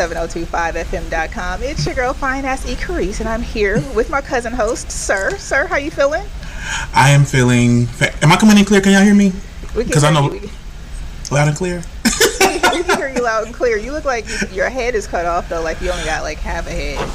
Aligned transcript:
7025fm.com. 0.00 1.62
It's 1.62 1.84
your 1.84 1.94
girl, 1.94 2.14
Fine 2.14 2.46
Ass 2.46 2.66
E. 2.66 2.74
Carrice, 2.74 3.20
and 3.20 3.28
I'm 3.28 3.42
here 3.42 3.82
with 3.94 4.08
my 4.08 4.22
cousin 4.22 4.50
host, 4.50 4.90
Sir. 4.90 5.36
Sir, 5.36 5.66
how 5.66 5.76
you 5.76 5.90
feeling? 5.90 6.24
I 6.94 7.10
am 7.10 7.26
feeling. 7.26 7.84
Fa- 7.84 8.14
am 8.22 8.32
I 8.32 8.36
coming 8.36 8.56
in 8.56 8.64
clear? 8.64 8.80
Can 8.80 8.92
y'all 8.92 9.02
hear 9.02 9.14
me? 9.14 9.30
Because 9.74 10.02
I 10.02 10.10
know. 10.10 10.32
You. 10.32 10.48
Loud 11.30 11.48
and 11.48 11.56
clear? 11.56 11.82
we 12.40 12.60
can 12.60 12.96
hear 12.96 13.10
you 13.10 13.22
loud 13.22 13.44
and 13.44 13.54
clear. 13.54 13.76
You 13.76 13.92
look 13.92 14.06
like 14.06 14.26
you, 14.26 14.38
your 14.52 14.70
head 14.70 14.94
is 14.94 15.06
cut 15.06 15.26
off, 15.26 15.50
though, 15.50 15.60
like 15.60 15.82
you 15.82 15.90
only 15.90 16.04
got 16.04 16.22
like 16.22 16.38
half 16.38 16.66
a 16.66 16.70
head. 16.70 17.10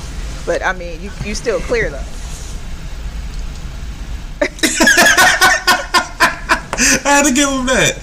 But 0.45 0.63
I 0.63 0.71
mean, 0.73 1.01
you, 1.01 1.09
you 1.23 1.33
still 1.33 1.59
clear, 1.61 1.89
though. 1.89 1.97
I 7.03 7.17
had 7.17 7.25
to 7.25 7.33
give 7.33 7.49
him 7.49 7.65
that. 7.65 7.99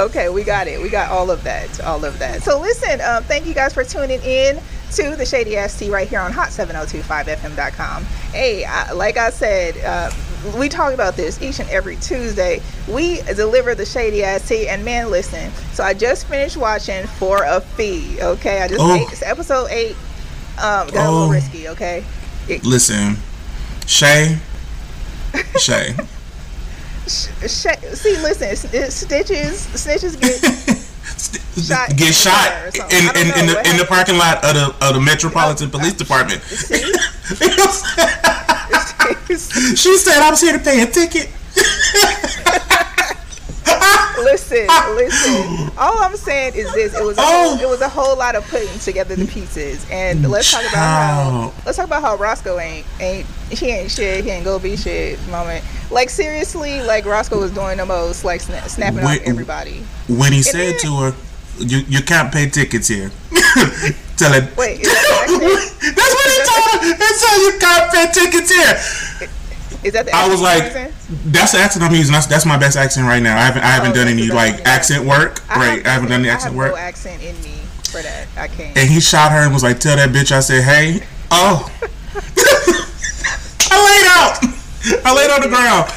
Okay, 0.00 0.28
we 0.30 0.44
got 0.44 0.66
it. 0.66 0.80
We 0.80 0.88
got 0.88 1.10
all 1.10 1.30
of 1.30 1.42
that. 1.44 1.80
All 1.82 2.04
of 2.04 2.18
that. 2.20 2.42
So 2.42 2.58
listen, 2.58 3.00
um, 3.02 3.22
thank 3.24 3.44
you 3.46 3.52
guys 3.54 3.74
for 3.74 3.84
tuning 3.84 4.20
in 4.22 4.58
to 4.92 5.14
the 5.14 5.26
Shady 5.26 5.56
Ass 5.58 5.78
Tea 5.78 5.90
right 5.90 6.08
here 6.08 6.20
on 6.20 6.32
hot7025fm.com. 6.32 8.04
Hey, 8.32 8.64
I, 8.64 8.92
like 8.92 9.18
I 9.18 9.28
said, 9.30 9.76
uh, 9.84 10.10
we 10.58 10.68
talk 10.70 10.94
about 10.94 11.16
this 11.16 11.40
each 11.42 11.60
and 11.60 11.68
every 11.68 11.96
Tuesday. 11.96 12.62
We 12.88 13.20
deliver 13.22 13.74
the 13.74 13.84
Shady 13.84 14.24
Ass 14.24 14.48
Tea, 14.48 14.68
and 14.68 14.84
man, 14.84 15.10
listen. 15.10 15.52
So 15.74 15.84
I 15.84 15.92
just 15.92 16.26
finished 16.26 16.56
watching 16.56 17.06
For 17.06 17.44
a 17.44 17.60
Fee. 17.60 18.16
Okay, 18.22 18.62
I 18.62 18.68
just 18.68 18.80
Oh. 18.80 18.94
ate, 18.94 19.12
it's 19.12 19.22
episode 19.22 19.68
eight. 19.70 19.96
Um, 20.58 20.88
got 20.88 20.94
a 20.96 21.08
Oh. 21.08 21.12
little 21.12 21.28
risky. 21.30 21.68
Okay. 21.68 22.04
It- 22.48 22.64
Listen, 22.64 23.18
Shay, 23.86 24.38
Shay. 25.58 25.94
Sh- 27.42 27.94
see, 27.94 28.16
listen, 28.18 28.54
stitches, 28.90 29.66
snitches 29.74 30.20
get 30.20 30.78
Shot 31.60 31.90
Get 31.96 32.08
in 32.08 32.12
shot 32.12 32.48
the 32.48 32.66
in, 32.66 32.72
something. 32.72 33.08
I 33.08 33.12
don't 33.12 33.16
in, 33.16 33.40
in 33.40 33.46
the 33.46 33.70
in 33.70 33.76
the 33.76 33.84
parking 33.84 34.16
lot 34.16 34.44
of 34.44 34.54
the 34.54 34.74
of 34.86 34.94
the 34.94 35.00
Metropolitan 35.00 35.68
oh, 35.68 35.78
Police 35.78 35.94
uh, 35.94 35.98
Department. 35.98 36.42
see. 36.42 36.78
she 39.76 39.96
said, 39.98 40.22
"I 40.22 40.30
was 40.30 40.40
here 40.40 40.56
to 40.56 40.62
pay 40.62 40.82
a 40.82 40.86
ticket." 40.86 41.28
Listen, 44.50 44.66
listen. 44.96 45.70
All 45.78 45.98
I'm 46.02 46.16
saying 46.16 46.54
is 46.54 46.72
this: 46.74 46.94
it 46.94 47.04
was 47.04 47.16
a 47.18 47.20
Oh. 47.22 47.56
whole, 47.56 47.60
it 47.60 47.68
was 47.68 47.80
a 47.80 47.88
whole 47.88 48.16
lot 48.16 48.34
of 48.34 48.46
putting 48.48 48.78
together 48.80 49.16
the 49.16 49.26
pieces. 49.26 49.86
And 49.90 50.28
let's 50.28 50.50
talk 50.50 50.62
about 50.62 50.74
how 50.74 51.52
let's 51.64 51.76
talk 51.76 51.86
about 51.86 52.02
how 52.02 52.16
Roscoe 52.16 52.58
ain't 52.58 52.86
ain't 53.00 53.26
he 53.50 53.68
ain't 53.70 53.90
shit. 53.90 54.24
He 54.24 54.30
ain't 54.30 54.44
go 54.44 54.58
be 54.58 54.76
shit. 54.76 55.18
Moment. 55.28 55.64
Like 55.90 56.10
seriously, 56.10 56.82
like 56.82 57.04
Roscoe 57.06 57.40
was 57.40 57.50
doing 57.52 57.78
the 57.78 57.86
most, 57.86 58.24
like 58.24 58.40
sna- 58.42 58.68
snapping 58.68 59.00
off 59.04 59.18
everybody. 59.24 59.82
When 60.08 60.32
he 60.32 60.42
said 60.42 60.74
then- 60.74 60.78
to 60.80 60.96
her, 60.98 61.14
"You 61.58 61.78
you 61.88 62.02
can't 62.02 62.32
pay 62.32 62.48
tickets 62.48 62.88
here," 62.88 63.10
tell 64.16 64.32
her. 64.32 64.48
Wait, 64.56 64.80
is 64.80 64.88
that? 64.88 65.26
That's 65.96 66.14
what 66.14 66.26
he 66.30 66.38
told 66.46 66.82
her. 66.82 66.96
He 66.96 67.14
said, 67.14 67.36
"You 67.38 67.58
can't 67.58 67.92
pay 67.92 68.06
tickets 68.12 68.50
here." 68.50 69.28
Is 69.82 69.92
that 69.94 70.06
the 70.06 70.14
I 70.14 70.28
was 70.28 70.40
like, 70.40 70.72
that's 71.32 71.52
the 71.52 71.58
accent 71.58 71.82
I'm 71.84 71.94
using. 71.94 72.12
That's, 72.12 72.26
that's 72.26 72.44
my 72.46 72.58
best 72.58 72.76
accent 72.76 73.06
right 73.06 73.22
now. 73.22 73.36
I 73.36 73.40
haven't 73.40 73.62
I 73.62 73.66
haven't 73.68 73.92
Oh, 73.92 73.94
done 73.94 74.08
any 74.08 74.28
like 74.28 74.58
yeah. 74.58 74.68
accent 74.68 75.04
work. 75.06 75.40
I 75.48 75.56
right, 75.56 75.86
I 75.86 75.90
haven't 75.90 76.10
done 76.10 76.22
the 76.22 76.28
I 76.28 76.32
accent 76.34 76.52
have 76.54 76.58
work. 76.58 76.72
no 76.72 76.76
accent 76.78 77.22
in 77.22 77.34
me 77.42 77.56
for 77.90 78.02
that. 78.02 78.26
I 78.36 78.46
can't. 78.48 78.76
and 78.76 78.88
he 78.90 79.00
shot 79.00 79.32
her 79.32 79.38
and 79.38 79.52
was 79.54 79.62
like, 79.62 79.80
"Tell 79.80 79.96
that 79.96 80.10
bitch 80.10 80.32
I 80.32 80.40
said 80.40 80.62
hey." 80.64 81.06
Oh, 81.30 81.64
I 83.70 83.76
laid 83.86 84.06
out. 84.10 85.04
I 85.06 85.14
laid 85.14 85.30
on 85.30 85.40
the 85.40 85.48
ground. 85.48 85.90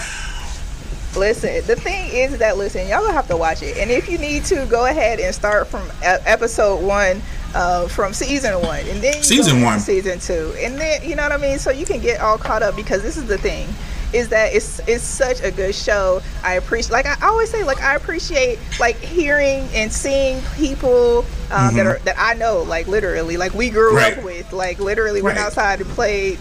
Listen, 1.16 1.66
the 1.68 1.76
thing 1.76 2.10
is 2.12 2.38
that 2.40 2.58
listen, 2.58 2.88
y'all 2.88 3.02
gonna 3.02 3.14
have 3.14 3.28
to 3.28 3.38
watch 3.38 3.62
it, 3.62 3.78
and 3.78 3.92
if 3.92 4.10
you 4.10 4.18
need 4.18 4.46
to, 4.46 4.66
go 4.66 4.86
ahead 4.88 5.20
and 5.20 5.34
start 5.34 5.68
from 5.68 5.84
episode 6.02 6.84
one, 6.84 7.22
uh, 7.54 7.88
from 7.88 8.14
season 8.14 8.60
one, 8.62 8.80
and 8.88 9.02
then 9.02 9.22
Season 9.22 9.62
one. 9.62 9.80
season 9.80 10.20
two, 10.20 10.54
and 10.60 10.80
then 10.80 11.02
you 11.08 11.16
know 11.16 11.24
what 11.24 11.32
I 11.32 11.38
mean. 11.38 11.60
So 11.60 11.70
you 11.72 11.86
can 11.86 12.00
get 12.02 12.20
all 12.22 12.38
caught 12.38 12.64
up 12.64 12.76
because 12.76 13.02
this 13.04 13.16
is 13.18 13.26
the 13.28 13.38
thing, 13.38 13.68
is 14.14 14.30
that 14.30 14.54
it's 14.54 14.80
it's 14.88 15.04
such 15.04 15.42
a 15.42 15.52
good 15.52 15.76
show. 15.76 16.22
I 16.44 16.56
appreciate, 16.56 16.92
like 16.92 17.06
I 17.06 17.16
always 17.28 17.50
say, 17.50 17.64
like 17.64 17.82
I 17.82 17.96
appreciate 17.96 18.60
like 18.80 18.98
hearing 18.98 19.68
and 19.74 19.92
seeing 19.92 20.42
people 20.56 21.20
um, 21.52 21.76
that 21.76 21.86
Mhm. 21.86 21.96
are 21.96 22.00
that 22.06 22.16
I 22.18 22.34
know, 22.34 22.64
like 22.64 22.88
literally, 22.88 23.38
like 23.38 23.54
we 23.54 23.70
grew 23.70 23.96
Right. 23.96 24.18
up 24.18 24.24
with, 24.24 24.52
like 24.54 24.80
literally 24.80 25.22
went 25.22 25.38
outside 25.38 25.80
and 25.82 25.90
played. 25.92 26.40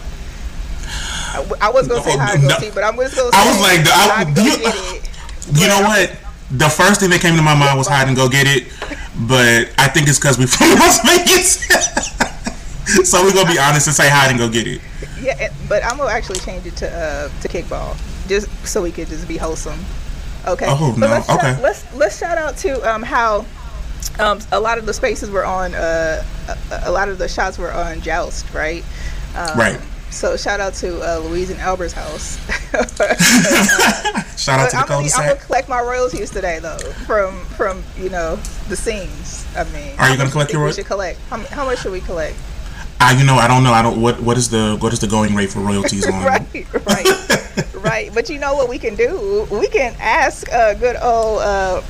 I, 1.35 1.51
I 1.63 1.71
was 1.71 1.89
gonna 1.89 2.03
say 2.03 2.15
No, 2.17 2.23
hide 2.23 2.35
and 2.35 2.43
go 2.43 2.49
no. 2.49 2.59
seek, 2.59 2.75
but 2.75 2.85
I'm 2.85 2.97
just 2.97 3.17
gonna 3.17 3.31
say 3.33 3.39
I 3.39 3.49
was 3.51 3.61
like, 3.61 3.81
I- 3.89 4.33
go 4.35 4.43
you-. 4.45 5.01
You 5.61 5.67
know 5.69 5.81
what? 5.83 6.11
The 6.53 6.69
first 6.69 7.01
thing 7.01 7.11
that 7.11 7.21
came 7.21 7.37
to 7.37 7.43
my 7.43 7.55
mind 7.55 7.79
was 7.79 7.89
hide 7.89 8.09
and 8.09 8.17
go 8.17 8.29
get 8.29 8.47
it, 8.47 8.69
but 9.29 9.73
I 9.79 9.89
think 9.89 10.09
it's 10.09 10.19
because 10.19 10.39
we 10.39 10.47
from 10.51 10.69
Las 10.79 11.01
Vegas. 11.05 11.65
so 13.09 13.23
we're 13.25 13.33
gonna 13.33 13.51
be 13.51 13.59
honest 13.59 13.87
and 13.87 13.97
say 13.97 14.09
hide 14.09 14.31
and 14.31 14.39
go 14.39 14.51
get 14.51 14.67
it. 14.67 14.81
Yeah, 15.21 15.53
but 15.69 15.85
I'm 15.85 15.97
gonna 15.97 16.11
actually 16.11 16.41
change 16.41 16.67
it 16.67 16.77
to 16.77 16.91
uh 16.91 17.29
to 17.41 17.49
kickball, 17.49 17.97
just 18.29 18.49
so 18.67 18.83
we 18.83 18.93
could 18.93 19.09
just 19.09 19.27
be 19.27 19.37
wholesome. 19.37 19.79
Okay. 20.47 20.67
Oh, 20.69 20.95
no, 20.99 21.07
Let's 21.07 21.31
okay. 21.31 21.41
Shout, 21.41 21.63
let's 21.63 21.95
let's 21.95 22.19
shout 22.19 22.37
out 22.39 22.57
to 22.59 22.93
um 22.93 23.03
how 23.03 23.47
um 24.19 24.41
a 24.51 24.61
lot 24.61 24.79
of 24.79 24.87
the 24.87 24.93
spaces 24.93 25.31
were 25.31 25.45
on 25.45 25.75
uh 25.75 26.23
a, 26.49 26.81
a 26.85 26.91
lot 26.91 27.09
of 27.09 27.19
the 27.19 27.29
shots 27.29 27.57
were 27.59 27.73
on 27.73 28.01
Joust, 28.01 28.53
right? 28.53 28.85
Um, 29.37 29.59
Right. 29.59 29.81
So 30.13 30.37
shout 30.37 30.61
out 30.61 30.75
to 30.75 31.01
uh, 31.01 31.19
Louise 31.21 31.51
and 31.51 31.59
Albert's 31.59 31.95
house. 31.95 32.39
Shout 34.37 34.59
out 34.61 34.71
to 34.71 34.77
the 34.77 34.83
I'm, 34.83 34.89
gonna, 34.89 35.09
I'm 35.15 35.29
gonna 35.29 35.37
collect 35.37 35.69
my 35.69 35.81
royalties 35.81 36.31
today, 36.31 36.59
though, 36.59 36.79
from 37.07 37.45
from 37.47 37.83
you 37.97 38.09
know 38.09 38.37
the 38.69 38.77
scenes. 38.77 39.47
I 39.57 39.65
mean, 39.65 39.99
Are 39.99 40.11
you 40.11 40.17
gonna 40.17 40.31
collect 40.31 40.53
your 40.53 40.65
we 40.65 40.73
should 40.73 40.87
collect? 40.87 41.19
How, 41.31 41.39
how 41.47 41.65
much 41.65 41.81
should 41.81 41.93
we 41.93 42.01
collect? 42.01 42.37
I, 43.01 43.19
you 43.19 43.25
know, 43.25 43.35
I 43.35 43.49
don't 43.49 43.65
know. 43.65 43.73
I 43.73 43.83
don't. 43.83 44.01
What 44.01 44.21
what 44.21 44.37
is 44.37 44.49
the 44.49 44.77
what 44.81 44.93
is 44.93 45.01
the 45.01 45.07
going 45.07 45.35
rate 45.35 45.51
for 45.51 45.61
royalties 45.61 46.07
on? 46.13 46.25
right, 46.25 46.75
right, 46.87 47.75
right. 47.75 48.11
But 48.15 48.29
you 48.29 48.39
know 48.39 48.55
what 48.55 48.69
we 48.69 48.79
can 48.79 48.95
do? 48.95 49.47
We 49.51 49.69
can 49.69 49.95
ask 49.99 50.51
uh, 50.53 50.75
good 50.75 50.97
old 51.03 51.41
uh, 51.41 51.83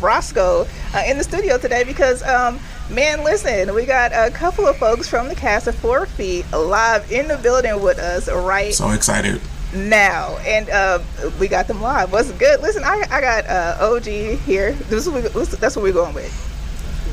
Roscoe 0.00 0.66
uh, 0.94 1.02
in 1.06 1.18
the 1.18 1.24
studio 1.24 1.58
today 1.58 1.84
because, 1.84 2.22
um, 2.22 2.58
man, 2.90 3.24
listen, 3.24 3.74
we 3.74 3.86
got 3.86 4.12
a 4.12 4.30
couple 4.32 4.66
of 4.66 4.76
folks 4.76 5.08
from 5.08 5.28
the 5.28 5.34
cast 5.34 5.66
of 5.66 5.74
For 5.76 6.04
a 6.04 6.06
Fee 6.06 6.44
live 6.52 7.10
in 7.12 7.28
the 7.28 7.36
building 7.38 7.80
with 7.82 7.98
us 7.98 8.28
right 8.30 8.74
So 8.74 8.90
excited. 8.90 9.40
now, 9.74 10.36
and 10.44 10.68
uh, 10.70 10.98
we 11.38 11.48
got 11.48 11.68
them 11.68 11.80
live. 11.80 12.12
What's 12.12 12.32
good? 12.32 12.60
Listen, 12.60 12.82
I, 12.84 13.04
I 13.10 13.20
got 13.20 13.46
uh, 13.46 13.76
OG 13.80 14.04
here. 14.40 14.72
This 14.72 15.06
is 15.06 15.10
what 15.10 15.22
we, 15.34 15.44
that's 15.44 15.76
what 15.76 15.82
we're 15.82 15.92
going 15.92 16.14
with. 16.14 16.32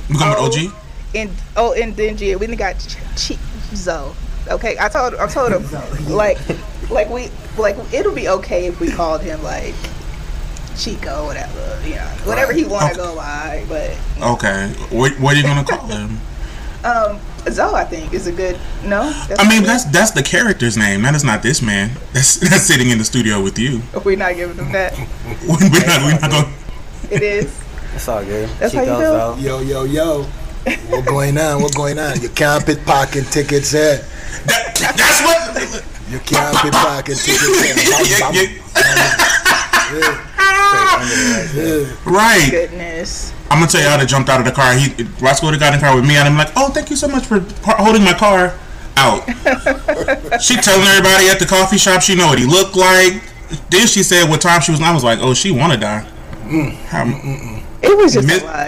We're 0.09 0.19
going 0.19 0.33
Oh. 0.37 0.47
with 0.47 0.57
OG. 0.57 0.73
And 1.16 1.31
oh, 1.55 1.73
and 1.73 1.95
then 1.95 2.17
G, 2.17 2.35
we 2.35 2.47
done 2.47 2.55
got 2.57 2.73
Ch- 2.79 2.97
Chizo. 3.16 4.13
Okay, 4.49 4.75
I 4.79 4.89
told 4.89 5.16
I 5.16 5.27
told 5.27 5.53
him 5.53 5.63
like 6.13 6.37
like 6.89 7.09
we 7.09 7.29
like 7.57 7.75
it'll 7.93 8.13
be 8.13 8.27
okay 8.29 8.67
if 8.67 8.79
we 8.81 8.91
called 8.91 9.21
him 9.21 9.41
like 9.41 9.73
Chico, 10.77 11.25
whatever, 11.25 11.79
you 11.85 11.95
know, 11.95 12.05
whatever 12.25 12.53
he 12.53 12.63
want 12.63 12.93
to 12.93 13.01
Okay. 13.01 13.09
go 13.09 13.15
by. 13.15 13.65
But 13.67 13.97
Okay. 14.21 14.67
What 14.91 15.19
what 15.19 15.34
are 15.34 15.37
you 15.37 15.43
gonna 15.43 15.63
call 15.63 15.87
him? 15.87 16.19
um, 16.84 17.19
Zoe, 17.49 17.73
I 17.73 17.84
think 17.85 18.13
is 18.13 18.28
a 18.28 18.31
good 18.31 18.57
no. 18.84 19.09
That's 19.28 19.40
I 19.40 19.49
mean, 19.49 19.63
that's 19.63 19.85
that's 19.85 20.11
the 20.11 20.22
character's 20.23 20.78
name. 20.78 21.02
That 21.02 21.16
is 21.16 21.23
not 21.23 21.41
this 21.41 21.61
man. 21.61 21.91
That's 22.13 22.35
that's 22.35 22.63
sitting 22.63 22.90
in 22.90 22.97
the 22.97 23.05
studio 23.05 23.41
with 23.41 23.57
you. 23.57 23.81
we're 24.03 24.17
not 24.17 24.35
giving 24.35 24.57
him 24.57 24.72
that, 24.72 24.93
We're 25.47 25.57
not, 25.87 26.02
we're 26.03 26.19
not 26.19 26.31
going. 26.31 26.53
it 27.11 27.22
is. 27.23 27.59
It's 27.96 28.07
all 28.07 28.23
good. 28.23 28.49
That's 28.59 28.73
how 28.73 28.81
you 28.81 28.87
Chico's 28.87 29.37
do? 29.37 29.43
Yo, 29.43 29.59
yo, 29.61 29.84
yo. 29.85 30.23
What 30.90 31.05
going 31.05 31.37
on? 31.37 31.61
What 31.61 31.73
going 31.73 31.97
on? 31.97 32.19
You 32.22 32.29
can't 32.29 32.63
pickpocket 32.66 33.25
tickets 33.31 33.72
here. 33.72 34.03
That, 34.46 34.75
that's 34.97 35.22
what. 35.23 35.84
You 36.11 36.19
can't 36.19 36.55
pickpocket 36.57 37.17
tickets 37.17 37.61
here. 38.35 39.43
Yeah, 39.93 39.99
Bam, 40.37 41.07
yeah, 41.07 41.47
bam. 41.53 41.55
Yeah. 41.55 41.95
right. 42.05 42.47
Goodness. 42.51 43.34
I'm 43.49 43.59
gonna 43.59 43.67
tell 43.72 43.81
you 43.81 43.87
how 43.87 43.97
to 43.97 44.05
jumped 44.05 44.29
out 44.29 44.39
of 44.39 44.45
the 44.45 44.51
car. 44.51 44.73
He 44.73 45.03
Roscoe 45.22 45.47
would 45.47 45.53
have 45.53 45.59
got 45.61 45.73
in 45.73 45.79
the 45.79 45.85
car 45.85 45.95
with 45.95 46.05
me, 46.05 46.16
and 46.17 46.28
I'm 46.28 46.37
like, 46.37 46.51
"Oh, 46.55 46.69
thank 46.69 46.89
you 46.89 46.95
so 46.97 47.07
much 47.07 47.25
for 47.25 47.39
par- 47.63 47.78
holding 47.78 48.03
my 48.03 48.13
car 48.13 48.53
out." 48.97 49.23
she 50.41 50.55
telling 50.57 50.85
everybody 50.87 51.29
at 51.29 51.39
the 51.39 51.45
coffee 51.47 51.78
shop 51.78 52.01
she 52.01 52.16
know 52.16 52.28
what 52.28 52.39
he 52.39 52.45
looked 52.45 52.75
like. 52.75 53.22
Then 53.69 53.87
she 53.87 54.03
said 54.03 54.29
what 54.29 54.41
time 54.41 54.59
she 54.61 54.72
was. 54.72 54.81
I 54.81 54.93
was 54.93 55.03
like, 55.05 55.19
"Oh, 55.22 55.34
she 55.34 55.51
want 55.51 55.72
to 55.73 55.79
die." 55.79 56.05
Mm. 56.45 56.73
How- 56.91 57.05
It 57.81 57.95
was 57.97 58.13
just 58.13 58.28
Mid- 58.28 58.41
a 58.41 58.45
lot. 58.45 58.67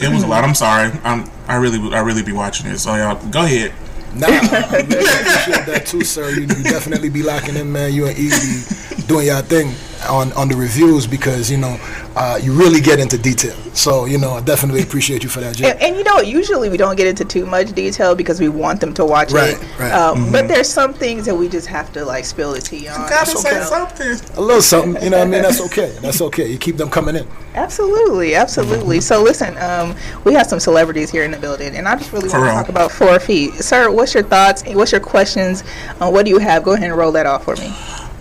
it 0.00 0.12
was 0.12 0.22
a 0.22 0.26
lot. 0.26 0.44
I'm 0.44 0.54
sorry. 0.54 0.90
I'm. 1.04 1.28
I 1.48 1.56
really. 1.56 1.94
I 1.94 2.00
really 2.00 2.22
be 2.22 2.32
watching 2.32 2.66
it. 2.70 2.78
So 2.78 2.94
y'all, 2.94 3.20
go 3.30 3.44
ahead. 3.44 3.72
Nah, 4.14 4.28
I 4.28 4.84
really 4.88 5.04
appreciate 5.04 5.66
that 5.66 5.84
too, 5.86 6.04
sir. 6.04 6.30
You, 6.30 6.42
you 6.42 6.62
definitely 6.62 7.10
be 7.10 7.22
locking 7.22 7.56
in, 7.56 7.70
man. 7.72 7.92
You 7.92 8.06
and 8.06 8.16
Evie 8.16 8.62
doing 9.06 9.26
your 9.26 9.42
thing. 9.42 9.74
On 10.08 10.32
on 10.34 10.48
the 10.48 10.56
reviews 10.56 11.06
because 11.06 11.50
you 11.50 11.56
know 11.56 11.78
uh, 12.16 12.38
you 12.42 12.52
really 12.52 12.80
get 12.80 12.98
into 13.00 13.16
detail. 13.18 13.54
So 13.72 14.04
you 14.04 14.18
know, 14.18 14.32
I 14.32 14.40
definitely 14.40 14.82
appreciate 14.82 15.22
you 15.22 15.28
for 15.28 15.40
that, 15.40 15.56
Jay. 15.56 15.70
And, 15.70 15.80
and, 15.82 15.96
you 15.96 16.04
know, 16.04 16.20
usually 16.20 16.68
we 16.68 16.76
don't 16.76 16.96
get 16.96 17.06
into 17.06 17.24
too 17.24 17.46
much 17.46 17.72
detail 17.72 18.14
because 18.14 18.38
we 18.40 18.48
want 18.48 18.80
them 18.80 18.92
to 18.94 19.04
watch 19.04 19.32
Right, 19.32 19.54
it. 19.54 19.78
right. 19.80 19.92
Um, 19.92 20.30
But 20.30 20.46
there's 20.48 20.68
some 20.68 20.92
things 20.94 21.24
that 21.26 21.34
we 21.34 21.48
just 21.48 21.66
have 21.68 21.92
to 21.94 22.04
like 22.04 22.24
spill 22.24 22.52
the 22.52 22.60
tea 22.60 22.86
on. 22.88 22.98
Gotta 23.08 23.10
That's 23.32 23.42
say 23.42 23.50
okay. 23.50 23.64
something. 23.64 24.36
A 24.36 24.40
little 24.40 24.62
something, 24.62 25.02
you 25.02 25.10
know 25.10 25.18
what 25.18 25.26
I 25.26 25.30
mean? 25.30 25.42
That's 25.42 25.60
okay. 25.62 25.96
That's 26.00 26.20
okay. 26.20 26.48
You 26.50 26.58
keep 26.58 26.76
them 26.76 26.90
coming 26.90 27.16
in. 27.16 27.26
Absolutely, 27.54 28.34
absolutely. 28.34 29.00
So 29.00 29.22
listen, 29.22 29.56
um, 29.58 29.94
we 30.24 30.34
have 30.34 30.46
some 30.46 30.60
celebrities 30.60 31.10
here 31.10 31.24
in 31.24 31.30
the 31.30 31.38
building, 31.38 31.74
and 31.76 31.88
I 31.88 31.96
just 31.96 32.12
really 32.12 32.28
want 32.28 32.44
to 32.44 32.50
talk 32.50 32.68
about 32.68 32.92
For 32.92 33.14
a 33.16 33.20
Fee. 33.20 33.50
Sir, 33.52 33.90
what's 33.90 34.12
your 34.14 34.22
thoughts? 34.24 34.62
What's 34.66 34.92
your 34.92 35.00
questions? 35.00 35.64
Uh, 36.00 36.10
what 36.10 36.24
do 36.24 36.30
you 36.30 36.38
have? 36.38 36.62
Go 36.64 36.72
ahead 36.74 36.88
and 36.90 36.98
roll 36.98 37.12
that 37.12 37.26
off 37.26 37.44
for 37.44 37.56
me. 37.56 37.72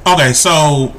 Okay, 0.05 0.33
so 0.33 0.93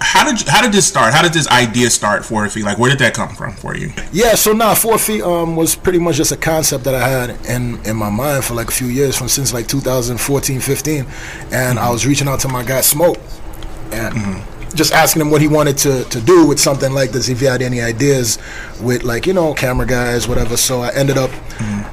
how 0.00 0.28
did 0.28 0.40
you, 0.40 0.50
how 0.50 0.62
did 0.62 0.72
this 0.72 0.86
start? 0.86 1.14
How 1.14 1.22
did 1.22 1.32
this 1.32 1.48
idea 1.48 1.88
start 1.90 2.24
for 2.24 2.46
you? 2.46 2.64
Like, 2.64 2.78
where 2.78 2.90
did 2.90 2.98
that 2.98 3.14
come 3.14 3.34
from 3.34 3.52
for 3.54 3.76
you? 3.76 3.92
Yeah, 4.12 4.34
so 4.34 4.52
now 4.52 4.74
For 4.74 4.96
a 4.96 4.98
Fee 4.98 5.22
um 5.22 5.56
was 5.56 5.74
pretty 5.74 5.98
much 5.98 6.16
just 6.16 6.32
a 6.32 6.36
concept 6.36 6.84
that 6.84 6.94
I 6.94 7.08
had 7.08 7.30
in 7.46 7.84
in 7.84 7.96
my 7.96 8.10
mind 8.10 8.44
for 8.44 8.54
like 8.54 8.68
a 8.68 8.72
few 8.72 8.88
years 8.88 9.16
from 9.16 9.28
since 9.28 9.52
like 9.54 9.66
2014, 9.66 10.60
15, 10.60 11.06
and 11.52 11.78
I 11.78 11.90
was 11.90 12.06
reaching 12.06 12.28
out 12.28 12.40
to 12.40 12.48
my 12.48 12.62
guy 12.64 12.80
Smoke, 12.80 13.18
and 13.92 14.42
just 14.74 14.92
asking 14.92 15.22
him 15.22 15.30
what 15.30 15.40
he 15.40 15.48
wanted 15.48 15.78
to 15.78 16.04
to 16.04 16.20
do 16.20 16.46
with 16.46 16.60
something 16.60 16.92
like 16.92 17.10
this. 17.10 17.28
If 17.28 17.40
he 17.40 17.46
had 17.46 17.62
any 17.62 17.80
ideas 17.80 18.38
with 18.80 19.04
like 19.04 19.26
you 19.26 19.32
know 19.32 19.54
camera 19.54 19.86
guys, 19.86 20.28
whatever. 20.28 20.56
So 20.56 20.80
I 20.82 20.92
ended 20.94 21.16
up 21.16 21.30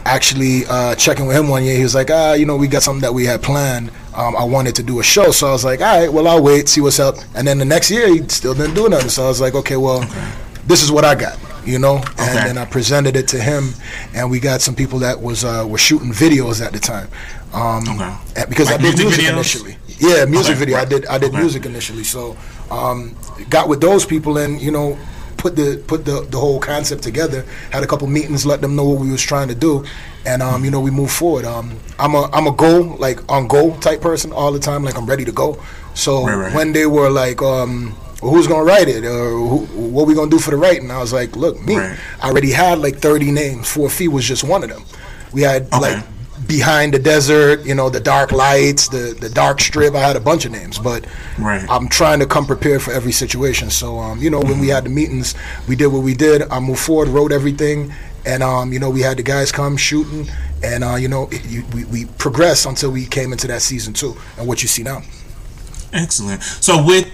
actually 0.06 0.66
uh, 0.68 0.96
checking 0.96 1.28
with 1.28 1.38
him 1.38 1.48
one 1.48 1.64
year. 1.64 1.78
He 1.78 1.84
was 1.84 1.96
like, 1.96 2.10
ah, 2.12 2.34
you 2.34 2.46
know, 2.46 2.58
we 2.58 2.68
got 2.68 2.84
something 2.84 3.02
that 3.02 3.14
we 3.14 3.26
had 3.26 3.42
planned. 3.42 3.92
Um, 4.16 4.36
I 4.36 4.44
wanted 4.44 4.76
to 4.76 4.84
do 4.84 5.00
a 5.00 5.04
show, 5.04 5.32
so 5.32 5.48
I 5.48 5.52
was 5.52 5.66
like, 5.66 5.82
all 5.82 6.00
right, 6.00 6.12
well, 6.12 6.28
I'll 6.28 6.44
wait, 6.44 6.70
see 6.70 6.82
what's 6.82 7.00
up. 7.00 7.16
And 7.36 7.48
then 7.48 7.58
the 7.58 7.66
next 7.66 7.90
year, 7.90 8.08
he 8.08 8.28
still 8.30 8.54
didn't 8.54 8.76
do 8.76 8.88
nothing. 8.88 9.10
So 9.10 9.24
I 9.26 9.28
was 9.28 9.42
like, 9.42 9.56
okay, 9.56 9.76
well, 9.78 10.02
this 10.68 10.84
is 10.84 10.92
what 10.92 11.04
I 11.04 11.16
got, 11.16 11.38
you 11.66 11.80
know. 11.80 11.96
And 12.20 12.38
Okay. 12.38 12.44
then 12.48 12.58
I 12.60 12.66
presented 12.66 13.16
it 13.16 13.28
to 13.30 13.40
him, 13.42 13.74
and 14.14 14.30
we 14.30 14.40
got 14.40 14.62
some 14.62 14.76
people 14.76 15.00
that 15.00 15.20
was 15.20 15.44
uh, 15.44 15.66
were 15.68 15.80
shooting 15.80 16.12
videos 16.12 16.64
at 16.64 16.74
the 16.74 16.80
time. 16.80 17.08
Um, 17.54 17.84
Okay. 17.90 18.46
Because 18.50 18.68
Like 18.68 18.80
I 18.80 18.84
did 18.84 18.98
music 18.98 19.06
music 19.08 19.26
videos? 19.26 19.34
initially. 19.34 19.78
Yeah, 20.00 20.26
music 20.26 20.52
Okay, 20.52 20.60
video. 20.60 20.78
I 20.78 20.86
did. 20.86 21.06
I 21.08 21.18
did 21.18 21.34
music 21.34 21.66
initially. 21.66 22.04
So 22.04 22.36
um, 22.70 23.16
got 23.50 23.68
with 23.68 23.82
those 23.82 24.06
people, 24.06 24.38
and 24.38 24.62
you 24.62 24.72
know, 24.72 24.98
put 25.44 25.56
the 25.58 25.84
put 25.92 26.06
the, 26.06 26.26
the 26.32 26.40
whole 26.40 26.60
concept 26.60 27.04
together. 27.04 27.46
Had 27.70 27.84
a 27.84 27.88
couple 27.88 28.08
meetings, 28.08 28.46
let 28.46 28.62
them 28.62 28.76
know 28.78 28.86
what 28.90 29.00
we 29.02 29.12
was 29.12 29.22
trying 29.22 29.50
to 29.50 29.56
do, 29.68 29.84
and 30.26 30.42
um, 30.42 30.64
you 30.66 30.72
know, 30.72 30.80
we 30.80 30.90
moved 30.90 31.12
forward. 31.12 31.46
Um, 31.46 31.78
I'm 32.00 32.16
a 32.16 32.24
I'm 32.32 32.48
a 32.48 32.52
go 32.52 32.82
like 33.06 33.20
on 33.30 33.48
go 33.48 33.76
type 33.80 34.02
person 34.02 34.32
all 34.32 34.52
the 34.54 34.60
time. 34.60 34.84
Like 34.84 34.98
I'm 34.98 35.06
ready 35.06 35.26
to 35.26 35.32
go. 35.34 35.62
So 35.94 36.26
Right, 36.26 36.36
right. 36.36 36.56
when 36.56 36.74
they 36.74 36.86
were 36.88 37.10
like. 37.10 37.42
Um, 37.42 37.96
well, 38.22 38.32
who's 38.32 38.48
gonna 38.48 38.64
write 38.64 38.88
it, 38.88 39.04
or 39.04 39.32
who, 39.32 39.58
what 39.96 40.08
we 40.08 40.14
gonna 40.16 40.32
do 40.32 40.40
for 40.40 40.52
the 40.52 40.56
writing? 40.56 40.90
I 40.92 41.00
was 41.00 41.12
like, 41.12 41.36
look, 41.36 41.62
me. 41.62 41.76
Right. 41.76 42.00
I 42.22 42.30
already 42.30 42.52
had 42.52 42.80
like 42.80 42.96
30 43.00 43.32
names. 43.32 43.68
For 43.70 43.88
a 43.88 43.90
Fee 43.90 44.08
was 44.08 44.24
just 44.26 44.46
one 44.46 44.64
of 44.64 44.70
them. 44.70 44.84
We 45.34 45.42
had 45.42 45.64
Okay. 45.64 45.80
like 45.80 46.06
behind 46.48 46.94
the 46.94 47.00
desert, 47.00 47.66
you 47.66 47.76
know, 47.76 47.90
the 47.90 48.00
dark 48.00 48.32
lights, 48.32 48.88
the 48.88 49.16
the 49.20 49.30
dark 49.30 49.60
strip. 49.62 49.94
I 49.96 50.00
had 50.00 50.16
a 50.16 50.20
bunch 50.20 50.46
of 50.46 50.52
names, 50.52 50.78
but 50.80 51.06
Right. 51.40 51.66
I'm 51.70 51.88
trying 51.88 52.20
to 52.20 52.26
come 52.26 52.46
prepared 52.46 52.82
for 52.82 52.92
every 52.92 53.12
situation. 53.12 53.70
So, 53.70 53.98
um, 54.00 54.20
you 54.20 54.30
know, 54.30 54.40
when 54.40 54.60
we 54.60 54.68
had 54.68 54.84
the 54.86 54.90
meetings, 54.90 55.36
we 55.68 55.76
did 55.76 55.88
what 55.88 56.04
we 56.04 56.14
did. 56.14 56.44
I 56.52 56.60
moved 56.60 56.82
forward, 56.82 57.08
wrote 57.10 57.32
everything, 57.32 57.94
and 58.26 58.44
um, 58.44 58.72
you 58.74 58.80
know, 58.80 58.90
we 58.90 59.02
had 59.02 59.18
the 59.18 59.24
guys 59.24 59.52
come 59.52 59.78
shooting, 59.78 60.28
and 60.64 60.84
uh, 60.84 60.96
you 60.96 61.08
know, 61.08 61.28
it, 61.32 61.46
you, 61.46 61.64
we 61.74 61.86
we 61.86 62.06
progressed 62.18 62.66
until 62.66 62.92
we 62.92 63.06
came 63.06 63.32
into 63.32 63.48
that 63.48 63.62
season 63.62 63.94
two, 63.94 64.16
and 64.38 64.48
what 64.48 64.62
you 64.62 64.68
see 64.68 64.84
now. 64.84 65.02
Excellent. 65.92 66.42
So 66.44 66.84
with 66.84 67.08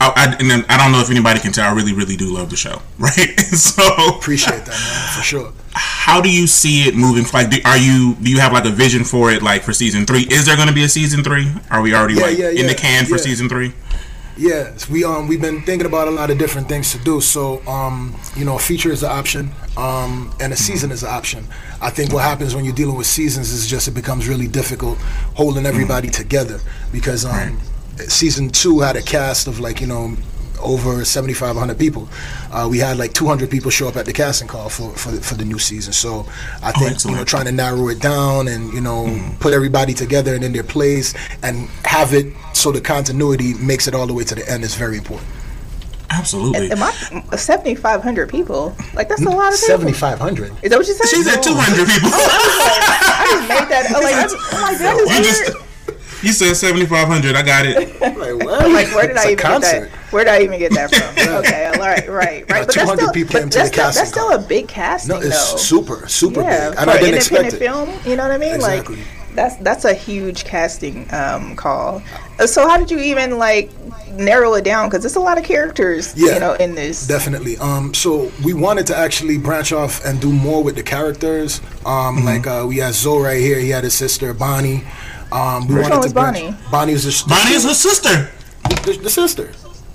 I, 0.00 0.12
I, 0.16 0.36
and 0.40 0.64
I 0.68 0.78
don't 0.78 0.92
know 0.92 1.00
if 1.00 1.10
anybody 1.10 1.40
can 1.40 1.52
tell. 1.52 1.70
I 1.70 1.74
really, 1.74 1.92
really 1.92 2.16
do 2.16 2.32
love 2.32 2.48
the 2.50 2.56
show, 2.56 2.80
right? 2.98 3.38
so, 3.52 3.82
Appreciate 4.16 4.64
that, 4.64 4.80
man, 4.88 5.08
for 5.08 5.22
sure. 5.22 5.52
how 5.72 6.20
do 6.20 6.30
you 6.30 6.46
see 6.46 6.88
it 6.88 6.94
moving? 6.96 7.24
Like, 7.32 7.50
do, 7.50 7.58
are 7.64 7.76
you 7.78 8.14
do 8.16 8.30
you 8.30 8.40
have 8.40 8.52
like 8.52 8.64
a 8.64 8.70
vision 8.70 9.04
for 9.04 9.30
it? 9.30 9.42
Like 9.42 9.62
for 9.62 9.72
season 9.72 10.06
three, 10.06 10.22
is 10.30 10.46
there 10.46 10.56
going 10.56 10.68
to 10.68 10.74
be 10.74 10.84
a 10.84 10.88
season 10.88 11.22
three? 11.22 11.48
Are 11.70 11.82
we 11.82 11.94
already 11.94 12.14
Yeah, 12.14 12.22
like 12.22 12.38
yeah, 12.38 12.48
in 12.50 12.66
the 12.66 12.72
yeah, 12.72 12.74
can 12.74 13.06
for 13.06 13.18
season 13.18 13.48
three? 13.48 13.74
Yes, 14.36 14.88
we 14.88 15.04
um 15.04 15.28
we've 15.28 15.40
been 15.40 15.60
thinking 15.62 15.86
about 15.86 16.08
a 16.08 16.10
lot 16.10 16.30
of 16.30 16.38
different 16.38 16.68
things 16.68 16.92
to 16.92 16.98
do. 16.98 17.20
So 17.20 17.60
um 17.66 18.16
you 18.36 18.44
know, 18.44 18.56
a 18.56 18.58
feature 18.58 18.90
is 18.92 19.02
an 19.02 19.10
option, 19.10 19.50
um 19.76 20.32
and 20.40 20.52
a 20.52 20.56
season 20.56 20.92
is 20.92 21.02
an 21.02 21.10
option. 21.10 21.46
I 21.82 21.90
think 21.90 22.12
what 22.12 22.22
happens 22.24 22.54
when 22.54 22.64
you're 22.64 22.74
dealing 22.74 22.96
with 22.96 23.06
seasons 23.06 23.50
is 23.52 23.66
just 23.66 23.88
it 23.88 23.92
becomes 23.92 24.28
really 24.28 24.48
difficult 24.48 24.98
holding 25.34 25.66
everybody 25.66 26.08
together 26.08 26.60
because 26.92 27.24
um 27.26 27.60
season 28.08 28.48
two 28.50 28.80
had 28.80 28.96
a 28.96 29.02
cast 29.02 29.46
of 29.46 29.60
like 29.60 29.80
you 29.80 29.86
know 29.86 30.16
over 30.62 31.04
7,500 31.04 31.78
people. 31.78 32.08
Uh, 32.52 32.68
we 32.70 32.78
had 32.78 32.98
like 32.98 33.12
200 33.14 33.50
people 33.50 33.70
show 33.70 33.88
up 33.88 33.96
at 33.96 34.04
the 34.06 34.12
casting 34.12 34.48
call 34.48 34.68
for 34.68 34.90
for 34.90 35.10
the, 35.10 35.20
for 35.20 35.34
the 35.34 35.44
new 35.44 35.58
season. 35.58 35.92
So 35.92 36.26
I 36.62 36.72
think 36.72 37.02
you 37.04 37.12
know 37.12 37.24
trying 37.24 37.46
to 37.46 37.52
narrow 37.52 37.88
it 37.88 38.00
down 38.00 38.48
and 38.48 38.72
you 38.72 38.80
know 38.80 39.06
put 39.40 39.52
everybody 39.52 39.94
together 39.94 40.34
and 40.34 40.44
in 40.44 40.52
their 40.52 40.62
place 40.64 41.14
and 41.42 41.68
have 41.84 42.12
it 42.14 42.32
so 42.52 42.72
the 42.72 42.80
continuity 42.80 43.54
makes 43.54 43.88
it 43.88 43.94
all 43.94 44.06
the 44.06 44.14
way 44.14 44.24
to 44.24 44.34
the 44.34 44.48
end 44.50 44.64
is 44.64 44.74
very 44.74 44.98
important. 44.98 45.28
Absolutely. 46.10 46.72
Am 46.72 46.82
I 46.82 46.90
7,500 47.36 48.28
people? 48.28 48.74
Like 48.94 49.08
that's 49.08 49.22
a 49.22 49.30
lot 49.30 49.52
of 49.54 49.60
people. 49.60 49.78
7,500. 49.78 50.52
Is 50.62 50.70
that 50.70 50.76
what 50.76 50.86
you 50.88 50.94
said? 50.94 51.06
She 51.06 51.22
said 51.22 51.40
two 51.40 51.54
hundred 51.54 51.86
people. 51.86 52.10
I 52.12 53.26
just 53.30 53.48
made 53.48 53.68
that. 53.70 53.86
I'm 53.94 54.02
like, 54.02 54.14
I'm, 54.16 54.56
I'm 54.56 54.62
like, 54.62 54.78
that 54.78 55.22
is 55.24 55.54
weird. 55.54 55.69
Just 56.22 56.40
you 56.40 56.46
said 56.48 56.56
seventy 56.56 56.86
five 56.86 57.06
hundred. 57.08 57.36
I 57.36 57.42
got 57.42 57.66
it. 57.66 58.00
Like, 58.00 58.14
what? 58.44 58.62
I'm 58.62 58.72
like, 58.72 58.94
where 58.94 59.06
did 59.06 59.16
It's 59.16 59.24
I 59.24 59.28
a 59.28 59.32
even 59.32 59.36
get 59.36 59.60
that? 59.62 59.88
Where 60.12 60.24
did 60.24 60.30
I 60.32 60.42
even 60.42 60.58
get 60.58 60.72
that 60.72 60.90
from? 60.94 61.34
okay, 61.38 61.66
all 61.66 61.72
right, 61.80 62.08
right, 62.08 62.08
right. 62.08 62.48
But 62.48 62.66
that's 62.66 62.74
200 62.74 62.96
still, 63.00 63.12
people 63.12 63.40
but 63.40 63.50
that's 63.52 63.56
the 63.56 63.66
still, 63.66 63.84
casting 63.84 64.00
that's 64.00 64.10
still 64.10 64.32
a 64.32 64.38
big 64.38 64.68
casting, 64.68 65.14
No, 65.14 65.20
it's 65.20 65.52
though. 65.52 65.56
super, 65.56 66.08
super 66.08 66.40
yeah, 66.42 66.70
big. 66.70 66.74
for 66.76 66.80
And 66.82 66.90
I 66.90 66.98
didn't 66.98 67.14
expect 67.16 67.44
independent 67.44 67.62
it. 67.62 67.66
film. 67.98 68.10
You 68.10 68.16
know 68.16 68.22
what 68.24 68.32
I 68.32 68.38
mean? 68.38 68.54
Exactly. 68.54 68.96
Like 68.96 69.06
that's 69.32 69.54
that's 69.58 69.84
a 69.84 69.94
huge 69.94 70.44
casting 70.44 71.06
um, 71.14 71.54
call. 71.56 72.02
Uh, 72.40 72.46
So 72.48 72.66
how 72.68 72.76
did 72.76 72.90
you 72.90 72.98
even 72.98 73.38
like 73.38 73.70
narrow 74.10 74.54
it 74.54 74.64
down? 74.64 74.88
Because 74.88 75.02
there's 75.04 75.14
a 75.14 75.20
lot 75.20 75.38
of 75.38 75.44
characters, 75.44 76.12
Yeah. 76.16 76.34
you 76.34 76.40
know, 76.40 76.54
in 76.54 76.74
this. 76.74 77.06
Definitely. 77.06 77.56
Um, 77.58 77.94
so 77.94 78.32
we 78.44 78.52
wanted 78.54 78.88
to 78.88 78.96
actually 78.96 79.38
branch 79.38 79.72
off 79.72 80.04
and 80.04 80.20
do 80.20 80.32
more 80.32 80.64
with 80.64 80.74
the 80.74 80.82
characters. 80.82 81.60
Um, 81.86 82.16
Mm-hmm. 82.16 82.24
like 82.26 82.46
uh, 82.48 82.64
we 82.66 82.78
had 82.78 82.92
Zoe 82.94 83.22
right 83.22 83.38
here. 83.40 83.60
He 83.60 83.70
had 83.70 83.84
his 83.84 83.94
sister 83.94 84.34
Bonnie. 84.34 84.82
Um, 85.32 85.66
we 85.68 85.74
Which 85.76 85.82
wanted 85.82 85.94
one 85.94 86.02
was 86.02 86.12
branch- 86.12 86.36
Bonnie? 86.36 86.56
Bonnie 86.70 86.92
was 86.94 87.04
the, 87.04 87.28
Bonnie 87.28 87.54
is 87.54 87.64
her 87.64 87.74
sister. 87.74 88.30
the, 88.84 88.98
the 89.02 89.10
sister. 89.10 89.52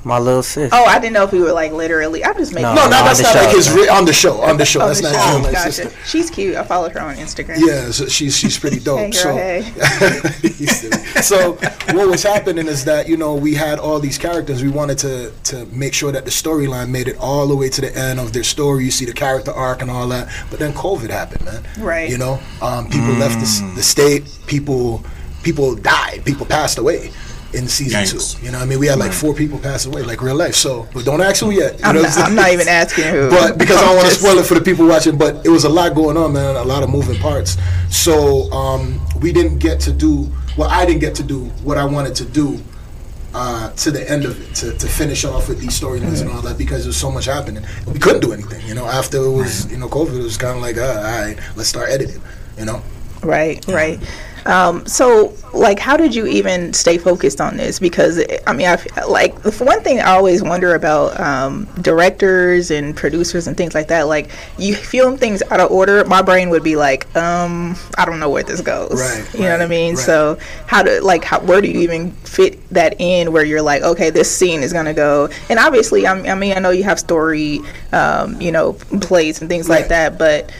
My 0.08 0.20
little 0.20 0.44
sis. 0.44 0.70
Oh, 0.72 0.86
I 0.86 1.00
didn't 1.00 1.14
know 1.14 1.24
if 1.24 1.32
we 1.32 1.40
were 1.42 1.52
like 1.52 1.72
literally. 1.72 2.24
I'm 2.24 2.38
just 2.38 2.54
making. 2.54 2.76
No, 2.76 2.76
No, 2.76 2.82
on 2.84 2.90
no, 2.92 3.04
that's 3.06 3.24
not 3.24 3.34
show, 3.34 3.40
like 3.40 3.56
his 3.56 3.72
re- 3.72 3.90
on 3.90 4.06
the 4.06 4.14
show. 4.14 4.40
On 4.42 4.56
the 4.56 4.64
show. 4.64 4.82
Oh, 4.82 4.88
that's 4.88 5.02
the 5.02 5.12
not 5.12 5.16
show. 5.16 5.38
his 5.38 5.44
real 5.46 5.52
Gotcha. 5.54 5.72
sister. 5.72 6.00
She's 6.06 6.30
cute. 6.30 6.56
I 6.56 6.64
followed 6.64 6.92
her 6.92 7.02
on 7.02 7.16
Instagram. 7.16 7.58
Yeah, 7.58 7.90
so 7.90 8.06
she's 8.06 8.38
she's 8.38 8.56
pretty 8.60 8.78
dope. 8.88 9.00
Hey, 9.00 9.10
girl, 9.10 9.22
so, 9.24 9.36
hey. 9.36 9.62
So 11.24 11.54
what 11.94 12.08
was 12.08 12.22
happening 12.22 12.68
is 12.68 12.86
that 12.86 13.08
you 13.08 13.18
know 13.18 13.34
we 13.34 13.56
had 13.56 13.80
all 13.80 14.00
these 14.00 14.20
characters. 14.20 14.62
We 14.62 14.70
wanted 14.70 15.00
to 15.00 15.32
to 15.46 15.66
make 15.68 15.96
sure 15.96 16.12
that 16.12 16.24
the 16.26 16.32
storyline 16.32 16.90
made 16.90 17.08
it 17.08 17.18
all 17.18 17.48
the 17.48 17.56
way 17.56 17.70
to 17.70 17.82
the 17.82 17.96
end 17.98 18.20
of 18.20 18.32
their 18.32 18.44
story. 18.44 18.86
You 18.86 18.92
see 18.92 19.06
the 19.06 19.14
character 19.14 19.52
arc 19.52 19.82
and 19.82 19.90
all 19.90 20.08
that. 20.10 20.30
But 20.52 20.60
then 20.60 20.74
COVID 20.74 21.10
happened, 21.10 21.46
man. 21.46 21.64
Right. 21.80 22.10
You 22.10 22.20
know, 22.20 22.40
um, 22.62 22.86
people 22.90 23.14
left 23.14 23.40
the, 23.40 23.72
the 23.76 23.82
state. 23.84 24.30
People 24.46 25.04
people 25.46 25.76
died. 25.76 26.26
People 26.26 26.46
passed 26.46 26.78
away. 26.78 27.12
In 27.54 27.70
season 27.70 28.02
Yikes. 28.02 28.38
two, 28.38 28.46
you 28.46 28.52
know, 28.52 28.58
what 28.58 28.66
I 28.66 28.68
mean, 28.68 28.80
we 28.80 28.88
had 28.88 29.00
like 29.00 29.14
four 29.14 29.34
people 29.34 29.58
pass 29.60 29.86
away, 29.86 30.02
like 30.02 30.22
real 30.22 30.36
life. 30.36 30.56
So, 30.56 30.90
but 30.94 31.06
don't 31.06 31.22
ask 31.22 31.42
who 31.42 31.52
yet. 31.52 31.80
You 31.80 31.86
I'm 31.86 31.96
know 31.96 32.02
not, 32.02 32.18
I'm 32.18 32.26
I'm 32.26 32.36
not 32.36 32.50
even 32.52 32.68
asking 32.68 33.06
who. 33.06 33.30
but 33.30 33.58
because 33.62 33.78
I 33.78 33.80
I'm 33.80 33.86
don't 33.86 33.96
want 33.96 34.10
to 34.10 34.16
spoil 34.16 34.38
it 34.40 34.46
for 34.46 34.56
the 34.56 34.62
people 34.70 34.86
watching, 34.86 35.18
but 35.18 35.46
it 35.46 35.50
was 35.50 35.64
a 35.64 35.70
lot 35.70 35.96
going 35.96 36.18
on, 36.18 36.34
man, 36.34 36.58
a 36.58 36.64
lot 36.66 36.84
of 36.84 36.90
moving 36.90 37.18
parts. 37.22 37.56
So 37.90 38.52
um, 38.52 39.00
we 39.22 39.32
didn't 39.32 39.60
get 39.60 39.80
to 39.88 39.94
do 39.94 40.30
well. 40.58 40.70
I 40.70 40.86
didn't 40.86 41.00
get 41.00 41.16
to 41.16 41.24
do 41.24 41.46
what 41.64 41.78
I 41.78 41.86
wanted 41.86 42.14
to 42.16 42.26
do 42.26 42.60
uh, 43.34 43.72
to 43.84 43.90
the 43.92 44.04
end 44.12 44.26
of 44.26 44.34
it, 44.42 44.54
to, 44.56 44.74
to 44.78 44.88
finish 44.88 45.24
off 45.24 45.48
with 45.48 45.62
these 45.62 45.80
storylines 45.80 46.20
and 46.22 46.30
all 46.32 46.42
that, 46.42 46.58
because 46.58 46.84
there's 46.84 46.98
so 46.98 47.10
much 47.10 47.26
happening. 47.26 47.64
We 47.88 48.00
couldn't 48.00 48.22
do 48.22 48.34
anything, 48.34 48.68
you 48.68 48.74
know. 48.76 48.86
After 48.86 49.18
it 49.24 49.32
was, 49.32 49.72
you 49.72 49.78
know, 49.78 49.88
COVID, 49.88 50.20
it 50.20 50.24
was 50.24 50.36
kind 50.36 50.58
of 50.58 50.62
like, 50.62 50.76
uh, 50.78 50.82
all 51.08 51.22
right, 51.26 51.40
let's 51.56 51.70
start 51.70 51.90
editing, 51.90 52.22
you 52.58 52.66
know. 52.66 52.82
Right, 53.24 53.66
right. 53.70 54.00
Um, 54.46 54.86
so, 54.86 55.34
like, 55.54 55.80
how 55.80 55.98
did 55.98 56.14
you 56.14 56.28
even 56.28 56.74
stay 56.74 56.98
focused 56.98 57.42
on 57.42 57.58
this? 57.58 57.80
Because 57.80 58.24
I 58.46 58.54
mean, 58.54 58.68
I 58.68 58.74
f- 58.74 59.08
like 59.08 59.38
for 59.40 59.66
one 59.66 59.82
thing, 59.82 60.00
I 60.00 60.12
always 60.12 60.44
wonder 60.44 60.76
about 60.76 61.20
um, 61.20 61.66
directors 61.82 62.70
and 62.70 62.96
producers 62.96 63.48
and 63.48 63.58
things 63.58 63.74
like 63.74 63.88
that. 63.88 64.04
Like, 64.04 64.30
you 64.60 64.76
film 64.76 65.18
things 65.18 65.42
out 65.50 65.60
of 65.60 65.72
order, 65.72 66.06
my 66.06 66.22
brain 66.22 66.50
would 66.52 66.64
be 66.64 66.76
like, 66.76 67.14
um, 67.16 67.76
I 67.98 68.06
don't 68.06 68.20
know 68.20 68.30
where 68.30 68.44
this 68.44 68.62
goes. 68.62 68.92
Right, 69.00 69.34
You 69.34 69.42
know 69.42 69.52
what 69.52 69.62
I 69.62 69.68
mean? 69.68 69.96
right. 69.96 70.04
So, 70.04 70.38
how 70.68 70.84
do 70.84 71.00
like 71.02 71.24
how, 71.24 71.40
where 71.40 71.62
do 71.62 71.68
you 71.68 71.82
even 71.82 72.12
fit 72.12 72.68
that 72.70 73.00
in? 73.00 73.32
Where 73.32 73.44
you're 73.44 73.62
like, 73.64 73.82
okay, 73.82 74.10
this 74.12 74.30
scene 74.36 74.62
is 74.62 74.74
gonna 74.74 74.94
go, 74.94 75.30
and 75.50 75.58
obviously, 75.58 76.06
I'm, 76.06 76.26
I 76.26 76.36
mean, 76.36 76.56
I 76.56 76.60
know 76.60 76.70
you 76.70 76.84
have 76.84 77.00
story, 77.00 77.62
um, 77.92 78.40
you 78.40 78.52
know, 78.52 78.74
plays 79.02 79.42
and 79.42 79.50
things 79.50 79.68
like 79.70 79.88
that, 79.88 80.18
but 80.20 80.52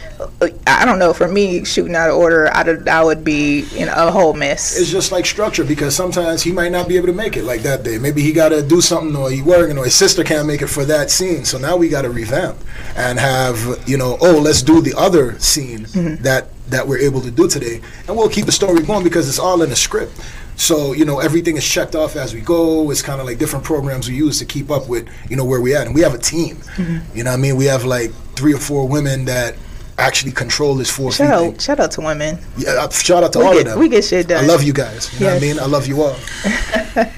I 0.68 0.86
don't 0.86 1.00
know. 1.00 1.14
For 1.14 1.28
me, 1.28 1.64
shooting 1.66 1.96
out 1.96 2.10
of 2.10 2.18
order, 2.18 2.50
I'd, 2.56 2.88
I 2.88 3.04
would 3.04 3.24
be 3.24 3.62
you 3.74 3.86
know 3.86 3.94
a 3.96 4.12
whole 4.12 4.34
mess. 4.34 4.80
It's 4.80 4.90
just 4.90 5.12
like 5.12 5.26
structure 5.26 5.64
because 5.64 5.96
sometimes 5.96 6.42
he 6.42 6.52
might 6.52 6.72
not 6.72 6.88
be 6.88 6.98
able 6.98 7.08
to 7.08 7.14
make 7.14 7.38
it 7.38 7.44
like 7.44 7.62
that 7.62 7.84
day. 7.84 7.98
Maybe 7.98 8.22
he 8.22 8.32
got 8.32 8.50
to 8.50 8.62
do 8.62 8.82
something 8.82 9.16
or 9.16 9.30
he 9.30 9.42
working 9.42 9.78
or 9.78 9.86
his 9.86 9.96
sister 9.96 10.24
can't 10.24 10.48
make 10.48 10.62
it 10.62 10.68
for 10.68 10.86
that 10.86 11.12
scene. 11.12 11.46
So 11.46 11.58
now 11.58 11.76
we 11.78 11.90
got 11.90 12.04
to 12.04 12.10
revamp 12.10 12.58
and 12.96 13.20
have 13.20 13.58
you 13.88 13.98
know 13.98 14.18
oh 14.22 14.40
let's 14.40 14.62
do 14.62 14.82
the 14.82 14.94
other 14.98 15.38
scene 15.40 15.86
Mm-hmm. 15.86 16.24
that 16.24 16.48
that 16.70 16.88
we're 16.88 16.98
able 16.98 17.22
to 17.22 17.30
do 17.32 17.48
today 17.48 17.80
and 18.08 18.18
we'll 18.18 18.30
keep 18.30 18.46
the 18.46 18.52
story 18.52 18.82
going 18.82 19.04
because 19.04 19.30
it's 19.30 19.40
all 19.40 19.62
in 19.62 19.70
the 19.70 19.76
script. 19.76 20.20
So 20.58 20.94
you 20.94 21.06
know 21.06 21.20
everything 21.20 21.58
is 21.58 21.68
checked 21.68 21.96
off 21.96 22.16
as 22.16 22.34
we 22.34 22.42
go. 22.42 22.90
It's 22.92 23.02
kind 23.02 23.20
of 23.20 23.28
like 23.28 23.38
different 23.38 23.66
programs 23.66 24.08
we 24.10 24.16
use 24.16 24.40
to 24.40 24.46
keep 24.46 24.72
up 24.72 24.88
with 24.88 25.08
you 25.30 25.36
know 25.36 25.46
where 25.46 25.60
we 25.62 25.76
at, 25.76 25.86
and 25.86 25.94
we 25.96 26.02
have 26.02 26.14
a 26.14 26.18
team. 26.18 26.56
Mm-hmm. 26.78 27.18
You 27.18 27.24
know 27.24 27.32
what 27.32 27.38
I 27.38 27.42
mean? 27.42 27.56
We 27.58 27.66
have 27.66 27.84
like 27.84 28.12
three 28.36 28.54
or 28.54 28.60
four 28.60 28.88
women 28.88 29.26
that 29.26 29.56
actually 29.98 30.32
control 30.34 30.76
this 30.76 30.90
four 30.92 31.12
Shout 31.12 31.40
feet 31.44 31.54
out, 31.56 31.62
shout 31.62 31.80
out 31.80 31.92
to 31.92 32.02
women. 32.02 32.38
Yeah, 32.58 32.72
uh, 32.72 32.90
shout 32.90 33.24
out 33.24 33.32
to 33.34 33.40
We 33.40 33.46
all 33.46 33.54
get, 33.54 33.62
of 33.62 33.68
them. 33.74 33.80
we 33.80 33.88
get 33.90 34.04
shit 34.04 34.28
done. 34.28 34.44
I 34.44 34.48
love 34.48 34.62
you 34.64 34.74
guys. 34.74 35.14
You 35.14 35.26
know 35.28 35.34
what 35.34 35.38
I 35.44 35.46
mean? 35.46 35.60
I 35.60 35.66
love 35.66 35.88
you 35.88 36.02
all. 36.04 36.16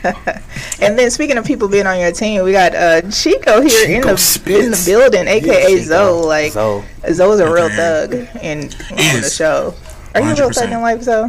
And 0.79 0.97
then 0.97 1.09
speaking 1.09 1.37
of 1.37 1.45
people 1.45 1.67
being 1.67 1.87
on 1.87 1.99
your 1.99 2.11
team, 2.11 2.43
we 2.43 2.51
got 2.51 2.75
uh, 2.75 3.01
Chico 3.09 3.61
here 3.61 3.95
in 3.97 4.01
the 4.01 4.15
spits. 4.17 4.63
in 4.65 4.71
the 4.71 4.83
building, 4.85 5.27
aka 5.27 5.75
Yeah, 5.75 5.83
Zoe. 5.83 6.25
Like 6.25 6.51
Zoe. 6.51 6.83
Zoe's 7.11 7.39
a 7.39 7.51
real 7.51 7.65
Okay. 7.65 7.75
thug 7.75 8.13
in 8.43 8.59
on 8.91 9.21
the 9.21 9.29
show. 9.33 9.73
Are 10.13 10.21
you 10.21 10.31
a 10.31 10.35
real 10.35 10.51
thug 10.51 10.69
in 10.71 10.81
life, 10.81 11.01
Zoe? 11.01 11.23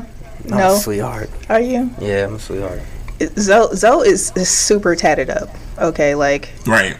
I'm 0.44 0.50
No. 0.50 0.74
a 0.74 0.78
sweetheart. 0.78 1.30
Are 1.48 1.60
you? 1.60 1.90
Yeah, 1.98 2.26
I'm 2.26 2.34
a 2.34 2.38
sweetheart. 2.38 2.80
Zoe, 3.38 3.74
Zoe 3.74 4.06
is, 4.08 4.32
is 4.36 4.48
super 4.50 4.94
tatted 4.94 5.30
up. 5.30 5.48
Okay, 5.78 6.14
like 6.14 6.50
Right. 6.66 6.96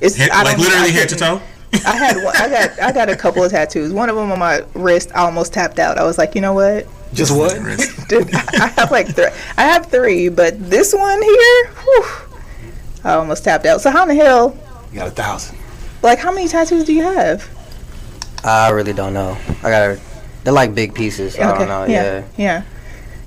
it's 0.00 0.16
Head, 0.16 0.30
I 0.30 0.42
like 0.44 0.58
literally 0.58 0.88
I 0.88 0.90
head 0.90 1.08
to 1.10 1.16
toe. 1.16 1.40
I 1.72 1.96
had 1.96 2.16
one, 2.22 2.34
I 2.36 2.48
got 2.48 2.80
I 2.82 2.92
got 2.92 3.08
a 3.08 3.16
couple 3.16 3.42
of 3.44 3.50
tattoos. 3.50 3.92
One 3.92 4.08
of 4.08 4.16
them 4.16 4.30
on 4.32 4.38
my 4.38 4.64
wrist, 4.74 5.10
I 5.14 5.20
almost 5.20 5.52
tapped 5.52 5.78
out. 5.78 5.98
I 5.98 6.04
was 6.04 6.18
like, 6.18 6.34
you 6.34 6.40
know 6.40 6.52
what? 6.54 6.86
Just 7.12 7.36
what? 7.36 7.52
Dude, 8.08 8.34
I 8.34 8.66
have 8.76 8.90
like 8.90 9.14
three. 9.14 9.28
I 9.56 9.62
have 9.64 9.86
three, 9.86 10.28
but 10.28 10.58
this 10.70 10.92
one 10.94 11.22
here, 11.22 11.66
whew, 11.68 12.04
I 13.04 13.14
almost 13.14 13.44
tapped 13.44 13.66
out. 13.66 13.80
So 13.80 13.90
how 13.90 14.02
in 14.02 14.08
the 14.08 14.14
hell? 14.14 14.56
You 14.92 14.98
got 15.00 15.08
a 15.08 15.10
thousand. 15.12 15.58
Like, 16.02 16.18
how 16.18 16.32
many 16.32 16.48
tattoos 16.48 16.84
do 16.84 16.92
you 16.92 17.02
have? 17.02 17.48
I 18.44 18.70
really 18.70 18.92
don't 18.92 19.14
know. 19.14 19.36
I 19.62 19.70
got 19.70 19.98
they're 20.44 20.52
like 20.52 20.74
big 20.74 20.94
pieces. 20.94 21.36
I 21.38 21.56
don't 21.58 21.68
know. 21.68 21.84
yeah, 21.84 22.02
Yeah. 22.18 22.24
yeah. 22.36 22.62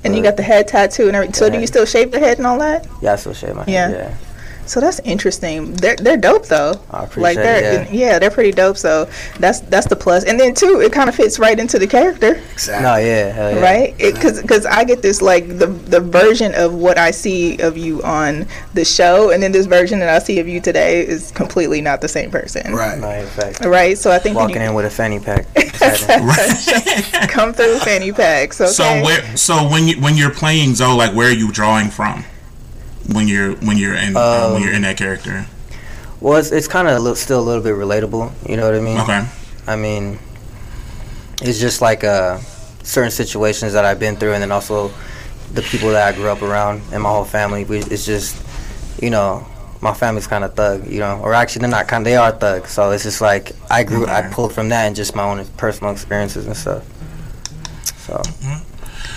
And 0.06 0.16
you 0.16 0.24
got 0.24 0.38
the 0.38 0.44
head 0.44 0.68
tattoo 0.68 1.08
and 1.08 1.16
everything. 1.16 1.34
So 1.34 1.50
do 1.50 1.60
you 1.60 1.68
still 1.68 1.86
shave 1.86 2.12
the 2.12 2.20
head 2.20 2.38
and 2.38 2.48
all 2.48 2.58
that? 2.60 2.88
Yeah, 3.02 3.14
I 3.14 3.16
still 3.18 3.34
shave 3.34 3.56
my 3.56 3.66
Yeah. 3.68 3.88
head. 3.90 4.18
Yeah. 4.22 4.29
So 4.70 4.80
that's 4.80 5.00
interesting. 5.00 5.74
They're 5.74 5.96
they're 5.96 6.18
dope 6.18 6.46
though. 6.46 6.80
I 6.92 7.04
appreciate 7.06 7.24
like 7.24 7.36
they're 7.38 7.82
it. 7.82 7.92
Yeah. 7.92 8.12
yeah, 8.12 8.20
they're 8.20 8.30
pretty 8.32 8.52
dope. 8.52 8.78
So 8.78 9.10
that's 9.40 9.62
that's 9.62 9.88
the 9.88 9.96
plus. 9.96 10.24
And 10.26 10.40
then 10.40 10.54
too, 10.54 10.80
it 10.82 10.94
kind 10.94 11.10
of 11.10 11.16
fits 11.16 11.40
right 11.40 11.58
into 11.60 11.80
the 11.80 11.88
character. 11.88 12.36
Exactly. 12.54 12.84
No, 12.84 12.96
yeah, 12.98 13.32
hell 13.32 13.54
yeah. 13.56 13.62
right 13.62 13.98
because 13.98 14.42
because 14.42 14.66
i 14.66 14.84
get 14.84 15.02
this 15.02 15.22
like 15.22 15.48
the 15.48 15.68
the 15.68 16.00
version 16.00 16.54
of 16.56 16.74
what 16.74 16.98
i 16.98 17.12
see 17.12 17.58
of 17.60 17.78
you 17.78 18.02
on 18.04 18.46
the 18.74 18.84
show 18.84 19.32
and 19.32 19.42
then 19.42 19.52
this 19.52 19.66
version 19.66 20.00
that 20.00 20.10
i 20.10 20.20
see 20.20 20.40
of 20.40 20.48
you 20.48 20.60
today 20.60 21.06
is 21.06 21.32
completely 21.32 21.82
not 21.82 22.02
the 22.02 22.08
same 22.08 22.30
person 22.32 22.74
Right. 22.74 22.98
No, 22.98 23.10
in 23.10 23.28
fact. 23.28 23.66
right 23.66 23.98
so 23.98 24.12
i 24.12 24.20
think 24.20 24.36
when 24.36 24.46
Walking 24.46 24.62
you 24.62 24.70
in 24.70 24.74
with 24.74 24.86
a 24.86 24.90
fanny 24.90 25.20
pack. 25.20 25.46
Come 27.30 27.54
through 27.54 27.80
fanny 27.80 28.12
packs 28.12 28.60
okay? 28.62 28.72
So 28.72 28.84
where? 29.04 29.38
So 29.38 29.70
when 29.70 29.88
you 29.88 30.00
when 30.02 30.18
you're 30.18 30.34
playing 30.34 30.76
Zoe, 30.76 30.94
like 30.96 31.14
where 31.16 31.30
are 31.30 31.34
you 31.34 31.52
drawing 31.52 31.90
from? 31.90 32.24
When 33.14 33.28
you're 33.28 33.56
when 33.56 33.78
you're 33.78 33.96
in 33.96 34.16
uh, 34.16 34.52
when 34.52 34.62
you're 34.64 34.74
in 34.74 34.84
that 34.84 34.98
character. 34.98 35.46
well, 36.22 36.38
it's, 36.38 36.52
it's 36.52 36.68
kind 36.68 36.88
of 36.88 37.18
still 37.18 37.40
a 37.40 37.46
little 37.50 37.64
bit 37.64 37.74
relatable. 37.76 38.32
You 38.48 38.58
know 38.58 38.66
what 38.66 38.76
I 38.76 38.82
mean? 38.82 39.00
Okay. 39.00 39.26
I 39.68 39.76
mean, 39.76 40.20
it's 41.42 41.60
just 41.60 41.82
like 41.82 42.04
uh, 42.04 42.38
certain 42.84 43.12
situations 43.12 43.74
that 43.74 43.86
I've 43.86 44.00
been 44.00 44.16
through, 44.16 44.34
and 44.34 44.42
then 44.44 44.52
also 44.52 44.92
the 45.54 45.62
people 45.64 45.90
that 45.90 46.14
I 46.14 46.16
grew 46.16 46.30
up 46.30 46.42
around 46.42 46.82
and 46.92 47.02
my 47.02 47.10
whole 47.10 47.26
family. 47.26 47.64
We, 47.66 47.80
it's 47.80 48.06
just, 48.06 48.38
you 49.02 49.10
know, 49.10 49.46
my 49.82 49.94
family's 49.94 50.28
kind 50.28 50.44
of 50.44 50.54
thug, 50.56 50.88
you 50.88 51.00
know, 51.00 51.20
or 51.24 51.34
actually 51.34 51.62
they're 51.62 51.70
not 51.72 51.88
kind. 51.88 52.06
They 52.06 52.16
are 52.18 52.32
thugs, 52.32 52.70
so 52.72 52.92
it's 52.92 53.04
just 53.04 53.22
like 53.22 53.54
I 53.70 53.84
grew, 53.84 54.06
I 54.08 54.30
pulled 54.32 54.54
from 54.54 54.70
that 54.70 54.86
and 54.86 54.96
just 54.96 55.16
my 55.16 55.24
own 55.24 55.44
personal 55.58 55.92
experiences 55.94 56.46
and 56.46 56.56
stuff. 56.56 56.84
So 58.06 58.22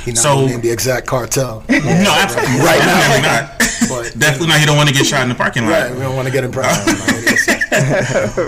He 0.05 0.13
not 0.13 0.19
So- 0.23 0.47
gonna 0.49 0.59
the 0.59 0.71
exact 0.71 1.07
cartel. 1.07 1.65
No, 1.69 1.79
absolutely. 1.79 2.59
Right 2.61 2.79
now, 2.81 3.21
not. 3.23 3.59
But 3.89 4.13
Definitely 4.19 4.49
not. 4.49 4.61
You 4.61 4.67
don't 4.67 4.77
want 4.77 4.89
to 4.89 4.95
get 4.95 5.07
shot 5.07 5.23
in 5.23 5.29
the 5.29 5.35
parking 5.35 5.65
lot. 5.65 5.73
right, 5.73 5.93
we 5.93 6.01
don't 6.01 6.17
want 6.17 6.27
to 6.29 6.33
get 6.33 6.45
in 6.45 6.53
problem. 6.61 6.97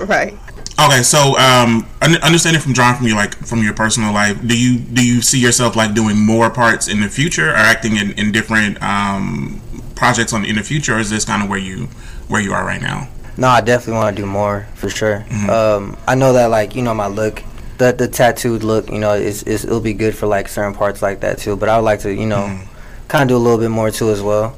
right 0.09 0.35
Okay, 0.77 1.03
so 1.05 1.39
um, 1.39 1.87
understanding 2.03 2.61
from 2.61 2.75
John 2.75 2.97
from 2.97 3.07
your 3.07 3.15
like 3.17 3.33
from 3.47 3.63
your 3.63 3.75
personal 3.75 4.13
life, 4.13 4.37
do 4.45 4.59
you 4.59 4.79
do 4.81 5.07
you 5.07 5.23
see 5.23 5.39
yourself 5.39 5.77
like 5.77 5.95
doing 5.95 6.19
more 6.19 6.51
parts 6.51 6.89
in 6.89 7.01
the 7.01 7.09
future 7.09 7.51
or 7.51 7.55
acting 7.55 7.97
in, 7.97 8.11
in 8.19 8.33
different 8.33 8.83
um, 8.83 9.61
projects 9.95 10.33
on 10.33 10.45
in 10.45 10.57
the 10.57 10.65
future, 10.65 10.97
or 10.97 10.99
is 10.99 11.11
this 11.11 11.25
kind 11.25 11.45
of 11.45 11.49
where 11.49 11.61
you 11.61 11.87
where 12.27 12.41
you 12.41 12.53
are 12.53 12.65
right 12.65 12.83
now? 12.83 13.09
no, 13.37 13.47
I 13.49 13.61
definitely 13.61 14.03
want 14.03 14.17
to 14.17 14.23
do 14.23 14.27
more 14.27 14.67
for 14.75 14.89
sure. 14.91 15.25
Mm-hmm. 15.29 15.49
Um, 15.51 15.97
I 16.09 16.17
know 16.17 16.33
that 16.33 16.47
like 16.51 16.75
you 16.75 16.83
know 16.83 16.93
my 16.93 17.07
look. 17.07 17.45
The, 17.79 17.93
the 17.93 18.07
tattooed 18.09 18.63
look, 18.63 18.89
you 18.91 18.99
know, 18.99 19.15
is, 19.15 19.43
is 19.43 19.65
it'll 19.65 19.81
be 19.81 19.95
good 19.95 20.15
for 20.15 20.27
like 20.27 20.49
certain 20.49 20.75
parts 20.75 21.03
like 21.03 21.21
that 21.21 21.39
too. 21.39 21.57
But 21.57 21.69
I 21.69 21.77
would 21.77 21.85
like 21.85 22.01
to, 22.01 22.13
you 22.15 22.27
know, 22.27 22.45
Mm-hmm. 22.47 23.09
kind 23.09 23.23
of 23.23 23.29
do 23.29 23.37
a 23.37 23.43
little 23.43 23.59
bit 23.59 23.71
more 23.71 23.91
too 23.91 24.11
as 24.11 24.23
well. 24.23 24.57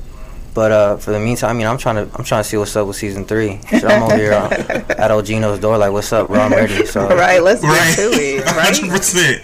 But 0.54 0.73
uh, 0.73 0.96
for 0.96 1.11
the 1.12 1.20
meantime, 1.20 1.50
I 1.50 1.52
mean, 1.52 1.66
I'm 1.66 1.76
trying 1.78 1.96
to 1.96 2.02
I'm 2.18 2.25
trying 2.25 2.42
to 2.42 2.49
see 2.49 2.56
what's 2.56 2.75
up 2.76 2.87
with 2.87 2.96
season 2.96 3.25
three. 3.26 3.61
So 3.80 3.88
I'm 3.88 4.02
over 4.02 4.16
here 4.16 4.32
uh, 4.32 4.49
at 4.99 5.11
Ogino's 5.11 5.58
door, 5.61 5.76
like, 5.78 5.92
what's 5.92 6.12
up, 6.12 6.28
bro? 6.28 6.40
I'm 6.40 6.50
ready. 6.52 6.85
So 6.87 7.08
right 7.16 7.42
let's 7.42 7.61
get 7.61 7.68
Right, 7.68 7.94
to 7.96 8.02
it 8.12 8.44
hundred 8.46 8.82
right 8.90 8.90
percent. 8.99 9.42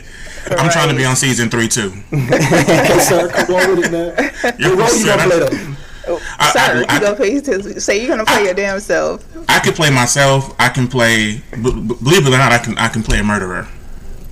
I'm 0.59 0.71
trying 0.71 0.89
to 0.89 0.95
be 0.97 1.05
on 1.05 1.15
season 1.17 1.49
three 1.51 1.69
too. 1.69 1.93
okay, 2.13 2.99
sir, 2.99 3.29
come 3.31 3.55
on 3.55 3.77
with 3.77 3.87
it, 3.87 3.93
man. 3.93 4.57
You're 4.59 4.77
What 4.77 4.91
role 4.91 4.99
you 5.01 5.07
gonna 5.07 5.23
play 5.23 5.39
though? 5.39 5.77
I, 6.09 6.51
sir 6.53 6.85
I, 6.89 6.95
you 6.95 7.01
gonna 7.01 7.17
play 7.17 7.39
say 7.79 7.99
you're 8.01 8.09
gonna 8.09 8.25
play 8.25 8.45
your 8.45 8.55
damn 8.55 8.81
self 8.81 9.25
I, 9.49 9.57
I 9.57 9.61
can 9.61 9.73
play 9.75 9.91
myself. 9.91 10.55
I 10.59 10.69
can 10.69 10.89
play. 10.89 11.35
b- 11.53 11.57
b- 11.61 11.71
Believe 12.03 12.27
it 12.27 12.29
or 12.29 12.39
not, 12.39 12.53
I 12.53 12.59
can. 12.59 12.77
I 12.79 12.89
can 12.89 13.03
play 13.03 13.19
a 13.19 13.25
murderer. 13.25 13.67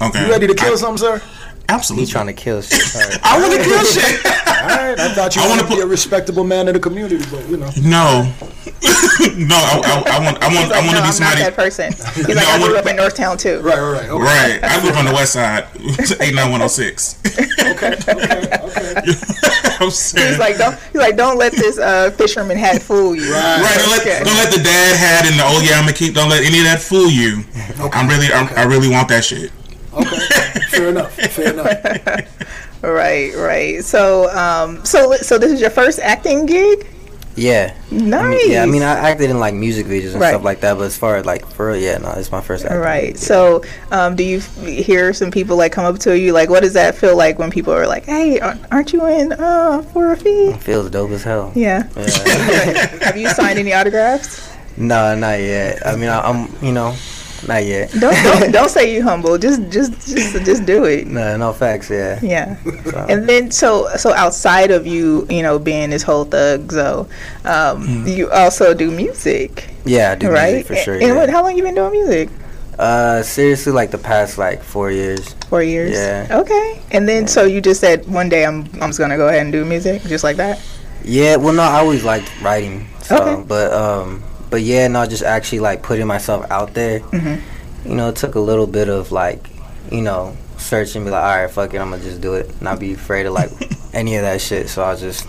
Okay. 0.01 0.25
You 0.25 0.31
ready 0.31 0.47
to 0.47 0.55
kill 0.55 0.73
I, 0.73 0.77
something, 0.77 0.99
sir? 0.99 1.23
Absolutely. 1.69 2.03
he's 2.07 2.11
trying 2.13 2.27
to 2.27 2.33
kill 2.33 2.63
shit. 2.63 2.81
Sorry. 2.81 3.15
I 3.23 3.39
want 3.41 3.53
to 3.53 3.63
kill 3.63 3.85
shit. 3.85 4.27
All 4.27 4.67
right, 4.67 4.99
I 4.99 5.15
thought 5.15 5.37
you 5.37 5.43
I 5.43 5.49
wanna 5.49 5.63
wanted 5.63 5.71
to 5.71 5.77
be 5.77 5.83
a 5.83 5.87
respectable 5.87 6.43
man 6.45 6.67
in 6.69 6.75
the 6.75 6.81
community, 6.81 7.19
but 7.31 7.47
you 7.49 7.57
know. 7.59 7.71
No, 7.83 8.23
no. 9.37 9.57
I, 9.57 9.81
I, 9.85 10.19
I 10.19 10.25
want. 10.25 10.43
I 10.43 10.49
want. 10.49 10.59
He's 10.59 10.71
like, 10.71 10.73
I 10.73 10.81
want 10.81 10.93
no, 10.93 10.93
to 10.93 11.03
be 11.03 11.07
I'm 11.07 11.13
somebody. 11.13 11.43
not 11.43 11.47
that 11.47 11.55
person 11.55 11.93
he's 12.15 12.29
like 12.29 12.39
I 12.39 12.57
i 12.57 12.59
grew 12.67 12.77
up 12.77 12.87
in 12.87 12.97
northtown 12.97 13.39
too 13.39 13.61
Right, 13.61 13.79
right, 13.79 13.93
right. 13.93 14.11
Okay, 14.11 14.23
Right. 14.23 14.61
I 14.65 14.83
live 14.85 14.97
on 14.97 15.05
the 15.05 15.13
west 15.13 15.33
side. 15.35 15.67
Eight 16.21 16.35
nine 16.35 16.51
one 16.51 16.61
zero 16.61 16.69
six. 16.69 17.21
okay, 17.61 17.95
okay, 18.09 18.59
okay. 18.65 19.50
I'm 19.81 19.91
saying. 19.91 20.29
he's 20.31 20.39
like 20.39 20.59
don't 20.59 20.75
he's 20.93 21.01
like 21.01 21.17
don't 21.17 21.39
let 21.39 21.53
this 21.53 21.79
uh 21.79 22.11
fisherman 22.13 22.57
hat 22.59 22.83
fool 22.83 23.15
you 23.17 23.33
Right. 23.33 23.61
Right, 23.63 23.79
don't 23.79 23.91
let, 23.91 24.01
Okay. 24.03 24.25
don't 24.25 24.37
let 24.37 24.53
the 24.53 24.63
dad 24.63 24.97
hat 24.97 25.27
and 25.31 25.39
the 25.39 25.45
oh 25.45 25.61
yeah 25.65 25.77
I'm 25.79 25.85
gonna 25.85 25.93
keep. 25.97 26.15
Don't 26.15 26.29
let 26.29 26.45
any 26.45 26.59
of 26.59 26.65
that 26.65 26.81
fool 26.81 27.09
you. 27.11 27.45
I'm 27.93 28.09
really, 28.09 28.33
I'm, 28.33 28.49
I 28.57 28.65
really 28.65 28.89
want 28.89 29.09
that 29.09 29.25
shit. 29.25 29.51
Okay, 29.93 30.17
fair 30.69 30.89
enough. 30.91 31.15
Fair 31.15 31.53
enough. 31.53 32.29
Right, 32.83 33.35
right. 33.37 33.85
So, 33.85 34.31
um, 34.31 34.83
so, 34.87 35.13
so 35.17 35.37
this 35.37 35.53
is 35.53 35.61
your 35.61 35.69
first 35.69 35.99
acting 35.99 36.47
gig? 36.47 36.87
Yeah. 37.41 37.75
Nice. 37.91 38.23
I 38.23 38.29
mean, 38.29 38.51
yeah, 38.53 38.63
I 38.63 38.67
mean, 38.67 38.83
I 38.83 39.11
acted 39.11 39.31
in 39.31 39.39
like 39.41 39.55
music 39.55 39.87
videos 39.87 40.13
and 40.13 40.21
Right. 40.21 40.29
stuff 40.29 40.45
like 40.45 40.61
that, 40.61 40.75
but 40.77 40.85
as 40.85 40.97
far 40.97 41.17
as 41.17 41.25
like 41.25 41.47
for 41.47 41.69
real, 41.69 41.81
yeah, 41.81 41.97
no, 41.97 42.11
it's 42.13 42.31
my 42.31 42.41
first. 42.43 42.65
acting 42.67 42.79
Right. 42.81 43.15
yeah. 43.15 43.21
So, 43.21 43.63
um, 43.91 44.15
do 44.15 44.23
you 44.25 44.39
f- 44.39 44.67
hear 44.67 45.13
some 45.15 45.31
people 45.31 45.57
like 45.57 45.73
come 45.73 45.87
up 45.87 45.99
to 46.01 46.19
you? 46.19 46.33
Like, 46.33 46.51
what 46.51 46.63
does 46.63 46.75
that 46.75 46.95
feel 46.97 47.17
like 47.17 47.39
when 47.39 47.51
people 47.51 47.73
are 47.73 47.87
like, 47.87 48.05
"Hey, 48.05 48.39
aren't 48.41 48.93
you 48.93 49.07
in 49.07 49.33
uh, 49.33 49.81
for 49.93 50.13
a 50.13 50.17
fee?" 50.17 50.49
It 50.53 50.63
feels 50.63 50.91
dope 50.91 51.11
as 51.13 51.23
hell. 51.25 51.51
Yeah. 51.55 51.89
Yeah. 51.97 52.87
Have 53.09 53.17
you 53.17 53.29
signed 53.31 53.59
any 53.59 53.73
autographs? 53.73 54.49
no, 54.77 55.15
not 55.17 55.41
yet. 55.41 55.85
I 55.87 55.97
mean, 55.97 56.09
I, 56.11 56.21
I'm, 56.21 56.49
you 56.63 56.73
know, 56.73 56.95
not 57.47 57.65
yet. 57.65 57.91
Don't 58.01 58.15
don't, 58.23 58.53
don't 58.57 58.69
say 58.69 58.95
you 58.95 59.03
humble. 59.03 59.39
Just 59.39 59.69
just 59.71 59.93
just 60.07 60.45
just 60.45 60.67
do 60.67 60.85
it. 60.85 61.07
No, 61.07 61.37
no 61.37 61.53
facts. 61.53 61.91
Yeah. 61.91 62.19
Yeah. 62.23 62.57
So, 62.85 63.07
And 63.09 63.29
then 63.29 63.51
so 63.51 63.89
so 63.97 64.13
outside 64.13 64.71
of 64.71 64.87
you, 64.87 65.27
you 65.31 65.43
know, 65.43 65.59
being 65.59 65.91
this 65.91 66.03
whole 66.03 66.25
thug, 66.25 66.73
so 66.73 67.09
um, 67.45 68.07
you 68.07 68.31
also 68.31 68.75
do 68.75 68.91
music, 68.91 69.69
yeah, 69.85 70.13
I 70.13 70.15
do 70.17 70.29
right? 70.31 70.55
music 70.55 70.67
for 70.67 70.77
sure. 70.77 70.95
And 70.95 71.03
yeah. 71.03 71.15
what, 71.17 71.31
how 71.31 71.43
long 71.43 71.57
you 71.57 71.63
been 71.63 71.75
doing 71.75 71.93
music? 71.93 72.29
Uh, 72.79 73.23
seriously, 73.23 73.73
like 73.73 73.91
the 73.91 73.99
past 73.99 74.39
like 74.39 74.63
four 74.63 74.91
years. 74.91 75.35
Four 75.49 75.63
years. 75.63 75.93
Yeah. 75.93 76.27
Okay. 76.31 76.81
And 76.93 77.07
then 77.09 77.27
so 77.29 77.45
you 77.45 77.61
just 77.61 77.81
said 77.81 78.07
one 78.09 78.29
day 78.29 78.45
I'm 78.47 78.65
I'm 78.81 78.89
just 78.89 78.99
gonna 78.99 79.17
go 79.19 79.29
ahead 79.29 79.43
and 79.43 79.53
do 79.53 79.65
music 79.65 80.03
just 80.03 80.25
like 80.25 80.37
that. 80.37 80.61
Yeah, 81.05 81.37
well, 81.37 81.53
no, 81.55 81.63
I 81.63 81.79
always 81.81 82.05
liked 82.05 82.31
writing. 82.43 82.87
So, 83.03 83.17
Okay. 83.17 83.43
but 83.49 83.73
um, 83.73 84.23
but 84.51 84.63
yeah, 84.63 84.89
no, 84.89 85.07
just 85.07 85.23
actually 85.23 85.61
like 85.61 85.83
putting 85.83 86.07
myself 86.07 86.51
out 86.51 86.75
there. 86.75 87.01
Mhm. 87.01 87.41
You 87.85 87.95
know, 87.95 88.09
it 88.11 88.17
took 88.17 88.35
a 88.35 88.41
little 88.41 88.67
bit 88.67 88.89
of 88.89 89.11
like, 89.13 89.49
you 89.91 90.03
know, 90.03 90.37
searching, 90.59 91.05
be 91.05 91.11
like, 91.11 91.23
all 91.25 91.43
right, 91.43 91.51
fuck 91.51 91.73
it, 91.73 91.79
I'm 91.81 91.91
gonna 91.91 92.03
just 92.03 92.21
do 92.21 92.35
it, 92.35 92.61
not 92.61 92.79
be 92.79 92.93
afraid 92.95 93.27
of 93.27 93.33
like 93.33 93.51
any 93.95 94.17
of 94.17 94.23
that 94.23 94.41
shit. 94.41 94.69
So 94.69 94.85
I 94.85 94.95
just 94.97 95.27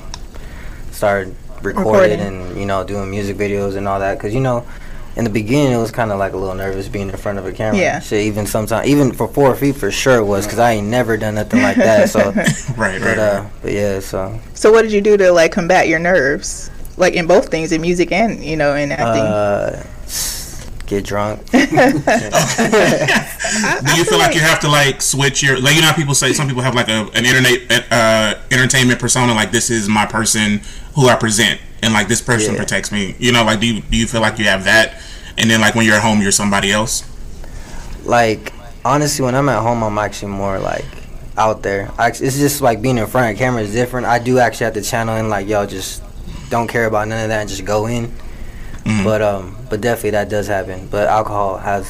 started 0.92 1.36
recording 1.62 2.20
Recording. 2.20 2.20
and 2.50 2.58
you 2.60 2.66
know 2.66 2.84
doing 2.84 3.10
music 3.12 3.38
videos 3.38 3.76
and 3.78 3.88
all 3.88 4.00
that, 4.00 4.20
cause 4.20 4.34
you 4.34 4.42
know. 4.42 4.66
in 5.18 5.26
the 5.26 5.30
beginning, 5.30 5.74
it 5.74 5.78
was 5.78 5.92
kind 5.92 6.10
of 6.10 6.18
like 6.18 6.32
a 6.32 6.38
little 6.38 6.56
nervous 6.56 6.88
being 6.88 7.10
in 7.10 7.18
front 7.18 7.38
of 7.38 7.46
a 7.46 7.52
camera. 7.52 7.78
Yeah. 7.78 8.00
Shit, 8.00 8.22
even 8.28 8.46
sometimes, 8.48 8.88
even 8.88 9.12
for 9.12 9.28
four 9.28 9.54
feet, 9.58 9.76
for 9.76 9.92
sure 9.92 10.16
it 10.20 10.24
was 10.24 10.46
because 10.46 10.58
I 10.58 10.72
ain't 10.72 10.88
never 10.88 11.18
done 11.18 11.36
nothing 11.36 11.62
like 11.62 11.76
that. 11.76 12.10
So, 12.10 12.32
Right, 12.32 12.38
right, 12.78 13.00
but 13.02 13.20
uh, 13.20 13.42
right. 13.44 13.52
but 13.62 13.72
yeah, 13.74 14.00
so 14.00 14.40
So 14.54 14.72
what 14.72 14.84
did 14.84 14.94
you 14.94 15.02
do 15.02 15.18
to 15.18 15.32
like 15.34 15.52
combat 15.52 15.90
your 15.90 16.00
nerves? 16.00 16.71
Like 16.98 17.14
in 17.14 17.28
both 17.28 17.50
things, 17.50 17.72
in 17.72 17.82
music 17.82 18.12
and 18.12 18.44
you 18.44 18.58
know 18.58 18.76
in 18.76 18.92
acting. 18.92 19.24
uh, 19.24 19.84
get 20.88 21.06
drunk. 21.06 21.46
Do 21.52 21.58
you 21.58 21.68
feel 24.06 24.18
like 24.20 24.36
you 24.36 24.42
have 24.42 24.60
to 24.62 24.70
like 24.70 25.02
switch 25.02 25.42
your 25.42 25.60
like 25.60 25.76
you 25.76 25.82
know 25.82 25.88
how 25.88 25.96
people 25.96 26.14
say 26.14 26.34
some 26.34 26.48
people 26.48 26.62
have 26.64 26.76
like 26.76 26.90
a 26.90 27.08
an 27.14 27.26
internet 27.26 27.86
uh 27.92 28.36
entertainment 28.52 29.00
persona 29.00 29.34
like 29.34 29.52
this 29.52 29.70
is 29.70 29.88
my 29.88 30.06
person 30.06 30.62
who 30.96 31.08
I 31.08 31.16
present 31.16 31.60
and 31.82 31.94
like 31.94 32.08
this 32.08 32.22
person 32.22 32.54
Yeah. 32.54 32.60
protects 32.60 32.92
me. 32.92 33.16
You 33.20 33.32
know, 33.32 33.44
like 33.44 33.60
do 33.62 33.68
you 33.74 33.82
do 33.82 33.98
you 33.98 34.08
feel 34.08 34.22
like 34.22 34.38
you 34.38 34.46
have 34.46 34.66
that 34.66 35.02
and 35.38 35.50
then 35.50 35.62
like 35.62 35.76
when 35.76 35.86
you're 35.86 35.96
at 35.96 36.04
home 36.04 36.22
you're 36.22 36.32
somebody 36.32 36.72
else? 36.72 37.04
like 38.06 38.52
honestly, 38.84 39.24
when 39.24 39.36
I'm 39.36 39.48
at 39.50 39.62
home, 39.62 39.84
I'm 39.84 39.98
actually 40.00 40.32
more 40.32 40.58
like 40.60 40.86
out 41.38 41.62
there. 41.64 41.92
I, 42.00 42.08
it's 42.10 42.20
just 42.20 42.62
like 42.62 42.82
being 42.82 42.98
in 42.98 43.06
front 43.08 43.32
of 43.32 43.38
camera 43.38 43.62
is 43.62 43.72
different. 43.72 44.08
I 44.08 44.20
do 44.20 44.40
actually 44.40 44.66
have 44.66 44.74
to 44.74 44.82
channel 44.82 45.16
in 45.18 45.30
like 45.30 45.48
yo, 45.48 45.66
just 45.66 46.02
don't 46.52 46.68
care 46.68 46.86
about 46.86 47.08
none 47.08 47.24
of 47.24 47.30
that 47.30 47.42
and 47.42 47.50
just 47.50 47.66
go 47.66 47.88
in. 47.88 48.12
Mhm. 48.86 49.04
But 49.04 49.22
um, 49.24 49.56
but 49.70 49.82
definitely 49.82 50.12
that 50.12 50.30
does 50.30 50.48
happen. 50.48 50.88
But 50.92 51.08
alcohol 51.08 51.58
has 51.58 51.88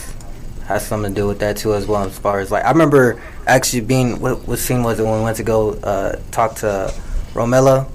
has 0.68 0.86
something 0.86 1.14
to 1.14 1.22
do 1.22 1.28
with 1.28 1.40
that 1.40 1.58
too 1.58 1.74
as 1.74 1.86
well. 1.86 2.04
As 2.04 2.18
far 2.18 2.40
as 2.40 2.50
like 2.52 2.64
I 2.64 2.72
remember 2.72 3.20
actually 3.48 3.82
being 3.82 4.20
what 4.22 4.48
what 4.48 4.60
scene 4.60 4.84
was 4.84 5.00
it 5.00 5.04
when 5.04 5.18
we 5.18 5.24
went 5.24 5.38
to 5.38 5.44
go 5.44 5.72
uh, 5.84 6.16
talk 6.32 6.56
to 6.64 6.94
Romella 7.34 7.88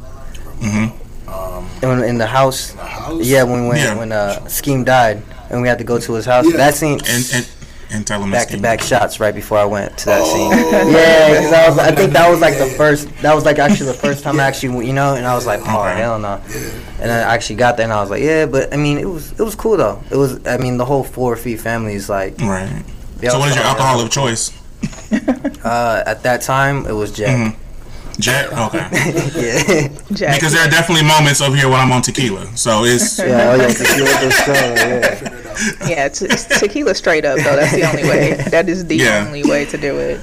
Mhm. 0.60 0.92
Um, 1.28 1.68
in, 1.82 2.02
in 2.04 2.18
the 2.18 2.26
house. 2.26 2.72
the 2.72 2.82
house. 2.82 3.22
Yeah, 3.26 3.42
when 3.42 3.62
we 3.64 3.68
went, 3.68 3.80
Yeah. 3.80 3.94
when 3.98 4.12
uh, 4.12 4.46
Scheme 4.48 4.84
died 4.84 5.22
and 5.50 5.60
we 5.60 5.68
had 5.68 5.78
to 5.78 5.84
go 5.84 5.98
to 5.98 6.12
his 6.14 6.24
house. 6.24 6.46
Yeah. 6.48 6.56
That 6.56 6.74
scene 6.74 6.98
And 7.06 7.22
and 7.34 7.46
and 7.90 8.06
tell 8.06 8.20
them 8.20 8.30
back 8.32 8.48
to 8.48 8.58
back 8.58 8.80
shots 8.80 9.20
right 9.20 9.34
before 9.34 9.58
I 9.58 9.64
went 9.64 9.96
to 9.98 10.06
that 10.06 10.20
Oh. 10.22 10.32
scene. 10.32 10.50
Yeah, 10.92 11.28
because 11.28 11.52
I 11.52 11.68
was 11.68 11.78
I 11.78 11.92
think 11.94 12.12
that 12.14 12.28
was 12.28 12.40
like 12.40 12.58
the 12.58 12.66
first 12.66 13.08
that 13.22 13.34
was 13.34 13.44
like 13.44 13.58
actually 13.58 13.86
the 13.86 13.94
first 13.94 14.24
time 14.24 14.40
I 14.40 14.44
actually 14.44 14.86
you 14.86 14.92
know 14.92 15.14
and 15.14 15.24
I 15.26 15.34
was 15.34 15.46
like 15.46 15.60
oh 15.64 15.82
Okay. 15.88 16.00
hell 16.00 16.18
no, 16.18 16.40
and 17.00 17.10
I 17.12 17.18
actually 17.34 17.56
got 17.56 17.76
there 17.76 17.84
and 17.84 17.92
I 17.92 18.00
was 18.00 18.10
like 18.10 18.22
yeah 18.22 18.46
but 18.46 18.72
I 18.74 18.76
mean 18.76 18.98
it 18.98 19.08
was 19.08 19.32
it 19.32 19.42
was 19.42 19.54
cool 19.54 19.76
though 19.76 20.02
it 20.10 20.16
was 20.16 20.44
I 20.46 20.56
mean 20.56 20.78
the 20.78 20.84
whole 20.84 21.04
For 21.04 21.34
a 21.34 21.36
Fee 21.36 21.56
family 21.56 21.94
is 21.94 22.08
like 22.08 22.38
Right. 22.40 22.82
they 23.18 23.28
So 23.28 23.38
what 23.38 23.48
is 23.50 23.54
your 23.56 23.64
alcohol 23.64 24.00
of 24.00 24.10
choice? 24.10 24.50
Uh, 25.64 26.02
at 26.06 26.22
that 26.24 26.42
time 26.42 26.86
it 26.86 26.92
was 26.92 27.12
Jack. 27.12 27.36
Mhm. 27.36 27.56
Jack? 28.18 28.52
Okay. 28.52 28.78
yeah. 29.36 29.88
Jack. 30.12 30.36
Because 30.36 30.52
there 30.52 30.66
are 30.66 30.70
definitely 30.70 31.04
moments 31.06 31.40
over 31.40 31.54
here 31.56 31.68
when 31.68 31.78
I'm 31.80 31.92
on 31.92 32.02
tequila. 32.02 32.46
So 32.56 32.84
it's 32.84 33.18
yeah, 33.18 33.52
oh 33.52 33.56
yeah, 33.56 33.68
tequila 33.68 34.24
was 34.24 34.34
strong, 34.34 34.56
yeah. 34.56 35.42
yeah, 35.88 36.08
te- 36.08 36.28
tequila 36.58 36.94
straight 36.94 37.24
up 37.24 37.36
though. 37.38 37.56
That's 37.56 37.72
the 37.72 37.88
only 37.88 38.04
way. 38.04 38.34
That 38.50 38.68
is 38.68 38.86
the 38.86 38.96
Yeah. 38.96 39.24
only 39.26 39.42
way 39.44 39.64
to 39.66 39.76
do 39.78 39.98
it. 39.98 40.20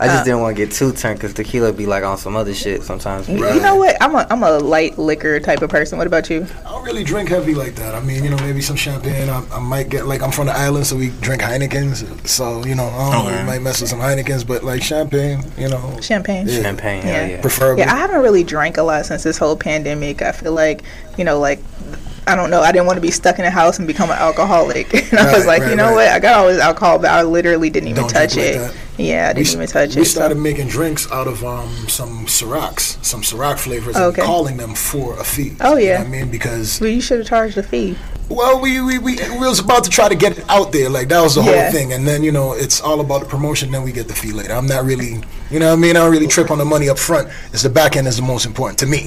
I 0.00 0.06
just 0.06 0.20
Uh, 0.20 0.24
didn't 0.24 0.40
want 0.40 0.56
to 0.56 0.66
get 0.66 0.72
too 0.74 0.92
turned 0.92 1.18
because 1.18 1.34
tequila 1.34 1.72
be 1.72 1.86
like 1.86 2.02
on 2.04 2.16
some 2.18 2.34
other 2.36 2.54
shit 2.54 2.82
sometimes. 2.82 3.28
You 3.28 3.36
you 3.52 3.60
know 3.60 3.76
what? 3.76 3.96
I'm 4.02 4.14
a 4.14 4.26
I'm 4.30 4.42
a 4.42 4.58
light 4.58 4.98
liquor 4.98 5.38
type 5.40 5.62
of 5.62 5.70
person. 5.70 5.98
What 5.98 6.06
about 6.06 6.28
you? 6.30 6.46
I 6.66 6.70
don't 6.70 6.84
really 6.84 7.04
drink 7.04 7.28
heavy 7.28 7.54
like 7.54 7.74
that. 7.76 7.94
I 7.94 8.00
mean, 8.00 8.24
you 8.24 8.30
know, 8.30 8.36
maybe 8.38 8.60
some 8.62 8.76
champagne. 8.76 9.28
I, 9.28 9.42
I 9.52 9.58
might 9.60 9.88
get 9.90 10.06
like 10.06 10.22
I'm 10.22 10.32
from 10.32 10.46
the 10.46 10.52
island, 10.56 10.86
so 10.86 10.96
we 10.96 11.10
drink 11.20 11.42
Heinekens. 11.42 12.04
So 12.26 12.64
you 12.64 12.74
know, 12.74 12.86
I 12.88 13.12
don't 13.12 13.32
know, 13.32 13.38
we 13.40 13.46
might 13.46 13.62
mess 13.62 13.80
with 13.80 13.90
some 13.90 14.00
Heinekens, 14.00 14.46
but 14.46 14.64
like 14.64 14.82
champagne, 14.82 15.44
you 15.58 15.68
know, 15.68 15.98
Champagne. 16.00 16.48
Yeah. 16.48 16.62
Champagne, 16.62 17.06
Yeah. 17.06 17.12
hell 17.12 17.28
yeah. 17.34 17.40
preferably. 17.40 17.82
Yeah, 17.82 17.92
I 17.92 17.96
haven't 17.96 18.22
really 18.22 18.44
drank 18.44 18.76
a 18.76 18.82
lot 18.82 19.06
since 19.06 19.22
this 19.22 19.38
whole 19.38 19.56
pandemic. 19.56 20.22
I 20.22 20.32
feel 20.32 20.52
like, 20.52 20.82
you 21.16 21.24
know, 21.24 21.38
like 21.38 21.60
I 22.26 22.34
don't 22.34 22.50
know. 22.50 22.60
I 22.62 22.72
didn't 22.72 22.86
want 22.86 22.96
to 22.96 23.00
be 23.02 23.10
stuck 23.10 23.38
in 23.38 23.44
a 23.44 23.50
house 23.50 23.78
and 23.78 23.86
become 23.86 24.10
an 24.10 24.16
alcoholic. 24.18 24.92
And 25.14 25.18
I 25.20 25.36
was 25.36 25.46
like, 25.46 25.60
right, 25.62 25.70
you 25.70 25.76
know 25.76 25.88
right. 25.88 25.94
what? 25.94 26.08
I 26.08 26.18
got 26.20 26.36
all 26.38 26.46
this 26.48 26.60
alcohol, 26.60 26.98
but 26.98 27.10
I 27.10 27.22
literally 27.22 27.70
didn't 27.70 27.88
even 27.90 28.02
Don't 28.02 28.10
touch 28.10 28.36
it. 28.36 28.60
like 28.60 28.74
yeah, 28.96 29.28
I 29.28 29.32
didn't 29.32 29.52
even 29.52 29.66
touch 29.66 29.94
we 29.96 30.02
it. 30.02 30.04
so- 30.06 30.10
started 30.20 30.36
making 30.38 30.68
drinks 30.68 31.10
out 31.12 31.26
of 31.26 31.44
um, 31.44 31.68
some 31.88 32.26
Cirocs, 32.26 33.04
some 33.04 33.22
Ciroc 33.22 33.58
flavors, 33.58 33.96
Okay. 33.96 34.20
and 34.22 34.26
calling 34.26 34.56
them 34.56 34.74
for 34.74 35.18
a 35.18 35.24
fee. 35.24 35.54
Oh, 35.60 35.70
You 35.70 35.74
know 35.74 35.90
yeah. 35.92 35.98
what 35.98 36.06
I 36.06 36.10
mean, 36.10 36.30
because 36.30 36.80
Well, 36.80 36.90
you 36.90 37.00
should 37.00 37.18
have 37.18 37.26
charged 37.28 37.58
a 37.58 37.62
fee. 37.62 37.96
well, 38.28 38.58
we, 38.60 38.80
we 38.80 38.98
we 38.98 39.16
we 39.16 39.46
was 39.46 39.58
about 39.58 39.84
to 39.84 39.90
try 39.90 40.08
to 40.08 40.14
get 40.14 40.38
it 40.38 40.44
out 40.48 40.72
there, 40.72 40.88
like 40.88 41.08
that 41.08 41.20
was 41.20 41.34
the 41.34 41.42
Yeah. 41.42 41.64
whole 41.64 41.72
thing, 41.72 41.92
and 41.92 42.06
then 42.08 42.22
you 42.24 42.32
know 42.32 42.52
it's 42.54 42.80
all 42.80 43.00
about 43.00 43.20
the 43.20 43.26
promotion. 43.26 43.70
Then 43.70 43.82
we 43.82 43.92
get 43.92 44.08
the 44.08 44.14
fee 44.14 44.32
later. 44.32 44.54
I'm 44.54 44.66
not 44.66 44.84
really, 44.84 45.20
you 45.50 45.58
know, 45.58 45.66
what 45.70 45.78
I 45.78 45.82
mean, 45.82 45.96
I 45.96 46.00
don't 46.00 46.10
really 46.12 46.26
trip 46.28 46.50
on 46.50 46.58
the 46.58 46.64
money 46.64 46.88
up 46.88 46.98
front. 46.98 47.28
It's 47.52 47.62
the 47.62 47.68
back 47.70 47.96
end 47.96 48.06
is 48.08 48.16
the 48.16 48.22
most 48.22 48.46
important 48.46 48.78
to 48.78 48.86
me. 48.86 49.04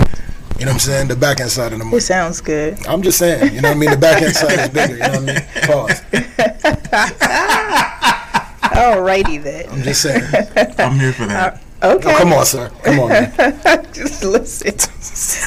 You 0.60 0.66
know 0.66 0.72
what 0.72 0.74
I'm 0.74 0.80
saying? 0.80 1.08
The 1.08 1.16
back 1.16 1.40
end 1.40 1.52
side 1.52 1.72
of 1.74 1.80
the 1.80 1.86
money. 1.86 1.98
It 1.98 2.02
sounds 2.02 2.42
good. 2.42 2.84
I'm 2.88 3.04
just 3.04 3.20
saying, 3.20 3.54
you 3.54 3.62
know 3.62 3.70
what 3.70 3.78
I 3.78 3.80
mean? 3.80 3.92
The 3.92 3.98
back 3.98 4.24
end 4.24 4.36
side 4.36 4.60
is 4.60 4.70
bigger, 4.70 4.94
you 4.94 5.00
know 5.00 5.10
what 5.10 5.18
I 5.18 5.34
mean? 5.34 5.42
Pause. 5.68 6.02
Alrighty 8.78 9.44
then. 9.44 9.70
I'm 9.70 9.84
just 9.84 10.02
saying. 10.02 10.24
I'm 10.80 11.00
here 11.00 11.14
for 11.14 11.26
that. 11.28 11.62
Uh, 11.82 11.96
okay. 11.96 12.14
Oh, 12.14 12.18
come 12.18 12.34
on, 12.34 12.46
sir. 12.46 12.70
Come 12.84 13.00
on. 13.02 13.10
Just 13.94 14.24
listen. 14.24 14.74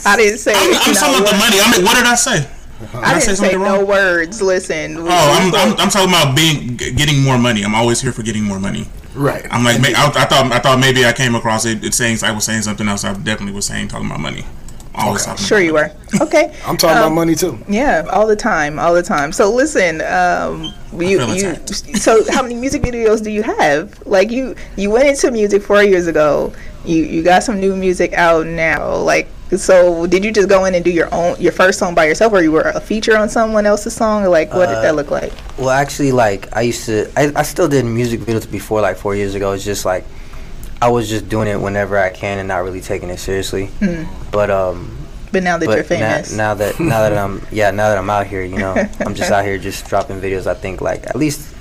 I 0.07 0.17
didn't 0.17 0.39
say. 0.39 0.53
I'm, 0.55 0.75
I'm 0.75 0.95
no, 0.95 1.01
talking 1.01 1.21
about 1.21 1.31
the 1.31 1.39
money. 1.39 1.57
I 1.61 1.73
mean, 1.77 1.85
what 1.85 1.97
did 1.97 2.07
I 2.07 2.15
say? 2.15 2.49
I 2.95 3.15
I 3.15 3.19
say 3.19 3.27
didn't 3.27 3.39
say 3.39 3.51
something 3.51 3.61
no 3.61 3.79
wrong? 3.79 3.87
words. 3.87 4.41
Listen. 4.41 4.97
Oh, 4.97 5.09
I'm, 5.09 5.55
I'm, 5.55 5.79
I'm 5.79 5.91
talking 5.91 6.09
about 6.09 6.37
being 6.37 6.77
getting 6.77 7.23
more 7.23 7.37
money. 7.37 7.65
I'm 7.65 7.75
always 7.75 8.01
here 8.01 8.13
for 8.13 8.23
getting 8.23 8.45
more 8.45 8.61
money. 8.61 8.87
Right. 9.15 9.45
I'm 9.51 9.65
like, 9.65 9.81
I, 9.85 10.07
I 10.07 10.25
thought 10.25 10.53
I 10.53 10.59
thought 10.61 10.79
maybe 10.79 11.05
I 11.05 11.13
came 11.13 11.35
across 11.35 11.67
it, 11.67 11.85
it 11.85 11.95
saying 11.95 12.19
I 12.23 12.31
was 12.31 12.45
saying 12.45 12.63
something 12.63 12.87
else. 12.89 13.05
I 13.05 13.13
definitely 13.15 13.55
was 13.55 13.67
saying 13.67 13.89
talking 13.89 14.07
about 14.07 14.21
money. 14.21 14.45
Always 14.95 15.27
Okay. 15.27 15.37
Sure 15.37 15.61
you 15.61 15.73
were. 15.75 15.91
Okay. 16.21 16.53
I'm 16.67 16.77
talking 16.77 16.97
Um, 16.97 17.05
about 17.05 17.13
money 17.15 17.35
too. 17.35 17.59
Yeah, 17.69 18.07
all 18.11 18.27
the 18.27 18.37
time, 18.37 18.79
all 18.79 18.93
the 18.95 19.03
time. 19.03 19.33
So 19.33 19.51
listen, 19.53 20.03
um, 20.03 20.73
you, 20.99 21.21
you 21.33 21.55
so 21.97 22.25
how 22.33 22.43
many 22.43 22.55
music 22.57 22.83
videos 22.83 23.23
do 23.23 23.31
you 23.31 23.43
have? 23.43 24.05
Like 24.07 24.31
you, 24.31 24.55
you 24.77 24.91
went 24.91 25.07
into 25.09 25.31
music 25.31 25.63
four 25.63 25.83
years 25.83 26.07
ago. 26.07 26.53
You 26.85 27.05
you 27.05 27.23
got 27.23 27.43
some 27.43 27.61
new 27.61 27.77
music 27.77 28.13
out 28.15 28.47
now. 28.47 28.97
Like 28.97 29.29
so, 29.57 30.07
did 30.07 30.25
you 30.25 30.33
just 30.33 30.49
go 30.49 30.65
in 30.65 30.75
and 30.75 30.85
do 30.85 30.91
your 30.91 31.13
own 31.13 31.37
your 31.41 31.53
first 31.53 31.79
song 31.79 31.95
by 31.95 32.07
yourself, 32.07 32.33
or 32.33 32.43
you 32.43 32.53
were 32.53 32.71
a 32.75 32.81
feature 32.81 33.17
on 33.19 33.29
someone 33.29 33.67
else's 33.67 33.95
song, 33.95 34.25
or 34.25 34.29
like 34.29 34.53
what 34.55 34.67
did 34.67 34.79
Uh, 34.79 34.83
that 34.83 34.95
look 34.97 35.11
like? 35.11 35.33
Well, 35.59 35.71
actually, 35.71 36.13
like 36.13 36.49
I 36.57 36.63
used 36.63 36.87
to, 36.87 37.11
I, 37.17 37.33
I 37.37 37.43
still 37.43 37.69
did 37.69 37.85
music 37.85 38.21
videos 38.21 38.51
before, 38.51 38.81
like 38.81 38.97
four 38.97 39.15
years 39.15 39.35
ago. 39.35 39.53
It's 39.53 39.65
just 39.65 39.85
like 39.85 40.05
I 40.83 40.89
was 40.89 41.09
just 41.09 41.29
doing 41.29 41.49
it 41.49 41.61
whenever 41.61 41.99
I 41.99 42.11
can 42.11 42.39
and 42.39 42.49
not 42.49 42.65
really 42.65 42.81
taking 42.81 43.11
it 43.11 43.19
seriously. 43.19 43.67
Mm. 43.81 44.09
But 44.33 44.51
um, 44.51 44.97
But 45.33 45.43
now 45.43 45.59
that 45.59 45.67
you're 45.67 45.85
but 45.85 45.91
now, 45.99 46.13
famous, 46.13 46.33
now 46.33 46.55
that 46.55 46.81
now 46.81 47.01
that 47.03 47.17
I'm 47.17 47.47
yeah 47.53 47.71
now 47.71 47.89
that 47.89 47.99
I'm 47.99 48.11
out 48.11 48.27
here, 48.27 48.43
you 48.43 48.59
know, 48.59 48.75
I'm 49.01 49.15
just 49.15 49.31
out 49.31 49.45
here 49.49 49.59
just 49.59 49.87
dropping 49.87 50.21
videos. 50.21 50.47
I 50.47 50.55
think 50.55 50.81
like 50.81 51.07
at 51.07 51.17
least 51.17 51.55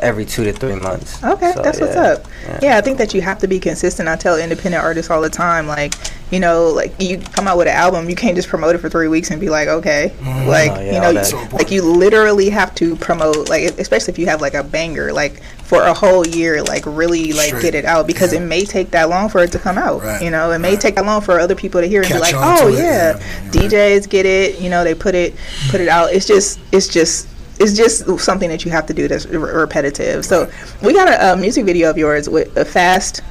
every 0.00 0.24
two 0.24 0.44
to 0.44 0.52
three 0.52 0.74
months. 0.74 1.22
Okay, 1.22 1.52
So, 1.52 1.62
that's 1.62 1.80
what's 1.80 1.96
up. 1.96 2.26
Yeah. 2.60 2.76
I 2.76 2.80
think 2.80 2.98
that 2.98 3.14
you 3.14 3.22
have 3.22 3.38
to 3.38 3.48
be 3.48 3.58
consistent. 3.58 4.08
I 4.08 4.16
tell 4.16 4.38
independent 4.38 4.82
artists 4.82 5.10
all 5.10 5.22
the 5.22 5.30
time, 5.30 5.66
like, 5.66 5.94
you 6.30 6.40
know, 6.40 6.68
like 6.68 7.00
you 7.00 7.18
come 7.18 7.46
out 7.48 7.56
with 7.56 7.68
an 7.68 7.74
album, 7.74 8.10
you 8.10 8.16
can't 8.16 8.36
just 8.36 8.48
promote 8.48 8.74
it 8.74 8.78
for 8.78 8.88
three 8.88 9.08
weeks 9.08 9.30
and 9.30 9.40
be 9.40 9.48
like, 9.48 9.68
okay, 9.68 10.12
like, 10.46 10.72
Oh, 10.72 10.80
yeah, 10.80 10.92
you 10.92 11.00
know, 11.00 11.12
that. 11.12 11.26
So 11.26 11.38
like 11.52 11.70
you 11.70 11.82
literally 11.82 12.50
have 12.50 12.74
to 12.76 12.96
promote, 12.96 13.48
like, 13.48 13.78
especially 13.78 14.12
if 14.12 14.18
you 14.18 14.26
have 14.26 14.40
like 14.40 14.54
a 14.54 14.62
banger, 14.62 15.12
like 15.12 15.40
for 15.64 15.82
a 15.82 15.94
whole 15.94 16.26
year, 16.26 16.62
like 16.62 16.84
really 16.86 17.32
like 17.32 17.48
Straight. 17.48 17.62
get 17.62 17.74
it 17.74 17.84
out 17.84 18.06
because 18.06 18.32
Yeah. 18.32 18.40
it 18.40 18.42
may 18.44 18.64
take 18.64 18.90
that 18.90 19.08
long 19.08 19.28
for 19.28 19.42
it 19.42 19.52
to 19.52 19.58
come 19.58 19.78
out. 19.78 20.02
Right, 20.02 20.22
You 20.22 20.30
know, 20.30 20.50
it 20.50 20.58
may 20.58 20.72
right. 20.72 20.80
take 20.80 20.94
that 20.96 21.06
long 21.06 21.20
for 21.22 21.40
other 21.40 21.54
people 21.54 21.80
to 21.80 21.86
hear 21.86 22.02
and 22.02 22.12
be 22.12 22.18
like, 22.18 22.34
oh 22.36 22.68
it, 22.68 22.78
yeah, 22.78 23.18
yeah, 23.18 23.50
DJs 23.50 24.08
get 24.08 24.26
it. 24.26 24.60
You 24.60 24.68
know, 24.70 24.84
they 24.84 24.94
put 24.94 25.14
it 25.14 25.34
put 25.70 25.80
it 25.80 25.88
out. 25.88 26.12
It's 26.12 26.26
just 26.26 26.60
it's 26.72 26.86
just 26.88 27.28
it's 27.58 27.72
just 27.76 28.18
something 28.20 28.50
that 28.50 28.64
you 28.64 28.70
have 28.72 28.84
to 28.86 28.94
do 28.94 29.08
that's 29.08 29.26
re- 29.26 29.38
repetitive. 29.52 30.24
So 30.24 30.50
we 30.82 30.92
got 30.92 31.08
a, 31.08 31.32
a 31.32 31.36
music 31.36 31.64
video 31.64 31.88
of 31.88 31.96
yours 31.96 32.28
with 32.28 32.54
a 32.56 32.64
fast, 32.64 33.22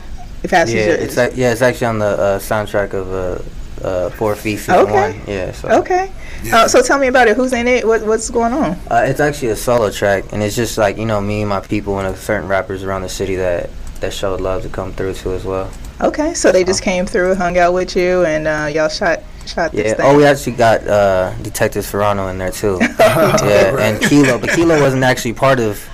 fast. 0.47 0.71
Yeah, 0.71 0.79
it's 0.81 1.17
ac- 1.17 1.35
yeah, 1.39 1.51
it's 1.51 1.61
actually 1.61 1.87
on 1.87 1.99
the 1.99 2.05
uh, 2.05 2.39
soundtrack 2.39 2.93
of 2.93 3.11
uh, 3.11 3.85
uh, 3.87 4.09
For 4.11 4.31
a 4.33 4.35
Fee 4.35 4.55
Season 4.57 4.75
Okay. 4.75 4.91
One. 4.91 5.21
Yeah, 5.27 5.51
so 5.51 5.67
okay. 5.81 6.09
Yeah. 6.43 6.57
Uh, 6.63 6.67
so 6.67 6.81
tell 6.81 6.99
me 6.99 7.07
about 7.07 7.27
it. 7.27 7.35
Who's 7.37 7.53
in 7.53 7.67
it? 7.67 7.87
What, 7.87 8.05
what's 8.05 8.29
going 8.29 8.53
on? 8.53 8.71
Uh, 8.91 9.05
it's 9.07 9.19
actually 9.19 9.49
a 9.49 9.55
solo 9.55 9.89
track, 9.89 10.25
and 10.33 10.43
it's 10.43 10.55
just 10.55 10.77
like 10.77 10.97
you 10.97 11.05
know 11.05 11.21
me 11.21 11.41
and 11.41 11.49
my 11.49 11.59
people 11.61 11.97
and 11.99 12.17
certain 12.17 12.47
rappers 12.49 12.83
around 12.83 13.01
the 13.03 13.09
city 13.09 13.35
that 13.37 13.69
that 14.01 14.13
showed 14.13 14.41
love 14.41 14.63
to 14.63 14.69
come 14.69 14.91
through 14.93 15.13
to 15.13 15.33
as 15.33 15.45
well. 15.45 15.71
Okay, 16.01 16.33
so 16.33 16.51
they 16.51 16.63
just 16.65 16.81
came 16.81 17.05
through, 17.05 17.35
hung 17.35 17.57
out 17.57 17.73
with 17.73 17.95
you, 17.95 18.25
and 18.25 18.47
uh, 18.47 18.67
y'all 18.73 18.89
shot 18.89 19.21
shot 19.45 19.71
this 19.71 19.85
Yeah. 19.87 19.93
thing. 19.93 20.05
Oh, 20.05 20.17
we 20.17 20.25
actually 20.25 20.53
got 20.53 20.85
uh, 20.85 21.33
Detective 21.41 21.85
Serrano 21.85 22.27
in 22.27 22.37
there 22.37 22.51
too. 22.51 22.77
yeah, 22.99 23.77
and 23.79 24.01
Kilo, 24.01 24.37
but 24.37 24.49
Kilo 24.49 24.79
wasn't 24.81 25.03
actually 25.03 25.33
part 25.33 25.59
of. 25.59 25.87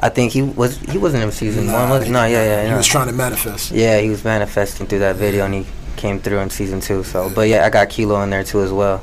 I 0.00 0.10
think 0.10 0.32
he 0.32 0.42
was. 0.42 0.76
He 0.80 0.98
wasn't 0.98 1.22
in 1.22 1.32
season 1.32 1.66
Nah, 1.68 1.88
one. 1.88 2.00
Was, 2.00 2.10
no, 2.10 2.24
yeah, 2.26 2.44
yeah, 2.44 2.64
He 2.64 2.70
no. 2.70 2.76
was 2.76 2.86
trying 2.86 3.06
to 3.06 3.14
manifest. 3.14 3.70
Yeah, 3.70 4.00
he 4.00 4.10
was 4.10 4.22
manifesting 4.24 4.86
through 4.86 4.98
that 4.98 5.16
video, 5.16 5.46
and 5.46 5.54
he 5.54 5.66
came 5.96 6.18
through 6.18 6.40
in 6.40 6.50
season 6.50 6.80
two. 6.80 7.02
So, 7.04 7.30
but 7.34 7.48
yeah, 7.48 7.64
I 7.64 7.70
got 7.70 7.88
Kilo 7.88 8.20
in 8.22 8.28
there 8.28 8.44
too 8.44 8.60
as 8.60 8.70
well. 8.72 9.02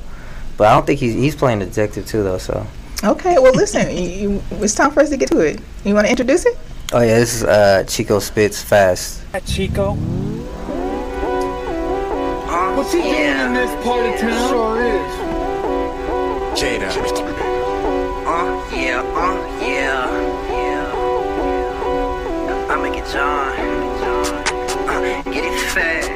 But 0.61 0.67
I 0.67 0.73
don't 0.75 0.85
think 0.85 0.99
he's 0.99 1.15
he's 1.15 1.35
playing 1.35 1.57
detective 1.57 2.05
too 2.05 2.21
though. 2.21 2.37
So. 2.37 2.67
Okay, 3.03 3.39
well 3.39 3.51
listen, 3.51 3.97
you, 3.97 4.03
you, 4.03 4.43
it's 4.63 4.75
time 4.75 4.91
for 4.91 4.99
us 4.99 5.09
to 5.09 5.17
get 5.17 5.31
to 5.31 5.39
it. 5.39 5.59
You 5.83 5.95
want 5.95 6.05
to 6.05 6.11
introduce 6.11 6.45
it? 6.45 6.55
Oh 6.93 7.01
yeah, 7.01 7.17
this 7.17 7.33
is 7.37 7.43
uh, 7.43 7.83
Chico 7.87 8.19
Spits 8.19 8.61
Fast. 8.61 9.23
Chico. 9.47 9.95
What's 12.75 12.93
he 12.93 13.01
doing 13.01 13.15
in 13.15 13.55
this 13.55 13.71
part 13.83 14.05
of 14.05 14.19
town? 14.19 14.49
Sure 14.49 14.85
is. 14.85 15.13
Jada. 16.53 16.91
Uh, 18.27 18.53
Yeah, 18.71 19.01
uh, 19.01 19.65
yeah, 19.65 20.05
yeah. 20.53 20.93
I 22.69 22.75
make 22.83 22.99
it 23.01 23.07
John. 23.11 23.57
Uh, 24.87 25.23
get 25.23 25.43
it 25.43 25.59
fast. 25.71 26.11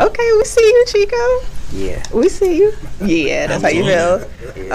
Okay, 0.00 0.32
we 0.38 0.44
see 0.44 0.64
you, 0.64 0.84
Chico. 0.86 1.61
Yeah. 1.72 2.02
We 2.12 2.28
see 2.28 2.58
you. 2.58 2.72
Yeah, 3.02 3.46
that's 3.46 3.62
how 3.62 3.70
you 3.70 3.84
feel. 3.84 4.20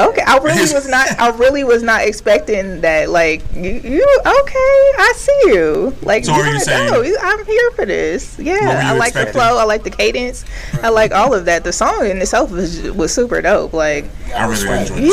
Okay, 0.09 0.21
I 0.25 0.37
really 0.39 0.73
was 0.73 0.87
not. 0.89 1.07
I 1.19 1.29
really 1.37 1.63
was 1.63 1.83
not 1.83 2.01
expecting 2.01 2.81
that. 2.81 3.09
Like 3.09 3.43
you, 3.53 3.69
you 3.83 4.03
okay? 4.25 4.91
I 4.97 5.13
see 5.15 5.41
you. 5.53 5.95
Like 6.01 6.25
So 6.25 6.31
what 6.31 6.41
are 6.41 6.47
you 6.47 6.53
yeah, 6.53 6.59
saying? 6.59 6.91
no, 6.91 7.17
I'm 7.21 7.45
here 7.45 7.71
for 7.71 7.85
this. 7.85 8.39
Yeah, 8.39 8.81
I 8.83 8.93
you 8.93 8.99
like 8.99 9.13
the 9.13 9.27
flow. 9.27 9.57
I 9.59 9.63
like 9.65 9.83
the 9.83 9.91
cadence. 9.91 10.43
I 10.81 10.89
like 10.89 11.11
all 11.11 11.33
of 11.35 11.45
that. 11.45 11.63
The 11.63 11.71
song 11.71 12.07
in 12.07 12.17
itself 12.19 12.49
was 12.49 12.81
was 12.91 13.13
super 13.13 13.41
dope. 13.41 13.73
Like 13.73 14.05
I 14.35 14.47
really 14.47 14.79
enjoyed 14.79 14.97
it. 14.97 15.03
yeah, 15.03 15.11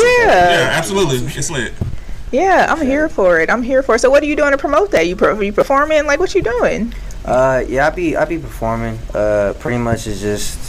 Yeah, 0.61 0.69
absolutely. 0.73 1.17
It's 1.37 1.51
lit. 1.51 1.71
yeah, 2.31 2.65
I'm 2.67 2.83
here 2.83 3.09
for 3.09 3.39
it. 3.41 3.49
I'm 3.51 3.61
here 3.61 3.83
for 3.83 3.93
it. 3.95 3.99
So 3.99 4.09
what 4.09 4.23
are 4.23 4.27
you 4.27 4.35
doing 4.35 4.51
to 4.51 4.57
promote 4.57 4.89
that? 4.91 5.05
You 5.07 5.15
pro- 5.15 5.39
you 5.39 5.53
performing? 5.53 6.07
Like 6.07 6.19
what 6.19 6.33
you 6.33 6.41
doing? 6.41 6.93
Uh, 7.23 7.63
yeah, 7.67 7.85
I 7.85 7.89
be 7.91 8.15
I 8.15 8.25
be 8.25 8.39
performing. 8.39 8.97
Uh, 9.13 9.53
pretty 9.59 9.77
much 9.77 10.07
is 10.07 10.19
just 10.19 10.64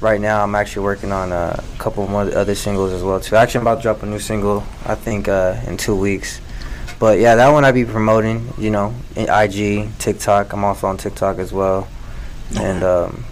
right 0.00 0.20
now. 0.20 0.42
I'm 0.42 0.54
actually 0.54 0.84
working 0.84 1.12
on 1.12 1.32
a 1.32 1.62
couple 1.78 2.06
more 2.08 2.22
other 2.22 2.54
singles 2.54 2.92
as 2.92 3.02
well 3.02 3.20
too. 3.20 3.36
Actually, 3.36 3.60
I'm 3.60 3.66
about 3.66 3.76
to 3.76 3.82
drop 3.82 4.02
a 4.02 4.06
new 4.06 4.18
single. 4.18 4.64
I 4.84 4.94
think 4.94 5.28
uh, 5.28 5.60
in 5.66 5.76
two 5.76 5.96
weeks. 5.96 6.40
But 6.98 7.20
yeah, 7.20 7.36
that 7.36 7.50
one 7.50 7.64
I 7.64 7.72
be 7.72 7.84
promoting. 7.84 8.52
You 8.58 8.70
know, 8.70 8.94
in 9.16 9.28
IG, 9.28 9.96
TikTok. 9.98 10.52
I'm 10.52 10.64
also 10.64 10.86
on 10.86 10.96
TikTok 10.96 11.38
as 11.38 11.52
well. 11.52 11.88
And 12.58 12.82
um, 12.82 13.24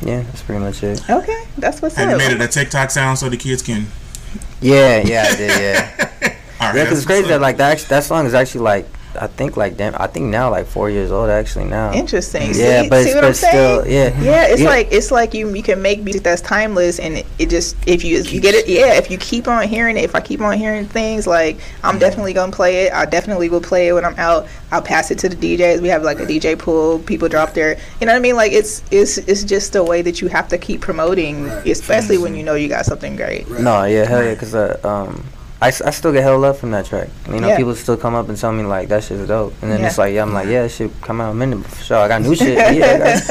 yeah, 0.00 0.22
that's 0.22 0.42
pretty 0.42 0.60
much 0.60 0.82
it. 0.82 1.08
Okay, 1.08 1.44
that's 1.58 1.82
what's 1.82 1.96
Have 1.96 2.10
you 2.10 2.16
made 2.16 2.32
it 2.32 2.40
a 2.40 2.48
TikTok 2.48 2.90
sound 2.90 3.18
so 3.18 3.28
the 3.28 3.36
kids 3.36 3.62
can? 3.62 3.86
Yeah, 4.60 5.02
yeah, 5.04 5.26
I 5.28 5.36
did. 5.36 5.60
Yeah, 5.60 5.90
All 6.60 6.68
right, 6.68 6.76
yeah. 6.76 6.84
Cause 6.84 6.98
it's 6.98 7.06
crazy 7.06 7.22
what's 7.22 7.30
that 7.30 7.40
like 7.40 7.56
that. 7.56 7.72
Actually, 7.72 7.88
that 7.88 8.04
song 8.04 8.26
is 8.26 8.34
actually 8.34 8.62
like 8.62 8.86
I 9.18 9.26
think 9.26 9.56
like 9.56 9.76
damn. 9.76 9.94
I 9.96 10.06
think 10.06 10.26
now 10.26 10.50
like 10.50 10.66
four 10.66 10.90
years 10.90 11.10
old 11.10 11.30
actually 11.30 11.64
now. 11.64 11.92
Interesting. 11.92 12.48
Yeah, 12.54 12.82
see, 12.82 12.88
but 12.88 13.02
see 13.02 13.10
it's, 13.10 13.14
what 13.14 13.20
but 13.22 13.26
I'm 13.28 13.34
saying? 13.34 13.80
still, 13.82 13.86
yeah. 13.88 14.20
Yeah, 14.22 14.46
it's 14.48 14.60
Yeah. 14.62 14.68
like 14.68 14.88
it's 14.92 15.10
like 15.10 15.34
you 15.34 15.52
you 15.54 15.62
can 15.62 15.82
make 15.82 16.02
music 16.02 16.22
that's 16.22 16.42
timeless, 16.42 16.98
and 17.00 17.18
it, 17.18 17.26
it 17.38 17.50
just 17.50 17.76
if 17.86 18.04
you 18.04 18.18
you 18.18 18.40
get 18.40 18.54
it, 18.54 18.68
yeah. 18.68 18.94
If 18.94 19.10
you 19.10 19.18
keep 19.18 19.48
on 19.48 19.66
hearing 19.66 19.96
it, 19.96 20.04
if 20.04 20.14
I 20.14 20.20
keep 20.20 20.40
on 20.40 20.56
hearing 20.56 20.86
things, 20.86 21.26
like 21.26 21.58
I'm 21.82 21.98
definitely 21.98 22.32
gonna 22.32 22.52
play 22.52 22.86
it. 22.86 22.92
I 22.92 23.04
definitely 23.04 23.48
will 23.48 23.60
play 23.60 23.88
it 23.88 23.92
when 23.92 24.04
I'm 24.04 24.18
out. 24.18 24.46
I'll 24.72 24.82
pass 24.82 25.10
it 25.10 25.18
to 25.20 25.28
the 25.28 25.36
DJs. 25.36 25.80
We 25.80 25.88
have 25.88 26.02
like 26.04 26.20
a 26.20 26.26
DJ 26.26 26.56
pool. 26.58 27.00
People 27.00 27.28
drop 27.28 27.54
their, 27.54 27.76
you 28.00 28.06
know 28.06 28.12
what 28.12 28.18
I 28.18 28.20
mean? 28.20 28.36
Like 28.36 28.52
it's 28.52 28.82
it's 28.90 29.18
it's 29.18 29.42
just 29.44 29.74
a 29.74 29.82
way 29.82 30.02
that 30.02 30.20
you 30.20 30.28
have 30.28 30.48
to 30.48 30.58
keep 30.58 30.80
promoting, 30.80 31.46
especially 31.66 32.18
when 32.18 32.34
you 32.36 32.44
know 32.44 32.54
you 32.54 32.68
got 32.68 32.86
something 32.86 33.16
great. 33.16 33.48
No, 33.50 33.84
yeah, 33.84 34.04
hell 34.04 34.22
yeah, 34.24 34.34
cause 34.36 34.54
uh, 34.54 34.78
um, 34.84 35.24
I, 35.62 35.68
s- 35.68 35.82
I 35.82 35.90
still 35.90 36.10
get 36.12 36.22
hell 36.22 36.38
love 36.38 36.58
from 36.58 36.70
that 36.70 36.86
track. 36.86 37.08
You 37.28 37.38
know, 37.40 37.48
Yeah. 37.48 37.56
people 37.58 37.74
still 37.74 37.96
come 37.98 38.14
up 38.14 38.28
and 38.30 38.38
tell 38.38 38.50
me 38.50 38.62
like 38.64 38.88
that 38.88 39.04
shit's 39.04 39.28
dope, 39.28 39.52
and 39.60 39.70
then 39.70 39.80
Yeah. 39.80 39.86
it's 39.88 39.98
like, 39.98 40.14
yeah, 40.14 40.22
I'm 40.22 40.32
like, 40.32 40.48
yeah, 40.48 40.66
shit, 40.68 40.90
come 41.02 41.20
out 41.20 41.32
a 41.32 41.34
minute 41.34 41.64
for 41.66 41.84
sure. 41.84 41.98
I 41.98 42.08
got 42.08 42.22
new 42.22 42.34
shit, 42.34 42.56
yeah. 42.76 42.98
Got- 42.98 43.26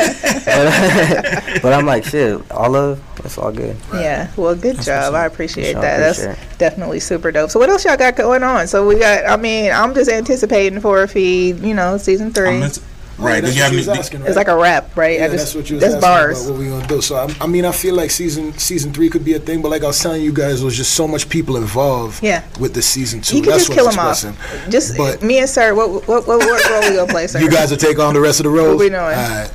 but, 0.45 1.61
but 1.63 1.73
I'm 1.73 1.85
like, 1.85 2.05
shit, 2.05 2.39
all 2.51 2.75
of 2.75 3.01
it's 3.25 3.37
all 3.37 3.51
good. 3.51 3.75
Yeah, 3.93 4.29
well, 4.37 4.55
good 4.55 4.79
job. 4.81 5.13
I 5.15 5.25
appreciate 5.25 5.73
Sure, 5.73 5.81
that. 5.81 5.99
appreciate 6.01 6.35
That's 6.35 6.57
definitely 6.57 6.99
super 7.01 7.31
dope. 7.31 7.49
So, 7.51 7.59
what 7.59 7.67
else 7.69 7.83
y'all 7.83 7.97
got 7.97 8.15
going 8.15 8.43
on? 8.43 8.67
So, 8.67 8.87
we 8.87 8.97
got. 8.97 9.25
I 9.25 9.35
mean, 9.35 9.71
I'm 9.71 9.93
just 9.93 10.09
anticipating 10.09 10.79
For 10.79 11.03
a 11.03 11.07
Fee. 11.07 11.51
You 11.51 11.73
know, 11.73 11.97
season 11.97 12.31
3 12.31 12.47
Um, 12.47 12.59
let's- 12.61 12.79
right. 13.19 13.41
That's 13.41 13.53
Did 13.53 13.57
you 13.57 13.63
have 13.63 13.71
what 13.71 13.73
you 13.73 13.79
any? 13.79 13.89
was 13.91 13.99
asking, 13.99 14.21
It's 14.23 14.35
like 14.35 14.47
a 14.47 14.55
rap, 14.55 14.95
right? 14.97 15.19
Yeah, 15.19 15.27
just, 15.27 15.37
that's 15.37 15.55
what 15.55 15.69
you 15.69 15.75
was 15.75 15.83
That's 15.83 15.95
asking 15.95 16.09
bars. 16.09 16.45
about 16.45 16.51
what 16.53 16.59
we 16.59 16.69
gonna 16.69 16.87
do. 16.87 17.01
So 17.01 17.15
I, 17.15 17.35
I 17.41 17.47
mean, 17.47 17.65
I 17.65 17.71
feel 17.71 17.95
like 17.95 18.11
season 18.11 18.57
season 18.57 18.91
three 18.93 19.09
could 19.09 19.23
be 19.25 19.33
a 19.33 19.39
thing, 19.39 19.61
but 19.61 19.69
like 19.69 19.83
I 19.83 19.87
was 19.87 19.99
telling 19.99 20.21
you 20.21 20.33
guys, 20.33 20.59
there 20.59 20.65
was 20.65 20.77
just 20.77 20.93
so 20.93 21.07
much 21.07 21.29
people 21.29 21.57
involved. 21.57 22.23
Yeah. 22.23 22.43
With 22.59 22.73
the 22.73 22.81
season 22.81 23.21
two, 23.21 23.37
You 23.37 23.41
can 23.43 23.51
that's 23.51 23.67
just 23.67 23.69
what 23.69 23.75
kill 23.75 23.87
I'm 23.89 23.95
them 24.21 24.33
off. 24.33 24.69
Just 24.69 24.97
But- 24.97 25.21
me 25.21 25.39
and 25.39 25.49
Sir. 25.49 25.73
What 25.75 25.89
what 26.07 26.07
what, 26.07 26.27
what 26.27 26.69
role 26.69 26.89
we 26.89 26.95
gonna 26.95 27.11
play, 27.11 27.27
Sir? 27.27 27.39
You 27.43 27.49
guys 27.49 27.71
will 27.71 27.77
take 27.77 27.99
on 27.99 28.13
the 28.13 28.21
rest 28.21 28.39
of 28.39 28.45
the 28.45 28.49
roles. 28.49 28.69
What 28.69 28.79
we 28.79 28.89
doing? 28.89 28.99
Alright. 29.01 29.51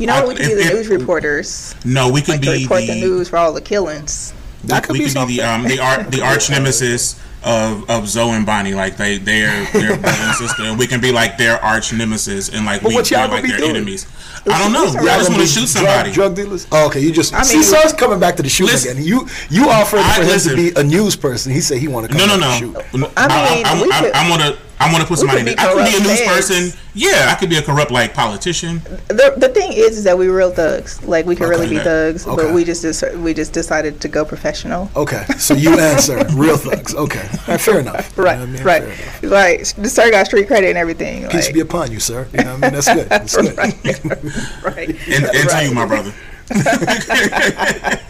You 0.00 0.06
know, 0.08 0.14
I- 0.14 0.26
we 0.26 0.34
can 0.34 0.48
be 0.48 0.54
the 0.54 0.60
if- 0.62 0.72
news 0.74 0.88
reporters, 0.88 1.74
No, 1.84 2.10
we 2.10 2.20
can 2.22 2.32
like 2.34 2.42
to 2.42 2.50
be 2.52 2.62
report 2.64 2.80
the 2.80 2.86
the. 2.94 3.00
news 3.00 3.28
for 3.28 3.36
all 3.38 3.52
the 3.52 3.60
killings. 3.60 4.32
That 4.64 4.84
could 4.84 4.92
we 4.92 5.00
be 5.06 5.12
could 5.12 5.26
be 5.28 5.36
the 5.38 5.42
um 5.42 5.64
the 5.64 5.78
art 5.80 6.10
the 6.12 6.22
arch 6.22 6.50
nemesis 6.54 7.20
of 7.44 7.88
of 7.90 8.08
Zoe 8.08 8.30
and 8.30 8.46
Bonnie. 8.46 8.74
Like 8.74 8.96
they 8.96 9.18
they're 9.18 9.64
their 9.72 9.96
brother 9.96 10.18
and 10.22 10.34
sister, 10.36 10.62
and 10.64 10.78
we 10.78 10.86
can 10.86 11.00
be 11.00 11.12
like 11.12 11.38
their 11.38 11.62
arch 11.62 11.92
nemesis, 11.92 12.48
and 12.48 12.64
like 12.66 12.82
But 12.82 12.90
we 12.90 12.96
are 13.16 13.28
like 13.28 13.44
their 13.46 13.58
doing? 13.58 13.70
enemies. 13.76 14.06
I 14.44 14.58
don't 14.58 14.72
know. 14.72 14.86
I 14.86 15.18
just 15.18 15.30
want 15.30 15.40
to 15.42 15.46
shoot 15.46 15.60
drug- 15.60 15.68
somebody. 15.68 16.12
Drug, 16.12 16.34
dealers. 16.34 16.66
Oh, 16.72 16.86
okay, 16.88 16.98
you 16.98 17.12
just 17.12 17.32
I 17.32 17.42
see. 17.42 17.58
mean- 17.58 17.64
So 17.64 17.78
it's 17.78 17.92
coming 17.92 18.18
back 18.18 18.34
to 18.36 18.42
the 18.42 18.48
shooting 18.48 18.72
Listen. 18.74 18.92
again. 18.92 19.04
You 19.04 19.28
you 19.50 19.68
offered 19.70 20.00
I- 20.00 20.14
for 20.16 20.22
him 20.22 20.28
listen. 20.28 20.56
to 20.56 20.72
be 20.72 20.80
a 20.80 20.82
news 20.82 21.14
person. 21.14 21.52
He 21.52 21.60
said 21.60 21.78
he 21.78 21.86
wanted 21.88 22.10
to 22.10 22.16
No, 22.16 22.26
come 22.26 22.40
no, 22.40 22.46
back 22.46 22.60
no. 22.62 22.72
shoot. 22.82 22.94
No, 22.98 23.10
I 23.16 23.28
mean, 23.54 23.66
I, 23.66 23.82
we 23.82 23.92
I, 23.92 24.00
could- 24.00 24.12
I, 24.14 24.30
want 24.30 24.42
to. 24.42 24.58
I 24.82 24.92
want 24.92 25.02
to 25.02 25.08
put 25.08 25.18
somebody. 25.18 25.40
could 25.40 25.48
in 25.50 25.54
be. 25.56 25.60
I 25.62 25.72
could 25.72 25.84
be 25.84 25.96
a 25.96 26.00
news 26.08 26.20
feds. 26.20 26.48
person. 26.48 26.78
Yeah, 26.94 27.28
I 27.30 27.34
could 27.40 27.48
be 27.48 27.56
a 27.56 27.62
corrupt 27.62 27.90
like 27.90 28.12
politician. 28.14 28.80
The, 29.08 29.34
the 29.38 29.48
thing 29.48 29.72
is, 29.72 29.96
is 29.98 30.04
that 30.04 30.18
we 30.18 30.28
real 30.28 30.50
thugs. 30.50 31.02
Like 31.04 31.24
we 31.24 31.34
can 31.36 31.48
really 31.48 31.66
Okay. 31.66 31.78
be 31.78 31.82
thugs, 31.84 32.26
Okay. 32.26 32.42
but 32.44 32.52
we 32.54 32.64
just 32.64 32.84
dec- 32.84 33.16
we 33.22 33.32
just 33.32 33.52
decided 33.52 34.00
to 34.02 34.08
go 34.08 34.24
professional. 34.24 34.90
Okay, 34.94 35.24
so 35.38 35.54
you 35.54 35.78
answer 35.78 36.22
real 36.34 36.56
thugs. 36.58 36.94
Okay, 36.94 37.20
All 37.22 37.38
right, 37.48 37.60
fair 37.60 37.80
enough. 37.80 38.12
You 38.16 38.22
know 38.24 38.28
Right, 38.28 38.38
I 38.40 38.46
mean? 38.46 38.62
right. 38.62 38.82
Fair 38.82 38.92
enough. 38.92 39.22
Like 39.22 39.66
the 39.82 39.88
sir 39.88 40.10
got 40.10 40.26
street 40.26 40.46
credit 40.48 40.68
and 40.68 40.78
everything. 40.78 41.28
Peace 41.28 41.46
like, 41.46 41.54
be 41.54 41.60
upon 41.60 41.90
you, 41.92 42.00
sir. 42.00 42.28
You 42.32 42.44
know 42.44 42.54
what 42.56 42.64
I 42.64 42.70
mean? 42.70 42.72
That's 42.74 42.92
good. 42.94 43.08
That's 43.08 43.36
good. 43.40 43.56
right, 44.64 44.88
And, 45.08 45.24
and 45.24 45.48
to 45.48 45.64
you, 45.64 45.74
my 45.74 45.86
brother. 45.86 46.12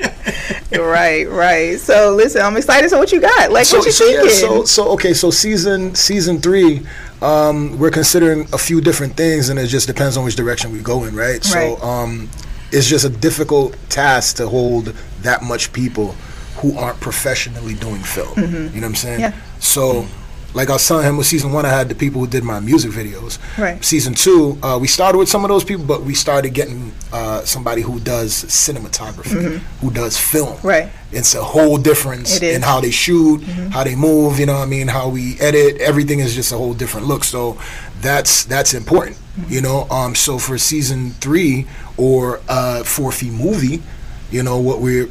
right, 0.73 1.29
right. 1.29 1.79
So 1.79 2.15
listen, 2.15 2.43
I'm 2.43 2.57
excited. 2.57 2.91
So 2.91 2.99
what 2.99 3.13
you 3.13 3.21
got? 3.21 3.53
Like 3.53 3.67
so, 3.67 3.79
what 3.79 3.87
you 3.87 3.93
so, 3.93 4.05
yeah, 4.07 4.21
thinking? 4.23 4.37
so 4.39 4.65
so 4.65 4.89
okay 4.93 5.15
so 5.15 5.31
season 5.31 5.95
season 5.95 6.41
three 6.41 6.87
um 7.21 7.79
we're 7.79 7.91
considering 7.91 8.49
a 8.53 8.59
few 8.59 8.81
different 8.81 9.17
things 9.17 9.49
and 9.49 9.59
it 9.59 9.67
just 9.67 9.87
depends 9.87 10.17
on 10.17 10.25
which 10.25 10.37
direction 10.37 10.73
we 10.73 10.81
go 10.81 11.05
in 11.05 11.15
right, 11.15 11.45
Right. 11.55 11.79
so 11.79 11.83
um 11.83 12.29
it's 12.73 12.89
just 12.89 13.05
a 13.05 13.11
difficult 13.11 13.77
task 13.91 14.37
to 14.37 14.49
hold 14.49 14.87
that 15.21 15.43
much 15.43 15.73
people 15.73 16.13
who 16.57 16.77
aren't 16.79 16.99
professionally 17.01 17.75
doing 17.75 18.03
film 18.03 18.33
you 18.39 18.47
know 18.47 18.71
what 18.75 18.85
i'm 18.85 18.95
saying 18.95 19.21
Mm-hmm. 19.21 19.37
Yeah. 19.37 19.61
so 19.61 20.07
like 20.55 20.69
I 20.69 20.75
was 20.75 20.87
telling 20.87 21.07
him 21.07 21.17
with 21.17 21.27
season 21.27 21.51
one, 21.51 21.65
I 21.65 21.71
had 21.71 21.89
the 21.89 21.95
people 21.95 22.21
who 22.21 22.27
did 22.27 22.45
my 22.45 22.61
music 22.61 22.91
videos. 22.91 23.39
Right. 23.59 23.83
Season 23.83 24.13
two, 24.13 24.59
uh, 24.63 24.77
we 24.79 24.87
started 24.87 25.17
with 25.17 25.31
some 25.31 25.47
of 25.47 25.49
those 25.49 25.65
people, 25.65 25.87
but 25.87 26.03
we 26.03 26.13
started 26.13 26.53
getting 26.53 26.93
uh, 27.11 27.32
somebody 27.47 27.83
who 27.83 28.01
does 28.01 28.45
cinematography, 28.45 29.59
who 29.81 29.91
does 29.91 30.19
film. 30.19 30.57
Mm-hmm. 30.57 30.67
Right. 30.67 30.91
It's 31.11 31.35
a 31.35 31.43
whole 31.43 31.79
difference. 31.79 32.39
Mm-hmm. 32.39 32.57
in 32.57 32.63
how 32.63 32.81
they 32.81 32.91
shoot, 32.91 33.43
how 33.71 33.85
they 33.85 33.95
move. 33.95 34.39
You 34.39 34.47
know, 34.47 34.55
what 34.55 34.63
I 34.63 34.67
mean, 34.67 34.89
how 34.89 35.09
we 35.09 35.39
edit. 35.41 35.81
Everything 35.81 36.21
is 36.21 36.35
just 36.35 36.53
a 36.53 36.57
whole 36.57 36.75
different 36.75 37.07
look. 37.07 37.25
So 37.25 37.59
that's 38.01 38.45
that's 38.45 38.75
important. 38.75 39.17
Mm-hmm. 39.17 39.53
You 39.53 39.61
know, 39.63 39.87
um, 39.91 40.15
so 40.15 40.39
for 40.39 40.59
season 40.59 41.11
three 41.13 41.67
or 41.97 42.41
uh, 42.49 42.83
for 42.85 43.13
movie, 43.31 43.83
you 44.31 44.43
know 44.43 44.59
what 44.59 44.81
we're 44.81 45.09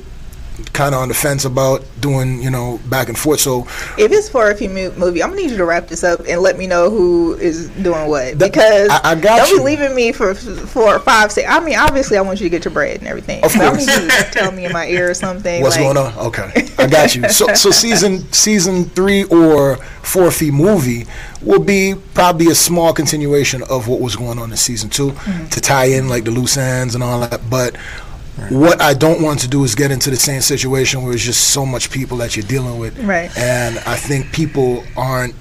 kind 0.73 0.93
of 0.93 1.01
on 1.01 1.07
the 1.07 1.13
fence 1.13 1.45
about 1.45 1.83
doing. 1.99 2.41
You 2.41 2.49
know, 2.51 2.79
back 2.89 3.07
and 3.09 3.17
forth. 3.17 3.39
So 3.39 3.61
if 3.97 4.11
it's 4.11 4.29
for 4.29 4.49
a 4.51 4.55
few 4.55 4.69
mo- 4.69 4.91
movie, 4.97 5.21
I'm 5.23 5.29
gonna 5.29 5.41
need 5.41 5.51
you 5.51 5.57
to 5.57 5.65
wrap 5.65 5.87
this 5.87 6.03
up 6.03 6.21
and 6.27 6.41
let 6.41 6.57
me 6.57 6.67
know 6.67 6.89
who 6.89 7.33
is 7.35 7.69
doing 7.69 8.07
what 8.07 8.37
because 8.37 8.89
I- 8.89 9.11
I 9.11 9.15
got 9.15 9.37
don't 9.37 9.49
you. 9.49 9.57
be 9.59 9.63
leaving 9.63 9.95
me 9.95 10.11
for 10.11 10.33
for 10.35 10.99
five 10.99 11.31
six. 11.31 11.47
I 11.49 11.59
mean, 11.59 11.77
obviously, 11.77 12.17
I 12.17 12.21
want 12.21 12.39
you 12.39 12.45
to 12.45 12.49
get 12.49 12.65
your 12.65 12.73
bread 12.73 12.99
and 12.99 13.07
everything. 13.07 13.43
Of 13.43 13.53
But 13.53 13.61
I 13.61 13.69
course. 13.71 13.85
need 13.87 14.01
you 14.03 14.09
to 14.09 14.29
tell 14.31 14.51
me 14.51 14.65
in 14.65 14.71
my 14.73 14.87
ear 14.87 15.09
or 15.09 15.13
something. 15.13 15.61
What's 15.61 15.75
like, 15.77 15.85
going 15.85 15.97
on? 15.97 16.17
Okay, 16.27 16.67
I 16.77 16.87
got 16.87 17.15
you. 17.15 17.27
So, 17.29 17.53
so 17.53 17.71
season 17.83 18.31
season 18.31 18.85
three 18.85 19.23
or 19.25 19.77
For 20.03 20.27
a 20.27 20.31
Fee 20.31 20.51
movie 20.51 21.05
will 21.43 21.59
be 21.59 21.93
probably 22.15 22.47
a 22.47 22.55
small 22.55 22.91
continuation 22.93 23.61
of 23.69 23.87
what 23.87 23.99
was 24.01 24.15
going 24.15 24.39
on 24.39 24.51
in 24.51 24.57
season 24.57 24.89
2 24.89 25.11
Mm-hmm. 25.11 25.47
to 25.49 25.61
tie 25.61 25.85
in 25.85 26.09
like 26.09 26.23
the 26.23 26.31
loose 26.31 26.57
ends 26.57 26.95
and 26.95 27.03
all 27.03 27.19
that. 27.21 27.49
But 27.49 27.75
what 28.49 28.81
I 28.81 28.93
don't 28.93 29.21
want 29.21 29.39
to 29.41 29.47
do 29.47 29.63
is 29.63 29.75
get 29.75 29.91
into 29.91 30.09
the 30.09 30.15
same 30.15 30.41
situation 30.41 31.03
where 31.03 31.13
it's 31.13 31.23
just 31.23 31.51
so 31.51 31.65
much 31.65 31.89
people 31.91 32.17
that 32.17 32.35
you're 32.35 32.45
dealing 32.47 32.79
with, 32.79 32.97
Right. 32.99 33.35
And 33.37 33.77
I 33.79 33.95
think 33.95 34.31
people 34.31 34.83
aren't. 34.97 35.35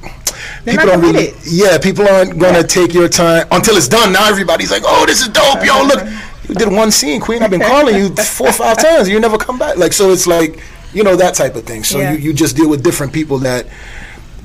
They're 0.64 0.74
people 0.76 0.86
don't 0.86 1.00
really, 1.02 1.32
yeah. 1.44 1.78
People 1.78 2.08
aren't 2.08 2.38
gonna 2.38 2.62
take 2.62 2.94
your 2.94 3.08
time 3.08 3.46
until 3.50 3.76
it's 3.76 3.88
done. 3.88 4.12
Now 4.12 4.28
everybody's 4.28 4.70
like, 4.70 4.82
"Oh, 4.86 5.04
this 5.06 5.20
is 5.20 5.28
dope, 5.28 5.64
yo! 5.64 5.82
Look, 5.84 6.06
you 6.48 6.54
did 6.54 6.70
one 6.72 6.90
scene, 6.90 7.20
Queen. 7.20 7.42
I've 7.42 7.50
been 7.50 7.60
calling 7.60 7.94
you 7.96 8.08
four 8.16 8.48
or 8.48 8.52
five 8.52 8.78
times. 8.78 9.08
You 9.08 9.20
never 9.20 9.36
come 9.38 9.58
back. 9.58 9.76
Like, 9.76 9.92
so 9.92 10.10
it's 10.10 10.26
like, 10.26 10.58
you 10.94 11.02
know, 11.04 11.14
that 11.16 11.34
type 11.34 11.56
of 11.56 11.64
thing. 11.64 11.84
So 11.84 11.98
Yeah. 11.98 12.12
you, 12.12 12.18
you 12.18 12.32
just 12.32 12.56
deal 12.56 12.68
with 12.70 12.82
different 12.82 13.12
people 13.12 13.38
that 13.38 13.66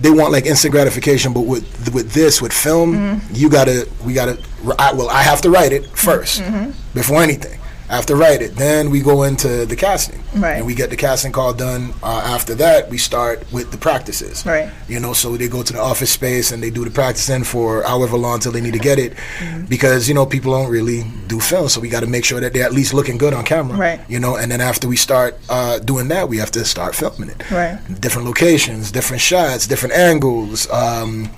they 0.01 0.09
want 0.11 0.31
like 0.33 0.45
instant 0.45 0.73
gratification, 0.73 1.31
but 1.33 1.41
with 1.41 1.63
with 1.93 2.11
this 2.11 2.41
with 2.41 2.51
film, 2.53 2.93
Mm-hmm. 2.95 3.33
you 3.35 3.49
gotta 3.49 3.87
we 4.05 4.13
gotta. 4.13 4.37
I, 4.79 4.91
well, 4.93 5.09
I 5.09 5.21
have 5.23 5.41
to 5.41 5.49
write 5.49 5.71
it 5.71 5.83
1st 5.93 6.73
before 6.93 7.21
anything. 7.23 7.59
After 7.89 8.15
write 8.15 8.41
it, 8.41 8.55
then 8.55 8.89
we 8.89 9.01
go 9.01 9.23
into 9.23 9.65
the 9.65 9.75
casting, 9.75 10.23
Right. 10.33 10.57
and 10.57 10.65
we 10.65 10.73
get 10.73 10.89
the 10.89 10.95
casting 10.95 11.31
call 11.31 11.53
done. 11.53 11.93
Uh, 12.01 12.21
after 12.25 12.55
that, 12.55 12.89
we 12.89 12.97
start 12.97 13.43
with 13.51 13.71
the 13.71 13.77
practices, 13.77 14.43
Right. 14.45 14.69
You 14.87 14.99
know, 14.99 15.13
so 15.13 15.37
they 15.37 15.47
go 15.47 15.61
to 15.61 15.71
the 15.73 15.79
office 15.79 16.09
space 16.09 16.51
and 16.51 16.63
they 16.63 16.71
do 16.71 16.83
the 16.83 16.89
practicing 16.91 17.43
for 17.43 17.83
however 17.83 18.17
long 18.17 18.39
till 18.39 18.51
they 18.51 18.61
need 18.61 18.73
to 18.73 18.79
get 18.79 18.97
it, 18.97 19.13
Mm-hmm. 19.39 19.65
because 19.65 20.07
you 20.07 20.15
know 20.15 20.25
people 20.25 20.51
don't 20.53 20.69
really 20.71 21.05
do 21.27 21.39
film, 21.39 21.69
so 21.69 21.79
we 21.79 21.89
got 21.89 21.99
to 22.01 22.07
make 22.07 22.25
sure 22.25 22.39
that 22.39 22.53
they're 22.53 22.65
at 22.65 22.73
least 22.73 22.93
looking 22.93 23.17
good 23.19 23.33
on 23.33 23.43
camera, 23.45 23.77
Right. 23.77 23.99
You 24.09 24.19
know, 24.19 24.35
and 24.35 24.51
then 24.51 24.61
after 24.61 24.87
we 24.87 24.95
start 24.97 25.37
uh, 25.49 25.77
doing 25.79 26.07
that, 26.07 26.27
we 26.27 26.37
have 26.37 26.51
to 26.51 26.65
start 26.65 26.95
filming 26.95 27.29
it, 27.29 27.51
Right. 27.51 27.77
Different 28.01 28.27
locations, 28.27 28.91
different 28.91 29.21
shots, 29.21 29.67
different 29.67 29.93
angles. 29.93 30.67
Um, 30.71 31.29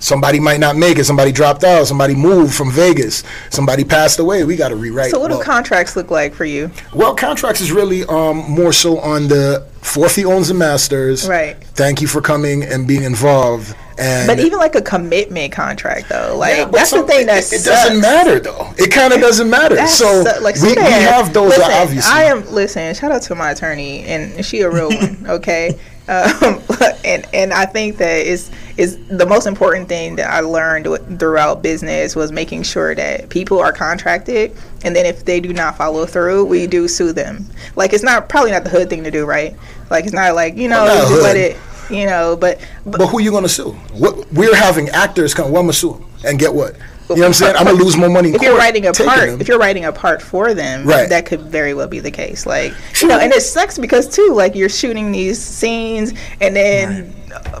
Somebody 0.00 0.40
might 0.40 0.60
not 0.60 0.76
make 0.76 0.98
it. 0.98 1.04
Somebody 1.04 1.30
dropped 1.30 1.62
out. 1.62 1.86
Somebody 1.86 2.14
moved 2.14 2.54
from 2.54 2.70
Vegas. 2.72 3.22
Somebody 3.50 3.84
passed 3.84 4.18
away. 4.18 4.44
We 4.44 4.56
got 4.56 4.70
to 4.70 4.76
rewrite. 4.76 5.10
So 5.10 5.20
what 5.20 5.28
do 5.28 5.34
well, 5.36 5.44
contracts 5.44 5.94
look 5.94 6.10
like 6.10 6.34
for 6.34 6.46
you? 6.46 6.70
well, 6.94 7.14
contracts 7.14 7.60
is 7.60 7.70
really 7.70 8.04
um, 8.06 8.38
more 8.50 8.72
so 8.72 8.98
on 8.98 9.28
the 9.28 9.66
For 9.82 10.06
a 10.06 10.08
Fee 10.08 10.24
owns 10.24 10.48
the 10.48 10.54
masters. 10.54 11.28
Right. 11.28 11.62
Thank 11.74 12.00
you 12.00 12.08
for 12.08 12.20
coming 12.22 12.62
and 12.64 12.88
being 12.88 13.02
involved. 13.02 13.76
And 13.98 14.26
But 14.26 14.40
even 14.40 14.58
like 14.58 14.74
a 14.74 14.80
commitment 14.80 15.52
contract 15.52 16.08
though, 16.08 16.34
like 16.38 16.56
Yeah, 16.56 16.64
that's 16.64 16.90
the 16.90 17.02
thing 17.02 17.26
that 17.26 17.52
it, 17.52 17.60
it 17.60 17.64
doesn't 17.64 18.00
matter 18.00 18.40
though. 18.40 18.72
It 18.78 18.90
kind 18.90 19.12
of 19.12 19.20
doesn't 19.20 19.50
matter. 19.50 19.74
That's 19.74 19.94
so 19.94 20.24
su- 20.24 20.40
like 20.40 20.56
we, 20.56 20.70
we 20.70 20.80
have 20.80 21.34
those 21.34 21.50
listen, 21.50 21.72
obviously. 21.72 22.10
I 22.10 22.24
am 22.24 22.50
listen. 22.50 22.94
Shout 22.94 23.12
out 23.12 23.20
to 23.22 23.34
my 23.34 23.50
attorney, 23.50 24.04
and 24.04 24.42
she 24.42 24.62
a 24.62 24.70
real 24.70 24.88
one. 24.88 25.18
Okay, 25.30 25.78
um, 26.08 26.60
and 27.04 27.26
and 27.34 27.52
I 27.52 27.66
think 27.66 27.98
that 27.98 28.26
is 28.26 28.50
is 28.80 28.96
the 29.08 29.26
most 29.26 29.46
important 29.46 29.88
thing 29.88 30.16
that 30.16 30.30
I 30.30 30.40
learned 30.40 30.86
with- 30.86 31.18
throughout 31.20 31.62
business 31.62 32.16
was 32.16 32.32
making 32.32 32.62
sure 32.62 32.94
that 32.94 33.28
people 33.28 33.58
are 33.60 33.72
contracted, 33.72 34.56
and 34.84 34.96
then 34.96 35.04
if 35.04 35.24
they 35.26 35.38
do 35.38 35.52
not 35.52 35.76
follow 35.76 36.06
through, 36.06 36.46
we 36.46 36.66
do 36.66 36.88
sue 36.88 37.12
them. 37.12 37.44
Like 37.76 37.92
it's 37.92 38.02
not 38.02 38.28
probably 38.30 38.52
not 38.52 38.64
the 38.64 38.70
hood 38.70 38.88
thing 38.88 39.04
to 39.04 39.10
do, 39.10 39.26
right? 39.26 39.54
Like 39.90 40.04
it's 40.04 40.14
not 40.14 40.34
like 40.34 40.56
you 40.56 40.68
know 40.68 40.84
Well, 40.84 41.08
just 41.08 41.22
let 41.22 41.36
it. 41.36 41.56
You 41.90 42.06
know, 42.06 42.36
but, 42.36 42.60
but 42.86 42.98
but 42.98 43.08
who 43.08 43.20
you 43.20 43.32
gonna 43.32 43.48
sue? 43.48 43.72
What 43.92 44.32
we're 44.32 44.54
having 44.54 44.88
actors 44.90 45.34
come. 45.34 45.50
Well, 45.50 45.60
I'm 45.60 45.66
gonna 45.66 45.72
sue 45.74 45.94
'em 45.94 46.04
and 46.24 46.38
get 46.38 46.54
what? 46.54 46.74
You 47.10 47.16
know 47.16 47.22
what 47.22 47.26
I'm 47.26 47.32
saying? 47.34 47.56
I'm 47.56 47.64
gonna 47.66 47.76
lose 47.82 47.96
more 47.96 48.08
money. 48.08 48.30
if 48.32 48.40
you're 48.40 48.56
writing 48.56 48.86
a 48.86 48.92
part, 48.92 49.28
them. 49.28 49.40
if 49.40 49.48
you're 49.48 49.58
writing 49.58 49.84
a 49.84 49.92
part 49.92 50.22
for 50.22 50.54
them, 50.54 50.86
Right. 50.86 51.08
that 51.08 51.26
could 51.26 51.40
very 51.40 51.74
well 51.74 51.88
be 51.88 51.98
the 51.98 52.12
case. 52.12 52.46
Like 52.46 52.72
you 53.02 53.08
know, 53.08 53.18
and 53.18 53.32
it 53.32 53.42
sucks 53.42 53.76
because 53.76 54.06
too, 54.08 54.32
like 54.32 54.54
you're 54.54 54.68
shooting 54.68 55.10
these 55.10 55.38
scenes, 55.42 56.12
and 56.40 56.54
then 56.54 57.12
uh, 57.34 57.60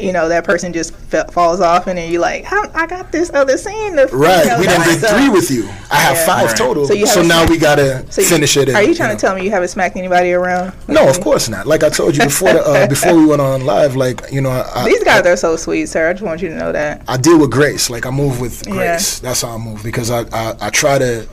you 0.00 0.12
know 0.12 0.28
that 0.28 0.44
person 0.44 0.72
just 0.72 0.94
fa- 0.94 1.28
falls 1.30 1.60
off, 1.60 1.86
and 1.86 1.98
then 1.98 2.10
you're 2.10 2.20
like, 2.20 2.44
How, 2.44 2.68
I 2.74 2.86
got 2.86 3.12
this 3.12 3.30
other 3.34 3.56
scene. 3.56 3.96
To, 3.96 4.06
Right, 4.12 4.58
we 4.58 4.66
didn't 4.66 4.84
did 4.84 5.00
sucks. 5.00 5.12
three 5.12 5.28
with 5.28 5.50
you. 5.50 5.68
I 5.90 5.96
have 5.96 6.16
Yeah. 6.16 6.26
five 6.26 6.46
Right. 6.48 6.56
total. 6.56 6.84
So 6.84 6.88
So, 6.88 6.94
you 6.94 7.06
haven't 7.06 7.28
now 7.28 7.36
smacked- 7.38 7.50
we 7.50 7.58
gotta 7.58 8.04
So 8.10 8.20
you- 8.22 8.28
finish 8.28 8.56
it. 8.56 8.68
Are 8.74 8.82
you 8.82 8.94
trying 8.94 9.10
know. 9.10 9.14
to 9.16 9.20
tell 9.20 9.34
me 9.34 9.44
you 9.44 9.50
haven't 9.50 9.68
smacked 9.68 9.96
anybody 9.96 10.32
around? 10.32 10.72
No, 10.88 11.08
of 11.08 11.20
course 11.20 11.48
not. 11.48 11.66
Like 11.66 11.82
I 11.84 11.88
told 11.90 12.16
you 12.16 12.24
before, 12.24 12.52
the, 12.52 12.62
uh, 12.64 12.86
before 12.94 13.14
we 13.14 13.26
went 13.26 13.40
on 13.40 13.64
live, 13.66 13.96
like 13.96 14.22
you 14.32 14.40
know, 14.40 14.50
I, 14.50 14.84
These 14.86 15.02
I, 15.02 15.04
guys 15.04 15.26
are 15.26 15.36
so 15.36 15.56
sweet, 15.56 15.88
sir. 15.88 16.08
I 16.08 16.12
just 16.12 16.24
want 16.24 16.42
you 16.42 16.48
to 16.48 16.54
know 16.56 16.72
that. 16.72 17.02
I 17.08 17.16
deal 17.16 17.38
with 17.38 17.50
grace. 17.50 17.88
Like 17.90 18.06
I 18.06 18.10
move 18.10 18.40
with 18.40 18.66
Yeah. 18.66 18.74
grace. 18.74 19.18
That's 19.20 19.42
how 19.42 19.50
I 19.54 19.58
move 19.58 19.82
because 19.82 20.10
I, 20.10 20.20
I 20.32 20.54
I 20.60 20.70
try 20.70 20.98
to 20.98 21.26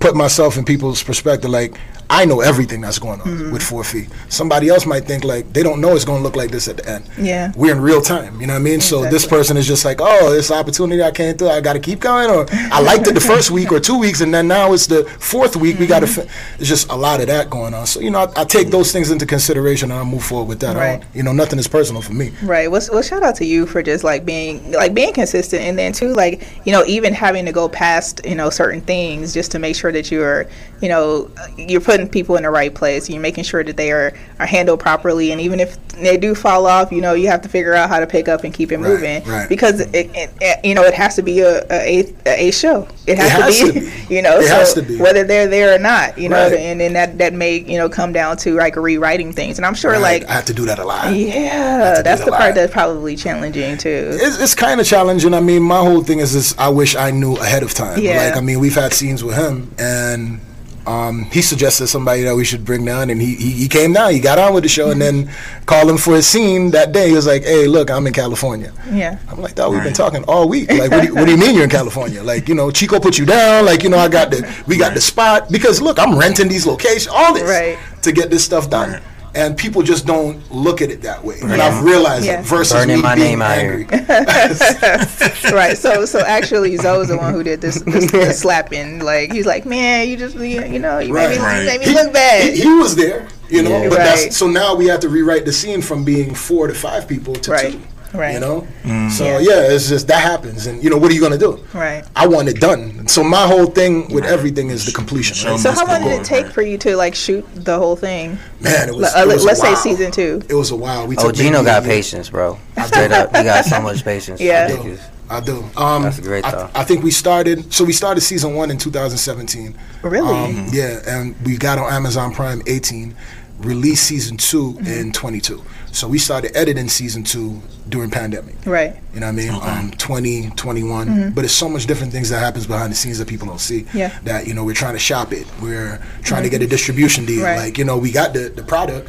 put 0.00 0.14
myself 0.14 0.56
in 0.56 0.64
people's 0.64 1.02
perspective. 1.02 1.50
Like 1.50 1.74
I 2.10 2.24
know 2.24 2.40
everything 2.40 2.80
that's 2.80 2.98
going 2.98 3.20
on 3.20 3.28
Mm-hmm. 3.28 3.52
with 3.52 3.62
For 3.62 3.82
a 3.82 3.84
Fee. 3.84 4.06
Somebody 4.30 4.68
else 4.70 4.86
might 4.86 5.04
think 5.04 5.24
like 5.24 5.52
they 5.52 5.62
don't 5.62 5.80
know 5.80 5.94
it's 5.94 6.04
going 6.06 6.20
to 6.20 6.22
look 6.24 6.36
like 6.36 6.50
this 6.50 6.66
at 6.66 6.78
the 6.78 6.88
end. 6.88 7.04
Yeah. 7.18 7.52
we're 7.56 7.72
in 7.72 7.80
real 7.82 8.00
time. 8.00 8.40
You 8.40 8.46
know 8.46 8.54
what 8.54 8.60
I 8.60 8.62
mean? 8.62 8.80
So 8.80 9.04
this 9.10 9.26
person 9.26 9.56
is 9.58 9.66
just 9.66 9.84
like, 9.84 9.98
oh, 10.00 10.30
this 10.32 10.50
opportunity 10.50 11.02
I 11.02 11.10
came 11.10 11.36
through. 11.36 11.50
I 11.50 11.60
got 11.60 11.74
to 11.74 11.80
keep 11.80 12.00
going, 12.00 12.30
or 12.30 12.46
I 12.50 12.80
liked 12.80 13.06
it 13.06 13.14
the 13.14 13.20
first 13.32 13.50
week 13.50 13.70
or 13.72 13.80
two 13.80 13.98
weeks, 13.98 14.20
and 14.22 14.32
then 14.32 14.48
now 14.48 14.72
it's 14.72 14.86
the 14.86 15.04
fourth 15.20 15.56
week. 15.56 15.78
We 15.78 15.86
got 15.86 16.00
to. 16.00 16.06
Mm-hmm. 16.06 16.28
Fi- 16.28 16.58
it's 16.60 16.68
just 16.68 16.90
a 16.90 16.96
lot 16.96 17.20
of 17.20 17.26
that 17.26 17.50
going 17.50 17.74
on. 17.74 17.86
So 17.86 18.00
you 18.00 18.10
know, 18.10 18.20
I, 18.20 18.40
I 18.40 18.44
take 18.44 18.68
those 18.70 18.90
things 18.92 19.10
into 19.10 19.26
consideration 19.26 19.90
and 19.90 20.00
I 20.00 20.04
move 20.04 20.24
forward 20.24 20.48
with 20.48 20.60
that. 20.60 20.76
Right. 20.76 21.04
you 21.14 21.22
know, 21.22 21.32
nothing 21.32 21.58
is 21.58 21.68
personal 21.68 22.00
for 22.00 22.14
me. 22.14 22.32
Right. 22.42 22.70
Well, 22.70 22.80
well, 22.90 23.02
shout 23.02 23.22
out 23.22 23.34
to 23.36 23.44
you 23.44 23.66
for 23.66 23.82
just 23.82 24.02
like 24.04 24.24
being 24.24 24.72
like 24.72 24.94
being 24.94 25.12
consistent, 25.12 25.62
and 25.62 25.78
then 25.78 25.92
too, 25.92 26.14
like 26.14 26.42
you 26.64 26.72
know, 26.72 26.84
even 26.86 27.12
having 27.12 27.44
to 27.44 27.52
go 27.52 27.68
past 27.68 28.22
you 28.24 28.34
know 28.34 28.48
certain 28.48 28.80
things 28.80 29.34
just 29.34 29.50
to 29.52 29.58
make 29.58 29.76
sure 29.76 29.92
that 29.92 30.10
you're 30.10 30.46
you 30.80 30.88
know 30.88 31.30
you're 31.58 31.80
putting 31.82 31.97
people 32.06 32.36
in 32.36 32.42
the 32.42 32.50
right 32.50 32.72
place. 32.74 33.08
You're 33.08 33.20
making 33.22 33.44
sure 33.44 33.64
that 33.64 33.76
they 33.76 33.90
are 33.90 34.12
are 34.38 34.46
handled 34.46 34.80
properly, 34.80 35.32
and 35.32 35.40
even 35.40 35.58
if 35.58 35.76
they 35.94 36.16
do 36.16 36.34
fall 36.34 36.66
off, 36.66 36.92
you 36.92 37.00
know, 37.00 37.14
you 37.14 37.26
have 37.28 37.42
to 37.42 37.48
figure 37.48 37.74
out 37.74 37.88
how 37.88 37.98
to 37.98 38.06
pick 38.06 38.28
up 38.28 38.44
and 38.44 38.54
keep 38.54 38.70
it 38.70 38.76
Right, 38.76 38.88
moving 38.88 39.24
right. 39.24 39.48
because 39.48 39.80
it, 39.80 39.94
it, 40.14 40.30
it 40.40 40.64
you 40.64 40.74
know 40.74 40.82
it 40.84 40.94
has 40.94 41.16
to 41.16 41.22
be 41.22 41.40
a 41.40 41.64
a, 41.70 42.04
a, 42.26 42.48
a 42.48 42.50
show. 42.52 42.86
It 43.06 43.18
has, 43.18 43.30
has 43.30 43.58
to, 43.60 43.72
be, 43.72 43.80
to 43.80 43.86
be. 44.08 44.14
you 44.16 44.22
know, 44.22 44.38
It 44.38 44.46
so 44.48 44.54
has 44.54 44.74
to 44.74 44.82
be. 44.82 44.98
whether 44.98 45.24
they're 45.24 45.48
there 45.48 45.74
or 45.74 45.78
not, 45.78 46.18
you 46.18 46.28
know, 46.28 46.48
Right. 46.48 46.58
and 46.60 46.78
then 46.80 46.92
that 46.92 47.18
that 47.18 47.32
may 47.32 47.56
you 47.58 47.78
know 47.78 47.88
come 47.88 48.12
down 48.12 48.36
to 48.38 48.54
like 48.54 48.76
rewriting 48.76 49.32
things, 49.32 49.58
and 49.58 49.66
I'm 49.66 49.74
sure 49.74 49.98
like 49.98 50.24
I 50.28 50.32
have 50.34 50.44
to 50.44 50.54
do 50.54 50.66
that 50.66 50.78
a 50.78 50.84
lot. 50.84 51.12
yeah, 51.14 52.02
that's 52.02 52.20
that 52.20 52.24
the 52.26 52.32
part 52.32 52.54
that's 52.54 52.72
probably 52.72 53.16
challenging 53.16 53.76
too. 53.78 54.10
It's, 54.12 54.38
it's 54.40 54.54
kind 54.54 54.80
of 54.80 54.86
challenging. 54.86 55.34
I 55.34 55.40
mean, 55.40 55.62
my 55.62 55.78
whole 55.80 56.02
thing 56.04 56.20
is 56.20 56.32
this: 56.34 56.54
I 56.58 56.68
wish 56.68 56.94
I 56.94 57.10
knew 57.10 57.36
ahead 57.36 57.62
of 57.62 57.74
time. 57.74 57.98
Yeah. 58.00 58.26
Like, 58.28 58.36
I 58.36 58.40
mean, 58.40 58.60
we've 58.60 58.74
had 58.74 58.92
scenes 58.92 59.24
with 59.24 59.36
him, 59.36 59.72
and 59.78 60.40
um, 60.88 61.24
he 61.30 61.42
suggested 61.42 61.86
somebody 61.88 62.22
that 62.22 62.34
we 62.34 62.44
should 62.44 62.64
bring 62.64 62.84
down, 62.84 63.10
and 63.10 63.20
he, 63.20 63.34
he 63.36 63.50
he 63.52 63.68
came 63.68 63.92
down. 63.92 64.12
He 64.12 64.20
got 64.20 64.38
on 64.38 64.54
with 64.54 64.62
the 64.62 64.68
show, 64.68 64.90
and 64.90 65.00
then 65.00 65.30
called 65.66 65.88
him 65.90 65.98
for 65.98 66.14
a 66.16 66.22
scene 66.22 66.70
that 66.70 66.92
day. 66.92 67.08
He 67.10 67.14
was 67.14 67.26
like, 67.26 67.44
"Hey, 67.44 67.66
look, 67.66 67.90
I'm 67.90 68.06
in 68.06 68.12
California." 68.14 68.72
Yeah. 68.90 69.18
I'm 69.28 69.40
like, 69.40 69.54
"Dog, 69.54 69.72
we've 69.74 69.82
been 69.84 69.92
talking 69.92 70.24
all 70.24 70.48
week. 70.48 70.70
Like, 70.72 70.90
what 70.90 71.00
do, 71.02 71.06
you, 71.08 71.14
what 71.14 71.26
do 71.26 71.30
you 71.32 71.36
mean 71.36 71.54
you're 71.54 71.64
in 71.64 71.70
California? 71.70 72.22
Like, 72.22 72.48
you 72.48 72.54
know, 72.54 72.70
Chico 72.70 72.98
put 72.98 73.18
you 73.18 73.26
down. 73.26 73.66
Like, 73.66 73.82
you 73.82 73.90
know, 73.90 73.98
I 73.98 74.08
got 74.08 74.30
the 74.30 74.40
we 74.66 74.78
got 74.78 74.94
the 74.94 75.00
spot 75.00 75.50
because 75.50 75.80
look, 75.82 75.98
I'm 75.98 76.18
renting 76.18 76.48
these 76.48 76.66
locations, 76.66 77.08
all 77.08 77.34
this 77.34 77.44
Right. 77.48 77.78
to 78.02 78.10
get 78.12 78.30
this 78.30 78.44
stuff 78.44 78.70
done." 78.70 79.00
And 79.34 79.56
people 79.56 79.82
just 79.82 80.06
don't 80.06 80.38
look 80.50 80.80
at 80.82 80.90
it 80.90 81.02
that 81.02 81.22
way. 81.24 81.36
And 81.42 81.60
I've 81.60 81.84
realized 81.84 82.24
Yeah. 82.24 82.36
that 82.36 82.44
versus 82.46 82.72
Burning 82.72 82.96
me 82.96 83.02
my 83.02 83.14
being 83.14 83.38
name 83.38 83.42
angry. 83.42 83.84
right. 85.52 85.76
So 85.76 86.04
so 86.06 86.20
actually 86.20 86.76
Zoe's 86.76 87.08
the 87.08 87.16
one 87.16 87.32
who 87.32 87.42
did 87.42 87.60
this, 87.60 87.80
this, 87.82 88.10
this 88.10 88.40
slapping. 88.40 89.00
Like 89.00 89.32
he's 89.32 89.46
like, 89.46 89.66
Man, 89.66 90.08
you 90.08 90.16
just 90.16 90.36
you, 90.36 90.64
you 90.64 90.78
know, 90.78 90.98
you 90.98 91.12
made 91.12 91.30
me, 91.30 91.38
Right. 91.38 91.66
made 91.66 91.80
me 91.80 91.86
he, 91.86 91.94
look 91.94 92.12
bad. 92.12 92.52
He, 92.54 92.62
he 92.62 92.74
was 92.74 92.96
there, 92.96 93.28
you 93.48 93.62
know. 93.62 93.70
Yeah. 93.70 93.88
But 93.88 93.98
Right. 93.98 94.04
that's 94.04 94.36
so 94.36 94.46
now 94.48 94.74
we 94.74 94.86
have 94.86 95.00
to 95.00 95.08
rewrite 95.08 95.44
the 95.44 95.52
scene 95.52 95.82
from 95.82 96.04
being 96.04 96.34
four 96.34 96.66
to 96.66 96.74
five 96.74 97.06
people 97.06 97.34
to 97.34 97.50
Right. 97.50 97.72
two. 97.72 97.80
Right. 98.14 98.34
You 98.34 98.40
know. 98.40 98.66
So 99.10 99.24
Yeah. 99.24 99.38
yeah. 99.40 99.72
it's 99.74 99.88
just 99.88 100.08
that 100.08 100.20
happens, 100.22 100.66
and 100.66 100.82
you 100.82 100.88
know 100.90 100.96
what 100.96 101.10
are 101.10 101.14
you 101.14 101.20
gonna 101.20 101.36
do? 101.38 101.62
Right. 101.74 102.04
I 102.16 102.26
want 102.26 102.48
it 102.48 102.60
done. 102.60 103.06
So 103.06 103.22
my 103.22 103.46
whole 103.46 103.66
thing 103.66 104.08
with 104.12 104.24
everything 104.24 104.70
is 104.70 104.86
the 104.86 104.92
completion. 104.92 105.34
Show 105.36 105.50
Right? 105.50 105.60
So 105.60 105.72
how 105.72 105.86
long 105.86 106.02
did 106.02 106.20
it 106.20 106.24
take 106.24 106.46
right. 106.46 106.54
for 106.54 106.62
you 106.62 106.78
to 106.78 106.96
like 106.96 107.14
shoot 107.14 107.46
the 107.54 107.76
whole 107.78 107.96
thing? 107.96 108.38
Man, 108.60 108.88
it 108.88 108.94
was. 108.94 109.14
Uh, 109.14 109.20
it 109.20 109.26
was 109.28 109.44
let's 109.44 109.60
say 109.60 109.68
while. 109.72 109.76
season 109.76 110.10
two. 110.10 110.42
It 110.48 110.54
was 110.54 110.70
a 110.70 110.76
while. 110.76 111.06
We 111.06 111.16
Oh, 111.18 111.30
Gino 111.32 111.62
got 111.62 111.84
patience, 111.84 112.30
bro. 112.30 112.58
Straight 112.86 113.12
up, 113.12 113.36
he 113.36 113.42
got 113.44 113.64
so 113.64 113.80
much 113.80 114.04
patience. 114.04 114.40
Yeah. 114.40 114.64
I 114.64 114.68
do. 114.68 114.72
Ridiculous. 114.76 115.00
I 115.30 115.40
do. 115.40 115.64
Um, 115.76 116.02
That's 116.04 116.20
great, 116.20 116.42
I. 116.46 116.70
I 116.74 116.84
think 116.84 117.04
we 117.04 117.10
started. 117.10 117.70
So 117.74 117.84
we 117.84 117.92
started 117.92 118.22
season 118.22 118.54
one 118.54 118.70
in 118.70 118.78
2017. 118.78 119.74
Really? 120.02 120.26
Um, 120.34 120.68
yeah, 120.72 121.00
and 121.06 121.34
we 121.44 121.58
got 121.58 121.76
on 121.78 121.92
Amazon 121.92 122.32
Prime 122.32 122.62
18. 122.66 123.14
Released 123.60 124.04
season 124.06 124.36
2 124.36 124.72
Mm-hmm. 124.74 124.86
in 124.86 125.12
22. 125.12 125.62
So 125.92 126.06
we 126.06 126.18
started 126.18 126.56
editing 126.56 126.88
season 126.88 127.24
two 127.24 127.60
during 127.88 128.10
pandemic. 128.10 128.54
right. 128.66 128.96
You 129.14 129.20
know 129.20 129.26
what 129.26 129.32
I 129.32 129.36
mean? 129.36 129.50
Um, 129.50 129.90
20, 129.92 130.50
21. 130.50 131.32
But 131.32 131.44
it's 131.44 131.54
so 131.54 131.68
much 131.68 131.86
different 131.86 132.12
things 132.12 132.28
that 132.30 132.38
happens 132.40 132.66
behind 132.66 132.92
the 132.92 132.96
scenes 132.96 133.18
that 133.18 133.26
people 133.28 133.48
don't 133.48 133.60
see. 133.60 133.86
Yeah. 133.94 134.16
That, 134.24 134.46
you 134.46 134.54
know, 134.54 134.64
we're 134.64 134.74
trying 134.74 134.92
to 134.94 134.98
shop 135.00 135.32
it. 135.32 135.46
We're 135.62 136.00
trying 136.22 136.42
to 136.44 136.50
get 136.50 136.62
a 136.62 136.66
distribution 136.66 137.24
deal. 137.24 137.44
Right. 137.44 137.56
Like, 137.56 137.78
you 137.78 137.84
know, 137.84 137.96
we 137.98 138.12
got 138.12 138.32
the, 138.34 138.48
the 138.50 138.62
product, 138.62 139.08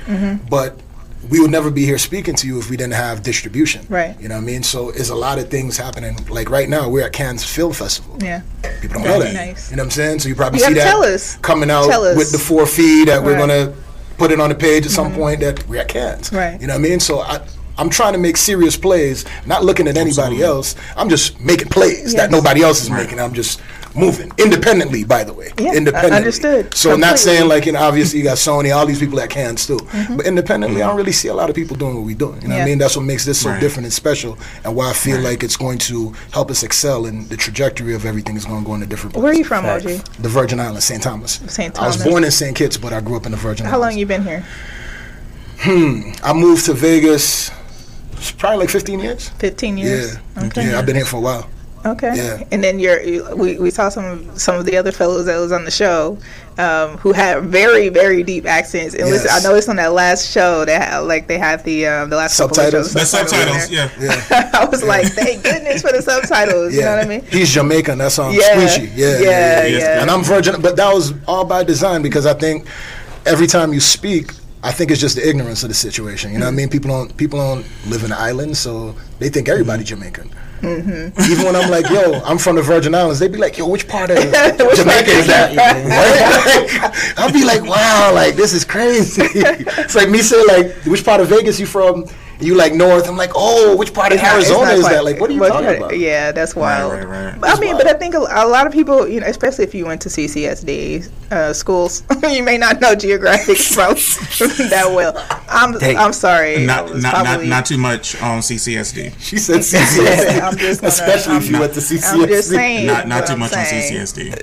but 0.50 0.80
we 1.30 1.42
would 1.42 1.52
never 1.52 1.70
be 1.70 1.84
here 1.86 1.98
speaking 1.98 2.34
to 2.36 2.48
you 2.48 2.60
if 2.60 2.70
we 2.70 2.78
didn't 2.78 2.94
have 2.94 3.22
distribution. 3.24 3.86
Right. 3.90 4.20
You 4.22 4.30
know 4.30 4.36
what 4.36 4.42
I 4.42 4.46
mean? 4.46 4.64
So 4.64 4.90
it's 4.90 5.10
a 5.10 5.16
lot 5.16 5.38
of 5.38 5.50
things 5.50 5.76
happening. 5.78 6.16
Like 6.30 6.50
right 6.50 6.70
now, 6.70 6.90
we're 6.90 7.06
at 7.06 7.12
Cannes 7.12 7.44
Film 7.44 7.74
Festival. 7.74 8.18
Yeah. 8.22 8.42
People 8.82 9.02
don't 9.02 9.04
know 9.04 9.20
that. 9.20 9.34
Nice. 9.34 9.70
You 9.70 9.76
know 9.76 9.82
what 9.84 9.88
I'm 9.88 9.92
saying? 9.92 10.20
So 10.20 10.30
you 10.30 10.36
probably 10.36 10.60
You 10.60 10.66
see 10.68 10.74
that 10.76 10.90
tell 10.90 11.04
us. 11.04 11.36
coming 11.38 11.70
out 11.70 11.88
Tell 11.90 12.06
us. 12.06 12.18
with 12.18 12.32
the 12.32 12.40
For 12.40 12.64
a 12.64 12.66
Fee 12.66 13.04
that 13.06 13.22
we're 13.22 13.34
Right. 13.34 13.50
Mm-hmm. 13.50 13.80
Put 14.20 14.32
it 14.32 14.40
on 14.40 14.50
the 14.50 14.56
page 14.56 14.86
at 14.86 14.92
some 14.92 15.14
point 15.14 15.40
that 15.40 15.68
at 15.70 15.88
Cannes. 15.88 16.32
Right. 16.32 16.60
You 16.62 16.68
know 16.68 16.74
what 16.74 16.80
I 16.80 16.90
mean? 16.90 17.00
So 17.00 17.22
I. 17.22 17.42
I'm 17.80 17.90
trying 17.90 18.12
to 18.14 18.20
make 18.20 18.36
serious 18.38 18.76
plays, 18.76 19.24
not 19.46 19.64
looking 19.64 19.88
at 19.88 19.96
anybody 19.98 20.44
else. 20.44 20.76
I'm 20.98 21.08
just 21.10 21.40
making 21.40 21.70
plays 21.70 22.00
Yes. 22.12 22.14
that 22.16 22.30
nobody 22.30 22.62
else 22.62 22.82
is 22.84 22.90
making. 22.90 23.20
I'm 23.22 23.34
just 23.34 23.62
moving 23.96 24.32
independently. 24.38 25.04
By 25.06 25.24
the 25.24 25.34
way, 25.34 25.52
Yeah, 25.58 25.74
independently. 25.74 26.18
understood. 26.18 26.74
So 26.76 26.92
I'm 26.92 27.00
not 27.00 27.18
saying 27.20 27.48
like 27.48 27.66
you 27.66 27.72
know, 27.72 27.80
obviously 27.80 28.20
you 28.20 28.26
got 28.26 28.38
Sony, 28.38 28.76
all 28.76 28.86
these 28.86 29.00
people 29.00 29.18
that 29.18 29.30
can 29.30 29.56
too, 29.56 29.78
Mm-hmm. 29.78 30.18
but 30.18 30.26
independently, 30.28 30.82
I 30.84 30.88
don't 30.88 30.98
really 30.98 31.14
see 31.14 31.30
a 31.30 31.34
lot 31.34 31.50
of 31.50 31.56
people 31.56 31.76
doing 31.78 31.96
what 31.96 32.04
we're 32.06 32.16
doing. 32.16 32.42
You 32.42 32.50
know 32.50 32.56
what 32.56 32.64
I 32.64 32.66
mean? 32.66 32.78
That's 32.78 32.96
what 32.98 33.06
makes 33.06 33.24
this 33.26 33.40
so 33.42 33.50
Right. 33.50 33.60
different 33.62 33.86
and 33.86 33.94
special, 33.94 34.38
and 34.66 34.76
why 34.76 34.90
I 34.90 34.94
feel 34.94 35.20
like 35.22 35.42
it's 35.44 35.56
going 35.58 35.78
to 35.90 36.14
help 36.32 36.52
us 36.52 36.64
excel, 36.64 37.06
in 37.06 37.28
the 37.30 37.38
trajectory 37.38 37.96
of 37.96 38.06
everything 38.06 38.36
is 38.36 38.44
going 38.46 38.62
to 38.62 38.68
go 38.68 38.76
in 38.76 38.84
a 38.84 38.86
different 38.86 39.14
place. 39.14 39.24
Where 39.24 39.32
are 39.32 39.36
you 39.36 39.46
from, 39.46 39.64
Facts. 39.64 39.86
OG? 39.86 40.02
The 40.20 40.30
Virgin 40.30 40.60
Islands, 40.60 40.84
St. 40.86 41.02
Thomas. 41.02 41.40
St. 41.48 41.74
Thomas. 41.74 41.96
I 41.96 41.98
was 42.04 42.06
born 42.12 42.24
in 42.26 42.32
St. 42.32 42.56
Kitts, 42.56 42.76
but 42.78 42.92
I 42.94 43.00
grew 43.00 43.16
up 43.16 43.26
in 43.26 43.32
the 43.32 43.38
Virgin 43.38 43.66
Islands. 43.66 43.72
How 43.72 43.78
long 43.80 43.86
Islands. 43.94 44.00
you 44.00 44.06
been 44.06 44.24
here? 44.24 44.44
Hmm. 45.62 46.12
I 46.24 46.34
moved 46.34 46.66
to 46.68 46.74
Vegas, 46.74 47.50
probably 48.38 48.60
like 48.60 48.70
15 48.70 49.00
years. 49.00 49.30
Fifteen 49.30 49.78
years. 49.78 50.16
Yeah, 50.36 50.44
Okay. 50.48 50.70
yeah, 50.72 50.80
I've 50.80 50.86
been 50.86 50.96
here 50.96 51.06
for 51.06 51.18
a 51.18 51.22
while. 51.22 51.50
Okay. 51.86 52.12
Yeah. 52.14 52.44
And 52.52 52.62
then 52.62 52.78
you're, 52.78 53.02
you, 53.02 53.26
we, 53.38 53.58
we 53.58 53.72
saw 53.72 53.88
some 53.88 54.04
of, 54.04 54.42
some 54.42 54.56
of 54.58 54.66
the 54.66 54.76
other 54.76 54.92
fellows 54.92 55.28
that 55.28 55.38
was 55.38 55.54
on 55.54 55.64
the 55.64 55.72
show 55.72 56.18
um, 56.58 56.98
who 56.98 57.14
had 57.14 57.44
very 57.44 57.88
very 57.88 58.22
deep 58.22 58.46
accents. 58.46 58.94
And 58.94 59.06
listen, 59.10 59.30
I 59.32 59.40
noticed 59.40 59.70
on 59.70 59.78
that 59.78 59.94
last 59.94 60.30
show 60.30 60.66
they 60.66 60.74
had 60.74 60.98
like 61.00 61.28
they 61.28 61.38
had 61.38 61.64
the 61.64 61.88
um, 61.88 62.10
the 62.10 62.18
last 62.18 62.36
couple 62.38 62.50
of 62.52 62.56
Subtitles. 62.58 62.88
shows, 62.88 62.94
The 62.96 63.06
subtitles, 63.06 63.70
yeah. 63.72 63.90
Yeah. 63.98 64.50
I 64.62 64.66
was 64.66 64.84
like, 64.84 65.06
thank 65.14 65.42
goodness 65.42 65.82
for 65.82 65.94
the 65.94 66.02
subtitles. 66.02 66.74
You 66.76 66.82
know 66.82 66.98
what 66.98 67.06
I 67.06 67.08
mean? 67.08 67.22
He's 67.22 67.50
Jamaican. 67.54 67.98
That's 68.00 68.20
um, 68.20 68.34
Yeah. 68.34 68.42
Squishy. 68.56 68.92
Yeah, 68.94 69.20
Yeah, 69.20 69.64
yeah, 69.64 69.78
yeah. 69.78 70.02
And 70.02 70.12
I'm 70.12 70.22
Virgin, 70.22 70.62
but 70.62 70.76
that 70.76 70.94
was 70.94 71.14
all 71.30 71.46
by 71.46 71.64
design 71.64 72.02
because 72.02 72.26
I 72.26 72.34
think 72.34 72.68
every 73.26 73.48
time 73.48 73.72
you 73.72 73.80
speak, 73.80 74.32
I 74.62 74.72
think 74.72 74.92
it's 74.92 75.00
just 75.00 75.16
the 75.16 75.28
ignorance 75.28 75.64
of 75.64 75.70
the 75.70 75.76
situation. 75.76 76.34
You 76.34 76.40
know 76.40 76.46
what 76.46 76.52
I 76.52 76.56
mean? 76.56 76.70
People 76.70 76.90
don't 76.90 77.16
people 77.16 77.40
don't 77.40 77.66
live 77.88 78.04
in 78.04 78.10
the 78.10 78.20
islands, 78.20 78.60
so 78.60 78.96
they 79.20 79.30
think 79.30 79.48
everybody's 79.48 79.88
Jamaican. 79.88 80.30
Mm-hmm. 80.62 81.32
Even 81.32 81.46
when 81.46 81.56
I'm 81.56 81.72
like, 81.72 81.90
yo, 81.90 82.22
I'm 82.26 82.38
from 82.38 82.58
the 82.58 82.62
Virgin 82.62 82.94
Islands, 82.94 83.20
they'd 83.20 83.32
be 83.32 83.38
like, 83.38 83.58
yo, 83.58 83.66
which 83.66 83.88
part 83.88 84.10
of 84.10 84.18
Jamaica 84.18 85.12
is 85.12 85.28
that? 85.28 85.56
Right? 85.56 87.14
I'll 87.18 87.32
be 87.32 87.46
like, 87.46 87.64
wow, 87.64 88.12
like 88.14 88.36
this 88.36 88.54
is 88.54 88.66
crazy. 88.66 89.22
it's 89.26 89.96
like 89.96 90.10
me 90.10 90.20
saying 90.22 90.46
like, 90.48 90.76
which 90.86 91.06
part 91.06 91.22
of 91.22 91.30
Vegas 91.30 91.60
you 91.60 91.66
from? 91.66 92.06
You 92.42 92.56
like 92.56 92.74
north? 92.74 93.08
I'm 93.10 93.18
like, 93.18 93.32
oh, 93.36 93.76
which 93.76 93.94
part 93.94 94.14
of 94.14 94.20
It's 94.20 94.24
not- 94.24 94.34
Arizona 94.36 94.66
not 94.66 94.74
is 94.76 94.80
quite- 94.82 94.94
that? 94.94 95.04
Like, 95.04 95.20
what 95.20 95.30
are 95.30 95.34
you 95.34 95.40
talking 95.40 95.66
part- 95.66 95.78
about? 95.78 95.98
Yeah, 95.98 96.32
that's 96.32 96.56
wild. 96.56 96.94
right, 96.94 97.06
right. 97.08 97.36
But 97.40 97.58
I 97.58 97.60
mean, 97.60 97.76
but 97.76 97.86
I 97.88 97.94
think 97.94 98.16
a, 98.16 98.20
a 98.20 98.48
lot 98.48 98.66
of 98.66 98.72
people, 98.72 99.08
you 99.08 99.20
know, 99.20 99.28
especially 99.28 99.66
if 99.66 99.76
you 99.76 99.86
went 99.86 100.02
to 100.04 100.10
CCSD 100.10 101.10
uh, 101.32 101.52
schools, 101.54 102.04
you 102.32 102.42
may 102.44 102.58
not 102.58 102.80
know 102.80 102.96
geographic 102.96 103.58
from 103.76 103.96
that 104.70 104.90
well. 104.90 105.14
I'm 105.50 105.78
Dang. 105.78 105.98
I'm 105.98 106.14
sorry. 106.14 106.64
I 106.64 106.66
Not, 106.66 106.90
was 106.94 107.04
not, 107.04 107.24
not, 107.26 107.44
not 107.44 107.66
too 107.66 107.78
much 107.78 108.16
on 108.22 108.40
CCSD. 108.40 109.14
She 109.20 109.38
said 109.38 109.60
CCSD. 109.60 110.42
I'm 110.42 110.56
just 110.58 110.80
gonna- 110.82 110.88
Especially 110.90 111.36
if 111.38 111.48
you 111.50 111.56
I'm- 111.56 111.60
went 111.62 111.74
to 111.74 111.82
CCSD. 111.82 112.22
I'm 112.24 112.28
just 112.30 112.50
saying. 112.50 112.88
Not, 112.88 113.08
not 113.08 113.28
too 113.28 113.34
I'm 113.34 113.40
much 113.40 113.52
on. 113.54 113.66
CCSD. 113.66 114.40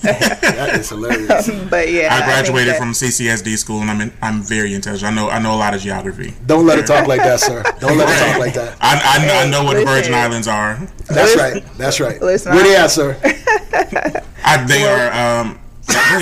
That 0.00 0.76
is 0.78 0.88
hilarious. 0.90 1.48
But 1.70 1.90
yeah, 1.90 2.14
I 2.14 2.24
graduated 2.26 2.74
that- 2.74 2.78
from 2.78 2.92
CCSD 2.92 3.56
school, 3.56 3.80
and 3.80 3.90
I'm 3.90 4.00
in, 4.02 4.12
I'm 4.20 4.42
very 4.42 4.74
intelligent. 4.74 5.10
I 5.10 5.14
know 5.14 5.30
I 5.30 5.38
know 5.38 5.54
a 5.54 5.56
lot 5.56 5.72
of 5.74 5.80
geography. 5.80 6.34
Don't 6.46 6.66
let 6.66 6.78
her 6.78 6.84
talk 6.84 7.06
like 7.06 7.20
that, 7.22 7.29
sir. 7.38 7.62
Don't 7.78 7.96
let 7.96 8.08
her 8.08 8.32
talk 8.32 8.38
like 8.40 8.54
that. 8.54 8.76
I, 8.80 9.18
I, 9.20 9.26
know, 9.26 9.34
I 9.34 9.48
know 9.50 9.64
what 9.64 9.76
the 9.76 9.84
Virgin 9.84 10.14
Islands 10.14 10.48
are. 10.48 10.76
That's 11.06 11.36
right. 11.36 11.62
That's 11.78 12.00
right. 12.00 12.20
Listen, 12.20 12.54
Where 12.54 12.64
they 12.64 12.76
I- 12.76 12.84
at, 12.84 12.90
sir? 12.90 13.16
I, 14.44 14.64
they 14.66 14.84
are. 14.88 15.40
Um, 15.42 15.60
go 15.86 15.98
I'm- 15.98 16.20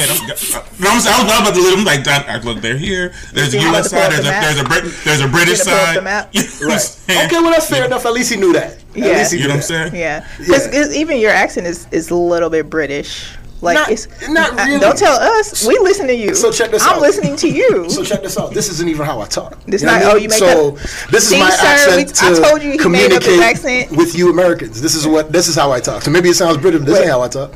no, 0.81 0.91
I'm, 0.91 0.97
I 0.97 0.97
was 0.97 1.07
about 1.07 1.55
to 1.55 1.61
leave 1.61 1.77
them 1.77 1.85
like. 1.85 2.07
I 2.07 2.39
look, 2.41 2.61
they're 2.61 2.77
here. 2.79 3.13
There's 3.33 3.55
a 3.55 3.61
U.S. 3.61 3.91
to 3.91 3.97
pull 3.97 4.05
up 4.05 4.13
side. 4.13 4.13
There's 4.13 4.25
the 4.25 4.31
a 4.31 4.33
map? 4.33 4.43
there's 4.43 4.61
a 4.61 4.65
Brit, 4.65 4.95
there's 5.05 5.21
a 5.21 5.29
British 5.29 5.59
You 5.59 5.65
gonna 5.67 6.01
pull 6.01 6.09
up 6.09 6.25
side. 6.25 6.29
You 6.33 6.67
know 6.69 6.75
Right. 6.75 7.27
Okay, 7.27 7.41
well 7.41 7.51
that's 7.51 7.69
fair 7.69 7.85
enough. 7.85 8.07
At 8.07 8.13
least 8.13 8.31
he 8.33 8.37
knew 8.41 8.53
that. 8.55 8.73
At 8.73 8.97
Yeah. 8.97 9.07
least 9.19 9.33
he 9.33 9.39
You 9.39 9.43
knew 9.45 9.49
know 9.49 9.55
what 9.55 9.57
I'm 9.57 9.63
saying? 9.63 9.95
Yeah, 9.95 10.27
Yeah. 10.41 10.47
because 10.47 10.97
even 10.97 11.19
your 11.19 11.31
accent 11.33 11.67
is 11.67 11.87
is 11.91 12.11
a 12.11 12.15
little 12.17 12.49
bit 12.51 12.71
British. 12.71 13.35
Like 13.61 13.75
Not- 13.75 13.91
it's 13.91 14.29
not 14.29 14.53
really. 14.55 14.79
Don't 14.79 14.97
tell 14.97 15.17
us. 15.19 15.67
We 15.67 15.77
listen 15.79 16.07
to 16.07 16.15
you. 16.15 16.35
So 16.35 16.53
check 16.53 16.71
this 16.71 16.83
out. 16.85 16.95
I'm 16.97 17.01
listening 17.01 17.35
to 17.37 17.49
you. 17.49 17.89
So 17.99 18.05
check 18.05 18.23
this 18.23 18.39
out. 18.39 18.53
This 18.55 18.69
isn't 18.71 18.89
even 18.89 19.05
how 19.05 19.21
I 19.21 19.27
talk. 19.27 19.59
This 19.67 19.83
know 19.83 19.91
not- 19.93 20.03
what 20.03 20.07
I 20.07 20.11
oh, 20.11 20.15
mean? 20.15 20.23
you 20.23 20.29
make 20.29 20.39
so 20.39 20.71
that- 20.71 21.11
this 21.11 21.25
is 21.25 21.29
See, 21.31 21.41
my 21.41 21.51
sir, 21.51 21.67
accent 21.67 22.13
we- 22.23 22.29
I 22.45 22.49
told 22.49 22.63
you 22.63 22.73
he 22.79 22.89
made 22.89 23.13
up 23.13 23.23
his 23.23 23.41
accent. 23.41 23.91
with 23.97 24.17
you 24.17 24.31
Americans. 24.31 24.81
This 24.81 24.95
is 24.95 25.07
what 25.07 25.33
this 25.33 25.49
is 25.49 25.57
how 25.57 25.73
I 25.73 25.81
talk. 25.81 26.03
So 26.03 26.11
maybe 26.13 26.29
it 26.29 26.35
sounds 26.35 26.59
British, 26.59 26.83
this 26.83 26.95
Wait. 26.95 27.01
ain't 27.03 27.11
how 27.11 27.23
I 27.23 27.29
talk. 27.29 27.53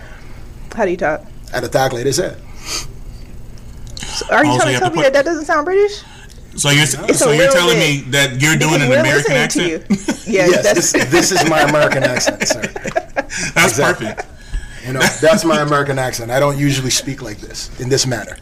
How 0.75 0.85
do 0.85 0.91
you 0.91 0.97
talk? 0.97 1.23
At 1.53 1.63
the 1.63 1.69
talk 1.69 1.93
like 1.93 2.03
they 2.05 2.13
said. 2.13 2.37
So 4.01 4.27
are 4.31 4.45
you 4.45 4.51
oh, 4.51 4.55
Also, 4.55 4.65
trying 4.65 4.75
to 4.75 4.81
tell 4.81 4.91
me 4.91 5.03
that 5.03 5.13
that 5.13 5.25
doesn't 5.25 5.45
sound 5.45 5.65
British? 5.65 6.03
So 6.57 6.71
you're 6.71 6.83
It's 6.83 7.19
so 7.19 7.31
you're 7.31 7.51
telling 7.51 7.79
bit. 7.79 8.05
me 8.05 8.11
that 8.11 8.41
you're 8.43 8.57
doing 8.57 8.81
Because 8.81 8.93
an 8.93 9.01
American 9.01 9.33
accent? 9.33 9.87
Yeah, 10.27 10.47
Yes, 10.49 10.63
that's 10.63 10.93
this, 10.93 11.05
this 11.11 11.33
is 11.33 11.49
my 11.49 11.61
American 11.61 12.03
accent, 12.05 12.47
sir. 12.47 12.61
That's 13.55 13.79
Exactly. 13.79 14.07
perfect. 14.09 14.29
You 14.87 14.93
know, 14.95 15.01
that's 15.21 15.45
my 15.45 15.61
American 15.61 15.99
accent. 15.99 16.31
I 16.31 16.41
don't 16.41 16.59
usually 16.59 16.91
speak 16.91 17.23
like 17.23 17.39
this 17.39 17.71
in 17.81 17.89
this 17.89 18.07
manner. 18.07 18.37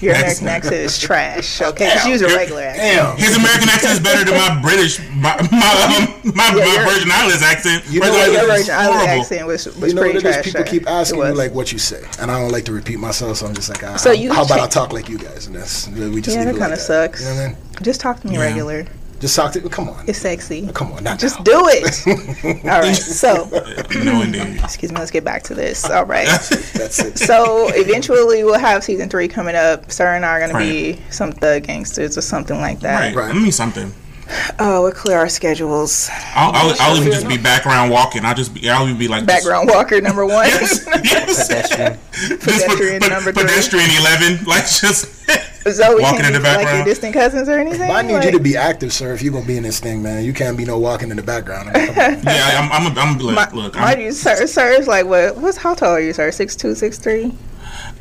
your 0.00 0.14
American 0.14 0.48
accent 0.48 0.74
is 0.76 0.98
trash. 0.98 1.60
Okay, 1.60 1.90
just 1.92 2.08
use 2.08 2.22
a 2.22 2.28
regular 2.28 2.62
accent. 2.62 2.96
Damn. 2.96 3.16
His 3.18 3.36
American 3.36 3.68
accent 3.68 3.92
is 3.92 4.00
better 4.00 4.24
than 4.24 4.34
my 4.38 4.60
British, 4.62 4.98
my 5.10 5.36
my, 5.52 5.72
um, 5.84 6.32
my, 6.34 6.48
Yeah, 6.56 6.64
my 6.64 6.90
Virgin 6.90 7.10
Islands 7.12 7.42
accent. 7.42 7.84
You 7.90 8.00
know 8.00 8.06
Virgin 8.06 8.20
Islands 8.22 8.60
is 8.60 8.66
Virgin 8.68 8.74
Island 8.74 9.08
accent 9.10 9.46
was, 9.46 9.64
was 9.66 9.76
You 9.76 9.94
know 9.94 10.00
pretty 10.00 10.16
what 10.18 10.24
it 10.24 10.28
is? 10.28 10.34
trash. 10.36 10.44
People 10.46 10.60
sir. 10.64 10.70
keep 10.70 10.88
asking 10.88 11.20
me 11.20 11.30
like 11.32 11.52
what 11.54 11.70
you 11.70 11.78
say, 11.78 12.02
and 12.18 12.30
I 12.30 12.40
don't 12.40 12.50
like 12.50 12.64
to 12.64 12.72
repeat 12.72 12.98
myself, 12.98 13.36
so 13.36 13.46
I'm 13.46 13.54
just 13.54 13.68
like, 13.68 13.84
ah, 13.84 13.96
So 13.96 14.10
you 14.12 14.32
how 14.32 14.44
about 14.44 14.60
I 14.60 14.66
talk 14.68 14.92
like 14.94 15.08
you 15.10 15.18
guys, 15.18 15.46
and 15.48 15.54
that's 15.56 15.86
we 15.88 16.20
just 16.22 16.34
Yeah, 16.36 16.44
leave 16.44 16.54
that 16.54 16.60
kind 16.60 16.72
of 16.72 16.78
that. 16.78 16.84
sucks. 16.84 17.20
You 17.20 17.28
know 17.28 17.34
what 17.34 17.44
I 17.44 17.48
mean? 17.48 17.56
Just 17.82 18.00
talk 18.00 18.20
to 18.20 18.26
me 18.26 18.34
Yeah. 18.34 18.40
regular. 18.40 18.86
Just 19.20 19.36
talk 19.36 19.52
to 19.52 19.60
come 19.70 19.88
on, 19.88 20.04
It's 20.08 20.18
sexy. 20.18 20.68
come 20.74 20.92
on, 20.92 21.02
not 21.04 21.18
Just 21.18 21.38
now. 21.38 21.44
do 21.44 21.62
it. 21.68 22.64
All 22.64 22.80
right. 22.80 22.92
So, 22.94 23.48
No, 24.04 24.20
indeed. 24.22 24.58
excuse 24.62 24.92
me. 24.92 24.98
Let's 24.98 25.10
get 25.10 25.24
back 25.24 25.42
to 25.44 25.54
this. 25.54 25.88
All 25.88 26.04
right. 26.04 26.26
That's 26.26 26.98
it. 26.98 27.18
So 27.18 27.68
eventually 27.74 28.44
we'll 28.44 28.58
have 28.58 28.84
season 28.84 29.08
three 29.08 29.28
coming 29.28 29.54
up. 29.56 29.90
Sarah 29.90 30.16
and 30.16 30.26
I 30.26 30.30
are 30.30 30.40
gonna 30.46 30.58
be 30.58 31.00
some 31.10 31.32
thug 31.32 31.62
gangsters 31.64 32.18
or 32.18 32.20
something 32.22 32.58
like 32.60 32.80
that. 32.80 33.00
Right. 33.00 33.14
Right. 33.14 33.34
Let 33.34 33.42
me 33.42 33.50
something. 33.50 33.92
Oh, 34.58 34.82
we'll 34.82 34.92
clear 34.92 35.18
our 35.18 35.28
schedules. 35.28 36.08
I'll, 36.34 36.50
I'll, 36.54 36.74
I'll 36.80 36.96
even 36.96 37.12
just 37.12 37.28
be 37.28 37.36
background 37.36 37.90
walking. 37.92 38.24
I'll 38.24 38.34
just 38.34 38.54
be. 38.54 38.68
I'll 38.68 38.84
even 38.86 38.98
be 38.98 39.06
like 39.08 39.24
this. 39.26 39.36
Background 39.36 39.68
walker 39.68 40.00
number 40.00 40.24
one. 40.26 40.46
Yes. 40.46 40.86
yes. 41.04 41.46
Pedestrian. 41.48 41.98
Just 42.12 42.40
Pedestrian 42.66 43.00
pe- 43.02 43.08
number 43.08 43.32
three. 43.32 43.42
pedestrian 43.44 43.90
eleven. 44.00 44.44
Like 44.44 44.64
just. 44.66 45.06
so 45.72 45.98
Walking 46.00 46.24
in 46.24 46.32
be 46.32 46.38
the 46.38 46.40
like 46.40 46.56
your 46.58 46.64
background. 46.64 46.84
distant 46.84 47.14
cousins 47.14 47.48
or 47.48 47.58
anything. 47.58 47.88
But 47.88 47.96
I 47.96 48.02
need 48.02 48.14
Like- 48.14 48.24
you 48.26 48.30
to 48.32 48.40
be 48.40 48.56
active, 48.56 48.92
sir. 48.92 49.12
If 49.14 49.22
you're 49.22 49.32
gonna 49.32 49.46
be 49.46 49.56
in 49.56 49.62
this 49.62 49.80
thing, 49.80 50.02
man, 50.02 50.24
you 50.24 50.32
can't 50.32 50.56
be 50.56 50.64
no 50.64 50.78
walking 50.78 51.10
in 51.10 51.16
the 51.16 51.22
background. 51.22 51.70
I 51.74 51.78
mean. 52.10 52.20
Yeah, 52.24 52.68
I'm. 52.70 52.86
I'm. 52.88 52.98
I'm 52.98 53.18
look. 53.18 53.34
My, 53.34 53.50
look. 53.52 53.74
mind 53.74 54.00
you, 54.02 54.12
sir, 54.12 54.46
sir 54.46 54.70
is 54.70 54.86
like 54.86 55.06
what? 55.06 55.36
What's 55.36 55.56
how 55.56 55.74
tall 55.74 55.90
are 55.92 56.00
you, 56.00 56.12
sir? 56.12 56.30
Six 56.30 56.54
two, 56.56 56.74
six 56.74 56.98
three. 56.98 57.32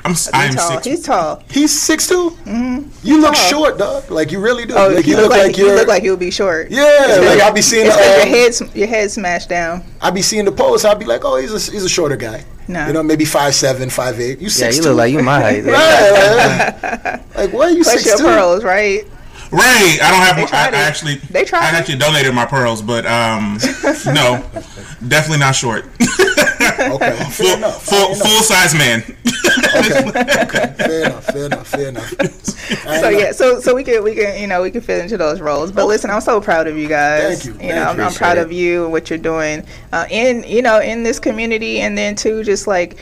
I'm. 0.06 0.14
I'm 0.34 0.54
tall. 0.54 0.72
six. 0.72 0.86
He's 0.86 1.02
tall. 1.04 1.42
He's 1.50 1.82
six 1.82 2.08
two. 2.08 2.32
Mm-hmm. 2.46 2.90
You 3.08 3.22
look 3.22 3.34
tall. 3.34 3.50
short, 3.50 3.78
dog. 3.78 4.12
Like 4.12 4.32
you 4.32 4.40
really 4.40 4.66
do. 4.66 4.74
Oh, 4.76 4.90
like 4.90 5.08
you, 5.08 5.16
look, 5.18 5.30
like, 5.32 5.58
you 5.58 5.68
look 5.74 5.88
like 5.88 6.04
you'll 6.04 6.18
be 6.18 6.30
short. 6.32 6.70
yeah, 6.70 7.18
like 7.28 7.40
I'll 7.42 7.54
be 7.54 7.62
seeing. 7.62 7.88
It's 7.88 7.96
'cause 7.96 8.06
your 8.06 8.22
Um, 8.24 8.28
head, 8.70 8.78
your 8.78 8.88
head 8.88 9.12
smashed 9.12 9.50
down. 9.50 9.84
I'll 10.02 10.12
be 10.12 10.22
seeing 10.22 10.46
the 10.46 10.52
post. 10.52 10.86
I'll 10.86 10.96
be 10.96 11.06
like, 11.06 11.24
oh, 11.26 11.38
he's 11.38 11.52
a 11.52 11.72
he's 11.72 11.84
a 11.86 11.90
shorter 11.90 12.18
guy. 12.18 12.44
No. 12.68 12.88
You 12.88 12.94
know, 12.94 13.04
maybe 13.04 13.26
five 13.26 13.54
seven, 13.56 13.90
five 13.90 14.20
eight. 14.20 14.40
You 14.40 14.50
six. 14.50 14.62
Yeah, 14.62 14.72
six 14.72 14.78
you 14.78 14.84
look 14.92 14.98
like 14.98 15.12
you 15.14 15.22
my 15.22 15.40
height. 15.42 15.64
Right, 15.66 16.94
like, 17.04 17.36
like, 17.36 17.54
why 17.54 17.66
are 17.66 17.70
you 17.72 17.84
Plus 17.84 17.94
six 18.04 18.06
your 18.06 18.18
two? 18.18 18.24
pearls, 18.24 18.64
right? 18.64 19.04
Right. 19.54 20.00
I 20.02 20.10
don't 20.10 20.22
have. 20.22 20.36
They 20.36 20.58
I, 20.58 20.70
I 20.70 20.88
actually. 20.88 21.16
They 21.16 21.46
tried 21.46 21.64
I 21.64 21.70
it. 21.70 21.74
actually 21.76 21.98
donated 21.98 22.34
my 22.34 22.46
pearls, 22.46 22.82
but 22.82 23.06
um, 23.06 23.60
no, 24.08 24.44
definitely 25.08 25.40
not 25.40 25.56
short. 25.56 25.86
Okay, 26.64 27.12
full, 27.12 27.26
full, 27.30 27.36
fair 27.36 27.58
enough. 27.58 27.84
full 27.84 28.42
size 28.42 28.74
man. 28.74 29.04
Okay, 29.76 30.08
okay, 30.44 30.74
fair 30.78 31.06
enough, 31.06 31.26
fair 31.26 31.46
enough, 31.46 31.68
fair 31.68 31.90
enough. 31.90 32.14
I 32.88 33.02
So 33.02 33.10
yeah, 33.10 33.32
so 33.32 33.60
so 33.60 33.76
we 33.76 33.84
can 33.84 34.04
we 34.04 34.16
can 34.16 34.40
you 34.40 34.48
know 34.48 34.62
we 34.62 34.72
can 34.72 34.82
fit 34.82 35.02
into 35.02 35.18
those 35.18 35.42
roles. 35.42 35.72
But 35.72 35.88
listen, 35.88 36.10
I'm 36.10 36.22
so 36.22 36.40
proud 36.42 36.68
of 36.68 36.78
you 36.78 36.88
guys. 36.88 37.44
Thank 37.44 37.62
you. 37.62 37.68
You 37.68 37.76
know, 37.76 37.86
Thank 37.86 38.00
I'm, 38.00 38.06
I'm 38.08 38.14
proud 38.14 38.38
Appreciate 38.38 38.44
of 38.44 38.52
you 38.52 38.84
and 38.84 38.92
what 38.92 39.10
you're 39.10 39.20
doing 39.20 39.66
uh, 39.92 40.06
in 40.10 40.44
you 40.44 40.62
know 40.62 40.80
in 40.80 41.04
this 41.04 41.20
community, 41.20 41.82
and 41.82 41.98
then 41.98 42.16
too 42.16 42.44
just 42.44 42.66
like 42.66 42.98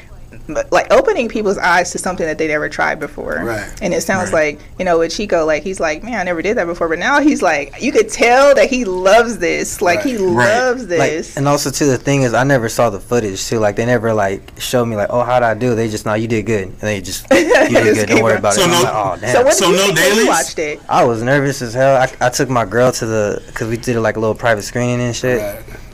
like 0.71 0.91
opening 0.91 1.27
people's 1.29 1.57
eyes 1.57 1.91
to 1.91 1.97
something 1.97 2.25
that 2.25 2.37
they 2.37 2.47
never 2.47 2.69
tried 2.69 2.99
before. 2.99 3.41
Right. 3.43 3.71
And 3.81 3.93
it 3.93 4.01
sounds 4.01 4.31
Right. 4.31 4.57
like 4.57 4.65
you 4.79 4.85
know 4.85 4.99
with 4.99 5.11
Chico, 5.15 5.45
like 5.45 5.63
he's 5.63 5.79
like, 5.79 6.03
man, 6.03 6.15
I 6.19 6.23
never 6.23 6.41
did 6.41 6.57
that 6.57 6.65
before, 6.67 6.87
but 6.89 6.99
now 6.99 7.19
he's 7.21 7.41
like, 7.41 7.81
you 7.81 7.91
could 7.91 8.09
tell 8.09 8.53
that 8.55 8.69
he 8.69 8.85
loves 8.85 9.37
this. 9.39 9.81
Like 9.81 10.01
he 10.01 10.17
Right. 10.17 10.35
Right. 10.41 10.59
loves 10.59 10.81
Like, 10.87 11.09
this. 11.11 11.37
and 11.37 11.47
also 11.47 11.69
too, 11.71 11.85
the 11.85 11.97
thing 11.97 12.23
is, 12.23 12.33
I 12.33 12.43
never 12.43 12.69
saw 12.69 12.89
the 12.89 12.99
footage 12.99 13.45
too. 13.45 13.59
Like 13.59 13.75
they 13.75 13.85
never 13.85 14.13
like 14.13 14.41
showed 14.59 14.85
me 14.85 14.95
like, 14.95 15.07
oh, 15.09 15.23
how 15.23 15.39
did 15.39 15.45
I 15.45 15.53
do? 15.53 15.75
They 15.75 15.89
just 15.89 16.05
know 16.05 16.13
you 16.13 16.27
did 16.27 16.45
good, 16.45 16.67
and 16.67 16.79
they 16.79 17.01
just 17.01 17.25
you 17.31 17.37
did 17.45 17.95
good. 17.95 18.09
Don't 18.09 18.23
worry 18.23 18.37
about 18.37 18.53
So 18.53 18.61
it. 18.61 18.65
And 18.65 18.73
I'm 18.73 18.83
no- 18.83 18.89
like, 18.91 18.93
oh 19.17 19.17
damn. 19.21 19.31
so 19.35 19.43
what 19.43 19.49
did 19.51 19.57
So 19.57 19.69
you 19.69 19.75
no 19.77 19.85
think 19.87 19.97
you 19.99 20.03
dailies? 20.03 20.27
watched 20.27 20.59
it? 20.59 20.79
I 20.89 21.03
was 21.03 21.21
nervous 21.23 21.61
as 21.61 21.73
hell. 21.73 21.95
I, 21.97 22.11
I 22.25 22.29
took 22.29 22.49
my 22.49 22.65
girl 22.65 22.91
to 22.93 23.05
the 23.05 23.43
because 23.47 23.67
we 23.69 23.77
did 23.77 23.97
like 23.97 24.17
a 24.17 24.19
little 24.19 24.35
private 24.35 24.63
screening 24.63 25.01
and 25.01 25.15
shit, 25.15 25.39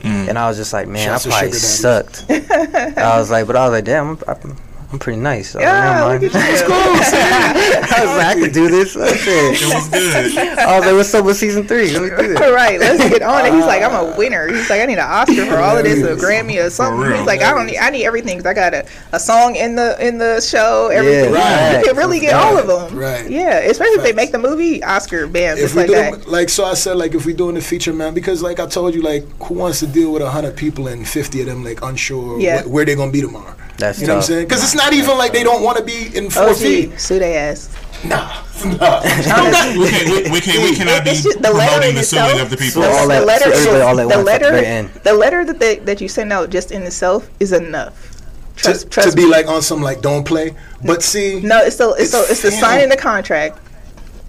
Right. 0.08 0.28
and 0.28 0.38
I 0.38 0.48
was 0.48 0.56
just 0.56 0.72
like, 0.72 0.88
man, 0.88 1.06
Shouts 1.06 1.24
to 1.24 1.30
I 1.30 1.40
probably 1.40 1.52
sucked. 1.52 2.24
I 2.30 3.18
was 3.18 3.30
like, 3.30 3.46
but 3.46 3.56
I 3.56 3.64
was 3.64 3.72
like, 3.72 3.84
damn, 3.84 4.10
I'm, 4.10 4.18
I'm, 4.28 4.56
I'm 4.90 4.98
pretty 4.98 5.20
nice. 5.20 5.50
So 5.50 5.60
Yeah, 5.60 5.82
never 5.82 6.14
look 6.14 6.22
mind. 6.22 6.34
at 6.34 6.60
you. 6.60 6.74
I 6.74 8.04
was 8.06 8.16
like, 8.16 8.26
I 8.26 8.40
could 8.40 8.52
do 8.52 8.68
this. 8.68 8.96
I 8.96 9.08
said, 9.08 9.54
It 9.54 9.74
was 9.74 9.88
good. 9.88 10.58
I 10.58 10.78
was 10.78 10.86
like, 10.86 10.94
what's 10.94 11.14
up 11.14 11.24
with 11.26 11.36
season 11.36 11.68
three? 11.68 11.90
Let 11.90 12.02
me 12.02 12.08
do 12.08 12.28
this. 12.28 12.40
All 12.40 12.52
right, 12.54 12.80
let's 12.80 13.06
get 13.06 13.20
on 13.20 13.44
it. 13.44 13.52
He's 13.52 13.66
like, 13.66 13.82
I'm 13.82 13.92
a 13.92 14.10
ah. 14.10 14.16
winner. 14.16 14.48
He's 14.48 14.70
like, 14.70 14.80
I 14.80 14.86
need 14.86 14.94
an 14.94 15.00
Oscar 15.00 15.44
for 15.44 15.58
all 15.58 15.76
of 15.76 15.84
this, 15.84 16.02
a 16.02 16.16
Grammy 16.16 16.64
or 16.64 16.70
something. 16.70 17.00
real. 17.06 17.18
He's 17.18 17.26
like, 17.26 17.42
I 17.42 17.52
don't 17.52 17.66
need, 17.66 17.76
I 17.76 17.90
need 17.90 18.06
everything 18.06 18.38
because 18.38 18.50
I 18.50 18.54
got 18.54 18.72
a, 18.72 18.86
a 19.12 19.20
song 19.20 19.56
in 19.56 19.76
the 19.76 19.94
in 20.04 20.16
the 20.16 20.40
show. 20.40 20.88
Everything. 20.88 21.32
right. 21.34 21.80
You 21.80 21.88
can 21.88 21.96
really 21.96 22.20
get 22.20 22.32
all 22.34 22.56
of 22.56 22.66
them. 22.66 22.98
Right. 22.98 23.28
Yeah, 23.30 23.58
especially 23.58 23.96
if 23.96 24.02
they 24.02 24.14
make 24.14 24.32
the 24.32 24.38
movie 24.38 24.82
Oscar, 24.82 25.26
bam, 25.26 25.58
If 25.58 25.74
we 25.74 25.82
like 25.82 25.88
do 25.88 25.94
that. 25.94 26.28
like 26.28 26.48
so, 26.48 26.64
I 26.64 26.72
said 26.74 26.96
like 26.96 27.14
if 27.14 27.26
we 27.26 27.34
doing 27.34 27.56
the 27.56 27.60
feature, 27.60 27.92
man, 27.92 28.14
because 28.14 28.40
like 28.42 28.58
I 28.58 28.66
told 28.66 28.94
you, 28.94 29.02
like 29.02 29.24
who 29.42 29.54
wants 29.54 29.80
to 29.80 29.86
deal 29.86 30.12
with 30.12 30.22
hundred 30.22 30.56
people 30.56 30.88
and 30.88 31.06
fifty 31.06 31.40
of 31.42 31.46
them 31.46 31.62
like 31.62 31.82
unsure 31.82 32.40
Yeah. 32.40 32.62
wh- 32.62 32.70
where 32.70 32.84
they're 32.86 32.96
gonna 32.96 33.12
be 33.12 33.20
tomorrow? 33.20 33.54
That's 33.78 34.00
You 34.00 34.08
know 34.08 34.14
what 34.14 34.24
I'm 34.24 34.26
saying? 34.26 34.44
Because 34.46 34.64
it's 34.64 34.74
not 34.78 34.94
even 34.94 35.18
like 35.18 35.32
they 35.34 35.42
don't 35.44 35.62
want 35.62 35.76
to 35.76 35.84
be 35.84 36.16
in 36.16 36.30
four 36.30 36.44
Oh, 36.50 36.54
feet. 36.54 36.90
gee, 36.92 36.96
sue 36.96 37.18
they 37.18 37.36
ass. 37.36 37.68
Nah, 38.04 38.16
nah. 38.64 39.02
we, 39.76 39.88
can, 39.90 40.10
we, 40.10 40.30
we, 40.30 40.40
can, 40.40 40.62
we 40.62 40.74
cannot 40.74 41.04
be 41.04 41.10
just 41.10 41.42
the 41.42 41.52
letter 41.52 41.72
promoting 41.82 41.88
in 41.90 41.94
the 41.96 42.02
suing 42.04 42.24
itself. 42.30 42.42
of 42.42 42.50
the 42.50 42.56
people. 42.56 42.82
So 42.82 42.88
all 42.90 43.08
the 43.08 43.20
letter, 43.20 43.54
so 43.54 43.86
all 43.86 43.98
at 44.00 44.02
the 44.08 44.08
once 44.08 44.16
the 44.18 44.22
letter, 44.24 44.88
the 45.04 45.12
letter 45.14 45.44
that 45.44 45.58
they, 45.58 45.76
that 45.80 46.00
you 46.00 46.08
send 46.08 46.32
out 46.32 46.48
just 46.50 46.70
in 46.70 46.82
itself 46.84 47.28
is 47.40 47.52
enough. 47.52 48.12
to, 48.56 48.62
Trust, 48.62 48.90
trust 48.90 49.10
to 49.10 49.16
be 49.16 49.24
me. 49.24 49.30
like 49.30 49.48
on 49.48 49.62
some 49.62 49.82
like 49.82 50.00
don't 50.00 50.24
play. 50.24 50.54
But 50.84 51.02
see, 51.02 51.40
No, 51.40 51.58
it's 51.62 51.76
the 51.76 51.90
it's, 51.98 52.12
the 52.12 52.24
it's 52.30 52.42
the 52.42 52.52
signing 52.52 52.88
the 52.88 52.96
contract, 52.96 53.58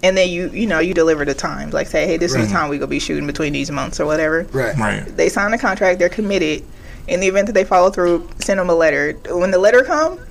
and 0.01 0.17
then 0.17 0.29
you 0.29 0.49
you 0.49 0.65
know 0.65 0.79
you 0.79 0.95
deliver 0.95 1.23
the 1.23 1.35
time. 1.35 1.69
Like 1.69 1.85
say, 1.87 2.07
hey, 2.07 2.17
this 2.17 2.33
is 2.33 2.47
the 2.47 2.51
time 2.51 2.69
we 2.69 2.77
gonna 2.79 2.87
be 2.87 2.99
shooting 2.99 3.27
between 3.27 3.53
these 3.53 3.69
months 3.69 3.99
or 3.99 4.05
whatever. 4.07 4.47
right. 4.51 4.75
Right. 4.77 5.05
They 5.15 5.29
sign 5.29 5.51
the 5.51 5.57
contract. 5.59 5.99
They're 5.99 6.09
committed. 6.09 6.63
In 7.07 7.19
the 7.19 7.27
event 7.27 7.47
that 7.47 7.53
they 7.53 7.63
follow 7.63 7.89
through, 7.89 8.29
send 8.39 8.59
them 8.59 8.69
a 8.69 8.75
letter. 8.75 9.13
When 9.29 9.49
the 9.49 9.57
letter 9.57 9.83
comes, 9.83 10.21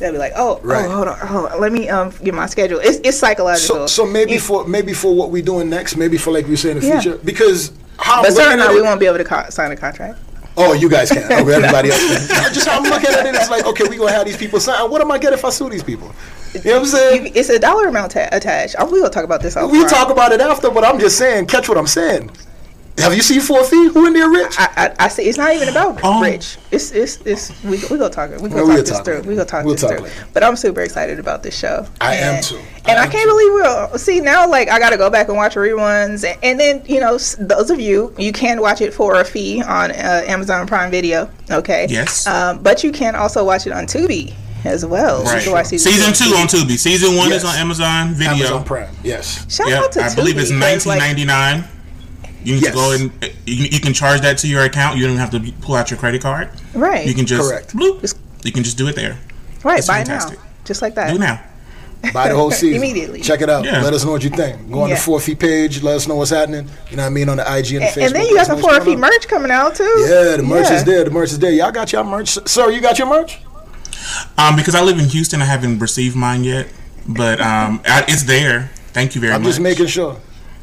they'll 0.00 0.12
be 0.12 0.18
like, 0.18 0.32
oh, 0.36 0.58
Right. 0.64 0.86
oh, 0.86 0.90
hold 0.90 1.08
on, 1.08 1.18
hold 1.18 1.46
on, 1.52 1.60
let 1.60 1.72
me 1.72 1.88
um 1.88 2.10
get 2.24 2.34
my 2.34 2.46
schedule. 2.46 2.80
It's 2.80 2.98
it's 3.04 3.16
psychological. 3.18 3.86
So, 3.86 4.04
so 4.04 4.06
maybe 4.10 4.32
You- 4.32 4.40
for 4.40 4.66
maybe 4.66 4.92
for 4.92 5.14
what 5.14 5.30
we're 5.30 5.42
doing 5.44 5.70
next, 5.70 5.96
maybe 5.96 6.18
for 6.18 6.32
like 6.32 6.48
we 6.48 6.56
say 6.56 6.72
in 6.72 6.80
the 6.80 6.86
Yeah. 6.86 7.00
future, 7.00 7.18
because 7.24 7.72
how 7.98 8.22
but 8.22 8.32
certainly 8.32 8.74
we 8.74 8.82
won't 8.82 8.98
be 8.98 9.06
able 9.06 9.18
to 9.18 9.24
co- 9.24 9.48
sign 9.50 9.70
a 9.70 9.76
contract. 9.76 10.18
Oh, 10.56 10.72
you 10.72 10.88
guys 10.90 11.10
can. 11.10 11.22
Okay, 11.24 11.34
everybody 11.36 11.90
else. 11.90 12.26
Can. 12.26 12.52
Just 12.52 12.66
how 12.66 12.76
I'm 12.78 12.82
looking 12.82 13.10
at 13.10 13.24
it, 13.24 13.34
it's 13.36 13.48
like 13.50 13.64
okay, 13.66 13.84
we 13.88 13.96
gonna 13.96 14.10
have 14.12 14.26
these 14.26 14.36
people 14.36 14.58
sign. 14.58 14.90
What 14.90 15.00
am 15.00 15.10
I 15.10 15.18
getting 15.18 15.38
if 15.38 15.44
I 15.44 15.50
sue 15.50 15.70
these 15.70 15.84
people? 15.84 16.10
You 16.54 16.60
know 16.64 16.70
what 16.72 16.78
I'm 16.80 16.86
saying? 16.86 17.26
You, 17.26 17.32
it's 17.36 17.48
a 17.48 17.58
dollar 17.58 17.86
amount 17.86 18.10
ta- 18.12 18.28
attached. 18.32 18.74
Oh, 18.78 18.90
we 18.90 18.98
gonna 18.98 19.10
talk 19.10 19.24
about 19.24 19.40
this. 19.42 19.54
we 19.54 19.62
offline. 19.62 19.88
talk 19.88 20.10
about 20.10 20.32
it 20.32 20.40
after, 20.40 20.68
but 20.70 20.84
I'm 20.84 20.98
just 20.98 21.16
saying, 21.16 21.46
catch 21.46 21.68
what 21.68 21.78
I'm 21.78 21.86
saying. 21.86 22.30
Have 23.00 23.14
you 23.14 23.22
seen 23.22 23.40
For 23.40 23.60
a 23.60 23.64
Fee? 23.64 23.88
Who 23.88 24.06
in 24.06 24.12
there 24.12 24.28
rich? 24.30 24.54
I, 24.58 24.68
I, 24.98 25.04
I 25.04 25.08
see. 25.08 25.22
It's 25.24 25.38
not 25.38 25.52
even 25.54 25.68
about 25.68 26.00
Oh. 26.02 26.20
rich. 26.22 26.56
It's 26.70 26.90
it's 26.92 27.18
it's 27.24 27.50
we 27.64 27.70
we 27.90 27.98
gonna 27.98 28.10
talk. 28.10 28.30
We 28.30 28.48
gonna 28.48 28.64
we'll 28.64 28.76
talk 28.76 28.86
this 28.86 29.00
through. 29.00 29.14
later. 29.16 29.28
We 29.28 29.34
gonna 29.34 29.44
talk 29.46 29.64
We'll 29.64 29.74
this 29.74 29.82
talk 29.82 29.90
through. 29.92 30.00
later. 30.04 30.26
But 30.32 30.44
I'm 30.44 30.56
super 30.56 30.80
excited 30.82 31.18
about 31.18 31.42
this 31.42 31.58
show. 31.58 31.86
I 32.00 32.16
am 32.16 32.42
too. 32.42 32.56
I 32.86 32.90
And 32.92 32.98
I, 32.98 33.06
can't 33.06 33.24
too. 33.24 33.28
believe 33.28 33.52
we're 33.52 33.98
see 33.98 34.20
now. 34.20 34.48
Like 34.48 34.68
I 34.68 34.78
got 34.78 34.90
to 34.90 34.96
go 34.96 35.10
back 35.10 35.28
and 35.28 35.36
watch 35.36 35.54
reruns, 35.54 36.24
and, 36.28 36.38
and 36.42 36.60
then 36.60 36.82
you 36.86 37.00
know 37.00 37.18
those 37.38 37.70
of 37.70 37.80
you 37.80 38.14
you 38.18 38.32
can 38.32 38.60
watch 38.60 38.80
it 38.80 38.92
for 38.94 39.20
a 39.20 39.24
fee 39.24 39.62
on 39.62 39.90
uh, 39.90 40.22
Amazon 40.26 40.66
Prime 40.66 40.90
Video. 40.90 41.30
Okay. 41.50 41.86
Yes. 41.88 42.26
Um, 42.26 42.62
but 42.62 42.82
you 42.84 42.92
can 42.92 43.14
also 43.14 43.44
watch 43.44 43.66
it 43.66 43.72
on 43.72 43.86
Tubi 43.86 44.34
as 44.64 44.84
well. 44.84 45.24
So 45.24 45.30
you 45.30 45.34
Right. 45.36 45.42
can 45.44 45.52
watch 45.52 45.66
Season 45.66 46.12
two 46.12 46.34
on 46.36 46.46
Tubi. 46.46 46.76
Season 46.78 47.16
one 47.16 47.32
is 47.32 47.44
on 47.44 47.54
Amazon 47.56 48.12
Video. 48.14 48.32
Amazon 48.34 48.64
Prime. 48.64 48.94
Yes. 49.02 49.46
Shout 49.54 49.68
Yeah, 49.68 49.80
out 49.80 49.92
to 49.92 50.02
I 50.04 50.14
believe 50.14 50.36
it's 50.38 50.50
1999. 50.50 50.86
like, 50.86 51.00
ninety 51.00 51.24
nine. 51.24 51.64
You 52.44 52.54
need 52.54 52.62
Yes. 52.62 52.72
to 52.72 52.76
go 52.76 52.92
and 52.92 53.10
you, 53.46 53.66
you 53.70 53.80
can 53.80 53.92
charge 53.92 54.20
that 54.22 54.38
to 54.38 54.48
your 54.48 54.62
account. 54.64 54.96
You 54.96 55.02
don't 55.04 55.12
even 55.16 55.20
have 55.20 55.30
to 55.32 55.52
pull 55.62 55.74
out 55.74 55.90
your 55.90 55.98
credit 55.98 56.22
card. 56.22 56.48
Right. 56.74 57.06
You 57.06 57.14
can 57.14 57.26
just 57.26 57.48
Correct. 57.48 57.76
bloop. 57.76 58.14
You 58.44 58.52
can 58.52 58.62
just 58.64 58.78
do 58.78 58.86
it 58.88 58.96
there. 58.96 59.18
right. 59.64 59.78
it's 59.78 59.86
Buy 59.88 59.98
fantastic. 59.98 60.38
now. 60.38 60.44
Just 60.64 60.82
like 60.82 60.94
that. 60.94 61.12
Do 61.12 61.18
now. 61.18 61.40
Buy 62.14 62.28
the 62.28 62.34
whole 62.34 62.50
season. 62.60 62.76
Immediately. 62.76 63.20
Check 63.20 63.42
it 63.42 63.50
out. 63.50 63.64
Yeah. 63.64 63.82
Let 63.82 63.92
us 63.92 64.04
know 64.06 64.12
what 64.12 64.24
you 64.24 64.30
think. 64.30 64.70
Go 64.70 64.82
on 64.82 64.88
Yeah. 64.88 64.94
the 64.94 65.00
For 65.02 65.18
a 65.18 65.20
Fee 65.20 65.34
page. 65.34 65.82
Let 65.82 65.96
us 65.96 66.08
know 66.08 66.16
what's 66.16 66.30
happening. 66.30 66.66
You 66.90 66.96
know 66.96 67.02
what 67.02 67.08
I 67.08 67.10
mean 67.10 67.28
on 67.28 67.36
the 67.36 67.42
IG 67.42 67.74
and 67.74 67.82
the 67.82 67.86
And, 67.88 67.94
Facebook. 67.96 68.06
and 68.06 68.14
then 68.14 68.26
you 68.26 68.34
got 68.36 68.48
Let 68.48 68.56
the 68.56 68.62
for 68.62 68.76
a 68.76 68.84
fee 68.84 68.96
merch 68.96 69.28
coming 69.28 69.50
out 69.50 69.74
too. 69.74 69.84
Yeah, 69.84 70.36
the 70.36 70.42
merch 70.42 70.70
Yeah. 70.70 70.76
is 70.76 70.84
there. 70.84 71.04
The 71.04 71.10
merch 71.10 71.30
is 71.32 71.38
there. 71.38 71.50
Y'all 71.52 71.70
got 71.72 71.92
your 71.92 72.04
merch, 72.04 72.38
sir. 72.46 72.70
You 72.70 72.80
got 72.80 72.98
your 72.98 73.08
merch. 73.08 73.38
Um, 74.38 74.56
because 74.56 74.74
I 74.74 74.80
live 74.82 74.98
in 74.98 75.04
Houston, 75.10 75.42
I 75.42 75.44
haven't 75.44 75.78
received 75.78 76.16
mine 76.16 76.42
yet, 76.44 76.68
but 77.06 77.40
um, 77.40 77.80
I, 77.86 78.04
it's 78.08 78.22
there. 78.24 78.70
Thank 78.92 79.14
you 79.14 79.20
very 79.20 79.32
much. 79.32 79.36
I'm 79.36 79.42
much. 79.42 79.50
just 79.50 79.60
making 79.60 79.86
sure. 79.86 80.16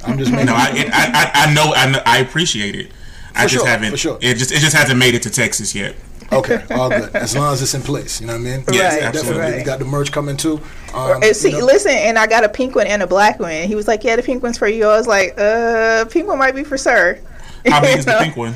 I'm 0.05 0.17
just 0.17 0.31
making. 0.31 0.47
No, 0.47 0.53
I, 0.55 0.69
it, 0.75 0.89
I, 0.91 1.11
I, 1.13 1.31
I 1.49 1.53
know, 1.53 1.73
I 1.75 1.89
know, 1.91 2.01
I 2.05 2.19
appreciate 2.19 2.75
it. 2.75 2.91
I 3.35 3.43
For 3.43 3.49
just 3.49 3.53
sure, 3.63 3.67
haven't. 3.67 3.91
for 3.91 3.97
sure. 3.97 4.17
It 4.21 4.35
just, 4.35 4.51
it 4.51 4.59
just 4.59 4.75
hasn't 4.75 4.97
made 4.97 5.13
it 5.15 5.23
to 5.23 5.29
Texas 5.29 5.73
yet. 5.75 5.95
Okay, 6.31 6.61
all 6.71 6.89
good. 6.89 7.15
As 7.15 7.35
long 7.35 7.53
as 7.53 7.61
it's 7.61 7.73
in 7.73 7.81
place, 7.81 8.19
you 8.19 8.27
know 8.27 8.33
what 8.33 8.39
I 8.41 8.43
mean. 8.43 8.63
Yes, 8.73 8.95
Right, 8.95 9.03
absolutely. 9.03 9.11
definitely. 9.11 9.39
right. 9.39 9.57
We 9.59 9.63
got 9.63 9.79
the 9.79 9.85
merch 9.85 10.11
coming 10.11 10.35
too. 10.35 10.59
Um, 10.93 11.23
And 11.23 11.33
see, 11.35 11.51
you 11.51 11.59
know, 11.59 11.65
listen, 11.65 11.91
and 11.91 12.19
I 12.19 12.27
got 12.27 12.43
a 12.43 12.49
pink 12.49 12.75
one 12.75 12.85
and 12.87 13.01
a 13.01 13.07
black 13.07 13.39
one. 13.39 13.63
He 13.63 13.75
was 13.75 13.87
like, 13.87 14.03
"Yeah, 14.03 14.17
the 14.17 14.23
pink 14.23 14.43
one's 14.43 14.57
for 14.57 14.67
you." 14.67 14.85
I 14.87 14.97
was 14.97 15.07
like, 15.07 15.35
"Uh, 15.37 16.03
pink 16.05 16.27
one 16.27 16.37
might 16.37 16.53
be 16.55 16.63
for 16.65 16.77
sir." 16.77 17.17
How 17.67 17.79
big 17.81 17.97
is 17.99 18.05
the 18.05 18.17
pink 18.19 18.35
one? 18.35 18.55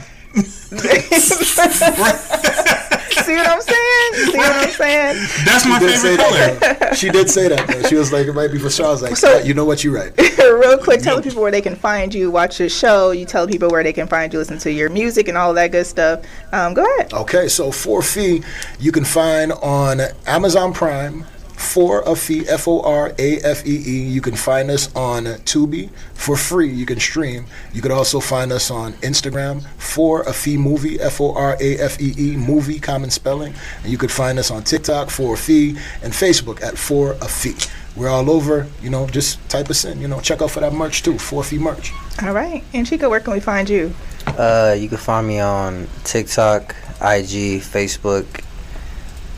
See 3.21 3.35
what 3.35 3.47
I'm 3.47 3.61
saying? 3.61 4.13
See 4.31 4.37
what 4.37 4.51
I'm 4.51 4.69
saying? 4.69 5.27
That's 5.45 5.65
my 5.65 5.79
favorite 5.79 6.17
color. 6.17 6.55
that. 6.59 6.95
she 6.97 7.09
did 7.09 7.29
say 7.29 7.49
that. 7.49 7.67
Though. 7.67 7.81
She 7.83 7.95
was 7.95 8.11
like, 8.13 8.27
it 8.27 8.33
might 8.33 8.51
be 8.51 8.57
for 8.57 8.69
sure. 8.69 8.85
I 8.87 8.89
was 8.89 9.01
like, 9.01 9.15
So- 9.17 9.37
"Yeah, 9.37 9.43
you 9.43 9.53
know 9.53 9.65
what? 9.65 9.83
You're 9.83 9.93
right. 9.93 10.11
Real 10.39 10.77
quick, 10.77 11.01
tell 11.01 11.17
the 11.17 11.21
people 11.21 11.41
where 11.41 11.51
they 11.51 11.61
can 11.61 11.75
find 11.75 12.13
you, 12.13 12.31
watch 12.31 12.59
your 12.59 12.69
show. 12.69 13.11
You 13.11 13.25
tell 13.25 13.47
people 13.47 13.69
where 13.69 13.83
they 13.83 13.93
can 13.93 14.07
find 14.07 14.31
you, 14.31 14.39
listen 14.39 14.57
to 14.59 14.71
your 14.71 14.89
music, 14.89 15.27
and 15.27 15.37
all 15.37 15.53
that 15.55 15.71
good 15.71 15.85
stuff. 15.85 16.23
Um, 16.53 16.73
go 16.73 16.83
ahead. 16.97 17.13
Okay, 17.13 17.47
so 17.47 17.71
for 17.71 18.01
fee, 18.01 18.43
you 18.79 18.91
can 18.91 19.03
find 19.03 19.51
on 19.53 20.01
Amazon 20.25 20.73
Prime. 20.73 21.25
For 21.61 22.01
a 22.01 22.15
fee, 22.15 22.47
F 22.49 22.67
O 22.67 22.81
R 22.81 23.13
A 23.17 23.37
F 23.37 23.65
E 23.65 23.83
E. 23.85 24.03
You 24.03 24.19
can 24.19 24.35
find 24.35 24.69
us 24.69 24.93
on 24.93 25.23
Tubi 25.45 25.89
for 26.13 26.35
free. 26.35 26.69
You 26.69 26.85
can 26.85 26.99
stream. 26.99 27.45
You 27.71 27.81
could 27.81 27.91
also 27.91 28.19
find 28.19 28.51
us 28.51 28.69
on 28.69 28.93
Instagram 28.93 29.63
for 29.77 30.23
a 30.23 30.33
fee 30.33 30.57
movie, 30.57 30.99
F 30.99 31.21
O 31.21 31.33
R 31.33 31.55
A 31.61 31.77
F 31.77 32.01
E 32.01 32.13
E 32.17 32.35
movie, 32.35 32.79
common 32.79 33.09
spelling. 33.09 33.53
And 33.83 33.91
you 33.91 33.97
could 33.97 34.11
find 34.11 34.37
us 34.37 34.51
on 34.51 34.63
TikTok 34.63 35.09
for 35.09 35.35
a 35.35 35.37
fee 35.37 35.77
and 36.03 36.11
Facebook 36.11 36.61
at 36.61 36.77
for 36.77 37.13
a 37.21 37.27
fee. 37.27 37.55
We're 37.95 38.09
all 38.09 38.29
over. 38.29 38.67
You 38.81 38.89
know, 38.89 39.07
just 39.07 39.37
type 39.49 39.69
us 39.69 39.85
in. 39.85 40.01
You 40.01 40.07
know, 40.07 40.19
check 40.19 40.41
out 40.41 40.51
for 40.51 40.59
that 40.59 40.73
merch 40.73 41.03
too. 41.03 41.17
For 41.17 41.41
a 41.41 41.43
fee 41.43 41.59
merch. 41.59 41.93
All 42.21 42.33
right, 42.33 42.63
and 42.73 42.85
Chico, 42.85 43.09
where 43.09 43.19
can 43.19 43.33
we 43.33 43.39
find 43.39 43.69
you? 43.69 43.93
Uh, 44.27 44.75
you 44.77 44.89
can 44.89 44.97
find 44.97 45.27
me 45.27 45.39
on 45.39 45.87
TikTok, 46.03 46.75
IG, 47.01 47.61
Facebook, 47.61 48.43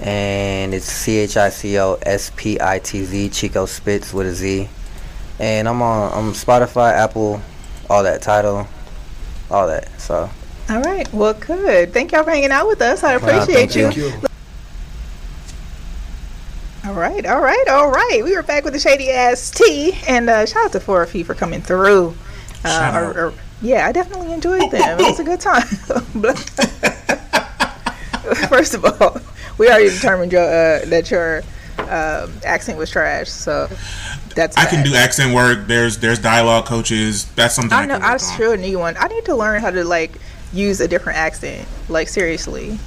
and 0.02 0.74
it's 0.74 0.86
C 0.86 1.18
H 1.18 1.38
I 1.38 1.50
C 1.50 1.78
O 1.80 1.98
S 2.04 2.32
P 2.36 2.60
I 2.60 2.80
T 2.80 3.04
Z 3.04 3.30
Chico 3.30 3.66
Spitz 3.66 4.14
with 4.14 4.28
a 4.28 4.34
Z. 4.34 4.70
And 5.40 5.68
I'm 5.68 5.82
on 5.82 6.12
I'm 6.14 6.34
Spotify, 6.34 6.92
Apple, 6.94 7.42
all 7.90 8.04
that 8.04 8.22
title, 8.22 8.68
all 9.50 9.68
that. 9.68 9.90
So 10.00 10.30
All 10.70 10.82
right, 10.82 11.12
well, 11.14 11.34
good. 11.34 11.94
Thank 11.94 12.12
y'all 12.12 12.24
for 12.24 12.32
hanging 12.32 12.52
out 12.52 12.68
with 12.68 12.82
us. 12.82 13.04
I 13.04 13.18
Well, 13.18 13.42
appreciate 13.42 13.72
thank 13.72 13.76
you. 13.76 13.92
Thank 14.12 14.24
you. 14.24 14.30
All 16.86 16.94
right, 16.94 17.26
all 17.26 17.42
right, 17.42 17.66
all 17.70 17.90
right. 17.90 18.22
We 18.24 18.36
were 18.36 18.44
back 18.44 18.66
with 18.66 18.74
the 18.74 18.80
shady 18.80 19.10
ass 19.10 19.50
tea, 19.52 19.98
and 20.08 20.30
uh, 20.30 20.46
shout 20.46 20.66
out 20.66 20.72
to 20.74 20.80
For 20.82 21.02
a 21.02 21.08
Fee 21.08 21.24
for 21.24 21.34
coming 21.34 21.62
through. 21.62 22.14
Uh, 22.66 22.80
Shout 22.80 23.04
or- 23.04 23.08
out. 23.10 23.16
or- 23.16 23.34
yeah, 23.62 23.88
I 23.88 23.94
definitely 23.94 24.34
enjoyed 24.34 24.70
them. 24.70 25.00
It 25.00 25.04
was 25.06 25.20
a 25.22 25.24
good 25.24 25.40
time. 25.40 25.62
First 28.50 28.74
of 28.74 28.84
all, 28.84 29.22
we 29.58 29.68
already 29.70 29.90
determined 29.90 30.32
your, 30.32 30.44
uh, 30.44 30.86
that 30.86 31.10
your 31.12 31.44
um, 31.80 32.32
accent 32.46 32.78
was 32.78 32.90
trash, 32.90 33.30
so 33.30 33.68
that's. 34.36 34.58
I 34.58 34.66
can 34.66 34.84
do 34.84 34.96
accent 34.96 35.34
work. 35.34 35.68
There's, 35.68 35.98
there's 36.00 36.20
dialogue 36.20 36.66
coaches. 36.66 37.26
That's 37.36 37.56
something 37.56 37.74
I, 37.78 37.84
I 37.84 37.86
know. 37.86 38.00
I 38.02 38.12
work 38.14 38.22
sure 38.38 38.58
need 38.58 38.76
one. 38.76 38.96
I 38.98 39.08
need 39.08 39.26
to 39.26 39.36
learn 39.36 39.62
how 39.62 39.70
to 39.72 39.84
like 39.84 40.12
use 40.54 40.80
a 40.82 40.88
different 40.88 41.18
accent. 41.20 41.68
Like 41.90 42.08
seriously. 42.08 42.80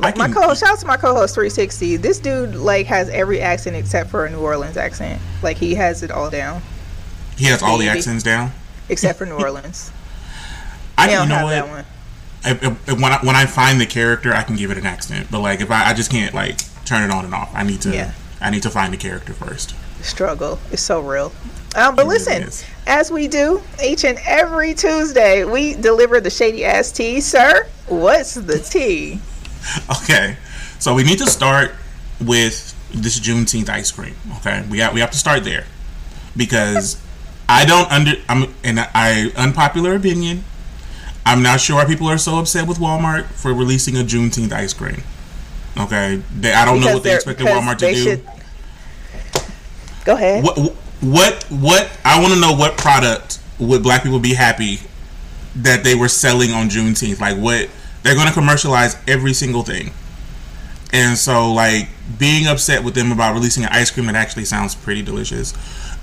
I 0.00 0.12
My 0.14 0.28
co-host, 0.28 0.60
shout 0.60 0.70
out 0.74 0.78
to 0.78 0.86
my 0.86 0.96
co-host 0.96 1.34
360. 1.34 1.96
This 1.96 2.20
dude 2.20 2.54
like 2.54 2.86
has 2.86 3.08
every 3.08 3.40
accent 3.40 3.74
except 3.74 4.10
for 4.10 4.26
a 4.26 4.30
New 4.30 4.38
Orleans 4.38 4.76
accent. 4.76 5.20
Like 5.42 5.56
he 5.56 5.74
has 5.74 6.04
it 6.04 6.12
all 6.12 6.30
down, 6.30 6.62
He 7.36 7.46
has 7.46 7.62
all 7.64 7.78
the 7.78 7.88
accents 7.88 8.22
down. 8.22 8.52
except 8.88 9.18
for 9.18 9.26
New 9.26 9.34
Orleans. 9.34 9.90
I 10.98 11.08
He 11.08 11.14
don't 11.14 11.28
know 11.28 11.34
have 11.34 11.44
what? 11.44 11.50
that 11.50 11.68
one. 11.68 11.84
When 12.44 13.12
I 13.12 13.18
when 13.22 13.36
I 13.36 13.46
find 13.46 13.80
the 13.80 13.86
character, 13.86 14.32
I 14.32 14.42
can 14.42 14.56
give 14.56 14.70
it 14.70 14.78
an 14.78 14.86
accent. 14.86 15.28
But 15.30 15.40
like 15.40 15.60
if 15.60 15.70
I, 15.70 15.90
I 15.90 15.94
just 15.94 16.10
can't 16.10 16.34
like 16.34 16.58
turn 16.84 17.02
it 17.02 17.10
on 17.12 17.24
and 17.24 17.34
off. 17.34 17.50
I 17.54 17.62
need 17.64 17.80
to 17.82 17.90
Yeah. 17.90 18.12
I 18.40 18.50
need 18.50 18.62
to 18.62 18.70
find 18.70 18.92
the 18.92 18.96
character 18.96 19.32
first. 19.32 19.74
Struggle 20.02 20.58
is 20.70 20.80
so 20.80 21.00
real. 21.00 21.32
Um, 21.76 21.96
but 21.96 22.06
It 22.06 22.08
listen, 22.08 22.42
is. 22.44 22.64
as 22.86 23.10
we 23.10 23.28
do 23.28 23.62
each 23.84 24.04
and 24.04 24.18
every 24.26 24.72
Tuesday, 24.74 25.44
we 25.44 25.74
deliver 25.74 26.20
the 26.20 26.30
shady 26.30 26.64
ass 26.64 26.90
tea, 26.92 27.20
sir. 27.20 27.66
What's 27.88 28.34
the 28.34 28.58
tea? 28.58 29.20
Okay, 30.02 30.36
so 30.78 30.94
we 30.94 31.02
need 31.02 31.18
to 31.18 31.26
start 31.26 31.72
with 32.20 32.74
this 32.94 33.20
Juneteenth 33.20 33.68
ice 33.68 33.90
cream. 33.90 34.14
Okay, 34.38 34.64
we 34.70 34.78
have 34.78 34.94
we 34.94 35.00
have 35.00 35.10
to 35.10 35.18
start 35.18 35.44
there 35.44 35.66
because 36.36 36.96
I 37.48 37.66
don't 37.66 37.90
under 37.90 38.12
I'm 38.30 38.54
and 38.64 38.80
I 38.80 39.30
unpopular 39.36 39.94
opinion. 39.94 40.44
I'm 41.28 41.42
not 41.42 41.60
sure 41.60 41.76
why 41.76 41.84
people 41.84 42.08
are 42.08 42.16
so 42.18 42.38
upset 42.38 42.66
with 42.66 42.78
Walmart 42.78 43.26
for 43.26 43.52
releasing 43.52 43.96
a 43.96 44.00
Juneteenth 44.00 44.50
ice 44.52 44.72
cream. 44.72 45.02
Okay, 45.78 46.22
they, 46.34 46.52
I 46.52 46.64
don't 46.64 46.80
know 46.80 46.94
what 46.94 47.02
they 47.02 47.14
expected 47.14 47.46
Walmart 47.46 47.78
to 47.78 47.92
do. 47.92 47.94
should- 47.94 48.26
Go 50.04 50.14
ahead. 50.14 50.42
What 50.42 50.56
what 51.00 51.44
what? 51.50 51.90
I 52.04 52.20
want 52.20 52.32
to 52.32 52.40
know 52.40 52.52
what 52.54 52.78
product 52.78 53.38
would 53.58 53.82
Black 53.82 54.02
people 54.02 54.18
be 54.18 54.32
happy 54.34 54.80
that 55.56 55.84
they 55.84 55.94
were 55.94 56.08
selling 56.08 56.52
on 56.52 56.68
Juneteenth? 56.70 57.20
Like 57.20 57.36
what 57.36 57.68
they're 58.02 58.14
going 58.14 58.26
to 58.28 58.32
commercialize 58.32 58.96
every 59.06 59.34
single 59.34 59.62
thing, 59.62 59.90
and 60.94 61.18
so 61.18 61.52
like 61.52 61.88
being 62.18 62.46
upset 62.46 62.82
with 62.82 62.94
them 62.94 63.12
about 63.12 63.34
releasing 63.34 63.64
an 63.64 63.70
ice 63.70 63.90
cream 63.90 64.06
that 64.06 64.14
actually 64.14 64.46
sounds 64.46 64.74
pretty 64.74 65.02
delicious 65.02 65.52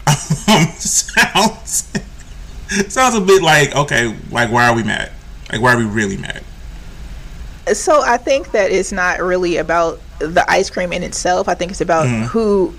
um, 0.47 0.67
sounds 0.77 1.91
sounds 2.87 3.15
a 3.15 3.21
bit 3.21 3.41
like 3.41 3.75
okay, 3.75 4.15
like 4.29 4.51
why 4.51 4.67
are 4.67 4.75
we 4.75 4.83
mad? 4.83 5.11
Like 5.51 5.61
why 5.61 5.73
are 5.73 5.77
we 5.77 5.85
really 5.85 6.17
mad? 6.17 6.43
So 7.73 8.01
I 8.01 8.17
think 8.17 8.51
that 8.51 8.71
it's 8.71 8.91
not 8.91 9.19
really 9.21 9.57
about 9.57 9.99
the 10.19 10.45
ice 10.47 10.69
cream 10.69 10.93
in 10.93 11.03
itself. 11.03 11.47
I 11.49 11.55
think 11.55 11.71
it's 11.71 11.81
about 11.81 12.05
Mm-hmm. 12.05 12.23
who 12.25 12.73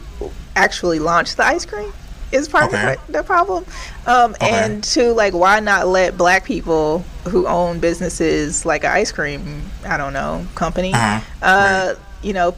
actually 0.55 0.99
launched 1.01 1.37
the 1.37 1.45
ice 1.45 1.67
cream 1.67 1.93
is 2.33 2.49
part 2.49 2.65
Okay. 2.73 2.95
of 2.95 3.01
the, 3.13 3.23
problem. 3.23 3.65
Um, 4.07 4.33
Okay. 4.35 4.51
And 4.51 4.83
two, 4.83 5.13
like, 5.13 5.33
why 5.35 5.61
not 5.61 5.87
let 5.87 6.17
black 6.17 6.45
people 6.45 7.01
who 7.29 7.47
own 7.47 7.79
businesses 7.79 8.65
like 8.65 8.85
an 8.85 8.91
ice 8.93 9.13
cream, 9.13 9.63
I 9.87 9.97
don't 9.97 10.13
know, 10.13 10.47
company, 10.55 10.93
Uh-huh. 10.95 11.21
uh, 11.43 11.95
you 12.23 12.33
know, 12.33 12.55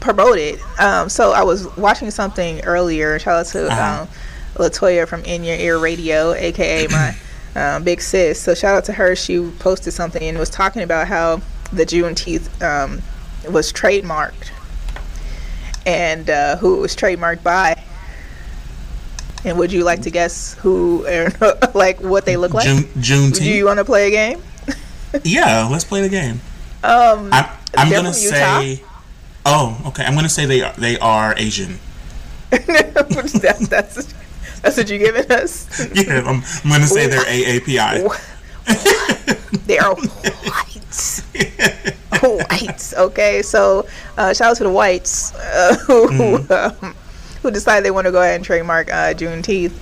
promote 0.00 0.38
it. 0.38 0.60
Um, 0.78 1.08
so 1.08 1.32
I 1.32 1.42
was 1.42 1.66
watching 1.76 2.10
something 2.10 2.60
earlier. 2.64 3.18
Shout 3.18 3.40
out 3.40 3.46
to 3.52 3.66
Uh-huh. 3.70 4.02
um, 4.02 4.08
Latoya 4.56 5.06
from 5.08 5.24
In 5.24 5.42
Your 5.42 5.56
Ear 5.56 5.78
Radio, 5.78 6.32
aka 6.32 6.86
my 6.88 7.16
um, 7.54 7.84
big 7.84 8.00
sis. 8.00 8.40
So 8.40 8.54
shout 8.54 8.74
out 8.74 8.84
to 8.86 8.92
her. 8.92 9.14
She 9.14 9.50
posted 9.58 9.92
something 9.92 10.22
and 10.22 10.38
was 10.38 10.50
talking 10.50 10.82
about 10.82 11.08
how 11.08 11.40
the 11.72 11.84
Juneteenth 11.84 12.62
um, 12.62 13.02
was 13.52 13.72
trademarked 13.72 14.50
and 15.86 16.30
uh, 16.30 16.56
who 16.56 16.76
it 16.76 16.80
was 16.80 16.96
trademarked 16.96 17.42
by. 17.42 17.82
And 19.44 19.58
would 19.58 19.72
you 19.72 19.84
like 19.84 20.02
to 20.02 20.10
guess 20.10 20.54
who, 20.54 21.06
or 21.06 21.30
like 21.74 22.00
what 22.00 22.24
they 22.24 22.36
look 22.36 22.54
like? 22.54 22.66
June 22.98 23.30
Do 23.30 23.44
you 23.44 23.66
want 23.66 23.78
to 23.78 23.84
play 23.84 24.08
a 24.08 24.10
game? 24.10 24.42
yeah, 25.22 25.68
let's 25.70 25.84
play 25.84 26.00
the 26.00 26.08
game. 26.08 26.40
Um, 26.82 27.30
I'm 27.32 27.48
I'm 27.76 27.90
gonna 27.90 28.14
say. 28.14 28.82
Oh, 29.46 29.80
okay. 29.88 30.04
I'm 30.04 30.14
gonna 30.14 30.28
say 30.28 30.46
they 30.46 30.62
are 30.62 30.72
they 30.74 30.98
are 30.98 31.34
Asian. 31.36 31.78
that, 32.50 33.66
that's 33.70 34.14
that's 34.64 34.76
what 34.76 34.88
you're 34.88 34.98
giving 34.98 35.30
us. 35.30 35.68
Yeah, 35.94 36.20
I'm, 36.26 36.42
I'm 36.64 36.70
gonna 36.70 36.86
say 36.86 37.06
they're 37.06 37.20
AAPI. 37.20 38.08
They 39.66 39.78
are 39.78 39.94
whites. 39.94 41.20
whites. 42.22 42.94
Okay, 42.94 43.42
so 43.42 43.86
uh, 44.18 44.32
shout 44.34 44.50
out 44.52 44.56
to 44.58 44.64
the 44.64 44.70
whites 44.70 45.34
uh, 45.34 45.76
who 45.86 46.08
Mm-hmm. 46.08 46.84
um, 46.86 46.94
who 47.42 47.50
decided 47.50 47.84
they 47.84 47.90
want 47.90 48.06
to 48.06 48.10
go 48.12 48.22
ahead 48.22 48.36
and 48.36 48.44
trademark 48.44 48.90
uh, 48.90 49.12
Juneteenth. 49.14 49.72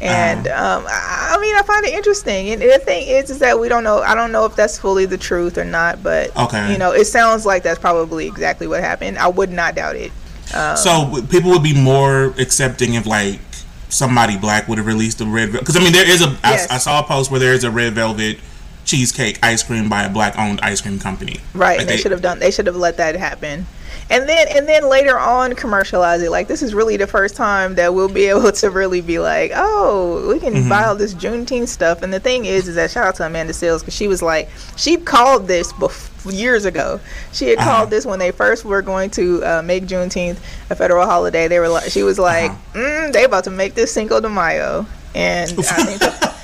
And 0.00 0.48
Uh-huh. 0.48 0.78
um, 0.78 0.84
I, 0.88 1.38
mean, 1.40 1.54
I 1.54 1.62
find 1.62 1.84
it 1.86 1.94
interesting. 1.94 2.50
And 2.50 2.60
the 2.60 2.78
thing 2.80 3.06
is, 3.06 3.30
is 3.30 3.38
that 3.38 3.60
we 3.60 3.68
don't 3.68 3.84
know. 3.84 3.98
I 4.00 4.16
don't 4.16 4.32
know 4.32 4.44
if 4.44 4.56
that's 4.56 4.76
fully 4.76 5.06
the 5.06 5.16
truth 5.18 5.56
or 5.56 5.64
not. 5.64 6.02
But 6.02 6.36
Okay. 6.36 6.72
you 6.72 6.78
know, 6.78 6.90
it 6.90 7.04
sounds 7.04 7.46
like 7.46 7.62
that's 7.62 7.78
probably 7.78 8.26
exactly 8.26 8.66
what 8.66 8.80
happened. 8.80 9.18
I 9.18 9.28
would 9.28 9.50
not 9.50 9.76
doubt 9.76 9.94
it. 9.94 10.10
So 10.76 11.22
people 11.30 11.50
would 11.52 11.62
be 11.62 11.72
more 11.80 12.34
accepting 12.38 12.94
if 12.94 13.06
like 13.06 13.38
somebody 13.92 14.38
black 14.38 14.68
would 14.68 14.78
have 14.78 14.86
released 14.86 15.18
the 15.18 15.26
red 15.26 15.52
because 15.52 15.76
I 15.76 15.80
mean 15.80 15.92
there 15.92 16.08
is 16.08 16.22
a 16.22 16.28
I, 16.42 16.52
Yes. 16.52 16.70
I 16.70 16.78
saw 16.78 17.00
a 17.00 17.02
post 17.02 17.30
where 17.30 17.40
there 17.40 17.52
is 17.52 17.62
a 17.64 17.70
red 17.70 17.94
velvet 17.94 18.38
cheesecake 18.84 19.38
ice 19.42 19.62
cream 19.62 19.88
by 19.88 20.04
a 20.04 20.10
black 20.10 20.38
owned 20.38 20.60
ice 20.60 20.80
cream 20.80 20.98
company. 20.98 21.40
Right, 21.54 21.78
Like, 21.78 21.80
and 21.80 21.88
they, 21.88 21.96
should 21.96 22.10
have 22.10 22.22
done. 22.22 22.38
They 22.38 22.50
should 22.50 22.66
have 22.66 22.76
let 22.76 22.96
that 22.96 23.14
happen, 23.14 23.66
and 24.10 24.28
then 24.28 24.46
and 24.50 24.68
then 24.68 24.88
later 24.88 25.18
on 25.18 25.54
commercialize 25.54 26.22
it. 26.22 26.30
Like 26.30 26.48
this 26.48 26.62
is 26.62 26.74
really 26.74 26.96
the 26.96 27.06
first 27.06 27.34
time 27.36 27.74
that 27.76 27.94
we'll 27.94 28.08
be 28.08 28.26
able 28.34 28.52
to 28.52 28.70
really 28.70 29.00
be 29.00 29.18
like, 29.18 29.52
oh, 29.54 30.28
we 30.28 30.38
can 30.40 30.68
buy 30.68 30.84
all 30.84 30.94
this 30.96 31.14
Juneteenth 31.14 31.68
stuff. 31.68 32.02
And 32.02 32.12
the 32.12 32.20
thing 32.20 32.44
is, 32.44 32.68
is 32.68 32.74
that 32.76 32.90
shout 32.90 33.06
out 33.06 33.14
to 33.16 33.26
Amanda 33.26 33.52
Seales 33.52 33.80
because 33.80 33.94
she 33.94 34.08
was 34.08 34.22
like, 34.22 34.48
she 34.76 34.96
called 34.96 35.46
this 35.48 35.72
bef- 35.72 36.10
years 36.32 36.64
ago. 36.64 37.00
She 37.32 37.48
had 37.48 37.58
Uh-huh. 37.58 37.70
called 37.78 37.90
this 37.90 38.04
when 38.06 38.18
they 38.18 38.30
first 38.30 38.64
were 38.64 38.82
going 38.82 39.10
to 39.10 39.44
uh, 39.44 39.62
make 39.62 39.84
Juneteenth 39.86 40.38
a 40.70 40.74
federal 40.76 41.06
holiday. 41.06 41.48
They 41.48 41.58
were 41.58 41.68
like, 41.68 41.90
she 41.90 42.02
was 42.02 42.18
like, 42.18 42.50
Uh-huh. 42.50 42.78
mm, 42.78 43.12
they 43.12 43.24
about 43.24 43.44
to 43.44 43.50
make 43.50 43.74
this 43.74 43.92
Cinco 43.92 44.20
de 44.20 44.28
Mayo, 44.28 44.86
and 45.14 45.50
I 45.50 45.62
think. 45.84 46.00
that- 46.00 46.36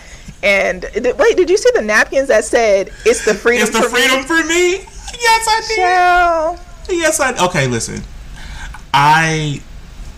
And 0.42 0.82
th- 0.94 1.16
wait, 1.16 1.36
did 1.36 1.50
you 1.50 1.56
see 1.58 1.70
the 1.74 1.82
napkins 1.82 2.28
that 2.28 2.44
said 2.44 2.90
"It's 3.04 3.24
the 3.24 3.34
freedom"? 3.34 3.66
It's 3.66 3.76
the 3.76 3.82
for 3.88 3.96
me"? 3.96 4.22
for 4.22 4.44
me. 4.46 4.94
Yes, 5.20 5.46
I 5.48 6.54
did. 6.54 6.60
Yes, 6.88 7.20
I. 7.20 7.44
Okay, 7.46 7.66
listen. 7.66 8.02
I 8.94 9.60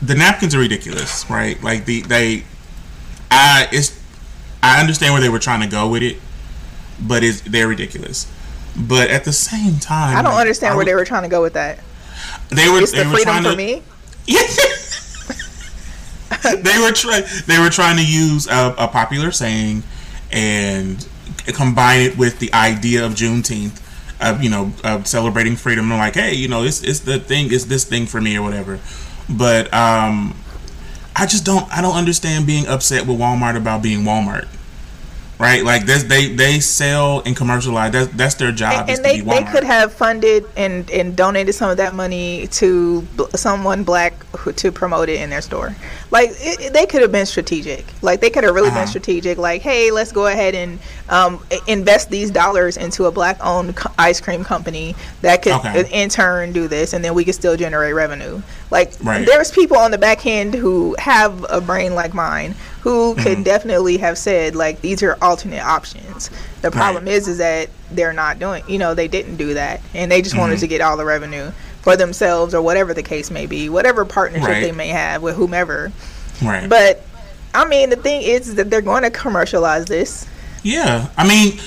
the 0.03 0.15
napkins 0.15 0.55
are 0.55 0.61
ridiculous, 0.61 1.29
right? 1.29 1.63
Like 1.63 1.85
the 1.85 2.03
they, 2.03 2.45
I 3.31 3.69
it's 3.73 4.01
I 4.63 4.81
understand 4.81 5.15
where 5.15 5.23
they 5.23 5.29
were 5.29 5.39
trying 5.39 5.61
to 5.61 5.67
go 5.67 5.89
with 5.89 6.03
it, 6.03 6.19
but 7.01 7.23
it's 7.23 7.41
they're 7.43 7.69
ridiculous. 7.69 8.31
But 8.77 9.11
at 9.11 9.25
the 9.25 9.33
same 9.33 9.79
time, 9.79 10.17
I 10.17 10.23
don't 10.23 10.33
like, 10.33 10.43
understand 10.43 10.75
I 10.75 10.77
where 10.77 10.85
they 10.85 10.95
were 10.95 11.05
trying 11.05 11.25
to 11.25 11.29
go 11.29 11.43
with 11.43 11.55
that. 11.55 11.81
They 12.51 12.69
were 12.69 12.81
It's 12.81 12.93
they 12.93 13.03
the 13.03 13.09
were 13.09 13.17
freedom 13.17 13.43
trying 13.43 13.45
for 13.45 13.51
to, 13.51 13.57
me. 13.57 13.83
they 16.63 16.79
were 16.79 16.93
trying 16.93 17.25
they 17.47 17.59
were 17.59 17.71
trying 17.71 17.97
to 17.97 18.07
use 18.07 18.47
a, 18.47 18.75
a 18.79 18.89
popular 18.89 19.33
saying 19.33 19.83
and 20.31 21.07
combine 21.47 22.03
it 22.03 22.17
with 22.17 22.39
the 22.39 22.53
idea 22.55 23.05
of 23.05 23.15
Juneteenth, 23.15 23.81
you 24.41 24.51
know, 24.51 24.73
of 24.85 25.07
celebrating 25.07 25.57
freedom. 25.57 25.91
And 25.91 26.01
like, 26.01 26.15
hey, 26.15 26.35
you 26.35 26.49
know, 26.49 26.63
it's 26.63 26.83
it's 26.83 27.01
the 27.01 27.19
thing, 27.19 27.53
it's 27.53 27.65
this 27.65 27.85
thing 27.85 28.07
for 28.07 28.21
me 28.21 28.37
or 28.37 28.43
whatever. 28.43 28.81
But 29.29 29.73
um, 29.73 30.35
I 31.17 31.27
just 31.27 31.45
don't 31.45 31.71
I 31.71 31.81
don't 31.81 31.97
understand 31.97 32.47
being 32.47 32.67
upset 32.67 33.07
with 33.07 33.19
Walmart 33.19 33.57
about 33.57 33.83
being 33.83 34.01
Walmart. 34.01 34.49
Right, 35.41 35.65
like 35.65 35.87
this, 35.87 36.03
they 36.03 36.29
they 36.35 36.61
sell 36.61 37.23
and 37.25 37.35
commercialize. 37.35 37.93
That's 37.93 38.09
that's 38.13 38.35
their 38.35 38.53
job. 38.53 38.89
And, 38.89 38.91
and 38.91 39.05
they, 39.05 39.21
they 39.21 39.43
could 39.45 39.65
have 39.65 39.91
funded 39.91 40.45
and, 40.55 40.91
and 40.91 41.17
donated 41.17 41.55
some 41.55 41.71
of 41.71 41.79
that 41.79 41.95
money 41.95 42.47
to 42.49 43.01
bl- 43.17 43.25
someone 43.35 43.83
black 43.83 44.13
who, 44.37 44.53
to 44.53 44.71
promote 44.71 45.09
it 45.09 45.19
in 45.19 45.31
their 45.31 45.41
store. 45.41 45.75
Like 46.11 46.29
it, 46.35 46.75
they 46.75 46.85
could 46.85 47.01
have 47.01 47.11
been 47.11 47.25
strategic. 47.25 47.87
Like 48.03 48.21
they 48.21 48.29
could 48.29 48.45
have 48.45 48.55
really 48.55 48.69
Uh-huh. 48.69 48.81
been 48.81 48.87
strategic. 48.89 49.39
Like, 49.39 49.63
hey, 49.63 49.91
let's 49.91 50.13
go 50.13 50.27
ahead 50.27 50.55
and 50.55 50.79
um, 51.09 51.43
invest 51.67 52.11
these 52.11 52.31
dollars 52.31 52.77
into 52.77 53.07
a 53.07 53.11
black-owned 53.11 53.75
co- 53.77 53.91
ice 53.99 54.21
cream 54.21 54.45
company 54.45 54.95
that 55.23 55.41
could 55.41 55.53
Okay. 55.53 55.89
in 55.91 56.11
turn 56.11 56.53
do 56.53 56.69
this, 56.69 56.93
and 56.93 57.03
then 57.03 57.15
we 57.15 57.25
could 57.25 57.35
still 57.35 57.57
generate 57.57 57.95
revenue. 57.95 58.43
Like 58.71 58.93
Right. 59.03 59.25
there's 59.27 59.51
people 59.51 59.79
on 59.79 59.91
the 59.91 59.99
back 59.99 60.27
end 60.27 60.55
who 60.55 60.95
have 60.99 61.47
a 61.49 61.63
brain 61.63 61.95
like 61.95 62.13
mine 62.13 62.55
who 62.81 63.15
Mm-hmm. 63.15 63.23
could 63.23 63.45
definitely 63.45 63.99
have 63.99 64.17
said 64.19 64.55
like 64.57 64.81
these 64.81 65.03
are 65.03 65.17
alternate 65.23 65.61
options. 65.63 66.31
The 66.63 66.71
problem 66.71 67.09
is 67.09 67.29
is 67.29 67.39
that 67.39 67.69
they're 67.91 68.13
not 68.13 68.39
doing 68.39 68.63
you 68.69 68.79
know 68.79 68.95
they 68.95 69.09
didn't 69.09 69.37
do 69.37 69.55
that 69.55 69.81
and 69.95 70.11
they 70.11 70.23
just 70.23 70.37
wanted 70.37 70.55
Mm-hmm. 70.55 70.61
to 70.61 70.67
get 70.69 70.81
all 70.81 70.97
the 70.97 71.05
revenue 71.05 71.51
for 71.83 71.97
themselves 71.97 72.55
or 72.55 72.61
whatever 72.63 72.93
the 72.95 73.03
case 73.03 73.31
may 73.31 73.47
be, 73.47 73.69
whatever 73.69 74.05
partnership 74.05 74.49
Right. 74.49 74.61
they 74.63 74.73
may 74.73 74.89
have 74.89 75.23
with 75.23 75.37
whomever. 75.37 75.91
right. 76.43 76.69
But 76.69 77.03
I 77.55 77.65
mean 77.67 77.91
the 77.91 77.97
thing 77.97 78.23
is, 78.23 78.55
that 78.55 78.71
they're 78.71 78.81
going 78.83 79.03
to 79.03 79.11
commercialize 79.11 79.87
this. 79.87 80.29
Yeah, 80.63 81.09
I 81.17 81.27
mean, 81.27 81.59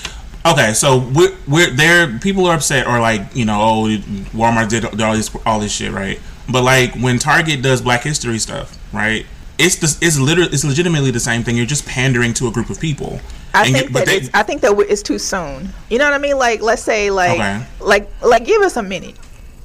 okay, 0.45 0.73
so 0.73 0.99
we're 0.99 1.35
we're 1.47 1.71
there. 1.71 2.19
People 2.19 2.45
are 2.45 2.55
upset, 2.55 2.85
or 2.87 2.99
like 3.01 3.21
you 3.35 3.43
know, 3.43 3.59
oh, 3.59 3.97
Walmart 4.37 4.69
did 4.69 4.85
all 5.01 5.13
this 5.15 5.35
all 5.45 5.59
this 5.59 5.71
shit, 5.73 5.91
right? 5.91 6.19
But 6.49 6.63
like 6.63 6.93
when 6.95 7.17
Target 7.19 7.61
does 7.63 7.81
Black 7.81 8.03
History 8.03 8.37
stuff, 8.39 8.77
right? 8.93 9.25
It's 9.59 9.75
the 9.75 10.05
it's 10.05 10.17
literally 10.19 10.51
it's 10.51 10.63
legitimately 10.65 11.11
the 11.11 11.19
same 11.19 11.43
thing. 11.43 11.55
You're 11.55 11.65
just 11.65 11.85
pandering 11.85 12.33
to 12.35 12.47
a 12.47 12.51
group 12.51 12.69
of 12.69 12.79
people. 12.79 13.19
I 13.53 13.65
And 13.65 13.73
think 13.75 13.87
you- 13.89 13.93
that 13.93 14.05
they- 14.07 14.17
it's, 14.17 14.29
I 14.33 14.41
think 14.43 14.61
that 14.61 14.73
it's 14.89 15.03
too 15.03 15.19
soon. 15.19 15.71
You 15.89 15.99
know 15.99 16.05
what 16.05 16.13
I 16.13 16.17
mean? 16.17 16.37
Like 16.37 16.61
let's 16.61 16.81
say 16.81 17.11
like 17.11 17.31
Okay. 17.39 17.63
like 17.79 18.09
like 18.23 18.45
give 18.45 18.61
us 18.63 18.77
a 18.77 18.83
minute. 18.83 19.15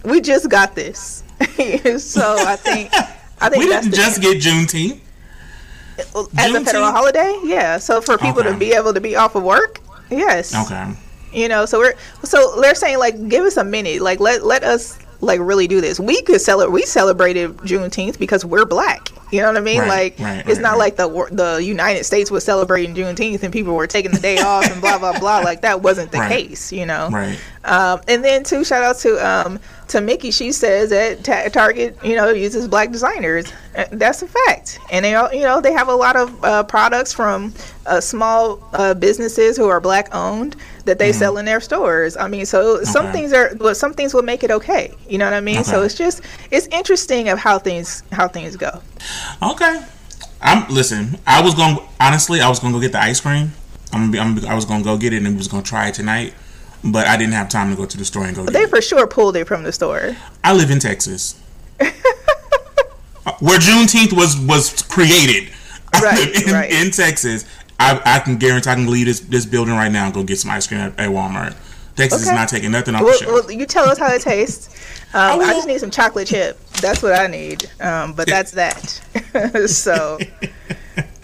We 0.05 0.21
just 0.21 0.49
got 0.49 0.75
this, 0.75 1.23
so 1.99 2.37
I 2.39 2.57
think 2.57 2.93
I 3.41 3.49
think 3.49 3.65
we 3.65 3.71
didn't 3.71 3.93
just 3.95 4.21
get 4.21 4.39
Juneteenth. 4.39 5.01
as 5.99 6.55
a 6.55 6.61
federal 6.65 6.91
holiday. 6.93 7.39
Yeah, 7.45 7.79
so 7.79 8.01
for 8.01 8.17
people 8.19 8.43
to 8.45 8.55
be 8.55 8.73
able 8.73 8.95
to 8.95 9.01
be 9.01 9.17
off 9.17 9.35
of 9.35 9.43
work, 9.43 9.81
yes. 10.11 10.55
Okay, 10.55 10.95
You 11.33 11.49
know, 11.49 11.67
so 11.67 11.79
we're 11.79 11.95
so 12.23 12.61
they're 12.61 12.75
saying 12.77 12.99
like 12.99 13.29
give 13.29 13.45
us 13.45 13.57
a 13.57 13.65
minute, 13.65 14.01
like 14.03 14.21
let 14.21 14.45
let 14.45 14.63
us 14.65 14.99
like 15.21 15.41
really 15.41 15.67
do 15.67 15.81
this. 15.81 15.99
We 15.99 16.23
could 16.23 16.41
celebrate. 16.41 16.73
We 16.73 16.83
celebrated 16.83 17.57
Juneteenth 17.59 18.19
because 18.19 18.45
we're 18.45 18.65
black. 18.65 19.09
You 19.31 19.43
know 19.43 19.49
what 19.49 19.57
I 19.59 19.61
mean? 19.61 19.81
Right, 19.81 19.89
like 19.89 20.19
right, 20.19 20.39
it's 20.39 20.57
right, 20.57 20.63
not 20.63 20.79
like 20.79 20.97
the 20.97 21.09
the 21.31 21.63
United 21.63 22.05
States 22.05 22.31
was 22.31 22.45
celebrating 22.45 22.95
Juneteenth 22.95 23.43
and 23.43 23.53
people 23.53 23.75
were 23.75 23.87
taking 23.87 24.13
the 24.13 24.21
day 24.21 24.39
off 24.43 24.71
and 24.71 24.81
blah 24.81 24.99
blah 24.99 25.19
blah. 25.19 25.41
Like 25.41 25.63
that 25.63 25.83
wasn't 25.83 26.13
the 26.13 26.19
case. 26.29 26.73
You 26.73 26.87
know. 26.87 27.09
right. 27.11 27.39
Um, 27.65 28.01
and 28.09 28.25
then 28.25 28.45
too, 28.45 28.65
shout 28.65 28.83
out 28.83 28.97
to 28.99 29.19
um, 29.19 29.59
to 29.89 30.01
Mickey. 30.01 30.31
She 30.31 30.53
says 30.53 30.91
that 30.91 31.25
Ta- 31.25 31.49
Target, 31.49 31.99
you 32.03 32.17
know, 32.17 32.31
uses 32.31 32.67
black 32.69 32.91
designers. 32.91 33.53
Uh, 33.77 33.85
That's 33.93 34.23
a 34.23 34.29
fact. 34.29 34.79
And 34.91 35.05
they, 35.05 35.15
all 35.15 35.33
you 35.33 35.43
know, 35.43 35.61
they 35.61 35.73
have 35.73 35.89
a 35.89 35.95
lot 35.95 36.17
of 36.17 36.45
uh, 36.45 36.63
products 36.63 37.13
from 37.13 37.53
uh, 37.87 38.01
small 38.01 38.67
uh, 38.73 38.95
businesses 38.95 39.57
who 39.57 39.69
are 39.69 39.81
black 39.81 40.15
owned 40.15 40.57
that 40.89 40.99
they 40.99 41.13
sell 41.13 41.39
in 41.39 41.45
their 41.45 41.61
stores. 41.61 42.17
I 42.17 42.29
mean, 42.29 42.47
so 42.47 42.83
some 42.85 43.09
Mm-hmm. 43.09 43.13
Things 43.13 43.33
are, 43.33 43.55
but 43.55 43.77
some 43.77 43.95
things 43.95 44.13
will 44.13 44.23
make 44.23 44.45
it 44.45 44.51
okay. 44.51 44.93
You 45.09 45.19
know 45.19 45.25
what 45.25 45.35
I 45.35 45.41
mean? 45.41 45.65
So 45.65 45.83
it's 45.83 45.95
just 45.95 46.23
it's 46.51 46.67
interesting 46.69 47.29
of 47.29 47.39
how 47.39 47.59
things 47.59 48.03
how 48.13 48.29
things 48.29 48.57
go. 48.57 48.83
Okay. 49.43 49.83
I'm 50.41 50.69
listen. 50.69 51.19
I 51.27 51.43
was 51.43 51.55
going 51.55 51.79
honestly. 51.99 52.41
I 52.41 52.49
was 52.49 52.59
going 52.61 52.73
to 52.73 52.79
go 52.79 52.83
get 52.83 52.93
the 52.93 53.01
ice 53.01 53.21
cream. 53.21 53.53
I'm, 53.93 54.11
gonna 54.11 54.13
be, 54.35 54.43
I'm 54.45 54.53
I 54.53 54.55
was 54.55 54.65
going 54.67 54.81
to 54.81 54.85
go 54.85 54.99
get 54.99 55.13
it 55.13 55.23
and 55.23 55.37
was 55.37 55.49
going 55.49 55.63
to 55.63 55.69
try 55.69 55.89
it 55.89 55.95
tonight, 55.95 56.35
but 56.85 57.07
I 57.07 57.17
didn't 57.17 57.33
have 57.33 57.49
time 57.49 57.71
to 57.71 57.77
go 57.77 57.87
to 57.87 57.97
the 57.97 58.05
store 58.05 58.27
and 58.27 58.37
go. 58.37 58.45
They 58.45 58.65
it. 58.65 58.71
for 58.71 58.83
sure 58.83 59.07
pulled 59.07 59.37
it 59.37 59.47
from 59.47 59.63
the 59.63 59.73
store. 59.73 60.17
I 60.45 60.55
live 60.55 60.71
in 60.71 60.79
Texas, 60.79 61.41
where 61.79 63.59
Juneteenth 63.59 64.13
was 64.13 64.39
was 64.39 64.83
created. 64.83 65.53
Right, 66.03 66.47
in, 66.47 66.53
right. 66.53 66.71
in 66.71 66.91
Texas. 66.91 67.47
I, 67.79 68.01
I 68.05 68.19
can 68.21 68.37
guarantee 68.39 68.71
I 68.71 68.75
can 68.75 68.91
leave 68.91 69.07
this, 69.07 69.21
this 69.21 69.47
building 69.47 69.75
right 69.75 69.91
now 69.91 70.07
and 70.07 70.15
go 70.15 70.23
get 70.25 70.39
some 70.39 70.51
ice 70.51 70.67
cream 70.67 70.81
at, 70.81 70.99
at 70.99 71.11
Walmart. 71.11 71.55
Texas 71.97 72.23
Okay. 72.23 72.31
is 72.31 72.37
not 72.37 72.49
taking 72.49 72.71
nothing 72.71 72.95
off 72.95 73.01
the 73.01 73.05
Well, 73.07 73.19
shelf. 73.19 73.33
well, 73.33 73.51
you 73.51 73.67
tell 73.67 73.89
us 73.89 73.99
how 73.99 74.07
it 74.13 74.23
tastes. 74.23 74.69
Um, 75.15 75.39
will. 75.39 75.47
I 75.47 75.53
just 75.53 75.67
need 75.67 75.81
some 75.81 75.91
chocolate 75.91 76.29
chip. 76.29 76.59
That's 76.81 77.03
what 77.03 77.13
I 77.19 77.27
need. 77.27 77.69
Um, 77.81 78.13
but 78.13 78.29
that's 78.29 78.53
that. 78.53 78.83
so, 79.69 80.19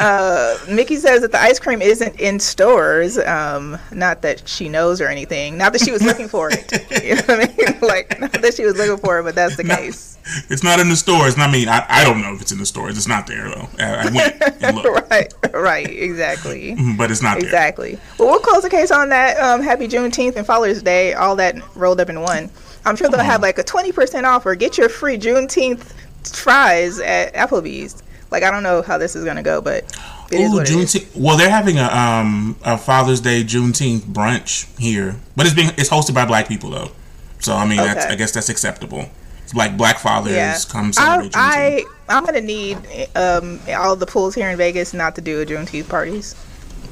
uh, 0.00 0.56
Mickey 0.68 0.96
says 0.96 1.22
that 1.22 1.32
the 1.32 1.40
ice 1.40 1.58
cream 1.58 1.80
isn't 1.80 2.18
in 2.20 2.40
stores. 2.40 3.16
Um, 3.18 3.78
not 3.92 4.22
that 4.22 4.48
she 4.48 4.68
knows 4.68 5.00
or 5.00 5.08
anything. 5.08 5.56
Not 5.56 5.72
that 5.72 5.82
she 5.82 5.92
was 5.92 6.02
looking 6.02 6.28
for 6.28 6.50
it. 6.50 6.72
You 7.04 7.16
know 7.16 7.22
what 7.22 7.40
I 7.50 7.54
mean? 7.72 7.80
Like, 7.82 8.18
not 8.18 8.32
that 8.32 8.54
she 8.54 8.64
was 8.64 8.76
looking 8.76 8.96
for 8.96 9.20
it, 9.20 9.24
but 9.24 9.34
that's 9.34 9.56
the 9.56 9.64
No. 9.64 9.76
case. 9.76 10.16
It's 10.48 10.62
not 10.64 10.80
in 10.80 10.88
the 10.88 10.96
stores. 10.96 11.38
I 11.38 11.50
mean, 11.50 11.68
I, 11.68 11.84
I 11.88 12.02
don't 12.04 12.22
know 12.22 12.34
if 12.34 12.40
it's 12.40 12.50
in 12.50 12.58
the 12.58 12.64
stores. 12.64 12.96
It's 12.96 13.06
not 13.06 13.26
there 13.26 13.48
though. 13.50 13.68
I, 13.78 13.84
I 13.84 14.10
went 14.10 14.62
and 14.62 14.76
looked, 14.82 15.10
right, 15.10 15.34
right, 15.52 15.86
exactly. 15.90 16.74
but 16.96 17.10
it's 17.10 17.22
not 17.22 17.34
there. 17.40 17.44
Exactly. 17.48 17.98
Well, 18.18 18.28
we'll 18.30 18.38
close 18.40 18.62
the 18.62 18.70
case 18.70 18.90
on 18.90 19.10
that. 19.10 19.36
Um, 19.38 19.60
happy 19.62 19.86
Juneteenth 19.86 20.36
and 20.36 20.46
Father's 20.46 20.82
Day, 20.82 21.12
all 21.12 21.36
that 21.36 21.56
rolled 21.76 22.00
up 22.00 22.08
in 22.08 22.20
one. 22.22 22.48
I'm 22.86 22.96
sure 22.96 23.08
they'll 23.10 23.20
have 23.20 23.42
like 23.42 23.58
a 23.58 23.64
20% 23.64 24.24
offer. 24.24 24.54
Get 24.54 24.78
your 24.78 24.88
free 24.88 25.18
Juneteenth 25.18 25.92
fries 26.34 27.00
at 27.00 27.34
Applebee's. 27.34 28.02
Like, 28.34 28.42
I 28.42 28.50
don't 28.50 28.64
know 28.64 28.82
how 28.82 28.98
this 28.98 29.14
is 29.14 29.22
going 29.22 29.36
to 29.36 29.42
go, 29.44 29.60
but 29.60 29.84
it 30.32 30.40
is 30.40 30.50
Ooh, 30.50 30.56
what 30.56 30.68
it 30.68 30.74
is. 30.74 30.92
Juneteenth. 30.92 31.16
Well, 31.16 31.36
they're 31.36 31.48
having 31.48 31.78
a 31.78 31.84
um 31.84 32.56
a 32.64 32.76
Father's 32.76 33.20
Day 33.20 33.44
Juneteenth 33.44 34.00
brunch 34.00 34.76
here, 34.76 35.14
but 35.36 35.46
it's 35.46 35.54
being 35.54 35.68
it's 35.78 35.88
hosted 35.88 36.14
by 36.14 36.26
black 36.26 36.48
people 36.48 36.70
though. 36.70 36.90
So 37.38 37.54
I 37.54 37.64
mean, 37.64 37.76
that's 37.76 38.06
I 38.06 38.16
guess 38.16 38.32
that's 38.32 38.48
acceptable. 38.48 39.08
It's 39.44 39.54
like 39.54 39.76
black 39.76 40.00
fathers 40.00 40.32
Yeah. 40.32 40.58
come 40.68 40.88
I, 40.88 40.90
celebrate 40.90 41.32
Juneteenth. 41.32 41.36
I, 41.36 41.84
I'm 42.08 42.24
going 42.24 42.34
to 42.34 42.40
need 42.40 42.78
um, 43.14 43.60
all 43.68 43.94
the 43.94 44.06
pools 44.06 44.34
here 44.34 44.50
in 44.50 44.56
Vegas 44.56 44.92
not 44.94 45.14
to 45.14 45.20
do 45.20 45.40
a 45.42 45.46
Juneteenth 45.46 45.88
parties. 45.88 46.34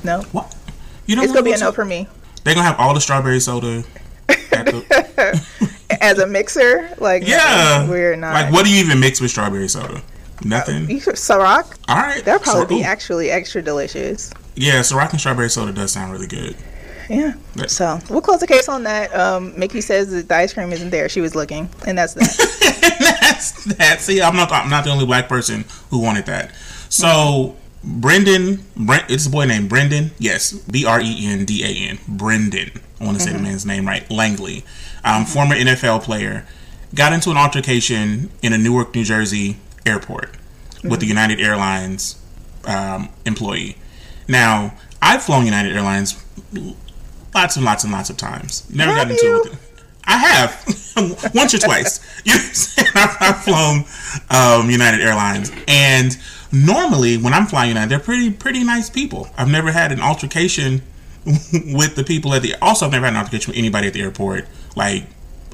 No? 0.04 0.20
what? 0.32 0.54
You 1.06 1.16
don't 1.16 1.24
It's 1.24 1.32
going 1.32 1.44
to 1.44 1.50
be 1.50 1.54
a 1.56 1.58
no 1.58 1.72
for 1.72 1.84
me. 1.84 2.06
They're 2.44 2.54
gonna 2.54 2.66
have 2.66 2.78
all 2.78 2.94
the 2.94 3.00
strawberry 3.00 3.40
soda. 3.40 3.82
the- 4.26 5.46
As 6.00 6.18
a 6.18 6.26
mixer, 6.26 6.94
like, 6.98 7.26
yeah, 7.26 7.88
we're 7.88 8.16
not. 8.16 8.32
Like, 8.34 8.52
what 8.52 8.64
do 8.64 8.72
you 8.72 8.82
even 8.84 8.98
mix 8.98 9.20
with 9.20 9.30
strawberry 9.30 9.68
soda? 9.68 10.02
Nothing. 10.44 10.90
You 10.90 11.00
could- 11.00 11.14
Ciroc? 11.16 11.76
all 11.88 11.96
right, 11.96 12.24
That'll 12.24 12.40
probably 12.40 12.76
be 12.78 12.82
actually 12.84 13.30
extra 13.30 13.62
delicious. 13.62 14.30
Yeah, 14.54 14.80
Ciroc 14.80 15.10
and 15.10 15.20
strawberry 15.20 15.50
soda 15.50 15.72
does 15.72 15.92
sound 15.92 16.12
really 16.12 16.26
good. 16.26 16.56
Yeah. 17.08 17.34
So 17.66 17.98
we'll 18.08 18.20
close 18.22 18.40
the 18.40 18.46
case 18.46 18.68
on 18.68 18.84
that. 18.84 19.14
Um, 19.14 19.58
Mickey 19.58 19.80
says 19.80 20.10
that 20.12 20.28
the 20.28 20.34
ice 20.34 20.54
cream 20.54 20.72
isn't 20.72 20.90
there. 20.90 21.08
She 21.08 21.20
was 21.20 21.34
looking, 21.34 21.68
and 21.86 21.96
that's 21.98 22.14
that. 22.14 22.58
That's 23.20 23.64
that. 23.76 24.00
See, 24.00 24.22
I'm 24.22 24.36
not. 24.36 24.52
I'm 24.52 24.70
not 24.70 24.84
the 24.84 24.90
only 24.90 25.04
black 25.06 25.28
person 25.28 25.64
who 25.90 25.98
wanted 25.98 26.26
that. 26.26 26.54
So, 26.88 27.56
Brendan, 27.82 28.64
Brent, 28.76 29.10
it's 29.10 29.26
a 29.26 29.30
boy 29.30 29.46
named 29.46 29.68
Brendan. 29.68 30.12
Yes, 30.18 30.52
B 30.52 30.84
R 30.84 31.00
E 31.00 31.26
N 31.26 31.44
D 31.44 31.64
A 31.64 31.90
N. 31.90 31.98
Brendan. 32.06 32.70
I 33.00 33.04
want 33.04 33.18
to 33.18 33.22
say 33.22 33.32
the 33.32 33.38
man's 33.40 33.66
name 33.66 33.86
right. 33.86 34.08
Langley, 34.10 34.64
um, 35.04 35.24
former 35.24 35.56
NFL 35.56 36.02
player, 36.02 36.46
got 36.94 37.12
into 37.12 37.30
an 37.30 37.36
altercation 37.36 38.30
in 38.42 38.52
a 38.52 38.58
Newark, 38.58 38.94
New 38.94 39.04
Jersey 39.04 39.56
airport 39.86 40.36
with 40.84 41.00
the 41.00 41.06
United 41.06 41.40
Airlines 41.40 42.20
um, 42.66 43.08
employee. 43.24 43.76
Now, 44.28 44.74
I've 45.00 45.22
flown 45.22 45.44
United 45.44 45.74
Airlines 45.74 46.22
lots 47.34 47.56
and 47.56 47.64
lots 47.64 47.84
and 47.84 47.92
lots 47.92 48.10
of 48.10 48.16
times. 48.16 48.68
Never 48.74 48.92
Have 48.92 49.08
got 49.08 49.10
into 49.10 49.26
you? 49.26 49.44
it. 49.44 49.52
I 50.04 50.16
have 50.16 51.34
once 51.34 51.54
or 51.54 51.58
twice. 51.58 52.00
You 52.24 52.34
know 52.34 52.38
what 52.38 52.46
I'm 52.46 52.54
saying? 52.54 52.88
I've, 52.94 53.16
I've 53.20 53.44
flown 53.44 53.84
um, 54.30 54.70
United 54.70 55.00
Airlines, 55.00 55.50
and 55.66 56.16
normally 56.52 57.16
when 57.16 57.32
I'm 57.32 57.46
flying 57.46 57.70
United, 57.70 57.90
they're 57.90 57.98
pretty 57.98 58.30
pretty 58.30 58.62
nice 58.62 58.88
people. 58.90 59.28
I've 59.36 59.50
never 59.50 59.72
had 59.72 59.90
an 59.90 60.00
altercation 60.00 60.82
with 61.26 61.96
the 61.96 62.04
people 62.04 62.32
at 62.34 62.42
the. 62.42 62.54
Also, 62.62 62.86
I've 62.86 62.92
never 62.92 63.06
had 63.06 63.14
an 63.14 63.18
altercation 63.18 63.50
with 63.50 63.58
anybody 63.58 63.88
at 63.88 63.92
the 63.92 64.02
airport, 64.02 64.46
like 64.76 65.04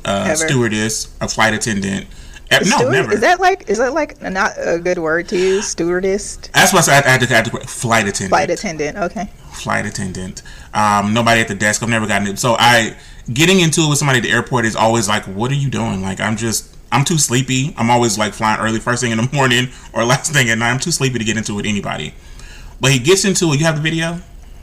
uh, 0.05 0.35
stewardess, 0.35 1.15
a 1.23 1.29
flight 1.29 1.55
attendant. 1.55 2.07
Eh, 2.51 2.59
no, 2.65 2.77
Steward- 2.79 2.93
never. 2.93 3.13
Is 3.13 3.21
that 3.21 3.41
like 3.41 3.69
is 3.69 3.79
that 3.79 3.93
like 3.93 4.21
not 4.23 4.53
a 4.59 4.79
good 4.79 4.99
word 4.99 5.29
to 5.29 5.37
use? 5.37 5.67
Stewardess, 5.69 6.37
That's 6.55 6.73
why 6.73 6.79
I 6.79 6.83
said 6.83 7.05
I 7.05 7.09
had 7.11 7.21
to, 7.45 7.51
to 7.51 7.67
flight 7.67 8.07
attendant. 8.09 8.31
flight 8.31 8.51
attendant. 8.51 8.97
Okay. 8.97 9.29
flight 9.53 9.85
attendant. 9.87 10.43
Um, 10.73 11.13
nobody 11.13 11.41
at 11.41 11.49
the 11.49 11.55
desk. 11.55 11.83
I've 11.83 11.89
never 11.91 12.07
gotten 12.07 12.27
it. 12.29 12.39
So 12.39 12.57
I 12.59 12.97
getting 13.33 13.61
into 13.61 13.83
it 13.83 13.89
with 13.91 13.99
somebody 13.99 14.19
at 14.19 14.23
the 14.23 14.31
airport 14.31 14.65
is 14.65 14.77
always 14.77 15.09
like, 15.09 15.25
what 15.25 15.51
are 15.51 15.55
you 15.57 15.69
doing? 15.69 16.01
Like 16.01 16.21
I'm 16.21 16.37
just 16.37 16.75
I'm 16.91 17.05
too 17.05 17.19
sleepy. 17.19 17.75
I'm 17.77 17.91
always 17.91 18.17
like 18.17 18.33
flying 18.33 18.61
early, 18.61 18.79
first 18.81 19.03
thing 19.03 19.13
in 19.13 19.19
the 19.19 19.29
morning 19.35 19.69
or 19.93 20.05
last 20.05 20.33
thing 20.33 20.49
at 20.49 20.57
night. 20.57 20.71
I'm 20.71 20.81
too 20.81 20.91
sleepy 20.93 21.19
to 21.19 21.25
get 21.25 21.37
into 21.37 21.53
it 21.53 21.57
with 21.57 21.67
anybody. 21.67 22.15
But 22.81 22.93
he 22.93 22.99
gets 22.99 23.25
into 23.27 23.53
it. 23.53 23.59
You 23.59 23.67
have 23.67 23.77
the 23.77 23.83
video? 23.83 24.21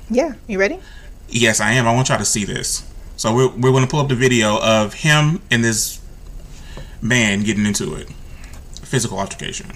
Yeah. 0.09 0.33
You 0.47 0.57
ready? 0.59 0.79
Yes, 1.29 1.59
I 1.59 1.73
am. 1.73 1.88
I 1.88 1.93
want 1.93 2.09
y'all 2.09 2.17
to 2.17 2.25
see 2.25 2.45
this. 2.45 2.89
So 3.17 3.33
we're 3.36 3.49
we're 3.49 3.71
going 3.71 3.83
to 3.83 3.89
pull 3.89 3.99
up 3.99 4.09
the 4.09 4.15
video 4.15 4.59
of 4.61 4.93
him 4.95 5.41
and 5.51 5.63
this 5.63 5.99
man 7.05 7.43
getting 7.43 7.65
into 7.65 7.93
it. 7.95 8.09
Physical 8.81 9.19
altercation. 9.19 9.71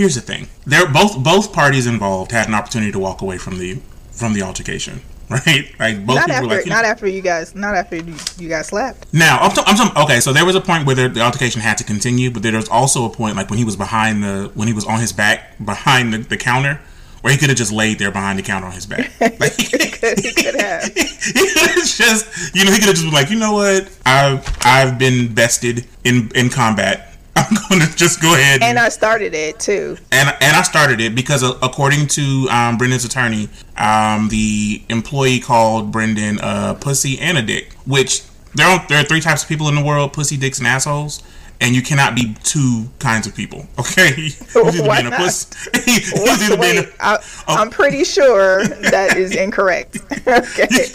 Here's 0.00 0.14
the 0.14 0.20
thing. 0.32 0.48
They're 0.66 0.90
both 0.90 1.22
both 1.22 1.52
parties 1.52 1.86
involved 1.86 2.32
had 2.32 2.48
an 2.48 2.54
opportunity 2.54 2.92
to 2.92 2.98
walk 2.98 3.20
away 3.22 3.38
from 3.38 3.58
the 3.58 3.78
from 4.12 4.32
the 4.34 4.42
altercation, 4.42 5.00
right? 5.30 5.64
Like 5.78 6.04
both 6.06 6.16
not 6.16 6.26
people 6.28 6.34
after. 6.34 6.48
were 6.48 6.54
like, 6.56 6.64
you 6.66 6.70
know- 6.70 6.76
after 6.94 7.06
you 7.16 7.22
guys. 7.22 7.54
Not 7.54 7.74
after 7.74 7.96
you, 7.96 8.14
you 8.38 8.48
guys 8.48 8.66
slapped. 8.68 9.12
Now, 9.12 9.38
I'm, 9.38 9.50
t- 9.52 9.62
I'm 9.66 9.76
t- 9.76 10.00
okay. 10.04 10.20
So 10.20 10.32
there 10.32 10.44
was 10.44 10.56
a 10.56 10.60
point 10.60 10.86
where 10.86 10.96
the, 10.96 11.08
the 11.08 11.20
altercation 11.20 11.60
had 11.60 11.76
to 11.78 11.84
continue, 11.84 12.30
but 12.30 12.42
there 12.42 12.52
was 12.56 12.68
also 12.68 13.04
a 13.04 13.10
point, 13.10 13.36
like 13.36 13.48
when 13.50 13.58
he 13.58 13.64
was 13.64 13.76
behind 13.76 14.22
the, 14.22 14.50
when 14.54 14.66
he 14.68 14.74
was 14.74 14.84
on 14.86 15.00
his 15.00 15.12
back 15.12 15.38
behind 15.64 16.12
the, 16.12 16.18
the 16.18 16.36
counter, 16.36 16.80
where 17.22 17.32
he 17.32 17.38
could 17.38 17.48
have 17.50 17.58
just 17.58 17.72
laid 17.72 17.98
there 17.98 18.10
behind 18.10 18.38
the 18.38 18.42
counter 18.42 18.66
on 18.66 18.72
his 18.72 18.86
back. 18.86 19.10
Like, 19.40 19.52
He 19.54 19.64
could, 19.90 20.18
he 20.18 20.32
could 20.32 20.56
have. 20.60 20.84
he 20.94 21.46
could 21.54 21.70
have 21.70 21.86
just, 21.86 22.54
you 22.56 22.64
know, 22.64 22.72
he 22.72 22.78
could 22.78 22.88
have 22.88 22.96
just 22.96 23.04
been 23.04 23.12
like, 23.14 23.30
you 23.30 23.38
know 23.38 23.52
what, 23.52 23.88
I've 24.06 24.44
I've 24.62 24.98
been 24.98 25.32
bested 25.34 25.86
in 26.04 26.30
in 26.34 26.48
combat. 26.50 27.09
I'm 27.50 27.56
going 27.68 27.80
to 27.88 27.96
just 27.96 28.22
go 28.22 28.34
ahead 28.34 28.62
And 28.62 28.78
I 28.78 28.88
started 28.88 29.34
it 29.34 29.58
too. 29.58 29.96
and 30.12 30.28
and 30.40 30.56
I 30.56 30.62
started 30.62 31.00
it 31.00 31.14
because 31.14 31.42
uh, 31.42 31.58
according 31.62 32.06
to 32.08 32.48
um, 32.50 32.78
Brendan's 32.78 33.04
attorney, 33.04 33.48
um, 33.76 34.28
the 34.28 34.82
employee 34.88 35.40
called 35.40 35.90
Brendan 35.90 36.38
a 36.42 36.76
pussy 36.80 37.18
and 37.18 37.38
a 37.38 37.42
dick. 37.42 37.72
Which 37.86 38.22
there 38.54 38.66
are 38.66 38.84
there 38.88 39.00
are 39.00 39.04
three 39.04 39.20
types 39.20 39.42
of 39.42 39.48
people 39.48 39.68
in 39.68 39.74
the 39.74 39.84
world: 39.84 40.12
pussy, 40.12 40.36
dicks, 40.36 40.58
and 40.58 40.66
assholes. 40.66 41.22
And 41.62 41.74
you 41.74 41.82
cannot 41.82 42.14
be 42.14 42.34
two 42.42 42.88
kinds 43.00 43.26
of 43.26 43.34
people. 43.34 43.66
Okay, 43.78 44.12
He's 44.14 44.56
either 44.56 44.82
Why 44.82 45.02
being 45.02 45.06
a 45.08 45.10
not? 45.10 45.20
pussy. 45.20 45.70
He's 45.84 46.14
either 46.14 46.56
being 46.56 46.78
a, 46.78 46.88
I, 47.00 47.18
Oh. 47.48 47.54
I'm 47.56 47.68
pretty 47.68 48.04
sure 48.04 48.64
that 48.64 49.16
is 49.18 49.36
incorrect. 49.36 49.98
okay, 50.26 50.86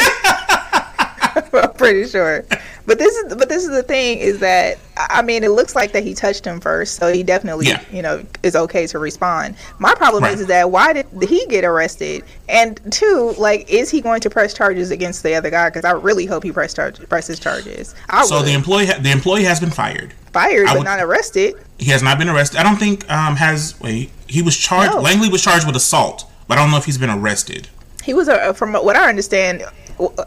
I'm 1.54 1.74
pretty 1.74 2.08
sure. 2.08 2.44
But 2.88 3.00
this 3.00 3.16
is 3.16 3.34
but 3.36 3.50
this 3.50 3.64
is 3.64 3.70
the 3.72 3.82
thing 3.84 4.20
is 4.20 4.40
that 4.40 4.78
I 4.96 5.22
mean 5.24 5.44
it 5.44 5.50
looks 5.52 5.76
like 5.76 5.92
that 5.94 6.04
he 6.04 6.14
touched 6.14 6.46
him 6.46 6.60
first, 6.60 6.96
so 6.98 7.12
he 7.12 7.24
definitely 7.24 7.68
Yeah. 7.68 7.82
you 7.92 8.02
know 8.04 8.24
is 8.44 8.56
okay 8.56 8.86
to 8.88 9.00
respond. 9.00 9.56
My 9.80 9.96
problem 9.96 10.24
Right. 10.24 10.34
is, 10.36 10.42
is 10.42 10.48
that 10.48 10.70
why 10.70 10.94
did 10.94 11.08
he 11.28 11.46
get 11.48 11.64
arrested? 11.66 12.24
And 12.48 12.80
two, 12.92 13.34
like, 13.40 13.68
is 13.70 13.90
he 13.90 14.02
going 14.02 14.22
to 14.22 14.30
press 14.30 14.54
charges 14.54 14.92
against 14.92 15.24
the 15.24 15.34
other 15.34 15.50
guy? 15.50 15.70
Because 15.70 15.84
I 15.84 15.92
really 15.92 16.28
hope 16.28 16.44
he 16.44 16.52
press 16.52 16.74
charge, 16.76 17.00
presses 17.10 17.40
charges. 17.40 17.96
I 18.10 18.24
so 18.26 18.38
would. 18.38 18.46
the 18.46 18.54
employee 18.54 18.86
ha- 18.86 19.00
the 19.02 19.12
employee 19.12 19.44
has 19.46 19.60
been 19.60 19.72
fired. 19.72 20.14
fired 20.32 20.68
I 20.68 20.74
but 20.74 20.78
would- 20.80 20.86
not 20.86 21.00
arrested. 21.00 21.56
He 21.80 21.90
has 21.92 22.04
not 22.04 22.20
been 22.20 22.30
arrested. 22.30 22.60
I 22.60 22.64
don't 22.64 22.78
think 22.78 23.10
um 23.12 23.36
has 23.38 23.74
wait 23.82 24.12
he 24.28 24.42
was 24.44 24.56
charged. 24.56 24.94
No. 24.94 25.02
Langley 25.02 25.30
was 25.30 25.42
charged 25.42 25.66
with 25.66 25.76
assault, 25.76 26.26
but 26.48 26.58
I 26.58 26.62
don't 26.62 26.72
know 26.72 26.78
if 26.78 26.86
he's 26.86 26.98
been 27.00 27.10
arrested. 27.10 27.68
He 28.04 28.14
was, 28.14 28.30
uh, 28.30 28.54
from 28.54 28.74
what 28.74 28.96
I 28.96 29.10
understand, 29.10 29.64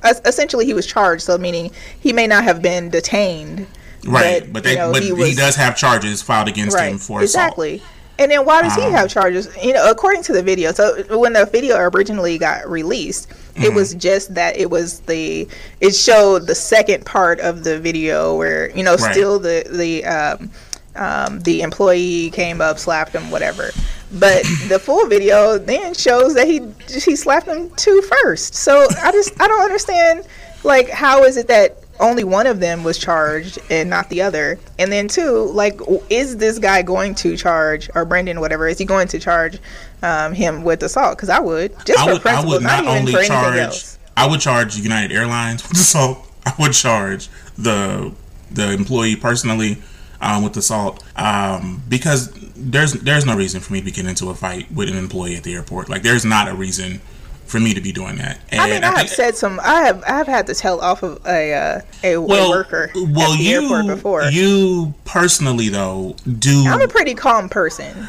essentially 0.04 0.64
he 0.66 0.74
was 0.74 0.86
charged. 0.86 1.22
So 1.22 1.38
meaning 1.38 1.70
he 2.00 2.12
may 2.12 2.26
not 2.26 2.44
have 2.44 2.62
been 2.62 2.88
detained, 2.90 3.66
Right, 4.06 4.50
but, 4.52 4.62
they, 4.64 4.72
you 4.72 4.76
know, 4.78 4.92
but 4.92 5.02
he, 5.02 5.12
was- 5.12 5.36
does 5.36 5.56
have 5.56 5.76
charges 5.76 6.22
filed 6.22 6.48
against 6.48 6.78
him 6.78 6.98
for 6.98 7.20
assault. 7.20 7.22
exactly. 7.22 7.82
And 8.20 8.32
then 8.32 8.44
why 8.44 8.62
does 8.62 8.74
he 8.74 8.82
Um, 8.82 8.90
have 8.92 9.08
charges? 9.08 9.48
You 9.62 9.74
know, 9.74 9.88
according 9.88 10.24
to 10.24 10.32
the 10.32 10.42
video. 10.42 10.72
So 10.72 11.04
when 11.16 11.34
the 11.34 11.44
video 11.46 11.76
originally 11.78 12.36
got 12.38 12.68
released, 12.68 13.28
Mm-hmm. 13.28 13.62
it 13.64 13.74
was 13.74 13.94
just 13.94 14.34
that 14.34 14.56
it 14.56 14.70
was 14.70 15.00
the 15.00 15.48
it 15.80 15.92
showed 15.94 16.46
the 16.46 16.54
second 16.54 17.04
part 17.04 17.38
of 17.40 17.64
the 17.64 17.78
video 17.80 18.36
where 18.36 18.70
you 18.76 18.82
know 18.84 18.94
Right. 18.96 19.12
still 19.12 19.38
the 19.40 19.64
the 19.68 20.04
um, 20.04 20.50
um, 20.98 21.40
the 21.40 21.62
employee 21.62 22.30
came 22.30 22.60
up, 22.60 22.78
slapped 22.78 23.14
him, 23.14 23.30
whatever. 23.30 23.70
But 24.12 24.42
the 24.68 24.78
full 24.78 25.06
video 25.06 25.58
then 25.58 25.94
shows 25.94 26.34
that 26.34 26.46
he 26.46 26.60
he 26.88 27.14
slapped 27.14 27.46
him 27.46 27.70
two 27.76 28.02
first. 28.02 28.54
So 28.54 28.86
I 29.02 29.12
just 29.12 29.40
I 29.40 29.48
don't 29.48 29.62
understand. 29.62 30.26
Like, 30.64 30.88
how 30.88 31.22
is 31.22 31.36
it 31.36 31.46
that 31.48 31.76
only 32.00 32.24
one 32.24 32.46
of 32.46 32.58
them 32.58 32.82
was 32.82 32.98
charged 32.98 33.58
and 33.70 33.88
not 33.88 34.08
the 34.08 34.22
other? 34.22 34.58
And 34.78 34.90
then 34.90 35.06
two, 35.06 35.44
like, 35.52 35.80
is 36.10 36.38
this 36.38 36.58
guy 36.58 36.82
going 36.82 37.14
to 37.16 37.36
charge 37.36 37.88
or 37.94 38.04
Brendan, 38.04 38.40
whatever, 38.40 38.66
is 38.66 38.78
he 38.78 38.84
going 38.84 39.06
to 39.08 39.20
charge 39.20 39.58
um, 40.02 40.32
him 40.32 40.64
with 40.64 40.82
assault? 40.82 41.16
Because 41.16 41.28
I 41.28 41.38
would 41.38 41.74
just 41.84 41.98
I 41.98 42.06
for 42.06 42.12
would, 42.14 42.26
I 42.26 42.44
would 42.44 42.62
not, 42.62 42.84
not, 42.84 42.98
only 42.98 43.12
for 43.12 43.22
charge. 43.22 43.84
I 44.16 44.26
would 44.26 44.40
charge 44.40 44.76
United 44.76 45.14
Airlines 45.14 45.62
with 45.62 45.78
assault. 45.78 46.26
I 46.46 46.52
would 46.58 46.72
charge 46.72 47.28
the 47.56 48.12
the 48.50 48.72
employee 48.72 49.14
personally 49.14 49.78
um, 50.20 50.42
with 50.42 50.56
assault 50.56 51.04
um, 51.16 51.82
because 51.88 52.30
there's 52.56 52.94
there's 52.94 53.24
no 53.24 53.36
reason 53.36 53.60
for 53.60 53.72
me 53.72 53.80
to 53.80 53.90
get 53.90 54.06
into 54.06 54.30
a 54.30 54.34
fight 54.34 54.70
with 54.72 54.88
an 54.88 54.96
employee 54.96 55.36
at 55.36 55.44
the 55.44 55.54
airport. 55.54 55.88
Like 55.88 56.02
there's 56.02 56.24
not 56.24 56.48
a 56.48 56.54
reason 56.54 57.00
for 57.48 57.58
me 57.58 57.72
to 57.74 57.80
be 57.80 57.92
doing 57.92 58.16
that. 58.16 58.38
And 58.50 58.60
I 58.60 58.70
mean, 58.70 58.84
I, 58.84 58.98
have 58.98 59.08
said 59.08 59.36
some. 59.36 59.58
I 59.62 59.80
have. 59.82 60.02
I 60.04 60.18
have 60.18 60.26
had 60.26 60.46
to 60.48 60.54
tell 60.54 60.80
off 60.80 61.02
of 61.02 61.24
a 61.26 61.54
uh, 61.54 61.80
a, 62.04 62.12
a 62.12 62.20
well, 62.20 62.50
worker 62.50 62.90
well, 62.94 63.32
at 63.32 63.38
the 63.38 63.44
you 63.44 63.62
airport 63.62 63.86
before. 63.86 64.24
you 64.24 64.94
personally 65.04 65.68
though 65.68 66.14
do 66.38 66.64
I'm 66.66 66.82
a 66.82 66.88
pretty 66.88 67.14
calm 67.14 67.48
person. 67.48 68.08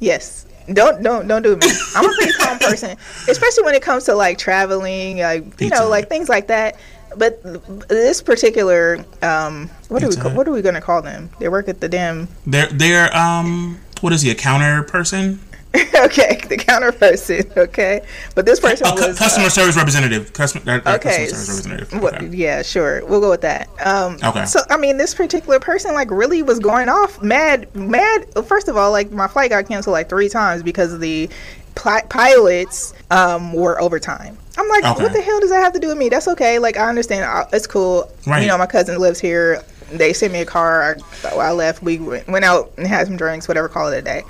Yes. 0.00 0.46
Don't 0.72 1.02
don't 1.02 1.26
don't 1.26 1.42
do 1.42 1.56
me. 1.56 1.66
I'm 1.94 2.08
a 2.08 2.14
pretty 2.14 2.32
calm 2.34 2.58
person, 2.58 2.96
especially 3.28 3.64
when 3.64 3.74
it 3.74 3.82
comes 3.82 4.04
to 4.04 4.14
like 4.14 4.38
traveling, 4.38 5.18
like 5.18 5.60
you 5.60 5.70
know, 5.70 5.88
like 5.88 6.08
things 6.08 6.28
like 6.28 6.46
that. 6.46 6.76
But 7.16 7.88
this 7.88 8.22
particular, 8.22 9.04
um, 9.22 9.70
what 9.88 10.00
do 10.00 10.08
we 10.08 10.16
what 10.34 10.48
are 10.48 10.52
we 10.52 10.62
gonna 10.62 10.80
call 10.80 11.02
them? 11.02 11.30
They 11.38 11.48
work 11.48 11.68
at 11.68 11.80
the 11.80 11.88
damn. 11.88 12.28
they're 12.46 12.68
they're 12.68 13.14
um 13.16 13.80
what 14.00 14.12
is 14.12 14.22
he 14.22 14.30
a 14.30 14.34
counter 14.34 14.82
person 14.82 15.38
okay, 15.94 16.38
the 16.48 16.56
counter 16.58 16.92
person. 16.92 17.50
Okay, 17.56 18.02
but 18.34 18.44
this 18.44 18.60
person 18.60 18.86
a 18.86 18.90
cu- 18.90 19.06
was 19.08 19.18
customer 19.18 19.46
uh, 19.46 19.50
service 19.50 19.74
representative 19.74 20.32
customer, 20.34 20.70
uh, 20.70 20.90
uh, 20.90 20.94
okay. 20.96 21.26
customer 21.26 21.26
service 21.28 21.66
representative 21.66 22.04
Okay. 22.04 22.36
Yeah, 22.36 22.60
sure. 22.60 23.02
We'll 23.06 23.20
go 23.20 23.30
with 23.30 23.40
that. 23.40 23.68
Um, 23.84 24.18
Okay. 24.22 24.44
So 24.44 24.60
I 24.68 24.76
mean, 24.76 24.98
this 24.98 25.14
particular 25.14 25.58
person 25.60 25.94
like 25.94 26.10
really 26.10 26.42
was 26.42 26.58
going 26.58 26.90
off 26.90 27.22
mad, 27.22 27.74
mad. 27.74 28.26
First 28.44 28.68
of 28.68 28.76
all, 28.76 28.90
like 28.90 29.12
my 29.12 29.26
flight 29.28 29.48
got 29.48 29.66
canceled 29.66 29.92
like 29.92 30.10
three 30.10 30.28
times 30.28 30.62
because 30.62 30.92
of 30.92 31.00
the 31.00 31.30
pi- 31.74 32.02
pilots 32.08 32.94
um, 33.10 33.52
were 33.52 33.80
overtime. 33.80 34.36
I'm 34.58 34.68
like, 34.68 34.84
Okay. 34.84 35.02
what 35.02 35.12
the 35.12 35.22
hell 35.22 35.40
does 35.40 35.50
that 35.50 35.62
have 35.62 35.72
to 35.72 35.80
do 35.80 35.88
with 35.88 35.98
me? 35.98 36.08
That's 36.08 36.28
okay. 36.28 36.58
Like 36.58 36.76
I 36.76 36.88
understand. 36.88 37.24
I- 37.24 37.46
It's 37.52 37.66
cool. 37.66 38.10
Right. 38.26 38.42
You 38.42 38.48
know, 38.48 38.58
my 38.58 38.66
cousin 38.66 38.98
lives 38.98 39.18
here. 39.20 39.62
They 39.90 40.12
sent 40.12 40.32
me 40.32 40.40
a 40.40 40.46
car. 40.46 40.96
I, 41.24 41.28
I 41.28 41.52
left. 41.52 41.82
We 41.82 41.98
went 41.98 42.26
went 42.28 42.44
out 42.44 42.72
and 42.78 42.86
had 42.86 43.06
some 43.06 43.16
drinks, 43.16 43.46
whatever. 43.48 43.68
Call 43.68 43.88
it 43.88 43.98
a 43.98 44.02
day. 44.02 44.22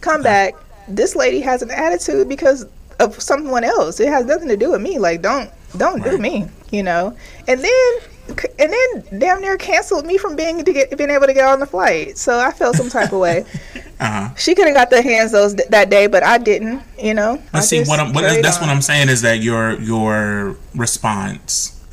Come 0.00 0.22
back. 0.22 0.54
This 0.88 1.16
lady 1.16 1.40
has 1.40 1.62
an 1.62 1.70
attitude 1.70 2.28
because 2.28 2.66
of 3.00 3.20
someone 3.20 3.64
else. 3.64 3.98
It 4.00 4.08
has 4.08 4.26
nothing 4.26 4.48
to 4.48 4.56
do 4.56 4.70
with 4.72 4.80
me. 4.82 4.98
Like, 4.98 5.22
don't 5.22 5.50
don't 5.76 6.02
do 6.04 6.18
me. 6.18 6.46
You 6.70 6.82
know. 6.82 7.16
And 7.48 7.62
then 7.62 7.92
and 8.28 8.72
then 8.72 9.18
damn 9.18 9.40
near 9.40 9.56
canceled 9.56 10.06
me 10.06 10.18
from 10.18 10.36
being 10.36 10.64
to 10.64 10.72
get 10.72 10.96
being 10.96 11.10
able 11.10 11.26
to 11.26 11.34
get 11.34 11.44
on 11.44 11.60
the 11.60 11.66
flight. 11.66 12.18
So 12.18 12.38
I 12.38 12.50
felt 12.52 12.76
some 12.76 12.88
type 12.88 13.12
of 13.12 13.20
way. 13.20 13.44
uh-huh 14.00 14.34
She 14.36 14.54
could 14.54 14.66
have 14.66 14.76
got 14.76 14.90
the 14.90 15.00
hands 15.00 15.32
those 15.32 15.54
that 15.54 15.90
day, 15.90 16.06
but 16.06 16.22
I 16.22 16.38
didn't. 16.38 16.82
You 16.98 17.14
know. 17.14 17.42
Let's 17.52 17.68
see 17.68 17.82
what 17.84 18.00
I'm. 18.00 18.12
What, 18.12 18.22
that's 18.42 18.56
on. 18.56 18.68
what 18.68 18.70
I'm 18.70 18.82
saying 18.82 19.08
is 19.08 19.22
that 19.22 19.40
your 19.40 19.80
your 19.80 20.56
response 20.74 21.80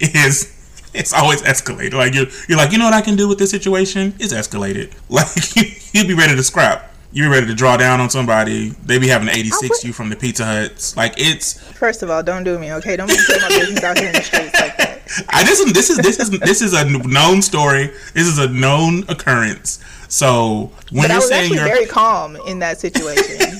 is 0.00 0.54
it's 0.94 1.12
always 1.12 1.42
escalated. 1.42 1.94
Like 1.94 2.14
you're 2.14 2.26
you're 2.48 2.58
like 2.58 2.72
you 2.72 2.78
know 2.78 2.86
what 2.86 2.94
I 2.94 3.02
can 3.02 3.16
do 3.16 3.28
with 3.28 3.38
this 3.38 3.50
situation? 3.50 4.14
It's 4.18 4.32
escalated. 4.32 4.92
Like 5.08 5.56
you 5.56 5.64
you'd 5.92 6.08
be 6.08 6.14
ready 6.14 6.34
to 6.34 6.42
scrap. 6.42 6.87
You'd 7.10 7.24
be 7.24 7.28
ready 7.28 7.46
to 7.46 7.54
draw 7.54 7.76
down 7.76 8.00
on 8.00 8.10
somebody. 8.10 8.68
They 8.84 8.98
be 8.98 9.08
having 9.08 9.28
86 9.28 9.84
you 9.84 9.92
from 9.92 10.10
the 10.10 10.16
Pizza 10.16 10.44
Huts. 10.44 10.96
Like 10.96 11.14
it's. 11.16 11.54
First 11.72 12.02
of 12.02 12.10
all, 12.10 12.22
don't 12.22 12.44
do 12.44 12.58
me, 12.58 12.72
okay? 12.74 12.96
Don't 12.96 13.08
be 13.08 13.16
putting 13.26 13.42
my 13.42 13.48
business 13.48 13.82
out 13.82 13.98
here 13.98 14.08
in 14.08 14.12
the 14.12 14.22
streets 14.22 14.60
like 14.60 14.76
that. 14.76 15.00
I 15.30 15.42
this 15.42 15.60
is 15.60 15.72
this 15.72 15.90
is 15.90 15.96
this 15.98 16.18
is 16.18 16.30
this 16.40 16.60
is 16.60 16.74
a 16.74 16.84
known 17.08 17.40
story. 17.40 17.86
This 18.12 18.26
is 18.26 18.38
a 18.38 18.48
known 18.48 19.04
occurrence. 19.08 19.82
So 20.08 20.70
when 20.90 21.04
But 21.04 21.08
you're 21.08 21.16
was 21.16 21.28
saying 21.28 21.44
actually 21.44 21.56
you're 21.56 21.66
very 21.66 21.86
calm 21.86 22.36
in 22.46 22.58
that 22.58 22.78
situation. 22.78 23.58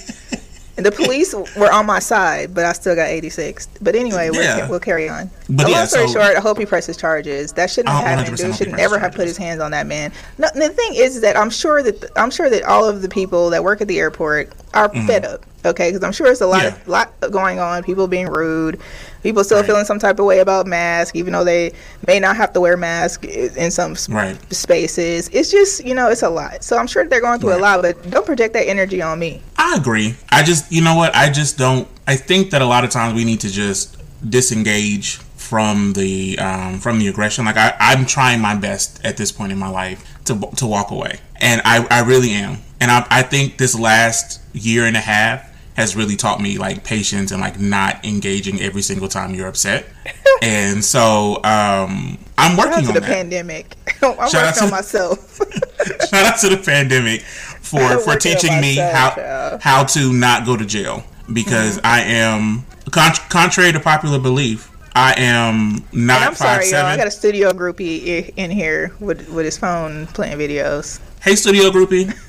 And 0.78 0.86
the 0.86 0.92
police 0.92 1.34
were 1.56 1.70
on 1.70 1.84
my 1.84 1.98
side, 1.98 2.54
but 2.54 2.64
I 2.64 2.72
still 2.72 2.94
got 2.94 3.08
86. 3.08 3.68
But 3.82 3.94
anyway, 3.94 4.30
Yeah. 4.32 4.66
we'll 4.68 4.80
carry 4.80 5.08
on. 5.10 5.28
But 5.50 5.64
Long 5.64 5.72
yeah, 5.72 5.84
story 5.84 6.06
so- 6.06 6.14
short, 6.20 6.36
I 6.36 6.40
hope 6.40 6.58
he 6.58 6.64
presses 6.64 6.96
charges. 6.96 7.52
That 7.52 7.68
shouldn't 7.70 7.90
have 7.94 8.04
happened. 8.06 8.28
100% 8.38 8.46
Dude 8.46 8.56
should 8.56 8.66
he 8.68 8.72
never 8.72 8.98
have 8.98 9.12
put 9.12 9.26
his 9.26 9.36
hands 9.36 9.60
on 9.60 9.72
that 9.72 9.86
man. 9.86 10.12
No, 10.38 10.48
the 10.54 10.70
thing 10.70 10.94
is 10.94 11.20
that 11.20 11.36
I'm 11.36 11.50
sure 11.50 11.82
that 11.82 12.10
I'm 12.16 12.30
sure 12.30 12.48
that 12.48 12.62
all 12.62 12.88
of 12.88 13.02
the 13.02 13.08
people 13.08 13.50
that 13.50 13.62
work 13.62 13.80
at 13.82 13.88
the 13.88 13.98
airport 13.98 14.52
are 14.72 14.88
fed 14.88 15.24
up. 15.26 15.44
Okay, 15.66 15.90
because 15.90 16.04
I'm 16.04 16.12
sure 16.12 16.28
it's 16.30 16.40
a 16.40 16.46
lot 16.46 16.60
Mm-hmm. 16.62 16.76
Yeah. 16.76 16.82
of 16.82 16.88
lot 16.88 17.30
going 17.32 17.58
on. 17.58 17.82
People 17.82 18.06
being 18.06 18.28
rude, 18.28 18.78
people 19.24 19.42
still 19.42 19.58
Right. 19.58 19.66
feeling 19.66 19.84
some 19.84 19.98
type 19.98 20.20
of 20.20 20.24
way 20.24 20.38
about 20.38 20.66
masks, 20.68 21.16
even 21.16 21.32
though 21.32 21.42
they 21.42 21.72
may 22.06 22.20
not 22.20 22.36
have 22.36 22.52
to 22.52 22.60
wear 22.60 22.76
masks 22.76 23.26
in 23.26 23.70
some 23.72 23.96
Right. 24.08 24.36
spaces. 24.54 25.28
It's 25.32 25.50
just 25.50 25.84
you 25.84 25.94
know 25.94 26.08
it's 26.08 26.22
a 26.22 26.30
lot. 26.30 26.62
So 26.62 26.76
I'm 26.78 26.86
sure 26.86 27.04
they're 27.04 27.20
going 27.20 27.40
through 27.40 27.54
a 27.54 27.58
lot, 27.58 27.82
but 27.82 28.08
don't 28.10 28.24
project 28.24 28.54
that 28.54 28.68
energy 28.68 29.02
on 29.02 29.18
me. 29.18 29.42
I 29.70 29.76
agree. 29.76 30.14
I 30.30 30.42
just, 30.42 30.72
you 30.72 30.82
know 30.82 30.94
what? 30.94 31.14
I 31.14 31.30
just 31.30 31.58
don't. 31.58 31.86
I 32.06 32.16
think 32.16 32.50
that 32.50 32.62
a 32.62 32.66
lot 32.66 32.84
of 32.84 32.90
times 32.90 33.14
we 33.14 33.24
need 33.24 33.40
to 33.40 33.50
just 33.50 33.96
disengage 34.28 35.16
from 35.36 35.92
the 35.92 36.38
um, 36.38 36.78
from 36.78 36.98
the 36.98 37.08
aggression. 37.08 37.44
Like 37.44 37.56
I, 37.56 37.74
I'm 37.78 38.06
trying 38.06 38.40
my 38.40 38.54
best 38.54 39.04
at 39.04 39.16
this 39.16 39.30
point 39.32 39.52
in 39.52 39.58
my 39.58 39.68
life 39.68 40.04
to 40.24 40.38
to 40.56 40.66
walk 40.66 40.90
away, 40.90 41.20
and 41.40 41.60
I, 41.64 41.86
I 41.90 42.00
really 42.06 42.30
am. 42.30 42.58
And 42.80 42.90
I, 42.90 43.06
I 43.10 43.22
think 43.22 43.58
this 43.58 43.78
last 43.78 44.40
year 44.54 44.84
and 44.84 44.96
a 44.96 45.00
half 45.00 45.44
has 45.74 45.94
really 45.94 46.16
taught 46.16 46.40
me 46.40 46.58
like 46.58 46.82
patience 46.84 47.30
and 47.30 47.40
like 47.40 47.58
not 47.60 48.04
engaging 48.04 48.60
every 48.60 48.82
single 48.82 49.08
time 49.08 49.34
you're 49.34 49.48
upset. 49.48 49.84
and 50.42 50.84
so 50.84 51.36
um, 51.44 52.18
I'm 52.38 52.56
Shout 52.56 52.58
out 52.58 52.58
working 52.58 52.82
to 52.84 52.88
on 52.88 52.94
the 52.94 53.00
that. 53.00 53.02
pandemic. 53.10 53.76
I'm 54.02 54.16
Shout 54.16 54.18
out 54.18 54.32
working 54.32 54.52
to- 54.54 54.64
on 54.64 54.70
myself. 54.70 55.38
Shout 56.10 56.26
out 56.34 56.38
to 56.40 56.48
the 56.50 56.56
pandemic 56.64 57.22
for 57.68 57.98
for 58.04 58.16
teaching 58.16 58.60
me 58.60 58.76
how 58.76 59.10
child. 59.10 59.60
how 59.62 59.84
to 59.84 60.12
not 60.12 60.44
go 60.46 60.56
to 60.56 60.64
jail 60.64 61.02
because 61.32 61.76
Mm-hmm. 61.78 61.86
I 61.86 62.00
am 62.02 62.64
con- 62.90 63.14
contrary 63.28 63.72
to 63.72 63.80
popular 63.80 64.18
belief. 64.18 64.70
I 64.94 65.14
am 65.16 65.84
not 65.92 66.16
And 66.16 66.24
I'm 66.30 66.34
five 66.34 66.64
sorry, 66.64 66.70
y'all. 66.70 66.86
I 66.86 66.96
got 66.96 67.06
a 67.06 67.10
studio 67.10 67.52
groupie 67.52 68.32
in 68.36 68.50
here 68.50 68.92
with 69.00 69.28
with 69.28 69.44
his 69.44 69.56
phone 69.58 70.06
playing 70.08 70.38
videos. 70.38 71.00
Hey, 71.20 71.36
studio 71.36 71.70
groupie. 71.70 72.06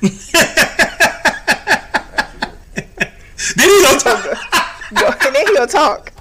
Did 3.56 3.64
he 3.64 3.82
go 3.82 3.98
talk? 3.98 4.26
And 5.26 5.34
then 5.34 5.46
he'll 5.48 5.66
talk. 5.66 6.12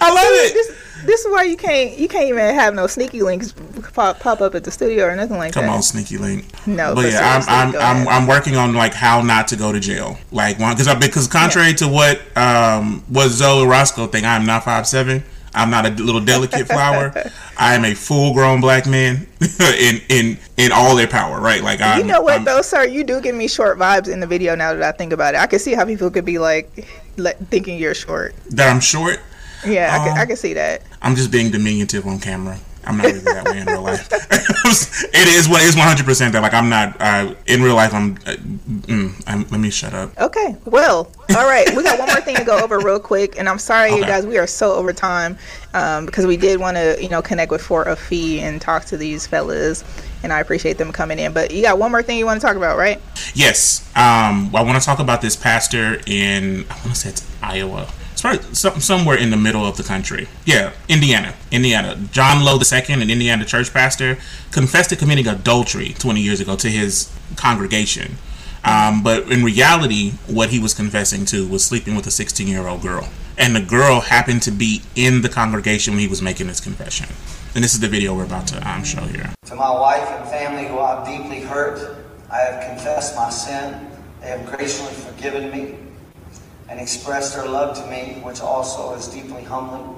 I 0.00 0.08
love 0.10 0.24
it. 0.26 0.54
This, 0.54 0.81
this 1.04 1.24
is 1.24 1.32
why 1.32 1.44
you 1.44 1.56
can't 1.56 1.98
you 1.98 2.08
can't 2.08 2.28
even 2.28 2.54
have 2.54 2.74
no 2.74 2.86
sneaky 2.86 3.22
links 3.22 3.52
pop, 3.92 4.20
pop 4.20 4.40
up 4.40 4.54
at 4.54 4.64
the 4.64 4.70
studio 4.70 5.06
or 5.06 5.16
nothing 5.16 5.36
like 5.36 5.52
Come 5.52 5.62
that. 5.62 5.68
Come 5.68 5.76
on, 5.76 5.82
sneaky 5.82 6.18
link. 6.18 6.44
No, 6.66 6.94
but 6.94 7.02
but 7.02 7.12
yeah, 7.12 7.42
I'm 7.48 7.74
I'm, 7.74 7.76
I'm. 7.80 8.08
I'm 8.08 8.26
working 8.26 8.56
on 8.56 8.74
like 8.74 8.94
how 8.94 9.22
not 9.22 9.48
to 9.48 9.56
go 9.56 9.72
to 9.72 9.80
jail. 9.80 10.18
Like 10.30 10.58
one 10.58 10.76
because 10.76 10.94
because 10.96 11.28
contrary 11.28 11.74
to 11.74 11.88
what 11.88 12.20
um 12.36 13.02
what 13.08 13.28
Zoe 13.30 13.66
Roscoe 13.66 14.06
think, 14.06 14.24
I'm 14.26 14.46
not 14.46 14.64
five 14.64 14.86
seven. 14.86 15.22
I'm 15.54 15.68
not 15.68 15.84
a 15.84 15.90
little 15.90 16.22
delicate 16.22 16.66
flower. 16.66 17.12
I 17.58 17.74
am 17.74 17.84
a 17.84 17.94
full 17.94 18.32
grown 18.32 18.62
black 18.62 18.86
man 18.86 19.26
in 19.60 20.00
in 20.08 20.38
in 20.56 20.72
all 20.72 20.96
their 20.96 21.06
power. 21.06 21.40
Right? 21.40 21.62
Like 21.62 21.80
I'm, 21.82 21.98
You 21.98 22.04
know 22.04 22.22
what 22.22 22.34
I'm- 22.34 22.44
though, 22.44 22.62
sir? 22.62 22.86
You 22.86 23.04
do 23.04 23.20
give 23.20 23.34
me 23.34 23.48
short 23.48 23.78
vibes 23.78 24.08
in 24.10 24.20
the 24.20 24.26
video. 24.26 24.54
Now 24.54 24.72
that 24.72 24.82
I 24.82 24.96
think 24.96 25.12
about 25.12 25.34
it, 25.34 25.40
I 25.40 25.46
can 25.46 25.58
see 25.58 25.74
how 25.74 25.84
people 25.84 26.10
could 26.10 26.24
be 26.24 26.38
like, 26.38 26.86
like 27.18 27.36
thinking 27.48 27.76
you're 27.78 27.94
short. 27.94 28.34
that 28.50 28.72
I'm 28.72 28.80
short. 28.80 29.20
Yeah, 29.64 29.94
I, 29.94 29.98
can, 30.04 30.12
Um, 30.12 30.18
I 30.18 30.26
can 30.26 30.36
see 30.36 30.54
that. 30.54 30.82
I'm 31.00 31.14
just 31.14 31.30
being 31.30 31.50
diminutive 31.50 32.06
on 32.06 32.18
camera. 32.18 32.58
I'm 32.84 32.96
not 32.96 33.06
really 33.06 33.20
that 33.20 33.44
way 33.44 33.60
in 33.60 33.66
real 33.66 33.82
life. 33.82 34.08
it 34.12 35.28
is 35.28 35.48
what 35.48 35.62
is 35.62 35.76
100 35.76 36.04
percent 36.04 36.32
that 36.32 36.42
like 36.42 36.54
I'm 36.54 36.68
not 36.68 36.96
uh, 37.00 37.34
in 37.46 37.62
real 37.62 37.76
life. 37.76 37.94
I'm, 37.94 38.16
uh, 38.26 38.34
mm, 38.34 39.22
I'm. 39.26 39.46
Let 39.50 39.60
me 39.60 39.70
shut 39.70 39.94
up. 39.94 40.18
Okay, 40.18 40.56
well, 40.64 41.10
all 41.36 41.46
right. 41.46 41.68
We 41.76 41.82
got 41.82 41.98
one 41.98 42.08
more 42.08 42.20
thing 42.20 42.36
to 42.36 42.44
go 42.44 42.58
over 42.58 42.80
real 42.80 42.98
quick, 42.98 43.38
and 43.38 43.48
I'm 43.48 43.58
sorry, 43.58 43.92
you 43.94 44.02
guys, 44.02 44.26
we 44.26 44.38
are 44.38 44.46
so 44.46 44.72
over 44.72 44.92
time 44.92 45.38
um, 45.74 46.06
because 46.06 46.26
we 46.26 46.36
did 46.36 46.58
want 46.58 46.76
to, 46.76 46.98
you 47.00 47.08
know, 47.08 47.22
connect 47.22 47.52
with 47.52 47.62
For 47.62 47.84
a 47.84 47.94
Fee 47.94 48.40
and 48.40 48.60
talk 48.60 48.84
to 48.86 48.96
these 48.96 49.26
fellas, 49.26 49.84
and 50.22 50.32
I 50.32 50.40
appreciate 50.40 50.78
them 50.78 50.92
coming 50.92 51.18
in. 51.18 51.32
But 51.32 51.52
you 51.52 51.62
got 51.62 51.78
one 51.78 51.90
more 51.92 52.02
thing 52.02 52.18
you 52.18 52.26
want 52.26 52.40
to 52.40 52.46
talk 52.46 52.56
about, 52.56 52.76
right? 52.76 53.00
Yes. 53.34 53.86
Um, 53.94 54.50
I 54.54 54.62
want 54.62 54.80
to 54.80 54.84
talk 54.84 54.98
about 54.98 55.20
this 55.22 55.36
pastor 55.36 56.00
in 56.06 56.64
I 56.68 56.74
want 56.74 56.90
to 56.90 56.96
say 56.96 57.10
it's 57.10 57.30
Iowa. 57.42 57.88
Some, 58.22 58.80
somewhere 58.80 59.18
in 59.18 59.30
the 59.30 59.36
middle 59.36 59.66
of 59.66 59.76
the 59.76 59.82
country. 59.82 60.28
Yeah, 60.44 60.72
Indiana. 60.88 61.34
Indiana. 61.50 61.96
John 62.12 62.44
Lowe 62.44 62.60
II, 62.60 62.94
an 62.94 63.10
Indiana 63.10 63.44
church 63.44 63.72
pastor, 63.72 64.16
confessed 64.52 64.90
to 64.90 64.96
committing 64.96 65.26
adultery 65.26 65.94
20 65.98 66.20
years 66.20 66.38
ago 66.38 66.54
to 66.54 66.68
his 66.68 67.12
congregation. 67.34 68.18
Um, 68.64 69.02
but 69.02 69.32
in 69.32 69.42
reality, 69.42 70.12
what 70.28 70.50
he 70.50 70.60
was 70.60 70.72
confessing 70.72 71.24
to 71.26 71.48
was 71.48 71.64
sleeping 71.64 71.96
with 71.96 72.06
a 72.06 72.12
16 72.12 72.46
year 72.46 72.68
old 72.68 72.82
girl. 72.82 73.08
And 73.36 73.56
the 73.56 73.60
girl 73.60 74.00
happened 74.00 74.42
to 74.42 74.52
be 74.52 74.82
in 74.94 75.22
the 75.22 75.28
congregation 75.28 75.94
when 75.94 76.00
he 76.00 76.06
was 76.06 76.22
making 76.22 76.46
this 76.46 76.60
confession. 76.60 77.08
And 77.56 77.64
this 77.64 77.74
is 77.74 77.80
the 77.80 77.88
video 77.88 78.14
we're 78.14 78.24
about 78.24 78.46
to 78.48 78.70
um, 78.70 78.84
show 78.84 79.00
here. 79.00 79.34
To 79.46 79.56
my 79.56 79.70
wife 79.70 80.08
and 80.08 80.28
family 80.30 80.68
who 80.68 80.78
I've 80.78 81.04
deeply 81.04 81.40
hurt, 81.40 82.06
I 82.30 82.38
have 82.38 82.68
confessed 82.68 83.16
my 83.16 83.30
sin. 83.30 83.90
They 84.20 84.28
have 84.28 84.46
graciously 84.46 84.94
forgiven 84.94 85.50
me 85.50 85.74
and 86.72 86.80
expressed 86.80 87.36
their 87.36 87.44
love 87.46 87.76
to 87.76 87.86
me, 87.90 88.18
which 88.22 88.40
also 88.40 88.94
is 88.94 89.06
deeply 89.06 89.44
humbling. 89.44 89.94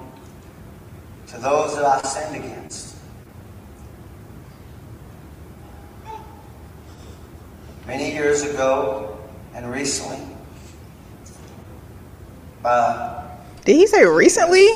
To 1.28 1.38
those 1.38 1.76
that 1.76 1.84
I've 1.84 2.04
sinned 2.04 2.34
against, 2.34 2.96
many 7.86 8.12
years 8.12 8.42
ago 8.42 9.16
and 9.54 9.70
recently, 9.70 10.18
by 12.60 13.24
Did 13.64 13.76
he 13.76 13.86
say 13.86 14.04
recently? 14.04 14.68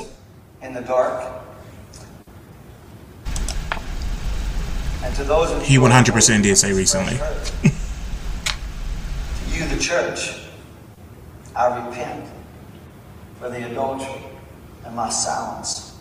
in 0.61 0.73
the 0.73 0.81
dark. 0.81 1.21
And 5.03 5.13
to 5.15 5.25
those 5.25 5.51
of 5.51 5.63
He 5.63 5.73
you 5.73 5.81
who 5.81 5.87
100% 5.89 6.43
did 6.43 6.57
say 6.57 6.71
recently. 6.71 7.17
to 7.61 7.71
you, 9.51 9.65
the 9.67 9.77
church, 9.81 10.48
I 11.59 11.85
repent 11.89 12.25
for 13.37 13.49
the 13.49 13.69
adultery 13.69 14.23
and 14.85 14.95
my 14.95 15.09
silence. 15.09 15.99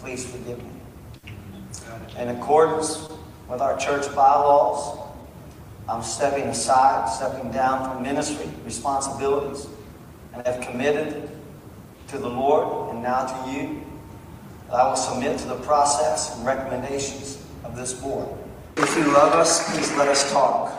Please 0.00 0.24
forgive 0.24 0.56
me. 0.56 0.70
In 2.18 2.28
accordance 2.28 3.10
with 3.46 3.60
our 3.60 3.76
church 3.76 4.06
bylaws, 4.14 5.00
I'm 5.86 6.02
stepping 6.02 6.44
aside, 6.44 7.10
stepping 7.10 7.52
down 7.52 7.90
from 7.90 8.02
ministry 8.02 8.48
responsibilities, 8.64 9.66
and 10.32 10.46
have 10.46 10.62
committed 10.62 11.28
to 12.08 12.16
the 12.16 12.30
Lord 12.30 12.94
and 12.94 13.02
now 13.02 13.26
to 13.26 13.52
you 13.52 13.84
that 14.68 14.76
I 14.76 14.88
will 14.88 14.96
submit 14.96 15.38
to 15.40 15.48
the 15.48 15.56
process 15.56 16.34
and 16.34 16.46
recommendations 16.46 17.44
of 17.64 17.76
this 17.76 17.92
board. 17.92 18.26
If 18.78 18.96
you 18.96 19.12
love 19.12 19.34
us, 19.34 19.70
please 19.70 19.92
let 19.98 20.08
us 20.08 20.32
talk. 20.32 20.77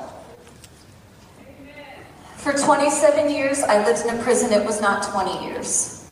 For 2.39 2.53
27 2.53 3.29
years, 3.29 3.63
I 3.63 3.85
lived 3.85 4.07
in 4.07 4.17
a 4.17 4.23
prison. 4.23 4.53
It 4.53 4.65
was 4.65 4.79
not 4.79 5.03
20 5.03 5.45
years. 5.45 6.09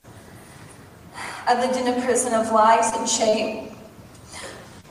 I 1.48 1.58
lived 1.58 1.80
in 1.80 1.88
a 1.88 2.02
prison 2.06 2.34
of 2.34 2.52
lies 2.52 2.92
and 2.98 3.08
shame. 3.08 3.72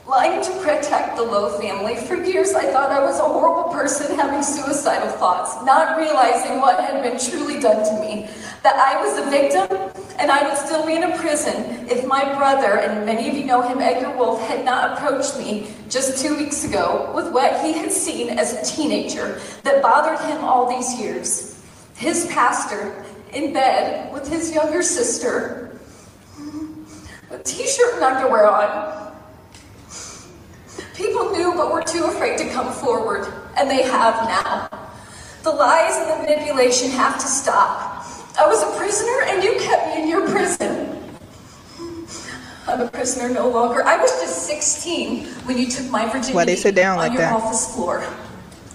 Lying 0.07 0.43
to 0.43 0.51
protect 0.63 1.15
the 1.15 1.21
Lowe 1.21 1.59
family. 1.59 1.95
For 1.95 2.15
years, 2.15 2.55
I 2.55 2.63
thought 2.71 2.89
I 2.89 3.01
was 3.01 3.19
a 3.19 3.23
horrible 3.23 3.71
person 3.71 4.17
having 4.17 4.41
suicidal 4.41 5.09
thoughts, 5.09 5.63
not 5.63 5.99
realizing 5.99 6.59
what 6.59 6.79
had 6.79 7.03
been 7.03 7.19
truly 7.19 7.59
done 7.59 7.85
to 7.85 8.01
me. 8.01 8.27
That 8.63 8.75
I 8.77 8.99
was 8.99 9.19
a 9.19 9.29
victim 9.29 10.06
and 10.19 10.31
I 10.31 10.47
would 10.47 10.57
still 10.57 10.85
be 10.85 10.95
in 10.95 11.03
a 11.03 11.17
prison 11.17 11.87
if 11.89 12.05
my 12.05 12.33
brother, 12.35 12.79
and 12.79 13.05
many 13.05 13.29
of 13.29 13.35
you 13.35 13.45
know 13.45 13.61
him, 13.61 13.79
Edgar 13.79 14.15
Wolf, 14.17 14.41
had 14.47 14.65
not 14.65 14.97
approached 14.97 15.37
me 15.37 15.67
just 15.89 16.21
two 16.21 16.35
weeks 16.35 16.63
ago 16.63 17.11
with 17.15 17.31
what 17.31 17.63
he 17.63 17.73
had 17.73 17.91
seen 17.91 18.29
as 18.37 18.53
a 18.53 18.75
teenager 18.75 19.39
that 19.63 19.81
bothered 19.81 20.19
him 20.29 20.43
all 20.43 20.69
these 20.69 20.99
years. 20.99 21.63
His 21.95 22.27
pastor 22.27 23.05
in 23.33 23.53
bed 23.53 24.11
with 24.11 24.27
his 24.27 24.51
younger 24.53 24.81
sister 24.81 25.79
with 27.29 27.43
t-shirt 27.43 27.95
and 27.95 28.03
underwear 28.03 28.49
on. 28.49 29.13
People 30.95 31.31
knew 31.31 31.53
but 31.55 31.71
were 31.71 31.83
too 31.83 32.05
afraid 32.05 32.37
to 32.39 32.49
come 32.49 32.71
forward, 32.71 33.31
and 33.57 33.69
they 33.69 33.83
have 33.83 34.15
now. 34.27 34.69
The 35.43 35.51
lies 35.51 35.95
and 35.97 36.09
the 36.09 36.23
manipulation 36.23 36.89
have 36.91 37.19
to 37.19 37.27
stop. 37.27 38.05
I 38.39 38.45
was 38.45 38.61
a 38.61 38.77
prisoner 38.77 39.23
and 39.29 39.43
you 39.43 39.57
kept 39.59 39.86
in 40.07 40.11
your 40.11 40.29
prison. 40.29 41.03
I'm 42.67 42.81
a 42.81 42.89
prisoner 42.89 43.29
no 43.33 43.49
longer. 43.49 43.83
I 43.83 43.97
was 43.97 44.11
just 44.21 44.47
16 44.47 45.25
when 45.45 45.57
you 45.57 45.67
took 45.67 45.89
my 45.89 46.05
virginity 46.05 46.33
Why 46.33 46.45
they 46.45 46.55
sit 46.55 46.75
down 46.75 46.93
on 46.93 46.97
like 46.97 47.11
your 47.13 47.21
that? 47.21 47.33
office 47.33 47.73
floor. 47.73 48.05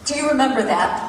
Do 0.05 0.15
you 0.15 0.29
remember 0.29 0.63
that? 0.63 1.09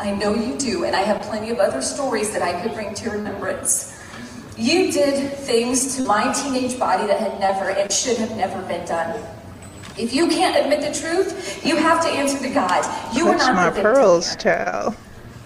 I 0.00 0.14
know 0.14 0.34
you 0.34 0.58
do, 0.58 0.84
and 0.84 0.96
I 0.96 1.02
have 1.02 1.22
plenty 1.22 1.50
of 1.50 1.58
other 1.58 1.80
stories 1.80 2.32
that 2.32 2.42
I 2.42 2.60
could 2.60 2.74
bring 2.74 2.94
to 2.94 3.04
your 3.04 3.12
remembrance. 3.12 3.98
You 4.56 4.90
did 4.90 5.32
things 5.32 5.96
to 5.96 6.04
my 6.04 6.32
teenage 6.32 6.78
body 6.78 7.06
that 7.06 7.20
had 7.20 7.38
never 7.38 7.70
and 7.70 7.90
should 7.90 8.16
have 8.18 8.36
never 8.36 8.60
been 8.62 8.84
done. 8.86 9.22
If 9.98 10.12
you 10.14 10.28
can't 10.28 10.56
admit 10.56 10.80
the 10.80 10.98
truth, 10.98 11.64
you 11.64 11.76
have 11.76 12.02
to 12.02 12.08
answer 12.08 12.38
to 12.38 12.52
God. 12.52 13.14
You 13.14 13.26
were 13.26 13.32
Touch 13.32 13.54
not 13.54 13.74
my 13.76 13.82
pearls, 13.82 14.34
child. 14.36 14.96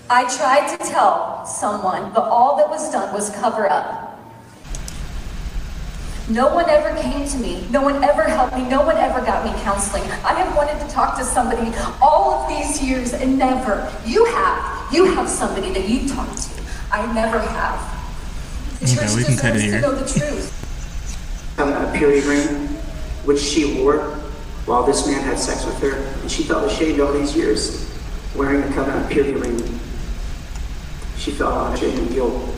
I 0.09 0.23
tried 0.37 0.77
to 0.77 0.85
tell 0.85 1.45
someone, 1.47 2.13
but 2.13 2.25
all 2.25 2.57
that 2.59 2.69
was 2.69 2.91
done 2.93 3.13
was 3.13 3.31
cover 3.31 3.69
up. 3.69 4.05
No 6.29 6.53
one 6.55 6.69
ever 6.69 7.01
came 7.01 7.27
to 7.29 7.39
me. 7.39 7.67
No 7.71 7.83
one 7.83 8.03
ever 8.03 8.25
helped 8.25 8.57
me. 8.57 8.69
No 8.69 8.85
one 8.85 8.97
ever 8.97 9.21
got 9.25 9.45
me 9.45 9.53
counseling. 9.63 10.03
I 10.25 10.33
have 10.35 10.57
wanted 10.57 10.79
to 10.85 10.89
talk 10.93 11.17
to 11.19 11.25
somebody 11.25 11.73
all 12.03 12.33
of 12.35 12.49
these 12.49 12.83
years 12.83 13.13
and 13.13 13.39
never. 13.39 13.93
You 14.05 14.25
have. 14.27 14.93
You 14.93 15.05
have 15.15 15.29
somebody 15.29 15.73
that 15.73 15.89
you 15.89 16.09
talk 16.09 16.29
to. 16.35 16.51
I 16.91 17.13
never 17.15 17.39
have. 17.39 17.95
The 18.81 18.87
Okay, 18.87 18.95
church 18.97 19.17
we 19.17 19.25
can 19.25 19.37
cut 19.37 19.57
it 19.57 19.61
deserves 19.61 19.65
to 19.65 19.71
here. 19.71 19.81
know 19.81 19.95
the 19.95 20.19
truth. 20.19 21.59
um, 21.61 21.73
a 21.73 21.93
purity 21.97 22.27
ring, 22.29 22.47
which 23.25 23.41
she 23.41 23.81
wore 23.81 23.99
while 24.67 24.83
this 24.85 25.07
man 25.07 25.21
had 25.23 25.39
sex 25.39 25.65
with 25.65 25.79
her, 25.81 25.95
and 26.21 26.31
she 26.31 26.43
felt 26.43 26.71
ashamed 26.71 27.01
all 27.01 27.13
these 27.13 27.37
years 27.37 27.89
wearing 28.35 28.63
a 28.65 28.75
covenant 28.75 29.09
purity 29.11 29.35
ring. 29.35 29.81
She 31.19 31.31
felt 31.31 31.53
a 31.53 31.57
lot 31.57 31.73
of 31.73 31.79
shame 31.79 31.99
and 31.99 32.11
guilt. 32.11 32.55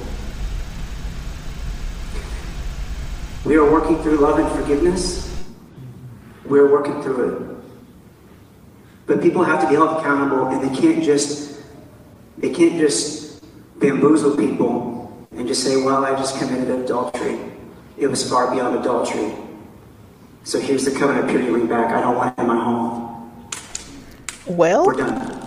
We 3.44 3.56
are 3.56 3.70
working 3.70 4.02
through 4.02 4.18
love 4.18 4.38
and 4.38 4.50
forgiveness. 4.50 5.24
We're 6.44 6.70
working 6.70 7.02
through 7.02 7.28
it. 7.28 7.48
But 9.06 9.22
people 9.22 9.42
have 9.42 9.62
to 9.62 9.68
be 9.68 9.74
held 9.74 10.00
accountable, 10.00 10.48
and 10.48 10.62
they 10.62 10.76
can't 10.78 11.02
just 11.02 11.60
they 12.36 12.50
can't 12.50 12.78
just 12.78 13.42
bamboozle 13.80 14.36
people 14.36 15.26
and 15.32 15.48
just 15.48 15.64
say, 15.64 15.82
"Well, 15.82 16.04
I 16.04 16.10
just 16.10 16.38
committed 16.38 16.68
adultery." 16.68 17.38
It 17.96 18.06
was 18.08 18.28
far 18.28 18.50
beyond 18.54 18.78
adultery. 18.78 19.34
So 20.44 20.60
here's 20.60 20.84
the 20.84 20.90
covenant 20.90 21.28
purity 21.28 21.50
ring 21.50 21.66
back. 21.66 21.92
I 21.92 22.00
don't 22.00 22.16
want 22.16 22.38
it 22.38 22.40
in 22.42 22.46
my 22.46 22.62
home. 22.62 23.48
Well, 24.46 24.86
We're 24.86 24.94
done. 24.94 25.38